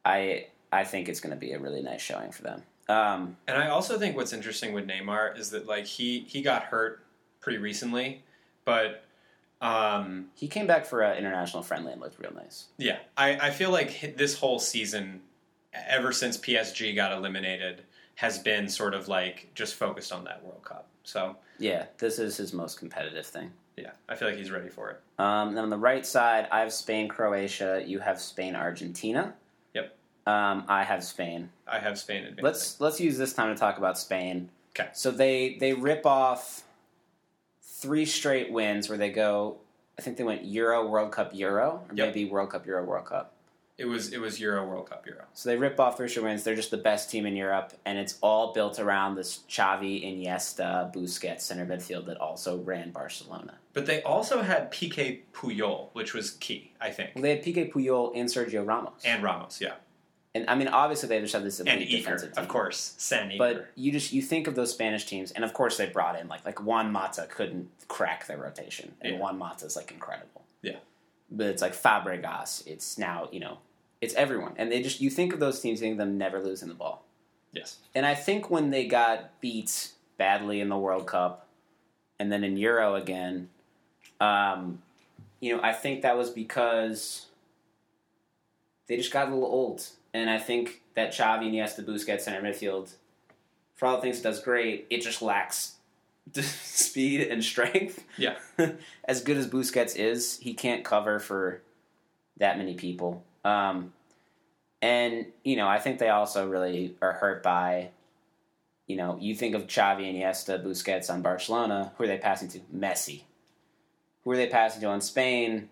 I 0.03 0.47
I 0.72 0.84
think 0.84 1.09
it's 1.09 1.19
going 1.19 1.34
to 1.34 1.39
be 1.39 1.53
a 1.53 1.59
really 1.59 1.81
nice 1.81 2.01
showing 2.01 2.31
for 2.31 2.43
them. 2.43 2.64
Um, 2.89 3.38
And 3.47 3.57
I 3.57 3.69
also 3.69 3.97
think 3.99 4.15
what's 4.15 4.34
interesting 4.34 4.73
with 4.73 4.88
Neymar 4.88 5.38
is 5.38 5.51
that 5.51 5.68
like 5.68 5.85
he 5.85 6.22
he 6.27 6.41
got 6.41 6.64
hurt 6.64 7.03
pretty 7.39 7.57
recently, 7.59 8.23
but 8.65 9.03
um, 9.61 10.27
he 10.35 10.47
came 10.47 10.67
back 10.67 10.85
for 10.85 11.01
an 11.01 11.17
international 11.17 11.63
friendly 11.63 11.91
and 11.91 12.01
looked 12.01 12.19
real 12.19 12.34
nice. 12.34 12.65
yeah, 12.77 12.97
I, 13.17 13.47
I 13.47 13.49
feel 13.49 13.71
like 13.71 14.15
this 14.17 14.38
whole 14.38 14.59
season, 14.59 15.21
ever 15.73 16.11
since 16.11 16.38
PSG 16.38 16.95
got 16.95 17.11
eliminated, 17.11 17.84
has 18.15 18.38
been 18.39 18.67
sort 18.69 18.93
of 18.93 19.07
like 19.07 19.49
just 19.55 19.75
focused 19.75 20.11
on 20.11 20.23
that 20.25 20.43
World 20.43 20.63
Cup. 20.63 20.88
So 21.03 21.35
Yeah, 21.59 21.85
this 21.97 22.19
is 22.19 22.38
his 22.38 22.53
most 22.53 22.77
competitive 22.79 23.25
thing. 23.25 23.51
yeah, 23.77 23.91
I 24.09 24.15
feel 24.15 24.27
like 24.27 24.38
he's 24.38 24.51
ready 24.51 24.69
for 24.69 24.89
it. 24.91 24.99
Um, 25.19 25.55
then 25.55 25.63
on 25.63 25.69
the 25.69 25.77
right 25.77 26.05
side, 26.05 26.47
I 26.51 26.59
have 26.59 26.71
Spain, 26.73 27.07
Croatia. 27.07 27.84
You 27.85 27.99
have 27.99 28.19
Spain, 28.21 28.55
Argentina. 28.55 29.34
Yep. 29.73 29.95
Um, 30.27 30.65
I 30.67 30.84
have 30.84 31.03
Spain. 31.03 31.49
I 31.67 31.79
have 31.79 31.97
Spain 31.97 32.23
advancing. 32.23 32.43
Let's 32.43 32.79
let's 32.81 32.99
use 32.99 33.17
this 33.17 33.34
time 33.34 33.53
to 33.53 33.59
talk 33.59 33.77
about 33.77 33.97
Spain. 33.97 34.49
'Kay. 34.73 34.89
So 34.93 35.09
they 35.09 35.57
they 35.59 35.73
rip 35.73 36.05
off 36.05 36.63
three 37.77 38.05
straight 38.05 38.51
wins 38.51 38.89
where 38.89 38.97
they 38.97 39.11
go. 39.11 39.57
I 39.99 40.01
think 40.01 40.17
they 40.17 40.23
went 40.23 40.45
Euro, 40.45 40.87
World 40.87 41.11
Cup, 41.11 41.31
Euro, 41.33 41.83
or 41.89 41.95
Yep. 41.95 42.07
maybe 42.15 42.29
World 42.29 42.51
Cup, 42.51 42.65
Euro, 42.67 42.83
World 42.83 43.05
Cup. 43.05 43.33
It 43.77 43.85
was 43.85 44.11
it 44.11 44.19
was 44.19 44.39
Euro 44.39 44.65
World 44.65 44.89
Cup 44.89 45.05
Euro. 45.05 45.25
So 45.33 45.49
they 45.49 45.55
rip 45.55 45.79
off 45.79 45.97
three 45.97 46.07
straight 46.07 46.23
wins. 46.23 46.43
They're 46.43 46.55
just 46.55 46.71
the 46.71 46.77
best 46.77 47.11
team 47.11 47.27
in 47.27 47.35
Europe, 47.35 47.73
and 47.85 47.99
it's 47.99 48.17
all 48.21 48.51
built 48.51 48.79
around 48.79 49.13
this 49.15 49.41
Xavi, 49.47 50.03
Iniesta, 50.03 50.91
Busquets 50.91 51.41
center 51.41 51.63
midfield 51.65 52.07
that 52.07 52.17
also 52.17 52.57
ran 52.57 52.89
Barcelona. 52.89 53.53
But 53.73 53.85
they 53.85 54.01
also 54.01 54.41
had 54.41 54.71
Piqué 54.71 55.19
Puyol, 55.31 55.89
which 55.93 56.15
was 56.15 56.31
key, 56.31 56.71
I 56.81 56.89
think, 56.89 57.11
Well, 57.13 57.21
they 57.21 57.35
had 57.35 57.43
Piqué 57.43 57.71
Puyol 57.71 58.13
and 58.15 58.27
Sergio 58.27 58.65
Ramos, 58.65 59.03
and 59.05 59.21
Ramos, 59.21 59.61
yeah, 59.61 59.73
And 60.35 60.47
I 60.49 60.55
mean, 60.55 60.67
obviously 60.67 61.09
they 61.09 61.19
just 61.19 61.33
have 61.33 61.43
this 61.43 61.59
elite 61.59 61.73
and 61.73 61.89
defensive 61.89 62.33
team. 62.33 62.43
of 62.43 62.47
course, 62.49 62.93
Iker. 62.99 63.37
But 63.37 63.67
you 63.75 63.91
just 63.91 64.13
you 64.13 64.21
think 64.21 64.47
of 64.47 64.55
those 64.55 64.71
Spanish 64.71 65.05
teams, 65.05 65.31
and 65.31 65.43
of 65.43 65.53
course 65.53 65.77
they 65.77 65.87
brought 65.87 66.19
in 66.19 66.27
like 66.27 66.45
like 66.45 66.61
Juan 66.61 66.91
Mata 66.91 67.25
couldn't 67.29 67.69
crack 67.87 68.27
their 68.27 68.37
rotation, 68.37 68.93
and 69.01 69.13
Yeah. 69.13 69.19
Juan 69.19 69.37
Mata's 69.37 69.75
like 69.75 69.91
incredible. 69.91 70.43
Yeah. 70.61 70.77
but 71.31 71.47
it's 71.47 71.61
like 71.61 71.73
Fabregas. 71.73 72.65
It's 72.67 72.97
now 72.97 73.29
you 73.31 73.39
know 73.39 73.57
it's 74.01 74.13
everyone, 74.13 74.53
and 74.57 74.71
they 74.71 74.81
just 74.83 75.01
you 75.01 75.09
think 75.09 75.33
of 75.33 75.39
those 75.39 75.59
teams, 75.59 75.79
think 75.79 75.97
them 75.97 76.17
never 76.17 76.39
losing 76.39 76.67
the 76.67 76.75
ball. 76.75 77.03
yes, 77.51 77.77
And 77.95 78.05
I 78.05 78.13
think 78.13 78.49
when 78.51 78.69
they 78.69 78.85
got 78.85 79.39
beat 79.41 79.91
badly 80.17 80.59
in 80.61 80.69
the 80.69 80.77
World 80.77 81.07
Cup, 81.07 81.47
and 82.19 82.31
then 82.31 82.43
in 82.43 82.57
Euro 82.57 82.93
again, 82.95 83.49
um, 84.19 84.83
you 85.39 85.55
know, 85.55 85.63
I 85.63 85.73
think 85.73 86.01
that 86.03 86.15
was 86.17 86.29
because 86.29 87.25
they 88.87 88.97
just 88.97 89.11
got 89.11 89.29
a 89.29 89.33
little 89.33 89.47
old. 89.47 89.87
And 90.18 90.30
I 90.30 90.39
think 90.39 90.81
that 90.95 91.11
Xavi, 91.11 91.52
Iniesta, 91.52 91.85
Busquets, 91.85 92.22
center 92.22 92.41
midfield, 92.41 92.94
for 93.76 93.85
all 93.85 93.98
the 93.98 94.02
things 94.02 94.19
it 94.19 94.23
does 94.23 94.41
great, 94.41 94.88
it 94.89 95.02
just 95.02 95.22
lacks 95.22 95.76
speed 96.34 97.22
and 97.22 97.44
strength. 97.44 98.03
Yeah. 98.18 98.38
as 99.06 99.22
good 99.22 99.38
as 99.38 99.48
Busquets 99.48 99.95
is, 99.95 100.39
he 100.39 100.53
can't 100.53 100.84
cover 100.84 101.19
for 101.19 101.61
that 102.38 102.57
many 102.57 102.73
people. 102.73 103.23
Um, 103.45 103.94
and 104.81 105.27
you 105.44 105.56
know, 105.56 105.68
I 105.68 105.80
think 105.80 105.99
they 105.99 106.10
also 106.10 106.48
really 106.48 106.95
are 107.02 107.14
hurt 107.14 107.44
by. 107.44 107.89
You 108.88 108.95
know, 108.95 109.18
you 109.19 109.35
think 109.35 109.53
of 109.53 109.68
Xavi, 109.68 110.14
Iniesta, 110.14 110.64
Busquets 110.64 111.10
on 111.10 111.22
Barcelona. 111.22 111.91
Who 111.98 112.06
are 112.06 112.07
they 112.07 112.18
passing 112.18 112.48
to? 112.49 112.60
Messi. 112.73 113.23
Who 114.23 114.31
are 114.31 114.38
they 114.38 114.48
passing 114.48 114.81
to 114.81 114.88
on 114.88 115.02
Spain? 115.02 115.69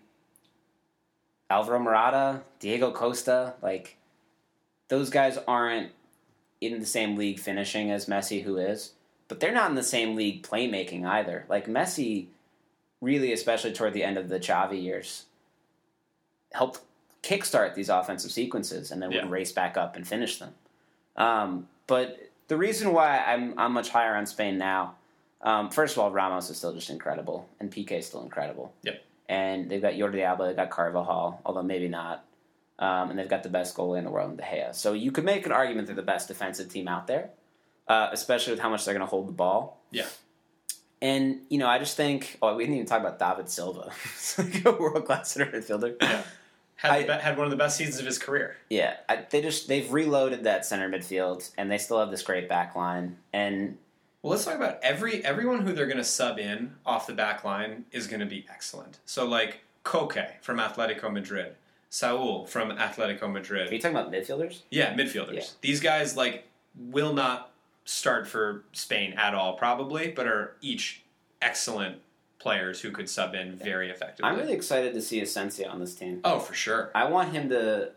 Alvaro 1.48 1.78
Morata, 1.78 2.42
Diego 2.58 2.90
Costa. 2.90 3.54
Like, 3.62 3.96
those 4.88 5.10
guys 5.10 5.38
aren't 5.48 5.90
in 6.60 6.80
the 6.80 6.86
same 6.86 7.16
league 7.16 7.38
finishing 7.38 7.90
as 7.90 8.06
Messi, 8.06 8.42
who 8.42 8.56
is, 8.56 8.92
but 9.28 9.40
they're 9.40 9.52
not 9.52 9.68
in 9.70 9.76
the 9.76 9.82
same 9.82 10.14
league 10.14 10.42
playmaking 10.42 11.04
either. 11.04 11.44
Like 11.48 11.66
Messi, 11.66 12.26
really, 13.00 13.32
especially 13.32 13.72
toward 13.72 13.92
the 13.92 14.04
end 14.04 14.16
of 14.16 14.28
the 14.28 14.38
Xavi 14.40 14.82
years, 14.82 15.24
helped 16.52 16.80
kickstart 17.22 17.74
these 17.74 17.88
offensive 17.88 18.30
sequences 18.30 18.90
and 18.90 19.02
then 19.02 19.10
Yeah. 19.10 19.22
would 19.22 19.30
race 19.30 19.52
back 19.52 19.76
up 19.76 19.96
and 19.96 20.06
finish 20.06 20.38
them. 20.38 20.54
Um, 21.16 21.68
but 21.86 22.18
the 22.48 22.56
reason 22.56 22.92
why 22.92 23.18
I'm 23.26 23.58
I'm 23.58 23.72
much 23.72 23.88
higher 23.88 24.14
on 24.14 24.26
Spain 24.26 24.58
now, 24.58 24.94
um, 25.42 25.70
first 25.70 25.96
of 25.96 26.02
all, 26.02 26.10
Ramos 26.10 26.48
is 26.50 26.56
still 26.58 26.72
just 26.72 26.88
incredible, 26.90 27.48
and 27.58 27.70
Piqué 27.70 27.92
is 27.98 28.06
still 28.06 28.22
incredible. 28.22 28.72
Yep. 28.82 29.02
And 29.28 29.68
they've 29.68 29.82
got 29.82 29.94
Jordi 29.94 30.22
Alba, 30.22 30.46
they've 30.46 30.56
got 30.56 30.70
Carvajal, 30.70 31.40
although 31.44 31.62
maybe 31.62 31.88
not. 31.88 32.24
Um, 32.78 33.10
and 33.10 33.18
they've 33.18 33.28
got 33.28 33.42
the 33.42 33.48
best 33.48 33.74
goalie 33.76 33.98
in 33.98 34.04
the 34.04 34.10
world 34.10 34.30
in 34.30 34.36
De 34.36 34.42
Gea. 34.42 34.74
So 34.74 34.92
you 34.92 35.10
could 35.10 35.24
make 35.24 35.46
an 35.46 35.52
argument 35.52 35.86
they're 35.86 35.96
the 35.96 36.02
best 36.02 36.28
defensive 36.28 36.68
team 36.68 36.88
out 36.88 37.06
there, 37.06 37.30
uh, 37.88 38.10
especially 38.12 38.52
with 38.52 38.60
how 38.60 38.68
much 38.68 38.84
they're 38.84 38.92
going 38.94 39.06
to 39.06 39.10
hold 39.10 39.28
the 39.28 39.32
ball. 39.32 39.80
Yeah. 39.90 40.06
And 41.02 41.40
you 41.50 41.58
know, 41.58 41.68
I 41.68 41.78
just 41.78 41.96
think. 41.96 42.38
Oh, 42.42 42.54
we 42.56 42.64
didn't 42.64 42.76
even 42.76 42.86
talk 42.86 43.00
about 43.00 43.18
David 43.18 43.48
Silva. 43.50 43.90
It's 44.04 44.38
like 44.38 44.64
a 44.64 44.72
world 44.72 45.04
class 45.06 45.30
center 45.32 45.50
midfielder. 45.52 45.96
Yeah. 46.00 46.22
had 46.76 46.90
I- 46.92 47.02
be- 47.04 47.22
had 47.22 47.36
one 47.36 47.46
of 47.46 47.50
the 47.50 47.56
best 47.56 47.76
seasons 47.76 47.98
of 48.00 48.06
his 48.06 48.18
career. 48.18 48.56
Yeah, 48.70 48.96
I, 49.08 49.24
they 49.28 49.40
just 49.42 49.68
they've 49.68 49.90
reloaded 49.92 50.44
that 50.44 50.64
center 50.66 50.88
midfield, 50.88 51.50
and 51.58 51.70
they 51.70 51.78
still 51.78 51.98
have 51.98 52.10
this 52.10 52.22
great 52.22 52.48
back 52.48 52.74
line. 52.76 53.16
And 53.32 53.76
Well, 54.22 54.32
let's 54.32 54.44
talk 54.44 54.56
about 54.56 54.78
every 54.82 55.24
everyone 55.24 55.60
who 55.66 55.72
they're 55.72 55.86
going 55.86 55.96
to 55.98 56.04
sub 56.04 56.38
in 56.38 56.74
off 56.84 57.06
the 57.06 57.12
back 57.14 57.44
line 57.44 57.84
is 57.92 58.06
going 58.06 58.20
to 58.20 58.26
be 58.26 58.46
excellent. 58.50 58.98
So 59.04 59.26
like 59.26 59.60
Koke 59.84 60.40
from 60.40 60.58
Atletico 60.58 61.12
Madrid, 61.12 61.54
Saul 61.96 62.44
from 62.44 62.72
Atletico 62.72 63.32
Madrid. 63.32 63.70
are 63.70 63.74
you 63.74 63.80
talking 63.80 63.96
about 63.96 64.12
midfielders? 64.12 64.60
Yeah, 64.70 64.92
midfielders. 64.92 65.34
Yeah. 65.34 65.44
These 65.62 65.80
guys 65.80 66.14
like 66.14 66.46
will 66.76 67.14
not 67.14 67.50
start 67.86 68.28
for 68.28 68.64
Spain 68.72 69.14
at 69.14 69.32
all, 69.32 69.54
probably, 69.54 70.08
but 70.08 70.26
are 70.26 70.56
each 70.60 71.04
excellent 71.40 72.02
players 72.38 72.82
who 72.82 72.90
could 72.90 73.08
sub 73.08 73.34
in 73.34 73.56
very 73.56 73.88
effectively. 73.88 74.30
I'm 74.30 74.36
really 74.36 74.52
excited 74.52 74.92
to 74.92 75.00
see 75.00 75.22
Asensio 75.22 75.70
on 75.70 75.80
this 75.80 75.94
team. 75.94 76.20
oh, 76.22 76.38
for 76.38 76.52
sure. 76.52 76.90
I 76.94 77.06
want 77.06 77.32
him 77.32 77.48
to, 77.48 77.92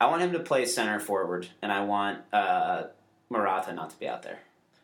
I 0.00 0.06
want 0.06 0.20
him 0.22 0.32
to 0.32 0.40
play 0.40 0.66
center 0.66 0.98
forward, 0.98 1.46
and 1.62 1.70
I 1.70 1.84
want 1.84 2.18
uh, 2.32 2.84
Morata 3.30 3.72
not 3.72 3.90
to 3.90 3.96
be 4.00 4.08
out 4.08 4.24
there. 4.24 4.40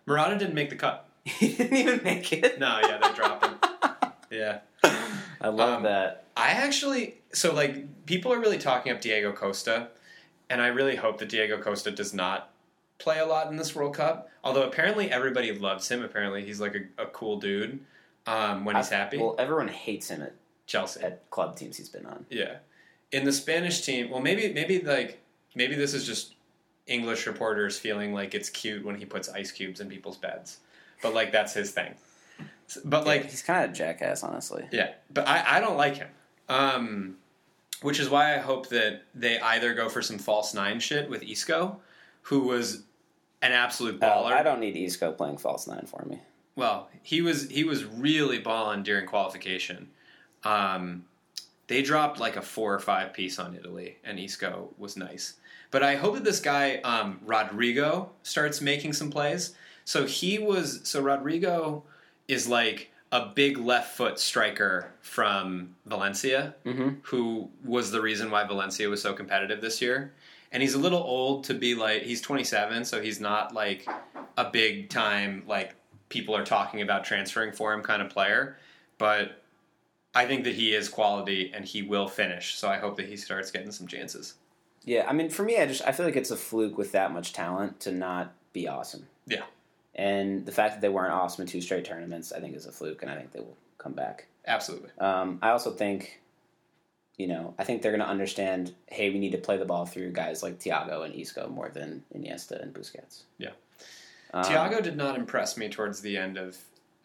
Morata 0.07 0.39
didn't 0.39 0.55
make 0.55 0.71
the 0.71 0.77
cut. 0.77 1.09
he 1.25 1.53
didn't 1.53 1.77
even 1.77 2.05
make 2.05 2.33
it. 2.33 2.61
No, 2.61 2.79
yeah, 2.81 2.99
they 3.03 3.13
dropped 3.13 3.45
him. 3.45 3.59
Yeah. 4.31 4.61
I 5.41 5.49
love 5.49 5.79
Um, 5.79 5.83
that. 5.85 6.25
I 6.37 6.51
actually 6.51 7.17
so 7.33 7.53
like 7.55 8.07
people 8.07 8.33
are 8.33 8.39
really 8.41 8.59
talking 8.59 8.93
up 8.93 9.01
Diego 9.01 9.33
Costa, 9.33 9.89
and 10.49 10.61
I 10.63 10.69
really 10.69 10.97
hope 10.97 11.19
that 11.19 11.29
Diego 11.29 11.61
Costa 11.61 11.91
does 11.91 12.15
not 12.15 12.51
play 12.99 13.19
a 13.19 13.27
lot 13.27 13.49
in 13.51 13.57
this 13.57 13.75
World 13.75 13.95
Cup. 13.95 14.29
Although 14.43 14.63
apparently 14.65 15.11
everybody 15.11 15.53
loves 15.53 15.89
him. 15.89 16.03
Apparently 16.03 16.45
he's 16.45 16.61
like 16.61 16.75
a, 16.75 17.03
a 17.03 17.07
cool 17.07 17.39
dude 17.39 17.81
um, 18.27 18.65
when 18.65 18.77
he's 18.77 18.91
I- 18.93 18.97
happy. 18.97 19.19
Well, 19.19 19.35
everyone 19.39 19.69
hates 19.69 20.09
him 20.09 20.23
at, 20.23 20.35
Chelsea. 20.67 21.01
at 21.03 21.29
club 21.31 21.57
teams 21.57 21.77
he's 21.77 21.89
been 21.89 22.07
on. 22.07 22.25
Yeah. 22.31 22.57
In 23.13 23.25
the 23.25 23.33
Spanish 23.33 23.81
team, 23.83 24.09
well, 24.11 24.21
maybe 24.21 24.53
maybe 24.53 24.81
like 24.81 25.21
maybe 25.55 25.75
this 25.75 25.95
is 25.95 26.07
just 26.07 26.35
English 26.87 27.27
reporters 27.27 27.79
feeling 27.79 28.15
like 28.15 28.35
it's 28.35 28.49
cute 28.49 28.85
when 28.85 28.95
he 28.97 29.05
puts 29.05 29.29
ice 29.29 29.51
cubes 29.53 29.81
in 29.81 29.89
people's 29.89 30.17
beds, 30.17 30.59
but 31.03 31.13
like 31.15 31.33
that's 31.33 31.53
his 31.55 31.73
thing. 31.73 31.95
But 32.85 33.07
like, 33.07 33.31
he's 33.31 33.43
kind 33.43 33.65
of 33.65 33.71
a 33.71 33.75
jackass, 33.75 34.23
honestly. 34.23 34.65
yeah, 34.71 34.93
but 35.13 35.27
I, 35.29 35.57
I 35.57 35.61
don't 35.61 35.77
like 35.77 35.97
him. 35.97 36.09
Um, 36.49 37.17
which 37.83 37.99
is 38.01 38.09
why 38.11 38.35
I 38.35 38.39
hope 38.39 38.69
that 38.71 39.03
they 39.15 39.39
either 39.41 39.73
go 39.75 39.89
for 39.89 40.03
some 40.03 40.19
false 40.19 40.53
nine 40.55 40.81
shit 40.81 41.09
with 41.09 41.23
Isco, 41.23 41.81
who 42.23 42.41
was 42.41 42.83
an 43.43 43.53
absolute 43.53 43.99
Oh, 44.03 44.07
baller. 44.07 44.33
I 44.33 44.43
don't 44.43 44.61
need 44.61 44.77
Isco 44.77 45.13
playing 45.13 45.39
false 45.39 45.67
nine 45.67 45.87
for 45.87 46.05
me. 46.05 46.21
Well, 46.57 46.89
he 47.03 47.23
was 47.23 47.49
he 47.49 47.65
was 47.65 47.85
really 47.85 48.39
balling 48.39 48.83
during 48.83 49.07
qualification. 49.07 49.89
Um, 50.45 51.07
they 51.69 51.83
dropped 51.83 52.19
like 52.21 52.37
a 52.37 52.43
four 52.43 52.75
or 52.75 52.81
five 52.81 53.13
piece 53.15 53.39
on 53.39 53.55
Italy, 53.55 53.97
and 54.05 54.19
Isco 54.19 54.69
was 54.77 54.97
nice. 54.97 55.35
But 55.71 55.83
I 55.83 55.95
hope 55.97 56.15
that 56.15 56.25
this 56.25 56.41
guy 56.41 56.77
um, 56.79 57.21
Rodrigo 57.25 58.11
starts 58.25 58.61
making 58.61 58.93
some 58.93 59.11
plays. 59.11 59.55
So 59.85 60.05
he 60.05 60.39
was 60.39 60.81
so 60.85 61.01
Rodrigo 61.01 61.85
is 62.31 62.49
like 62.49 62.91
a 63.13 63.27
big 63.27 63.59
left 63.59 63.97
foot 63.97 64.19
striker 64.21 64.93
from 65.01 65.75
Valencia, 65.87 66.55
Mm-hmm. 66.65 66.91
who 67.03 67.51
was 67.65 67.91
the 67.91 68.01
reason 68.01 68.31
why 68.31 68.45
Valencia 68.45 68.89
was 68.89 69.03
so 69.03 69.13
competitive 69.13 69.61
this 69.61 69.83
year. 69.83 70.13
And 70.53 70.63
he's 70.63 70.75
a 70.75 70.79
little 70.79 71.01
old 71.03 71.45
to 71.45 71.55
be 71.55 71.75
like 71.75 72.03
he's 72.03 72.21
27, 72.21 72.85
so 72.85 73.01
he's 73.01 73.21
not 73.21 73.55
like 73.55 73.87
a 74.37 74.51
big 74.51 74.89
time 74.91 75.43
like 75.47 75.75
people 76.09 76.35
are 76.37 76.45
talking 76.45 76.83
about 76.83 77.05
transferring 77.05 77.53
for 77.53 77.73
him 77.73 77.83
kind 77.83 78.03
of 78.03 78.11
player. 78.11 78.57
But 78.99 79.43
I 80.15 80.27
think 80.27 80.45
that 80.45 80.55
he 80.55 80.75
is 80.75 80.89
quality 80.89 81.53
and 81.55 81.65
he 81.65 81.83
will 81.83 82.09
finish. 82.09 82.55
So 82.57 82.69
I 82.69 82.79
hope 82.79 82.97
that 82.97 83.07
he 83.07 83.17
starts 83.17 83.51
getting 83.53 83.71
some 83.71 83.87
chances. 83.87 84.35
Yeah, 84.85 85.05
I 85.09 85.13
mean, 85.13 85.31
for 85.31 85.43
me, 85.45 85.59
I 85.59 85.67
just 85.67 85.83
I 85.87 85.93
feel 85.93 86.07
like 86.07 86.17
it's 86.17 86.31
a 86.33 86.37
fluke 86.37 86.77
with 86.79 86.93
that 86.93 87.13
much 87.13 87.33
talent 87.33 87.79
to 87.81 87.93
not 87.93 88.33
be 88.53 88.67
awesome. 88.67 89.07
Yeah. 89.27 89.43
And 89.95 90.47
the 90.47 90.53
fact 90.53 90.75
that 90.75 90.81
they 90.81 90.89
weren't 90.89 91.13
awesome 91.13 91.43
in 91.43 91.49
two 91.49 91.61
straight 91.61 91.85
tournaments, 91.85 92.33
I 92.33 92.41
think, 92.41 92.55
is 92.57 92.67
a 92.67 92.73
fluke, 92.73 93.03
and 93.03 93.11
I 93.11 93.17
think 93.17 93.33
they 93.33 93.41
will 93.41 93.57
come 93.79 93.93
back. 93.93 94.27
Absolutely. 94.47 94.91
Um, 94.99 95.39
I 95.43 95.51
also 95.51 95.73
think, 95.73 96.21
you 97.17 97.27
know, 97.27 97.55
I 97.59 97.65
think 97.65 97.83
they're 97.83 97.91
going 97.93 98.01
to 98.01 98.09
understand. 98.09 98.73
Hey, 98.87 99.11
we 99.11 99.19
need 99.19 99.33
to 99.33 99.39
play 99.39 99.57
the 99.57 99.65
ball 99.65 99.87
through 99.87 100.13
guys 100.13 100.43
like 100.43 100.59
Thiago 100.61 101.05
and 101.05 101.15
Isco 101.15 101.49
more 101.49 101.69
than 101.69 102.05
Iniesta 102.17 102.63
and 102.63 102.73
Busquets. 102.73 103.23
Yeah. 103.39 103.51
Um, 104.33 104.45
Thiago 104.45 104.83
did 104.83 104.97
not 104.97 105.17
impress 105.17 105.57
me 105.57 105.69
towards 105.69 106.01
the 106.03 106.17
end 106.17 106.39
of 106.39 106.57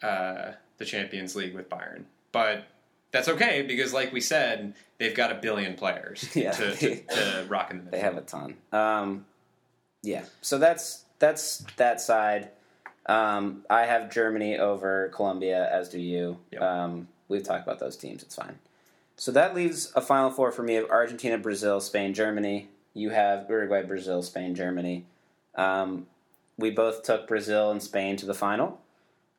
uh, 0.04 0.52
the 0.78 0.86
Champions 0.86 1.36
League 1.36 1.56
with 1.56 1.70
Bayern, 1.70 2.04
but 2.32 2.66
that's 3.12 3.28
okay 3.30 3.64
because, 3.64 3.94
like 3.94 4.14
we 4.14 4.22
said, 4.22 4.76
they've 5.00 5.16
got 5.16 5.32
a 5.32 5.36
billion 5.36 5.74
players 5.74 6.30
Yeah. 6.36 6.52
to, 6.52 6.76
to, 6.76 6.96
to 7.02 7.46
rock 7.50 7.72
in 7.72 7.78
the 7.78 7.84
midfield. 7.86 7.92
They 7.92 8.00
have 8.00 8.18
a 8.18 8.22
ton. 8.22 8.56
Um, 8.72 9.26
yeah, 10.04 10.26
so 10.42 10.60
that's 10.60 11.04
that's 11.18 11.66
that 11.78 12.00
side. 12.00 12.50
Um, 13.06 13.64
I 13.70 13.84
have 13.84 14.12
Germany 14.12 14.58
over 14.58 15.10
Colombia, 15.10 15.70
as 15.72 15.90
do 15.90 16.00
you. 16.00 16.38
Yep. 16.52 16.62
Um, 16.62 17.08
we've 17.28 17.44
talked 17.44 17.64
about 17.64 17.80
those 17.80 17.96
teams. 17.96 18.24
It's 18.24 18.36
fine. 18.36 18.58
So 19.18 19.32
that 19.32 19.56
leaves 19.56 19.92
a 19.96 20.02
final 20.02 20.30
four 20.32 20.52
for 20.52 20.64
me 20.64 20.76
of 20.76 20.90
Argentina, 20.90 21.38
Brazil, 21.38 21.80
Spain, 21.80 22.14
Germany. 22.14 22.70
You 22.94 23.12
have 23.12 23.50
Uruguay, 23.50 23.84
Brazil, 23.84 24.22
Spain, 24.22 24.56
Germany. 24.56 25.06
Um, 25.56 26.08
we 26.58 26.72
both 26.72 27.04
took 27.04 27.28
Brazil 27.28 27.72
and 27.72 27.82
Spain 27.82 28.18
to 28.18 28.26
the 28.26 28.34
final. 28.34 28.82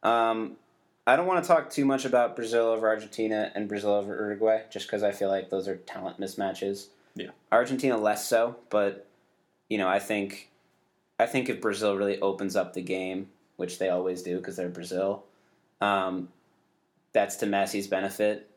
Um, 0.02 0.56
I 1.06 1.16
don't 1.16 1.26
want 1.26 1.44
to 1.44 1.48
talk 1.48 1.70
too 1.70 1.84
much 1.84 2.04
about 2.04 2.36
Brazil 2.36 2.66
over 2.66 2.88
Argentina 2.88 3.52
and 3.54 3.68
Brazil 3.68 3.90
over 3.90 4.14
Uruguay, 4.14 4.62
just 4.70 4.86
because 4.86 5.02
I 5.02 5.12
feel 5.12 5.28
like 5.28 5.50
those 5.50 5.68
are 5.68 5.76
talent 5.76 6.20
mismatches. 6.20 6.86
Yeah. 7.14 7.30
Argentina 7.50 7.96
less 7.96 8.28
so, 8.28 8.56
but 8.70 9.06
you 9.68 9.78
know, 9.78 9.88
I 9.88 9.98
think, 9.98 10.50
I 11.18 11.26
think 11.26 11.48
if 11.48 11.60
Brazil 11.60 11.96
really 11.96 12.20
opens 12.20 12.56
up 12.56 12.72
the 12.72 12.82
game, 12.82 13.28
which 13.56 13.78
they 13.78 13.88
always 13.88 14.22
do 14.22 14.36
because 14.36 14.56
they're 14.56 14.68
Brazil, 14.68 15.24
um, 15.80 16.28
that's 17.12 17.36
to 17.36 17.46
Messi's 17.46 17.86
benefit, 17.86 18.50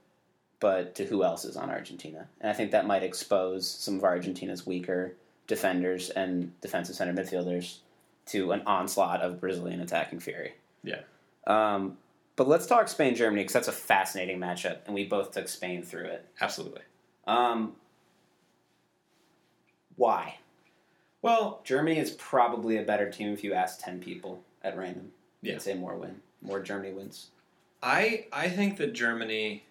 but 0.59 0.95
to 0.95 1.05
who 1.05 1.23
else 1.23 1.45
is 1.45 1.55
on 1.55 1.69
Argentina, 1.69 2.27
and 2.41 2.49
I 2.49 2.53
think 2.53 2.71
that 2.71 2.85
might 2.85 3.03
expose 3.03 3.69
some 3.69 3.95
of 3.95 4.03
Argentina's 4.03 4.65
weaker 4.65 5.15
defenders 5.47 6.09
and 6.09 6.51
defensive 6.61 6.95
center 6.95 7.13
midfielders 7.13 7.77
to 8.27 8.51
an 8.51 8.61
onslaught 8.65 9.21
of 9.21 9.39
Brazilian 9.41 9.81
attacking 9.81 10.19
fury. 10.19 10.53
Yeah. 10.83 11.01
Um, 11.47 11.97
but 12.35 12.47
let's 12.47 12.67
talk 12.67 12.87
Spain 12.87 13.15
Germany 13.15 13.41
because 13.41 13.53
that's 13.53 13.67
a 13.67 13.73
fascinating 13.73 14.39
matchup, 14.39 14.79
and 14.85 14.93
we 14.93 15.05
both 15.05 15.31
took 15.31 15.47
Spain 15.47 15.81
through 15.81 16.05
it. 16.05 16.25
Absolutely. 16.39 16.81
Um, 17.25 17.75
why? 19.95 20.37
Well, 21.21 21.59
Germany 21.63 21.97
is 21.97 22.11
probably 22.11 22.77
a 22.77 22.83
better 22.83 23.09
team 23.09 23.33
if 23.33 23.43
you 23.43 23.53
ask 23.53 23.83
ten 23.83 23.99
people 23.99 24.41
at 24.63 24.77
random. 24.77 25.11
Yeah. 25.41 25.53
I'd 25.55 25.61
say 25.61 25.73
more 25.73 25.95
win, 25.95 26.21
more 26.41 26.59
Germany 26.59 26.91
wins. 26.93 27.27
I 27.81 28.25
I 28.33 28.49
think 28.49 28.77
that 28.77 28.93
Germany 28.93 29.63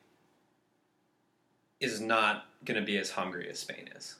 is 1.80 2.00
not 2.00 2.46
going 2.64 2.78
to 2.80 2.84
be 2.84 2.98
as 2.98 3.10
hungry 3.10 3.48
as 3.48 3.58
Spain 3.60 3.88
is. 3.94 4.16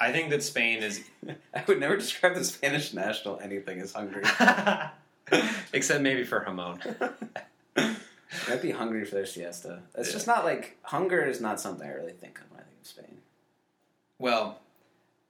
I 0.00 0.12
think 0.12 0.30
that 0.30 0.42
Spain 0.44 0.82
is, 0.82 1.02
I 1.54 1.64
would 1.66 1.80
never 1.80 1.96
describe 1.96 2.34
the 2.34 2.44
Spanish 2.44 2.92
national 2.94 3.40
anything 3.40 3.80
as 3.80 3.92
hungry. 3.92 4.22
except 5.72 6.02
maybe 6.02 6.22
for 6.24 6.40
Hamon. 6.40 6.78
Might 7.76 8.62
be 8.62 8.70
hungry 8.70 9.04
for 9.04 9.14
their 9.16 9.26
siesta. 9.26 9.80
It's 9.96 10.08
Yeah. 10.08 10.12
just 10.14 10.26
not 10.26 10.44
like 10.44 10.76
hunger 10.82 11.24
is 11.24 11.40
not 11.40 11.60
something 11.60 11.86
I 11.86 11.92
really 11.92 12.12
think 12.12 12.38
of 12.38 12.50
when 12.52 12.60
I 12.60 12.64
think 12.64 12.80
of 12.80 12.86
Spain. 12.86 13.18
Well, 14.18 14.60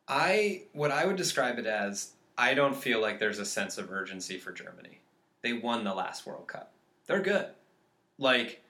I 0.06 0.62
what 0.72 0.90
I 0.90 1.06
would 1.06 1.16
describe 1.16 1.58
it 1.58 1.66
as 1.66 2.10
I 2.38 2.54
don't 2.54 2.76
feel 2.76 3.02
like 3.02 3.18
there's 3.18 3.40
a 3.40 3.44
sense 3.44 3.78
of 3.78 3.90
urgency 3.90 4.38
for 4.38 4.52
Germany. 4.52 5.00
They 5.42 5.54
won 5.54 5.82
the 5.82 5.92
last 5.92 6.24
World 6.24 6.46
Cup. 6.46 6.72
They're 7.06 7.20
good. 7.20 7.48
Like 8.16 8.62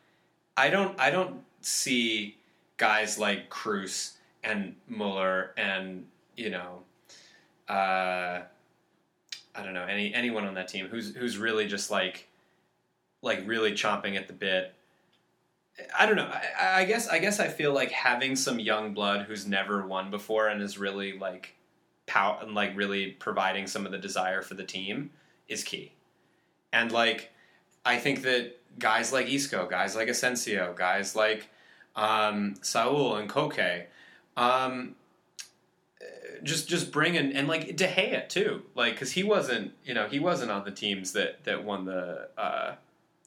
I 0.57 0.71
don't 0.71 0.99
I 0.99 1.11
don't 1.11 1.43
see 1.61 2.37
guys 2.79 3.19
like 3.19 3.51
Kroos 3.51 4.15
and 4.43 4.75
Muller 4.89 5.53
and 5.57 6.07
you 6.37 6.51
know 6.51 6.83
uh 7.69 8.43
I 9.55 9.63
don't 9.63 9.75
know 9.75 9.85
any 9.85 10.15
anyone 10.15 10.47
on 10.47 10.55
that 10.55 10.69
team 10.69 10.87
who's 10.89 11.15
who's 11.15 11.37
really 11.37 11.67
just 11.67 11.91
like 11.91 12.27
like 13.21 13.43
really 13.47 13.73
chomping 13.73 14.17
at 14.17 14.29
the 14.29 14.33
bit. 14.33 14.75
I 15.97 16.07
don't 16.07 16.17
know. 16.17 16.31
I, 16.59 16.81
I 16.81 16.85
guess 16.85 17.09
I 17.09 17.19
guess 17.19 17.39
I 17.39 17.49
feel 17.49 17.73
like 17.75 17.91
having 17.91 18.35
some 18.35 18.59
young 18.59 18.95
blood 18.95 19.27
who's 19.27 19.47
never 19.47 19.87
won 19.87 20.11
before 20.11 20.49
and 20.49 20.63
is 20.63 20.79
really 20.79 21.19
like 21.19 21.55
and 22.15 22.55
like 22.55 22.77
really 22.77 23.13
providing 23.13 23.67
some 23.67 23.87
of 23.87 23.93
the 23.93 23.99
desire 23.99 24.43
for 24.43 24.55
the 24.55 24.65
team 24.65 25.11
is 25.49 25.65
key. 25.65 25.93
And 26.73 26.93
like 26.93 27.31
I 27.85 27.99
think 27.99 28.23
that 28.23 28.59
guys 28.79 29.13
like 29.13 29.29
Isco, 29.29 29.67
guys 29.67 29.97
like 29.97 30.09
Asensio, 30.09 30.75
guys 30.77 31.17
like 31.17 31.49
um, 31.97 32.55
Saul 32.63 33.17
and 33.17 33.29
Koke, 33.29 33.85
um, 34.37 34.95
just 36.43 36.69
just 36.69 36.93
bring 36.93 37.15
in 37.15 37.33
and 37.33 37.49
like 37.49 37.77
De 37.77 37.87
Gea 37.87 38.29
too, 38.29 38.63
like 38.75 38.95
because 38.95 39.13
he 39.13 39.25
wasn't 39.25 39.73
you 39.85 39.95
know 39.95 40.09
he 40.09 40.19
wasn't 40.19 40.51
on 40.51 40.65
the 40.65 40.71
teams 40.71 41.13
that 41.13 41.45
that 41.45 41.65
won 41.65 41.85
the 41.85 42.29
uh, 42.37 42.75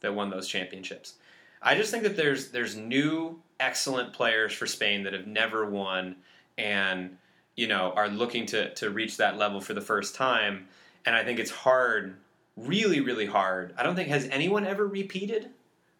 that 0.01 0.13
won 0.13 0.29
those 0.29 0.47
championships. 0.47 1.15
I 1.61 1.75
just 1.75 1.91
think 1.91 2.03
that 2.03 2.15
there's 2.15 2.49
there's 2.49 2.75
new 2.75 3.41
excellent 3.59 4.13
players 4.13 4.53
for 4.53 4.65
Spain 4.65 5.03
that 5.03 5.13
have 5.13 5.27
never 5.27 5.69
won 5.69 6.15
and 6.57 7.17
you 7.55 7.67
know 7.67 7.93
are 7.95 8.07
looking 8.07 8.45
to 8.47 8.73
to 8.75 8.89
reach 8.89 9.17
that 9.17 9.37
level 9.37 9.61
for 9.61 9.73
the 9.73 9.81
first 9.81 10.15
time. 10.15 10.67
And 11.05 11.15
I 11.15 11.23
think 11.23 11.39
it's 11.39 11.51
hard, 11.51 12.15
really, 12.55 12.99
really 12.99 13.25
hard. 13.25 13.73
I 13.77 13.83
don't 13.83 13.95
think 13.95 14.09
has 14.09 14.25
anyone 14.27 14.67
ever 14.67 14.85
repeated 14.85 15.49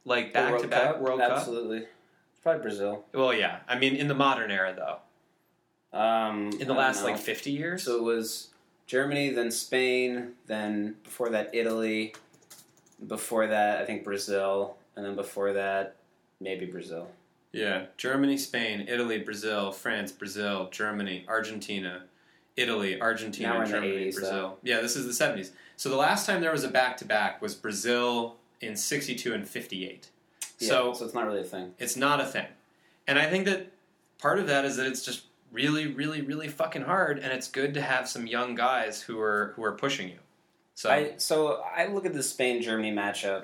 like 0.06 0.34
back 0.34 0.60
to 0.62 0.68
back 0.68 1.00
World 1.00 1.20
Cup. 1.20 1.32
Absolutely. 1.32 1.86
Probably 2.44 2.62
Brazil. 2.62 3.06
Well, 3.14 3.34
yeah. 3.34 3.60
I 3.68 3.78
mean, 3.78 3.96
in 3.96 4.08
the 4.08 4.16
modern 4.16 4.50
era, 4.50 4.74
though, 4.76 5.98
Um, 5.98 6.50
in 6.60 6.68
the 6.68 6.74
last 6.74 7.04
like 7.04 7.18
fifty 7.18 7.52
years. 7.52 7.84
So 7.84 7.98
it 7.98 8.04
was 8.04 8.50
Germany, 8.88 9.30
then 9.30 9.52
Spain, 9.52 10.34
then 10.48 10.96
before 11.04 11.30
that 11.30 11.50
Italy, 11.54 12.14
before 13.08 13.48
that 13.48 13.82
I 13.82 13.86
think 13.86 14.04
Brazil, 14.04 14.78
and 14.96 15.06
then 15.06 15.16
before 15.16 15.54
that 15.54 15.96
maybe 16.40 16.66
Brazil. 16.66 17.08
Yeah, 17.54 17.86
Germany, 17.98 18.38
Spain, 18.38 18.86
Italy, 18.88 19.20
Brazil, 19.20 19.72
France, 19.72 20.12
Brazil, 20.12 20.70
Germany, 20.72 21.26
Argentina, 21.28 22.04
Italy, 22.56 23.02
Argentina, 23.02 23.50
we're 23.56 23.64
in 23.64 23.72
the 23.72 23.76
Germany, 23.78 23.94
80s, 23.94 24.16
Brazil. 24.16 24.58
Yeah, 24.64 24.82
this 24.82 24.96
is 24.96 25.06
the 25.18 25.26
70s. 25.26 25.52
So 25.78 25.90
the 25.90 25.96
last 25.98 26.26
time 26.26 26.42
there 26.42 26.52
was 26.52 26.64
a 26.64 26.70
back 26.70 26.98
to 26.98 27.06
back 27.06 27.42
was 27.42 27.56
Brazil 27.56 28.36
in 28.62 28.76
62 28.76 29.34
and 29.34 29.48
58. 29.48 30.10
Yeah, 30.60 30.68
So 30.68 30.94
so 30.94 31.06
it's 31.06 31.14
not 31.14 31.26
really 31.26 31.42
a 31.42 31.44
thing. 31.44 31.74
it's 31.80 31.96
not 31.96 32.22
a 32.22 32.26
thing. 32.26 32.48
And 33.08 33.18
I 33.20 33.30
think 33.30 33.46
that 33.46 33.72
part 34.20 34.40
of 34.40 34.48
that 34.48 34.64
is 34.64 34.78
that 34.78 34.86
it's 34.86 35.04
just 35.04 35.24
really, 35.52 35.88
really, 35.88 36.22
really 36.22 36.48
fucking 36.48 36.84
hard, 36.84 37.20
and 37.20 37.34
it's 37.34 37.48
good 37.48 37.74
to 37.74 37.82
have 37.82 38.08
some 38.08 38.28
young 38.28 38.56
guys 38.56 39.02
who 39.02 39.20
are 39.20 39.54
who 39.56 39.64
are 39.64 39.74
pushing 39.74 40.08
you. 40.10 40.20
So 40.76 40.90
I 40.90 41.14
so 41.18 41.62
I 41.76 41.88
look 41.88 42.06
at 42.06 42.14
the 42.14 42.24
Spain 42.24 42.62
Germany 42.62 42.92
matchup. 42.92 43.44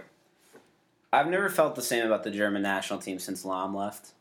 I've 1.18 1.28
never 1.30 1.50
felt 1.50 1.76
the 1.76 1.82
same 1.82 2.06
about 2.06 2.24
the 2.24 2.32
German 2.32 2.62
national 2.62 3.00
team 3.00 3.20
since 3.20 3.44
Lahm 3.44 3.74
left. 3.76 4.12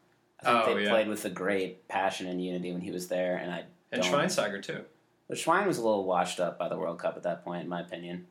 I 0.41 0.45
think 0.53 0.69
Oh, 0.69 0.75
they 0.75 0.83
yeah. 0.85 0.91
played 0.91 1.09
with 1.09 1.25
a 1.25 1.31
great 1.31 1.89
passion 1.89 2.27
and 2.27 2.43
unity 2.45 2.73
when 2.73 2.81
he 2.81 2.91
was 2.91 3.09
there, 3.09 3.37
and 3.37 3.51
I 3.53 3.65
and 3.93 4.03
don't- 4.03 4.13
Schweinsteiger 4.13 4.63
too. 4.63 4.85
But 5.29 5.39
Schwein 5.39 5.67
was 5.67 5.79
a 5.79 5.83
little 5.83 6.05
washed 6.05 6.39
up 6.41 6.59
by 6.59 6.69
the 6.69 6.77
World 6.79 6.99
Cup 6.99 7.17
at 7.17 7.23
that 7.25 7.45
point, 7.45 7.63
in 7.65 7.69
my 7.69 7.81
opinion. 7.81 8.27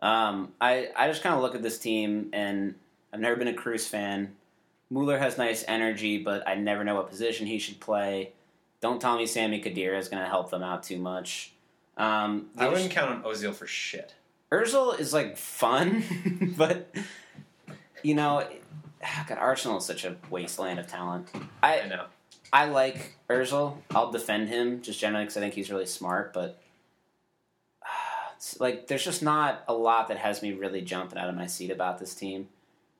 Um, 0.00 0.52
I 0.60 0.90
I 0.96 1.08
just 1.08 1.22
kind 1.22 1.34
of 1.34 1.42
look 1.42 1.54
at 1.54 1.62
this 1.62 1.78
team, 1.78 2.30
and 2.32 2.76
I've 3.12 3.20
never 3.20 3.36
been 3.36 3.48
a 3.48 3.52
Kroos 3.52 3.88
fan. 3.88 4.36
Mueller 4.90 5.18
has 5.18 5.36
nice 5.36 5.64
energy, 5.68 6.18
but 6.18 6.46
I 6.48 6.54
never 6.54 6.84
know 6.84 6.94
what 6.94 7.08
position 7.10 7.46
he 7.46 7.58
should 7.58 7.80
play. 7.80 8.32
Don't 8.80 9.00
tell 9.00 9.16
me 9.18 9.26
Sami 9.26 9.60
Khedira 9.60 9.98
is 9.98 10.08
going 10.08 10.22
to 10.22 10.28
help 10.28 10.50
them 10.50 10.62
out 10.62 10.82
too 10.84 10.98
much. 10.98 11.52
Um, 11.96 12.46
I 12.56 12.68
wouldn't 12.68 12.92
count 12.92 13.10
on 13.10 13.22
Ozil 13.24 13.52
for 13.52 13.66
shit. 13.66 14.14
Özil 14.52 14.98
is 14.98 15.12
like 15.12 15.36
fun, 15.36 16.04
but 16.56 16.94
you 18.02 18.14
know, 18.14 18.46
God, 19.28 19.38
Arsenal 19.38 19.78
is 19.78 19.84
such 19.84 20.04
a 20.04 20.16
wasteland 20.30 20.78
of 20.78 20.86
talent. 20.86 21.28
I 21.62 21.80
I 21.80 21.86
know. 21.86 22.06
I 22.52 22.64
like 22.66 23.16
Özil. 23.28 23.76
I'll 23.90 24.10
defend 24.10 24.48
him 24.48 24.80
just 24.80 24.98
generally 24.98 25.24
because 25.24 25.36
I 25.36 25.40
think 25.40 25.54
he's 25.54 25.70
really 25.70 25.86
smart. 25.86 26.32
But 26.32 26.58
uh, 27.82 28.34
like, 28.58 28.86
there's 28.86 29.04
just 29.04 29.22
not 29.22 29.64
a 29.68 29.74
lot 29.74 30.08
that 30.08 30.18
has 30.18 30.42
me 30.42 30.52
really 30.52 30.80
jumping 30.80 31.18
out 31.18 31.28
of 31.28 31.34
my 31.34 31.46
seat 31.46 31.70
about 31.70 31.98
this 31.98 32.14
team. 32.14 32.48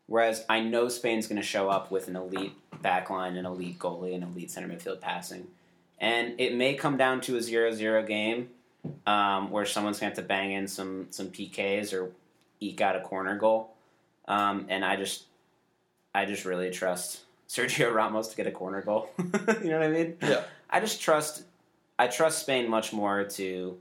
Whereas 0.07 0.45
I 0.49 0.61
know 0.61 0.89
Spain's 0.89 1.27
going 1.27 1.41
to 1.41 1.47
show 1.47 1.69
up 1.69 1.91
with 1.91 2.09
an 2.09 2.16
elite 2.16 2.55
backline, 2.83 3.39
an 3.39 3.45
elite 3.45 3.79
goalie, 3.79 4.15
an 4.15 4.23
elite 4.23 4.51
center 4.51 4.66
midfield 4.66 5.01
passing, 5.03 5.49
and 5.99 6.41
it 6.41 6.55
may 6.55 6.75
come 6.75 6.97
down 6.97 7.20
to 7.23 7.37
a 7.37 7.41
0-0 7.41 8.07
game 8.07 8.49
um, 9.07 9.51
where 9.51 9.66
someone's 9.66 10.01
going 10.01 10.11
to 10.12 10.16
have 10.16 10.25
to 10.25 10.27
bang 10.27 10.53
in 10.53 10.66
some 10.66 11.09
some 11.11 11.29
PKs 11.29 11.93
or 11.93 12.11
eke 12.59 12.81
out 12.81 12.97
a 12.97 13.01
corner 13.01 13.37
goal. 13.37 13.75
Um, 14.29 14.67
and 14.69 14.85
I 14.85 14.95
just, 14.97 15.25
I 16.15 16.25
just 16.27 16.45
really 16.45 16.71
trust 16.71 17.23
Sergio 17.49 17.93
Ramos 17.95 18.29
to 18.29 18.37
get 18.37 18.47
a 18.47 18.53
corner 18.53 18.83
goal. 18.83 19.11
you 19.19 19.71
know 19.71 19.79
what 19.79 19.83
I 19.83 19.89
mean? 19.89 20.17
Yeah. 20.23 20.43
I 20.71 20.81
just 20.81 21.01
trust, 21.01 21.45
I 21.99 22.07
trust 22.07 22.41
Spain 22.41 22.69
much 22.69 22.93
more 22.93 23.25
to 23.25 23.79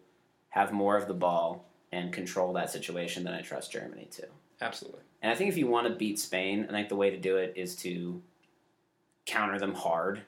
have 0.49 0.72
more 0.72 0.98
of 0.98 1.07
the 1.07 1.14
ball 1.14 1.65
and 1.91 2.11
control 2.11 2.53
that 2.53 2.72
situation 2.72 3.24
than 3.24 3.34
I 3.34 3.41
trust 3.41 3.72
Germany 3.72 4.07
to. 4.11 4.28
Absolutely. 4.61 5.02
And 5.22 5.32
I 5.32 5.36
think 5.36 5.49
if 5.49 5.57
you 5.57 5.68
want 5.68 5.88
to 5.88 5.94
beat 5.94 6.18
Spain, 6.18 6.65
I 6.69 6.72
think 6.72 6.90
the 6.90 6.95
way 6.95 7.10
to 7.10 7.18
do 7.18 7.38
it 7.38 7.53
is 7.56 7.76
to 7.78 8.22
counter 9.26 9.60
them 9.60 9.74
hard 9.74 10.22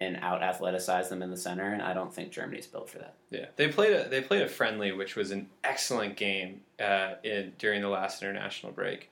and 0.00 0.18
out 0.20 0.40
athleticize 0.40 1.08
them 1.08 1.22
in 1.22 1.30
the 1.30 1.36
center. 1.36 1.72
And 1.72 1.82
I 1.82 1.94
don't 1.94 2.12
think 2.12 2.32
Germany's 2.32 2.66
built 2.66 2.90
for 2.90 2.98
that. 2.98 3.14
Yeah, 3.30 3.46
they 3.56 3.68
played 3.68 3.92
a 3.92 4.08
they 4.08 4.20
played 4.20 4.42
a 4.42 4.48
friendly, 4.48 4.92
which 4.92 5.16
was 5.16 5.30
an 5.30 5.48
excellent 5.64 6.16
game 6.16 6.62
uh, 6.80 7.14
in, 7.22 7.52
during 7.58 7.82
the 7.82 7.88
last 7.88 8.22
international 8.22 8.72
break, 8.72 9.10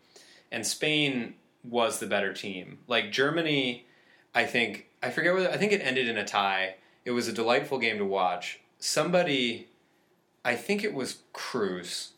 and 0.51 0.67
Spain 0.67 1.35
was 1.63 1.99
the 1.99 2.07
better 2.07 2.33
team. 2.33 2.79
Like 2.87 3.13
Germany, 3.13 3.87
I 4.35 4.45
think 4.45 4.87
I 5.03 5.11
forget 5.11 5.35
whether 5.35 5.51
I 5.51 5.57
think 5.57 5.73
it 5.73 5.81
ended 5.83 6.09
in 6.09 6.17
a 6.17 6.25
tie. 6.25 6.77
It 7.05 7.13
was 7.13 7.29
a 7.29 7.33
delightful 7.33 7.79
game 7.79 7.99
to 7.99 8.05
watch. 8.05 8.61
Somebody, 8.79 9.69
I 10.45 10.55
think 10.57 10.85
it 10.85 10.95
was 10.95 11.23
Kroos, 11.35 12.11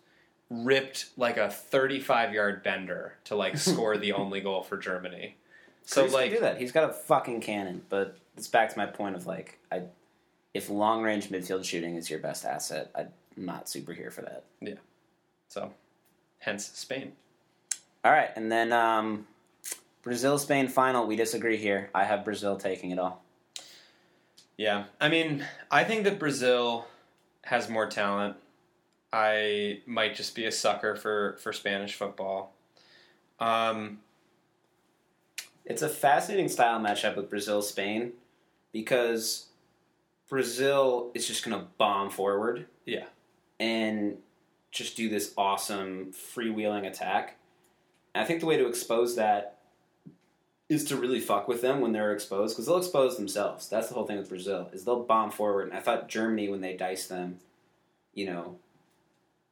ripped 0.51 1.07
like 1.17 1.37
a 1.37 1.51
thirty-five 1.51 2.33
yard 2.33 2.63
bender 2.63 3.15
to 3.25 3.37
like 3.37 3.57
score 3.59 3.97
the 3.97 4.13
only 4.13 4.41
goal 4.41 4.63
for 4.63 4.77
Germany. 4.77 5.37
So 5.85 6.05
Kroos 6.05 6.07
can 6.07 6.15
like 6.15 6.31
do 6.33 6.41
that. 6.41 6.59
He's 6.59 6.73
got 6.73 6.89
a 6.89 6.93
fucking 6.93 7.41
cannon. 7.41 7.83
But 7.89 8.17
it's 8.37 8.49
back 8.49 8.71
to 8.71 8.79
my 8.79 8.87
point 8.87 9.17
of 9.17 9.27
like, 9.27 9.59
I, 9.71 9.83
if 10.55 10.71
long 10.71 11.03
range 11.03 11.29
midfield 11.29 11.65
shooting 11.65 11.97
is 11.97 12.11
your 12.11 12.21
best 12.21 12.45
asset, 12.45 12.91
I'm 12.95 13.09
not 13.37 13.69
super 13.69 13.93
here 13.93 14.11
for 14.11 14.23
that. 14.23 14.45
Yeah. 14.61 14.75
So, 15.49 15.73
hence 16.39 16.67
Spain. 16.67 17.13
All 18.05 18.11
right, 18.13 18.31
and 18.35 18.51
then 18.51 18.73
um, 18.73 19.27
Brazil 20.03 20.39
Spain 20.39 20.69
final. 20.69 21.07
We 21.07 21.17
disagree 21.17 21.57
here. 21.57 21.91
I 21.95 22.05
have 22.05 22.25
Brazil 22.25 22.57
taking 22.57 22.91
it 22.91 22.99
all. 22.99 23.23
Yeah, 24.57 24.85
I 25.01 25.09
mean, 25.09 25.45
I 25.71 25.85
think 25.85 26.05
that 26.05 26.19
Brazil 26.19 26.87
has 27.45 27.69
more 27.69 27.87
talent. 27.87 28.37
I 29.13 29.81
might 29.87 30.15
just 30.15 30.35
be 30.35 30.47
a 30.47 30.53
sucker 30.53 30.97
for 30.97 31.37
for 31.41 31.53
Spanish 31.53 31.95
football. 31.95 32.55
Um, 33.39 34.01
It's 35.65 35.83
a 35.83 35.89
fascinating 35.89 36.49
style 36.49 36.81
matchup 36.81 37.17
with 37.17 37.31
Brazil 37.31 37.63
Spain 37.63 38.13
because 38.73 39.47
Brazil 40.29 41.11
is 41.15 41.27
just 41.27 41.45
going 41.45 41.59
to 41.59 41.67
bomb 41.79 42.11
forward. 42.11 42.67
Yeah. 42.85 43.05
And 43.61 44.19
just 44.73 44.97
do 44.97 45.09
this 45.09 45.33
awesome 45.37 46.13
freewheeling 46.13 46.87
attack. 46.87 47.37
And 48.15 48.23
I 48.23 48.27
think 48.27 48.41
the 48.41 48.47
way 48.47 48.57
to 48.57 48.67
expose 48.67 49.17
that 49.17 49.59
is 50.69 50.85
to 50.85 50.97
really 50.97 51.21
fuck 51.21 51.49
with 51.49 51.61
them 51.61 51.81
when 51.81 51.93
they're 51.93 52.13
exposed 52.13 52.55
because 52.55 52.67
they'll 52.67 52.79
expose 52.79 53.17
themselves. 53.17 53.69
That's 53.69 53.89
the 53.89 53.95
whole 53.95 54.07
thing 54.07 54.19
with 54.19 54.29
Brazil 54.29 54.71
is 54.73 54.85
they'll 54.85 55.03
bomb 55.03 55.31
forward. 55.31 55.69
And 55.69 55.77
I 55.77 55.81
thought 55.81 56.09
Germany 56.09 56.49
when 56.49 56.61
they 56.61 56.77
dice 56.77 57.07
them, 57.07 57.41
you 58.15 58.27
know, 58.27 58.57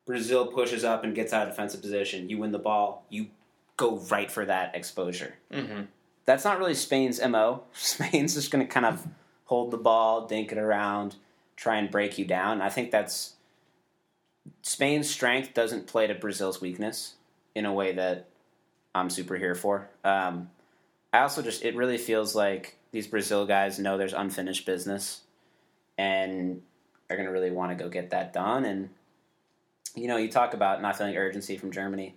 Brazil 0.06 0.46
pushes 0.46 0.82
up 0.82 1.04
and 1.04 1.14
gets 1.14 1.32
out 1.32 1.46
of 1.46 1.54
defensive 1.54 1.82
position. 1.82 2.30
You 2.30 2.38
win 2.38 2.52
the 2.52 2.58
ball. 2.58 3.04
You 3.10 3.28
go 3.76 3.98
right 4.10 4.30
for 4.30 4.44
that 4.44 4.74
exposure 4.74 5.36
mhm. 5.50 5.86
that's 6.26 6.44
not 6.44 6.58
really 6.58 6.74
Spain's 6.74 7.18
mo. 7.26 7.62
Spain's 7.72 8.34
just 8.34 8.50
going 8.50 8.66
to 8.66 8.70
kind 8.70 8.84
of 8.84 9.06
hold 9.46 9.70
the 9.70 9.78
ball, 9.78 10.26
dink 10.26 10.52
it 10.52 10.58
around, 10.58 11.16
try 11.56 11.76
and 11.76 11.90
break 11.90 12.18
you 12.18 12.26
down. 12.26 12.60
I 12.60 12.68
think 12.68 12.90
that's 12.90 13.36
Spain's 14.62 15.08
strength 15.08 15.54
doesn't 15.54 15.86
play 15.86 16.06
to 16.06 16.14
Brazil's 16.14 16.60
weakness 16.60 17.14
in 17.54 17.64
a 17.64 17.72
way 17.72 17.92
that 17.92 18.26
I'm 18.94 19.10
super 19.10 19.36
here 19.36 19.54
for. 19.54 19.88
Um, 20.04 20.50
I 21.12 21.20
also 21.20 21.42
just 21.42 21.64
it 21.64 21.76
really 21.76 21.98
feels 21.98 22.34
like 22.34 22.76
these 22.92 23.06
Brazil 23.06 23.46
guys 23.46 23.78
know 23.78 23.96
there's 23.98 24.12
unfinished 24.12 24.66
business 24.66 25.22
and 25.98 26.62
are 27.08 27.16
going 27.16 27.26
to 27.26 27.32
really 27.32 27.50
want 27.50 27.76
to 27.76 27.82
go 27.82 27.90
get 27.90 28.10
that 28.10 28.32
done. 28.32 28.64
And 28.64 28.90
you 29.94 30.06
know, 30.08 30.16
you 30.16 30.30
talk 30.30 30.54
about 30.54 30.82
not 30.82 30.96
feeling 30.96 31.16
urgency 31.16 31.56
from 31.56 31.72
Germany. 31.72 32.14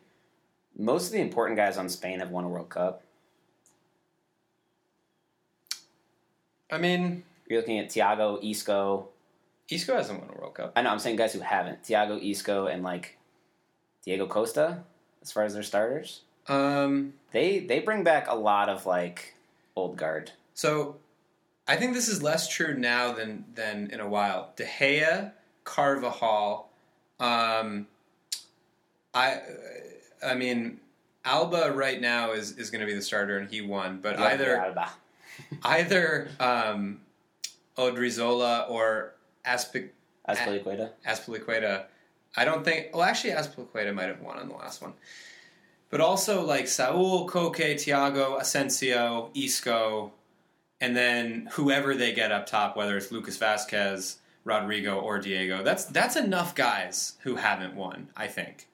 Most 0.78 1.08
of 1.08 1.12
the 1.14 1.22
important 1.22 1.58
guys 1.58 1.78
on 1.78 1.90
Spain 1.90 2.20
have 2.20 2.30
won 2.30 2.44
a 2.44 2.50
World 2.50 2.70
Cup. 2.70 3.04
I 6.72 6.78
mean, 6.80 7.24
You're 7.48 7.60
looking 7.60 7.78
at 7.80 7.90
Thiago, 7.90 8.40
Isco. 8.44 9.10
Isco 9.70 9.96
hasn't 9.96 10.20
won 10.20 10.36
a 10.36 10.40
World 10.40 10.56
Cup. 10.56 10.74
I 10.76 10.82
know 10.82 10.90
I'm 10.90 11.00
saying 11.00 11.18
guys 11.18 11.34
who 11.34 11.40
haven't. 11.40 11.84
Thiago, 11.84 12.20
Isco, 12.24 12.68
and 12.68 12.84
like 12.84 13.18
Diego 14.04 14.28
Costa, 14.28 14.84
as 15.22 15.32
far 15.32 15.44
as 15.44 15.54
their 15.54 15.64
starters. 15.64 16.22
Um, 16.48 17.14
They 17.32 17.60
they 17.60 17.80
bring 17.80 18.04
back 18.04 18.28
a 18.28 18.36
lot 18.36 18.70
of 18.70 18.86
like 18.86 19.34
old 19.76 19.98
guard. 19.98 20.32
so 20.54 20.98
I 21.68 21.78
think 21.78 21.94
this 21.94 22.10
is 22.10 22.22
less 22.22 22.48
true 22.48 22.76
now 22.78 23.14
than 23.14 23.46
than 23.56 23.90
in 23.92 24.00
a 24.00 24.08
while. 24.08 24.52
De 24.58 24.66
Gea, 24.66 25.32
Carvajal, 25.64 26.68
um, 27.20 27.88
I, 29.14 29.40
I 30.26 30.34
mean, 30.36 30.80
Alba 31.24 31.72
right 31.74 32.02
now 32.02 32.34
is 32.34 32.58
is 32.58 32.70
going 32.70 32.82
to 32.82 32.88
be 32.88 32.94
the 32.94 33.02
starter, 33.02 33.38
and 33.38 33.50
he 33.50 33.62
won. 33.62 34.00
But 34.02 34.20
either 34.20 34.58
Alba. 34.58 34.90
either 35.64 36.30
um, 36.40 37.00
Odriozola 37.78 38.70
or 38.70 39.14
Aspic 39.46 39.94
Azpilicueta. 40.28 40.90
Aspilicueta. 41.08 41.86
I 42.36 42.46
don't 42.46 42.66
think. 42.66 42.90
Well, 42.94 43.04
actually, 43.04 43.34
Azpilicueta 43.34 43.94
might 43.94 44.08
have 44.08 44.22
won 44.22 44.38
on 44.38 44.50
the 44.50 44.56
last 44.56 44.82
one. 44.82 44.94
But 45.94 46.02
also 46.02 46.44
like 46.44 46.68
Saul, 46.68 47.30
Koke, 47.30 47.76
Thiago, 47.76 48.42
Asensio, 48.42 49.30
Isco, 49.36 50.12
and 50.82 50.98
then 50.98 51.50
whoever 51.52 51.94
they 51.94 52.14
get 52.14 52.32
up 52.32 52.48
top, 52.48 52.76
whether 52.76 52.98
it's 52.98 53.12
Lucas 53.12 53.38
Vázquez, 53.38 54.16
Rodrigo, 54.44 55.00
or 55.00 55.20
Diego. 55.20 55.62
That's 55.62 55.86
that's 55.86 56.16
enough 56.16 56.56
guys 56.56 57.18
who 57.22 57.36
haven't 57.36 57.76
won. 57.76 58.08
I 58.18 58.26
think. 58.26 58.68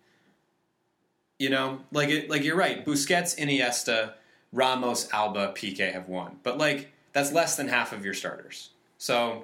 You 1.39 1.49
know, 1.49 1.81
like 1.91 2.07
it, 2.07 2.29
like 2.29 2.45
you're 2.45 2.55
right. 2.55 2.85
Busquets, 2.85 3.37
Iniesta, 3.37 4.13
Ramos, 4.53 5.09
Alba, 5.11 5.51
Pique 5.53 5.91
have 5.91 6.07
won, 6.07 6.39
but 6.43 6.57
like 6.57 6.89
that's 7.11 7.33
less 7.33 7.57
than 7.57 7.67
half 7.67 7.91
of 7.91 8.05
your 8.05 8.13
starters. 8.13 8.69
So 8.97 9.43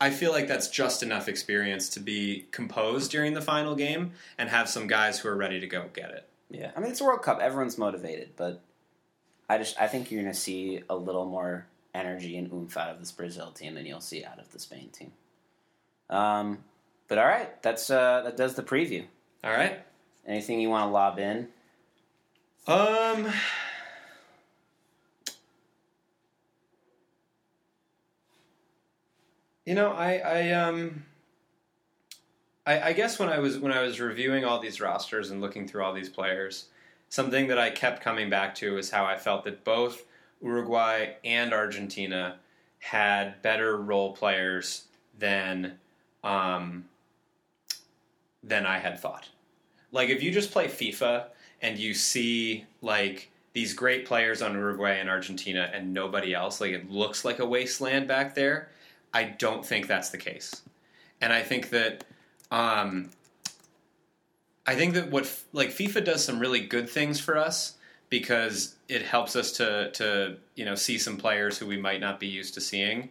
I 0.00 0.10
feel 0.10 0.30
like 0.30 0.46
that's 0.46 0.68
just 0.68 1.02
enough 1.02 1.28
experience 1.28 1.88
to 1.90 2.00
be 2.00 2.46
composed 2.50 3.10
during 3.10 3.34
the 3.34 3.40
final 3.40 3.74
game 3.74 4.12
and 4.36 4.50
have 4.50 4.68
some 4.68 4.86
guys 4.86 5.18
who 5.18 5.28
are 5.28 5.36
ready 5.36 5.58
to 5.60 5.66
go 5.66 5.86
get 5.92 6.10
it. 6.10 6.28
Yeah, 6.50 6.70
I 6.76 6.80
mean 6.80 6.90
it's 6.90 7.00
a 7.00 7.04
World 7.04 7.22
Cup. 7.22 7.40
Everyone's 7.40 7.78
motivated, 7.78 8.30
but 8.36 8.60
I 9.48 9.58
just 9.58 9.80
I 9.80 9.86
think 9.86 10.10
you're 10.10 10.22
going 10.22 10.32
to 10.32 10.38
see 10.38 10.82
a 10.88 10.96
little 10.96 11.24
more 11.24 11.66
energy 11.94 12.36
and 12.36 12.52
oomph 12.52 12.76
out 12.76 12.90
of 12.90 12.98
this 12.98 13.10
Brazil 13.10 13.50
team 13.50 13.74
than 13.74 13.86
you'll 13.86 14.00
see 14.00 14.24
out 14.24 14.38
of 14.38 14.52
the 14.52 14.58
Spain 14.58 14.90
team. 14.92 15.12
Um, 16.10 16.58
but 17.08 17.18
all 17.18 17.26
right, 17.26 17.60
that's 17.62 17.90
uh, 17.90 18.22
that 18.24 18.36
does 18.36 18.54
the 18.54 18.62
preview. 18.62 19.04
All 19.42 19.52
right. 19.52 19.80
Anything 20.26 20.60
you 20.60 20.70
want 20.70 20.88
to 20.88 20.92
lob 20.92 21.18
in? 21.18 21.48
Um. 22.66 23.32
You 29.66 29.74
know, 29.74 29.90
I, 29.92 30.18
I 30.18 30.50
um, 30.52 31.04
I, 32.64 32.80
I 32.80 32.92
guess 32.92 33.18
when 33.18 33.28
I 33.28 33.40
was 33.40 33.58
when 33.58 33.72
I 33.72 33.82
was 33.82 34.00
reviewing 34.00 34.44
all 34.44 34.60
these 34.60 34.80
rosters 34.80 35.30
and 35.30 35.40
looking 35.40 35.66
through 35.66 35.82
all 35.82 35.92
these 35.92 36.08
players, 36.08 36.66
something 37.08 37.48
that 37.48 37.58
I 37.58 37.70
kept 37.70 38.02
coming 38.02 38.30
back 38.30 38.54
to 38.56 38.78
is 38.78 38.90
how 38.90 39.04
I 39.04 39.18
felt 39.18 39.44
that 39.44 39.64
both 39.64 40.04
Uruguay 40.40 41.14
and 41.24 41.52
Argentina 41.52 42.38
had 42.78 43.42
better 43.42 43.76
role 43.76 44.12
players 44.14 44.84
than 45.18 45.78
um, 46.22 46.84
than 48.44 48.66
I 48.66 48.78
had 48.78 49.00
thought. 49.00 49.28
Like 49.90 50.10
if 50.10 50.22
you 50.22 50.30
just 50.30 50.52
play 50.52 50.68
FIFA 50.68 51.26
and 51.60 51.76
you 51.76 51.92
see 51.92 52.66
like 52.82 53.30
these 53.52 53.74
great 53.74 54.06
players 54.06 54.42
on 54.42 54.52
Uruguay 54.52 55.00
and 55.00 55.10
Argentina 55.10 55.70
and 55.74 55.92
nobody 55.92 56.34
else, 56.34 56.60
like 56.60 56.70
it 56.70 56.88
looks 56.88 57.24
like 57.24 57.40
a 57.40 57.46
wasteland 57.46 58.06
back 58.06 58.36
there. 58.36 58.68
I 59.16 59.24
don't 59.24 59.64
think 59.64 59.86
that's 59.86 60.10
the 60.10 60.18
case, 60.18 60.60
and 61.22 61.32
I 61.32 61.40
think 61.40 61.70
that 61.70 62.04
um, 62.50 63.08
I 64.66 64.74
think 64.74 64.92
that 64.92 65.10
what 65.10 65.24
like 65.54 65.70
FIFA 65.70 66.04
does 66.04 66.22
some 66.22 66.38
really 66.38 66.60
good 66.60 66.86
things 66.86 67.18
for 67.18 67.38
us 67.38 67.78
because 68.10 68.74
it 68.90 69.00
helps 69.00 69.34
us 69.34 69.52
to 69.52 69.90
to 69.92 70.36
you 70.54 70.66
know 70.66 70.74
see 70.74 70.98
some 70.98 71.16
players 71.16 71.56
who 71.56 71.66
we 71.66 71.78
might 71.78 71.98
not 71.98 72.20
be 72.20 72.26
used 72.26 72.52
to 72.54 72.60
seeing 72.60 73.08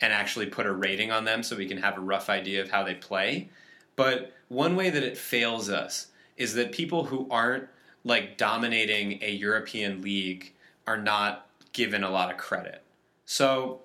and 0.00 0.12
actually 0.12 0.46
put 0.46 0.64
a 0.64 0.72
rating 0.72 1.10
on 1.10 1.24
them 1.24 1.42
so 1.42 1.56
we 1.56 1.66
can 1.66 1.78
have 1.78 1.98
a 1.98 2.00
rough 2.00 2.30
idea 2.30 2.62
of 2.62 2.70
how 2.70 2.84
they 2.84 2.94
play. 2.94 3.48
But 3.96 4.32
one 4.46 4.76
way 4.76 4.90
that 4.90 5.02
it 5.02 5.18
fails 5.18 5.68
us 5.68 6.06
is 6.36 6.54
that 6.54 6.70
people 6.70 7.06
who 7.06 7.26
aren't 7.32 7.66
like 8.04 8.38
dominating 8.38 9.18
a 9.22 9.32
European 9.32 10.02
league 10.02 10.52
are 10.86 10.96
not 10.96 11.48
given 11.72 12.04
a 12.04 12.10
lot 12.10 12.30
of 12.30 12.36
credit. 12.36 12.80
So 13.24 13.80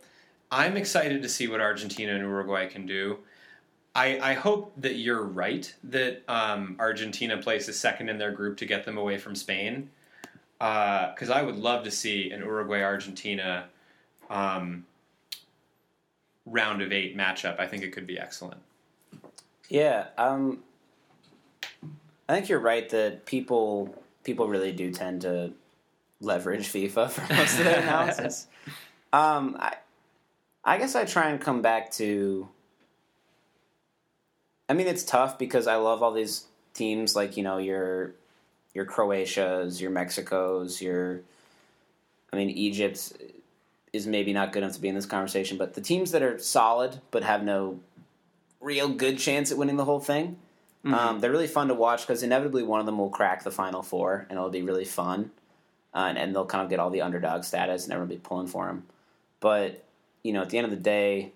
I'm 0.54 0.78
excited 0.78 1.24
to 1.24 1.30
see 1.30 1.48
what 1.48 1.62
Argentina 1.62 2.14
and 2.14 2.22
Uruguay 2.22 2.68
can 2.68 2.86
do. 2.86 3.18
I, 3.96 4.20
I 4.20 4.34
hope 4.34 4.74
that 4.78 4.96
you're 4.96 5.24
right 5.24 5.74
that 5.86 6.24
um, 6.28 6.76
Argentina 6.80 7.38
places 7.38 7.80
second 7.80 8.10
in 8.10 8.20
their 8.20 8.32
group 8.32 8.58
to 8.58 8.66
get 8.66 8.86
them 8.86 8.98
away 8.98 9.18
from 9.18 9.36
Spain. 9.36 9.90
Because 10.60 11.30
uh, 11.30 11.34
I 11.34 11.42
would 11.42 11.58
love 11.58 11.84
to 11.86 11.92
see 11.92 12.32
an 12.32 12.42
Uruguay 12.42 12.84
Argentina 12.84 13.66
um, 14.30 14.86
round 16.46 16.82
of 16.82 16.92
eight 16.92 17.18
matchup. 17.18 17.60
I 17.60 17.68
think 17.68 17.84
it 17.84 17.92
could 17.92 18.08
be 18.08 18.20
excellent. 18.20 18.62
Yeah, 19.70 20.08
um, 20.18 20.60
I 22.30 22.36
think 22.36 22.48
you're 22.48 22.60
right 22.60 22.88
that 22.90 23.26
people 23.26 23.96
people 24.24 24.48
really 24.48 24.72
do 24.72 24.92
tend 24.92 25.22
to 25.22 25.52
leverage 26.22 26.68
FIFA 26.68 27.10
for 27.10 27.34
most 27.34 27.58
of 27.58 27.66
their 27.66 27.80
analysis. 27.82 28.48
um, 29.12 29.58
I, 29.60 29.76
I 30.66 30.78
guess 30.78 30.96
I 30.96 31.06
try 31.06 31.30
and 31.30 31.40
come 31.40 31.62
back 31.62 31.92
to. 31.94 32.48
I 34.70 34.74
mean, 34.74 34.88
it's 34.88 35.04
tough 35.04 35.38
because 35.38 35.68
I 35.68 35.76
love 35.76 36.02
all 36.02 36.14
these 36.14 36.46
teams, 36.74 37.16
like 37.16 37.38
you 37.38 37.44
know 37.44 37.58
your 37.58 38.14
your 38.74 38.86
Croatia's, 38.86 39.82
your 39.82 39.92
Mexico's, 39.92 40.82
your. 40.82 41.22
I 42.32 42.36
mean, 42.36 42.50
Egypt 42.50 43.14
is 43.92 44.08
maybe 44.08 44.34
not 44.34 44.52
good 44.52 44.64
enough 44.64 44.74
to 44.74 44.82
be 44.82 44.88
in 44.88 44.96
this 44.96 45.06
conversation, 45.06 45.58
but 45.58 45.76
the 45.76 45.82
teams 45.82 46.12
that 46.12 46.24
are 46.24 46.40
solid 46.40 47.00
but 47.12 47.24
have 47.24 47.44
no 47.44 47.80
real 48.60 48.90
good 48.90 49.20
chance 49.20 49.52
at 49.52 49.58
winning 49.58 49.78
the 49.78 49.86
whole 49.86 50.00
thing, 50.00 50.38
mm-hmm. 50.84 50.94
um, 50.94 51.20
they're 51.20 51.30
really 51.30 51.48
fun 51.48 51.68
to 51.68 51.76
watch 51.76 52.02
because 52.02 52.24
inevitably 52.24 52.64
one 52.64 52.80
of 52.80 52.88
them 52.88 52.98
will 52.98 53.12
crack 53.12 53.44
the 53.44 53.52
final 53.52 53.84
four, 53.84 54.26
and 54.30 54.38
it'll 54.38 54.50
be 54.50 54.64
really 54.64 54.86
fun, 54.86 55.30
uh, 55.94 56.06
and, 56.10 56.18
and, 56.18 56.34
they'll 56.34 56.46
kind 56.46 56.64
of 56.64 56.72
get 56.72 56.80
all 56.80 56.90
the 56.90 57.02
underdog 57.02 57.44
status, 57.44 57.84
and 57.84 57.94
everyone 57.94 58.10
will 58.10 58.16
be 58.16 58.22
pulling 58.22 58.48
for 58.48 58.66
them. 58.66 58.84
But 59.40 59.83
you 60.24 60.34
know, 60.34 60.42
at 60.42 60.50
the 60.50 60.58
end 60.58 60.66
of 60.66 60.72
the 60.72 60.78
day, 60.78 61.34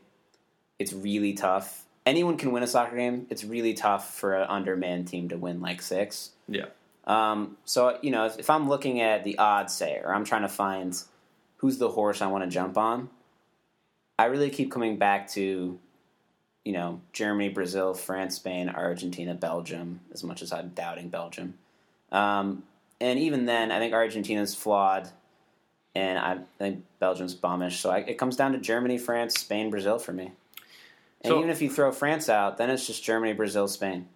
it's 0.79 0.93
really 0.93 1.33
tough. 1.33 1.85
Anyone 2.05 2.37
can 2.37 2.51
win 2.51 2.63
a 2.63 2.67
soccer 2.67 2.95
game. 2.95 3.27
It's 3.29 3.43
really 3.43 3.73
tough 3.73 4.15
for 4.15 4.33
an 4.33 4.47
undermanned 4.47 5.07
team 5.07 5.29
to 5.29 5.37
win 5.37 5.61
like 5.61 5.81
six. 5.81 6.31
Yeah. 6.47 6.67
Um, 7.05 7.57
so 7.65 7.97
you 8.01 8.11
know, 8.11 8.25
if, 8.25 8.39
if, 8.39 8.49
I'm 8.49 8.67
looking 8.67 9.01
at 9.01 9.23
the 9.23 9.37
odds, 9.37 9.73
say, 9.73 9.99
or 10.03 10.13
I'm 10.13 10.25
trying 10.25 10.41
to 10.41 10.49
find 10.49 11.01
who's 11.57 11.77
the 11.77 11.89
horse 11.89 12.21
I 12.21 12.27
want 12.27 12.43
to 12.43 12.49
jump 12.49 12.77
on, 12.77 13.09
I 14.19 14.25
really 14.25 14.49
keep 14.49 14.71
coming 14.71 14.97
back 14.97 15.29
to, 15.31 15.79
you 16.65 16.73
know, 16.73 17.01
Germany, 17.13 17.49
Brazil, 17.49 17.93
France, 17.93 18.35
Spain, 18.35 18.69
Argentina, 18.69 19.33
Belgium. 19.33 20.01
As 20.13 20.23
much 20.23 20.41
as 20.41 20.51
I'm 20.51 20.69
doubting 20.69 21.09
Belgium, 21.09 21.53
um, 22.11 22.63
and 22.99 23.19
even 23.19 23.45
then, 23.45 23.71
I 23.71 23.79
think 23.79 23.93
Argentina's 23.93 24.55
flawed 24.55 25.09
and 25.97 26.19
I 26.19 26.37
think 26.59 26.83
Belgium's 26.99 27.33
bombish. 27.33 27.73
So 27.73 27.89
I, 27.89 27.99
it 27.99 28.19
comes 28.19 28.35
down 28.35 28.51
to 28.51 28.59
Germany, 28.59 28.99
France, 28.99 29.33
Spain, 29.33 29.71
Brazil 29.71 29.97
for 29.97 30.13
me. 30.13 30.31
And 31.21 31.31
so, 31.31 31.39
even 31.39 31.49
if 31.49 31.59
you 31.59 31.71
throw 31.71 31.91
France 31.91 32.29
out, 32.29 32.57
then 32.57 32.69
it's 32.69 32.85
just 32.85 33.03
Germany, 33.03 33.33
Brazil, 33.33 33.67
Spain. 33.67 34.07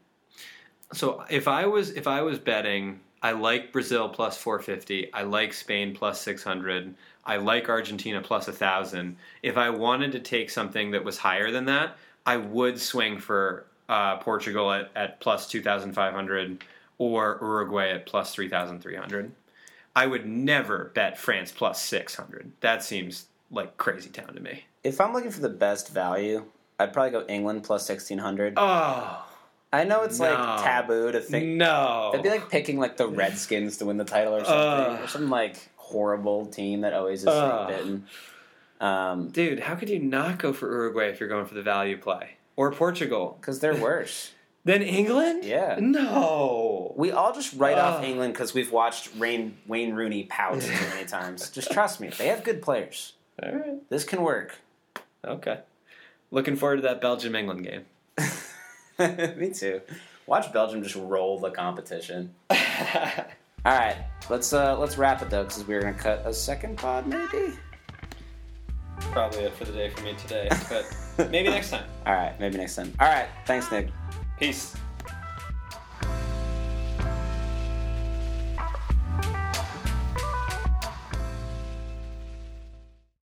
So 0.94 1.26
if 1.30 1.48
I 1.48 1.66
was 1.66 1.90
if 1.91 2.06
I 2.06 2.22
was 2.22 2.38
betting, 2.38 2.99
I 3.24 3.32
like 3.32 3.72
Brazil 3.72 4.10
plus 4.10 4.38
450. 4.38 5.12
I 5.12 5.24
like 5.24 5.53
Spain 5.53 5.95
plus 5.95 6.22
600. 6.22 6.94
I 7.26 7.38
like 7.38 7.68
Argentina 7.68 8.22
plus 8.22 8.45
1000. 8.48 9.16
If 9.41 9.58
I 9.58 9.72
wanted 9.72 10.12
to 10.12 10.20
take 10.20 10.52
something 10.52 10.91
that 10.91 11.03
was 11.03 11.18
higher 11.18 11.49
than 11.49 11.66
that, 11.66 11.98
I 12.28 12.38
would 12.38 12.80
swing 12.80 13.18
for 13.20 13.66
uh, 13.90 14.18
Portugal 14.18 14.72
at, 14.72 14.91
at 14.95 15.20
plus 15.20 15.49
2500 15.49 16.64
or 16.99 17.40
Uruguay 17.41 17.90
at 17.90 18.06
plus 18.06 18.36
3300. 18.36 19.32
I 19.96 20.08
would 20.08 20.26
never 20.26 20.92
bet 20.94 21.18
France 21.18 21.52
plus 21.52 21.82
600. 21.84 22.52
That 22.62 22.84
seems 22.84 23.26
like 23.50 23.78
crazy 23.78 24.10
town 24.10 24.34
to 24.34 24.40
me. 24.40 24.66
If 24.84 25.02
I'm 25.02 25.14
looking 25.14 25.32
for 25.32 25.42
the 25.42 25.50
best 25.50 25.94
value, 25.94 26.46
I'd 26.80 26.94
probably 26.94 27.12
go 27.12 27.26
England 27.28 27.64
plus 27.64 27.88
1600. 27.88 28.54
Oh. 28.58 29.26
I 29.74 29.84
know 29.84 30.04
it's 30.04 30.20
no. 30.20 30.26
like 30.26 30.64
taboo 30.64 31.12
to 31.12 31.22
think. 31.22 31.58
No. 31.58 32.12
It'd 32.14 32.24
be 32.24 32.30
like 32.30 32.50
picking 32.50 32.78
like 32.78 32.98
the 32.98 33.08
Redskins 33.08 33.78
to 33.78 33.86
win 33.86 33.98
the 33.98 34.04
title 34.04 34.36
or 34.36 34.44
something. 34.44 34.96
Uh. 34.96 35.00
Or 35.04 35.08
some 35.08 35.30
like 35.30 35.70
horrible 35.78 36.46
team 36.46 36.82
that 36.82 36.94
always 36.94 37.22
is 37.22 37.28
uh. 37.28 37.68
bitten. 37.68 38.06
Um, 38.80 39.30
Dude, 39.30 39.60
how 39.60 39.76
could 39.76 39.90
you 39.90 40.00
not 40.00 40.40
go 40.40 40.54
for 40.54 40.70
Uruguay 40.70 41.10
if 41.10 41.20
you're 41.20 41.30
going 41.30 41.46
for 41.46 41.54
the 41.54 41.62
value 41.62 41.98
play? 41.98 42.32
Or 42.56 42.72
Portugal? 42.72 43.38
Because 43.42 43.60
they're 43.60 43.76
worse. 43.76 44.32
Than 44.64 44.84
England? 44.84 45.44
Yeah. 45.44 45.78
No. 45.80 46.94
We 46.96 47.12
all 47.12 47.34
just 47.34 47.56
write 47.56 47.78
uh. 47.78 47.82
off 47.82 48.04
England 48.04 48.34
because 48.34 48.54
we've 48.54 48.72
watched 48.72 49.10
Rain, 49.18 49.58
Wayne 49.68 49.94
Rooney 49.94 50.24
pout 50.24 50.62
too 50.62 50.72
many 50.94 51.06
times. 51.06 51.50
Just 51.50 51.72
trust 51.72 52.00
me, 52.00 52.10
they 52.10 52.28
have 52.28 52.44
good 52.44 52.62
players. 52.62 53.14
All 53.42 53.52
right. 53.52 53.90
This 53.90 54.04
can 54.04 54.22
work. 54.22 54.58
Okay. 55.26 55.60
Looking 56.30 56.56
forward 56.56 56.78
to 56.78 56.82
that 56.84 57.02
Belgium 57.02 57.36
England 57.36 57.64
game. 57.64 57.86
me 59.38 59.52
too. 59.52 59.82
Watch 60.28 60.54
Belgium 60.54 60.84
just 60.84 60.96
roll 60.96 61.40
the 61.40 61.50
competition. 61.50 62.34
all 62.50 62.56
right, 63.66 63.98
let's 64.30 64.54
uh, 64.54 64.78
let's 64.80 64.98
wrap 64.98 65.22
it 65.22 65.30
though, 65.30 65.44
because 65.44 65.68
we're 65.68 65.82
gonna 65.82 65.94
cut 65.94 66.26
a 66.26 66.34
second 66.34 66.78
pod, 66.78 67.08
maybe. 67.08 67.54
Probably 69.12 69.40
it 69.40 69.54
for 69.54 69.66
the 69.66 69.74
day 69.74 69.90
for 69.90 70.04
me 70.04 70.14
today, 70.14 70.48
but 70.70 71.30
maybe 71.32 71.50
next 71.50 71.72
time. 71.72 71.86
All 72.06 72.14
right, 72.14 72.40
maybe 72.40 72.58
next 72.58 72.76
time. 72.76 72.94
All 73.00 73.10
right, 73.10 73.28
thanks, 73.46 73.70
Nick. 73.72 73.90
Peace. 74.42 74.74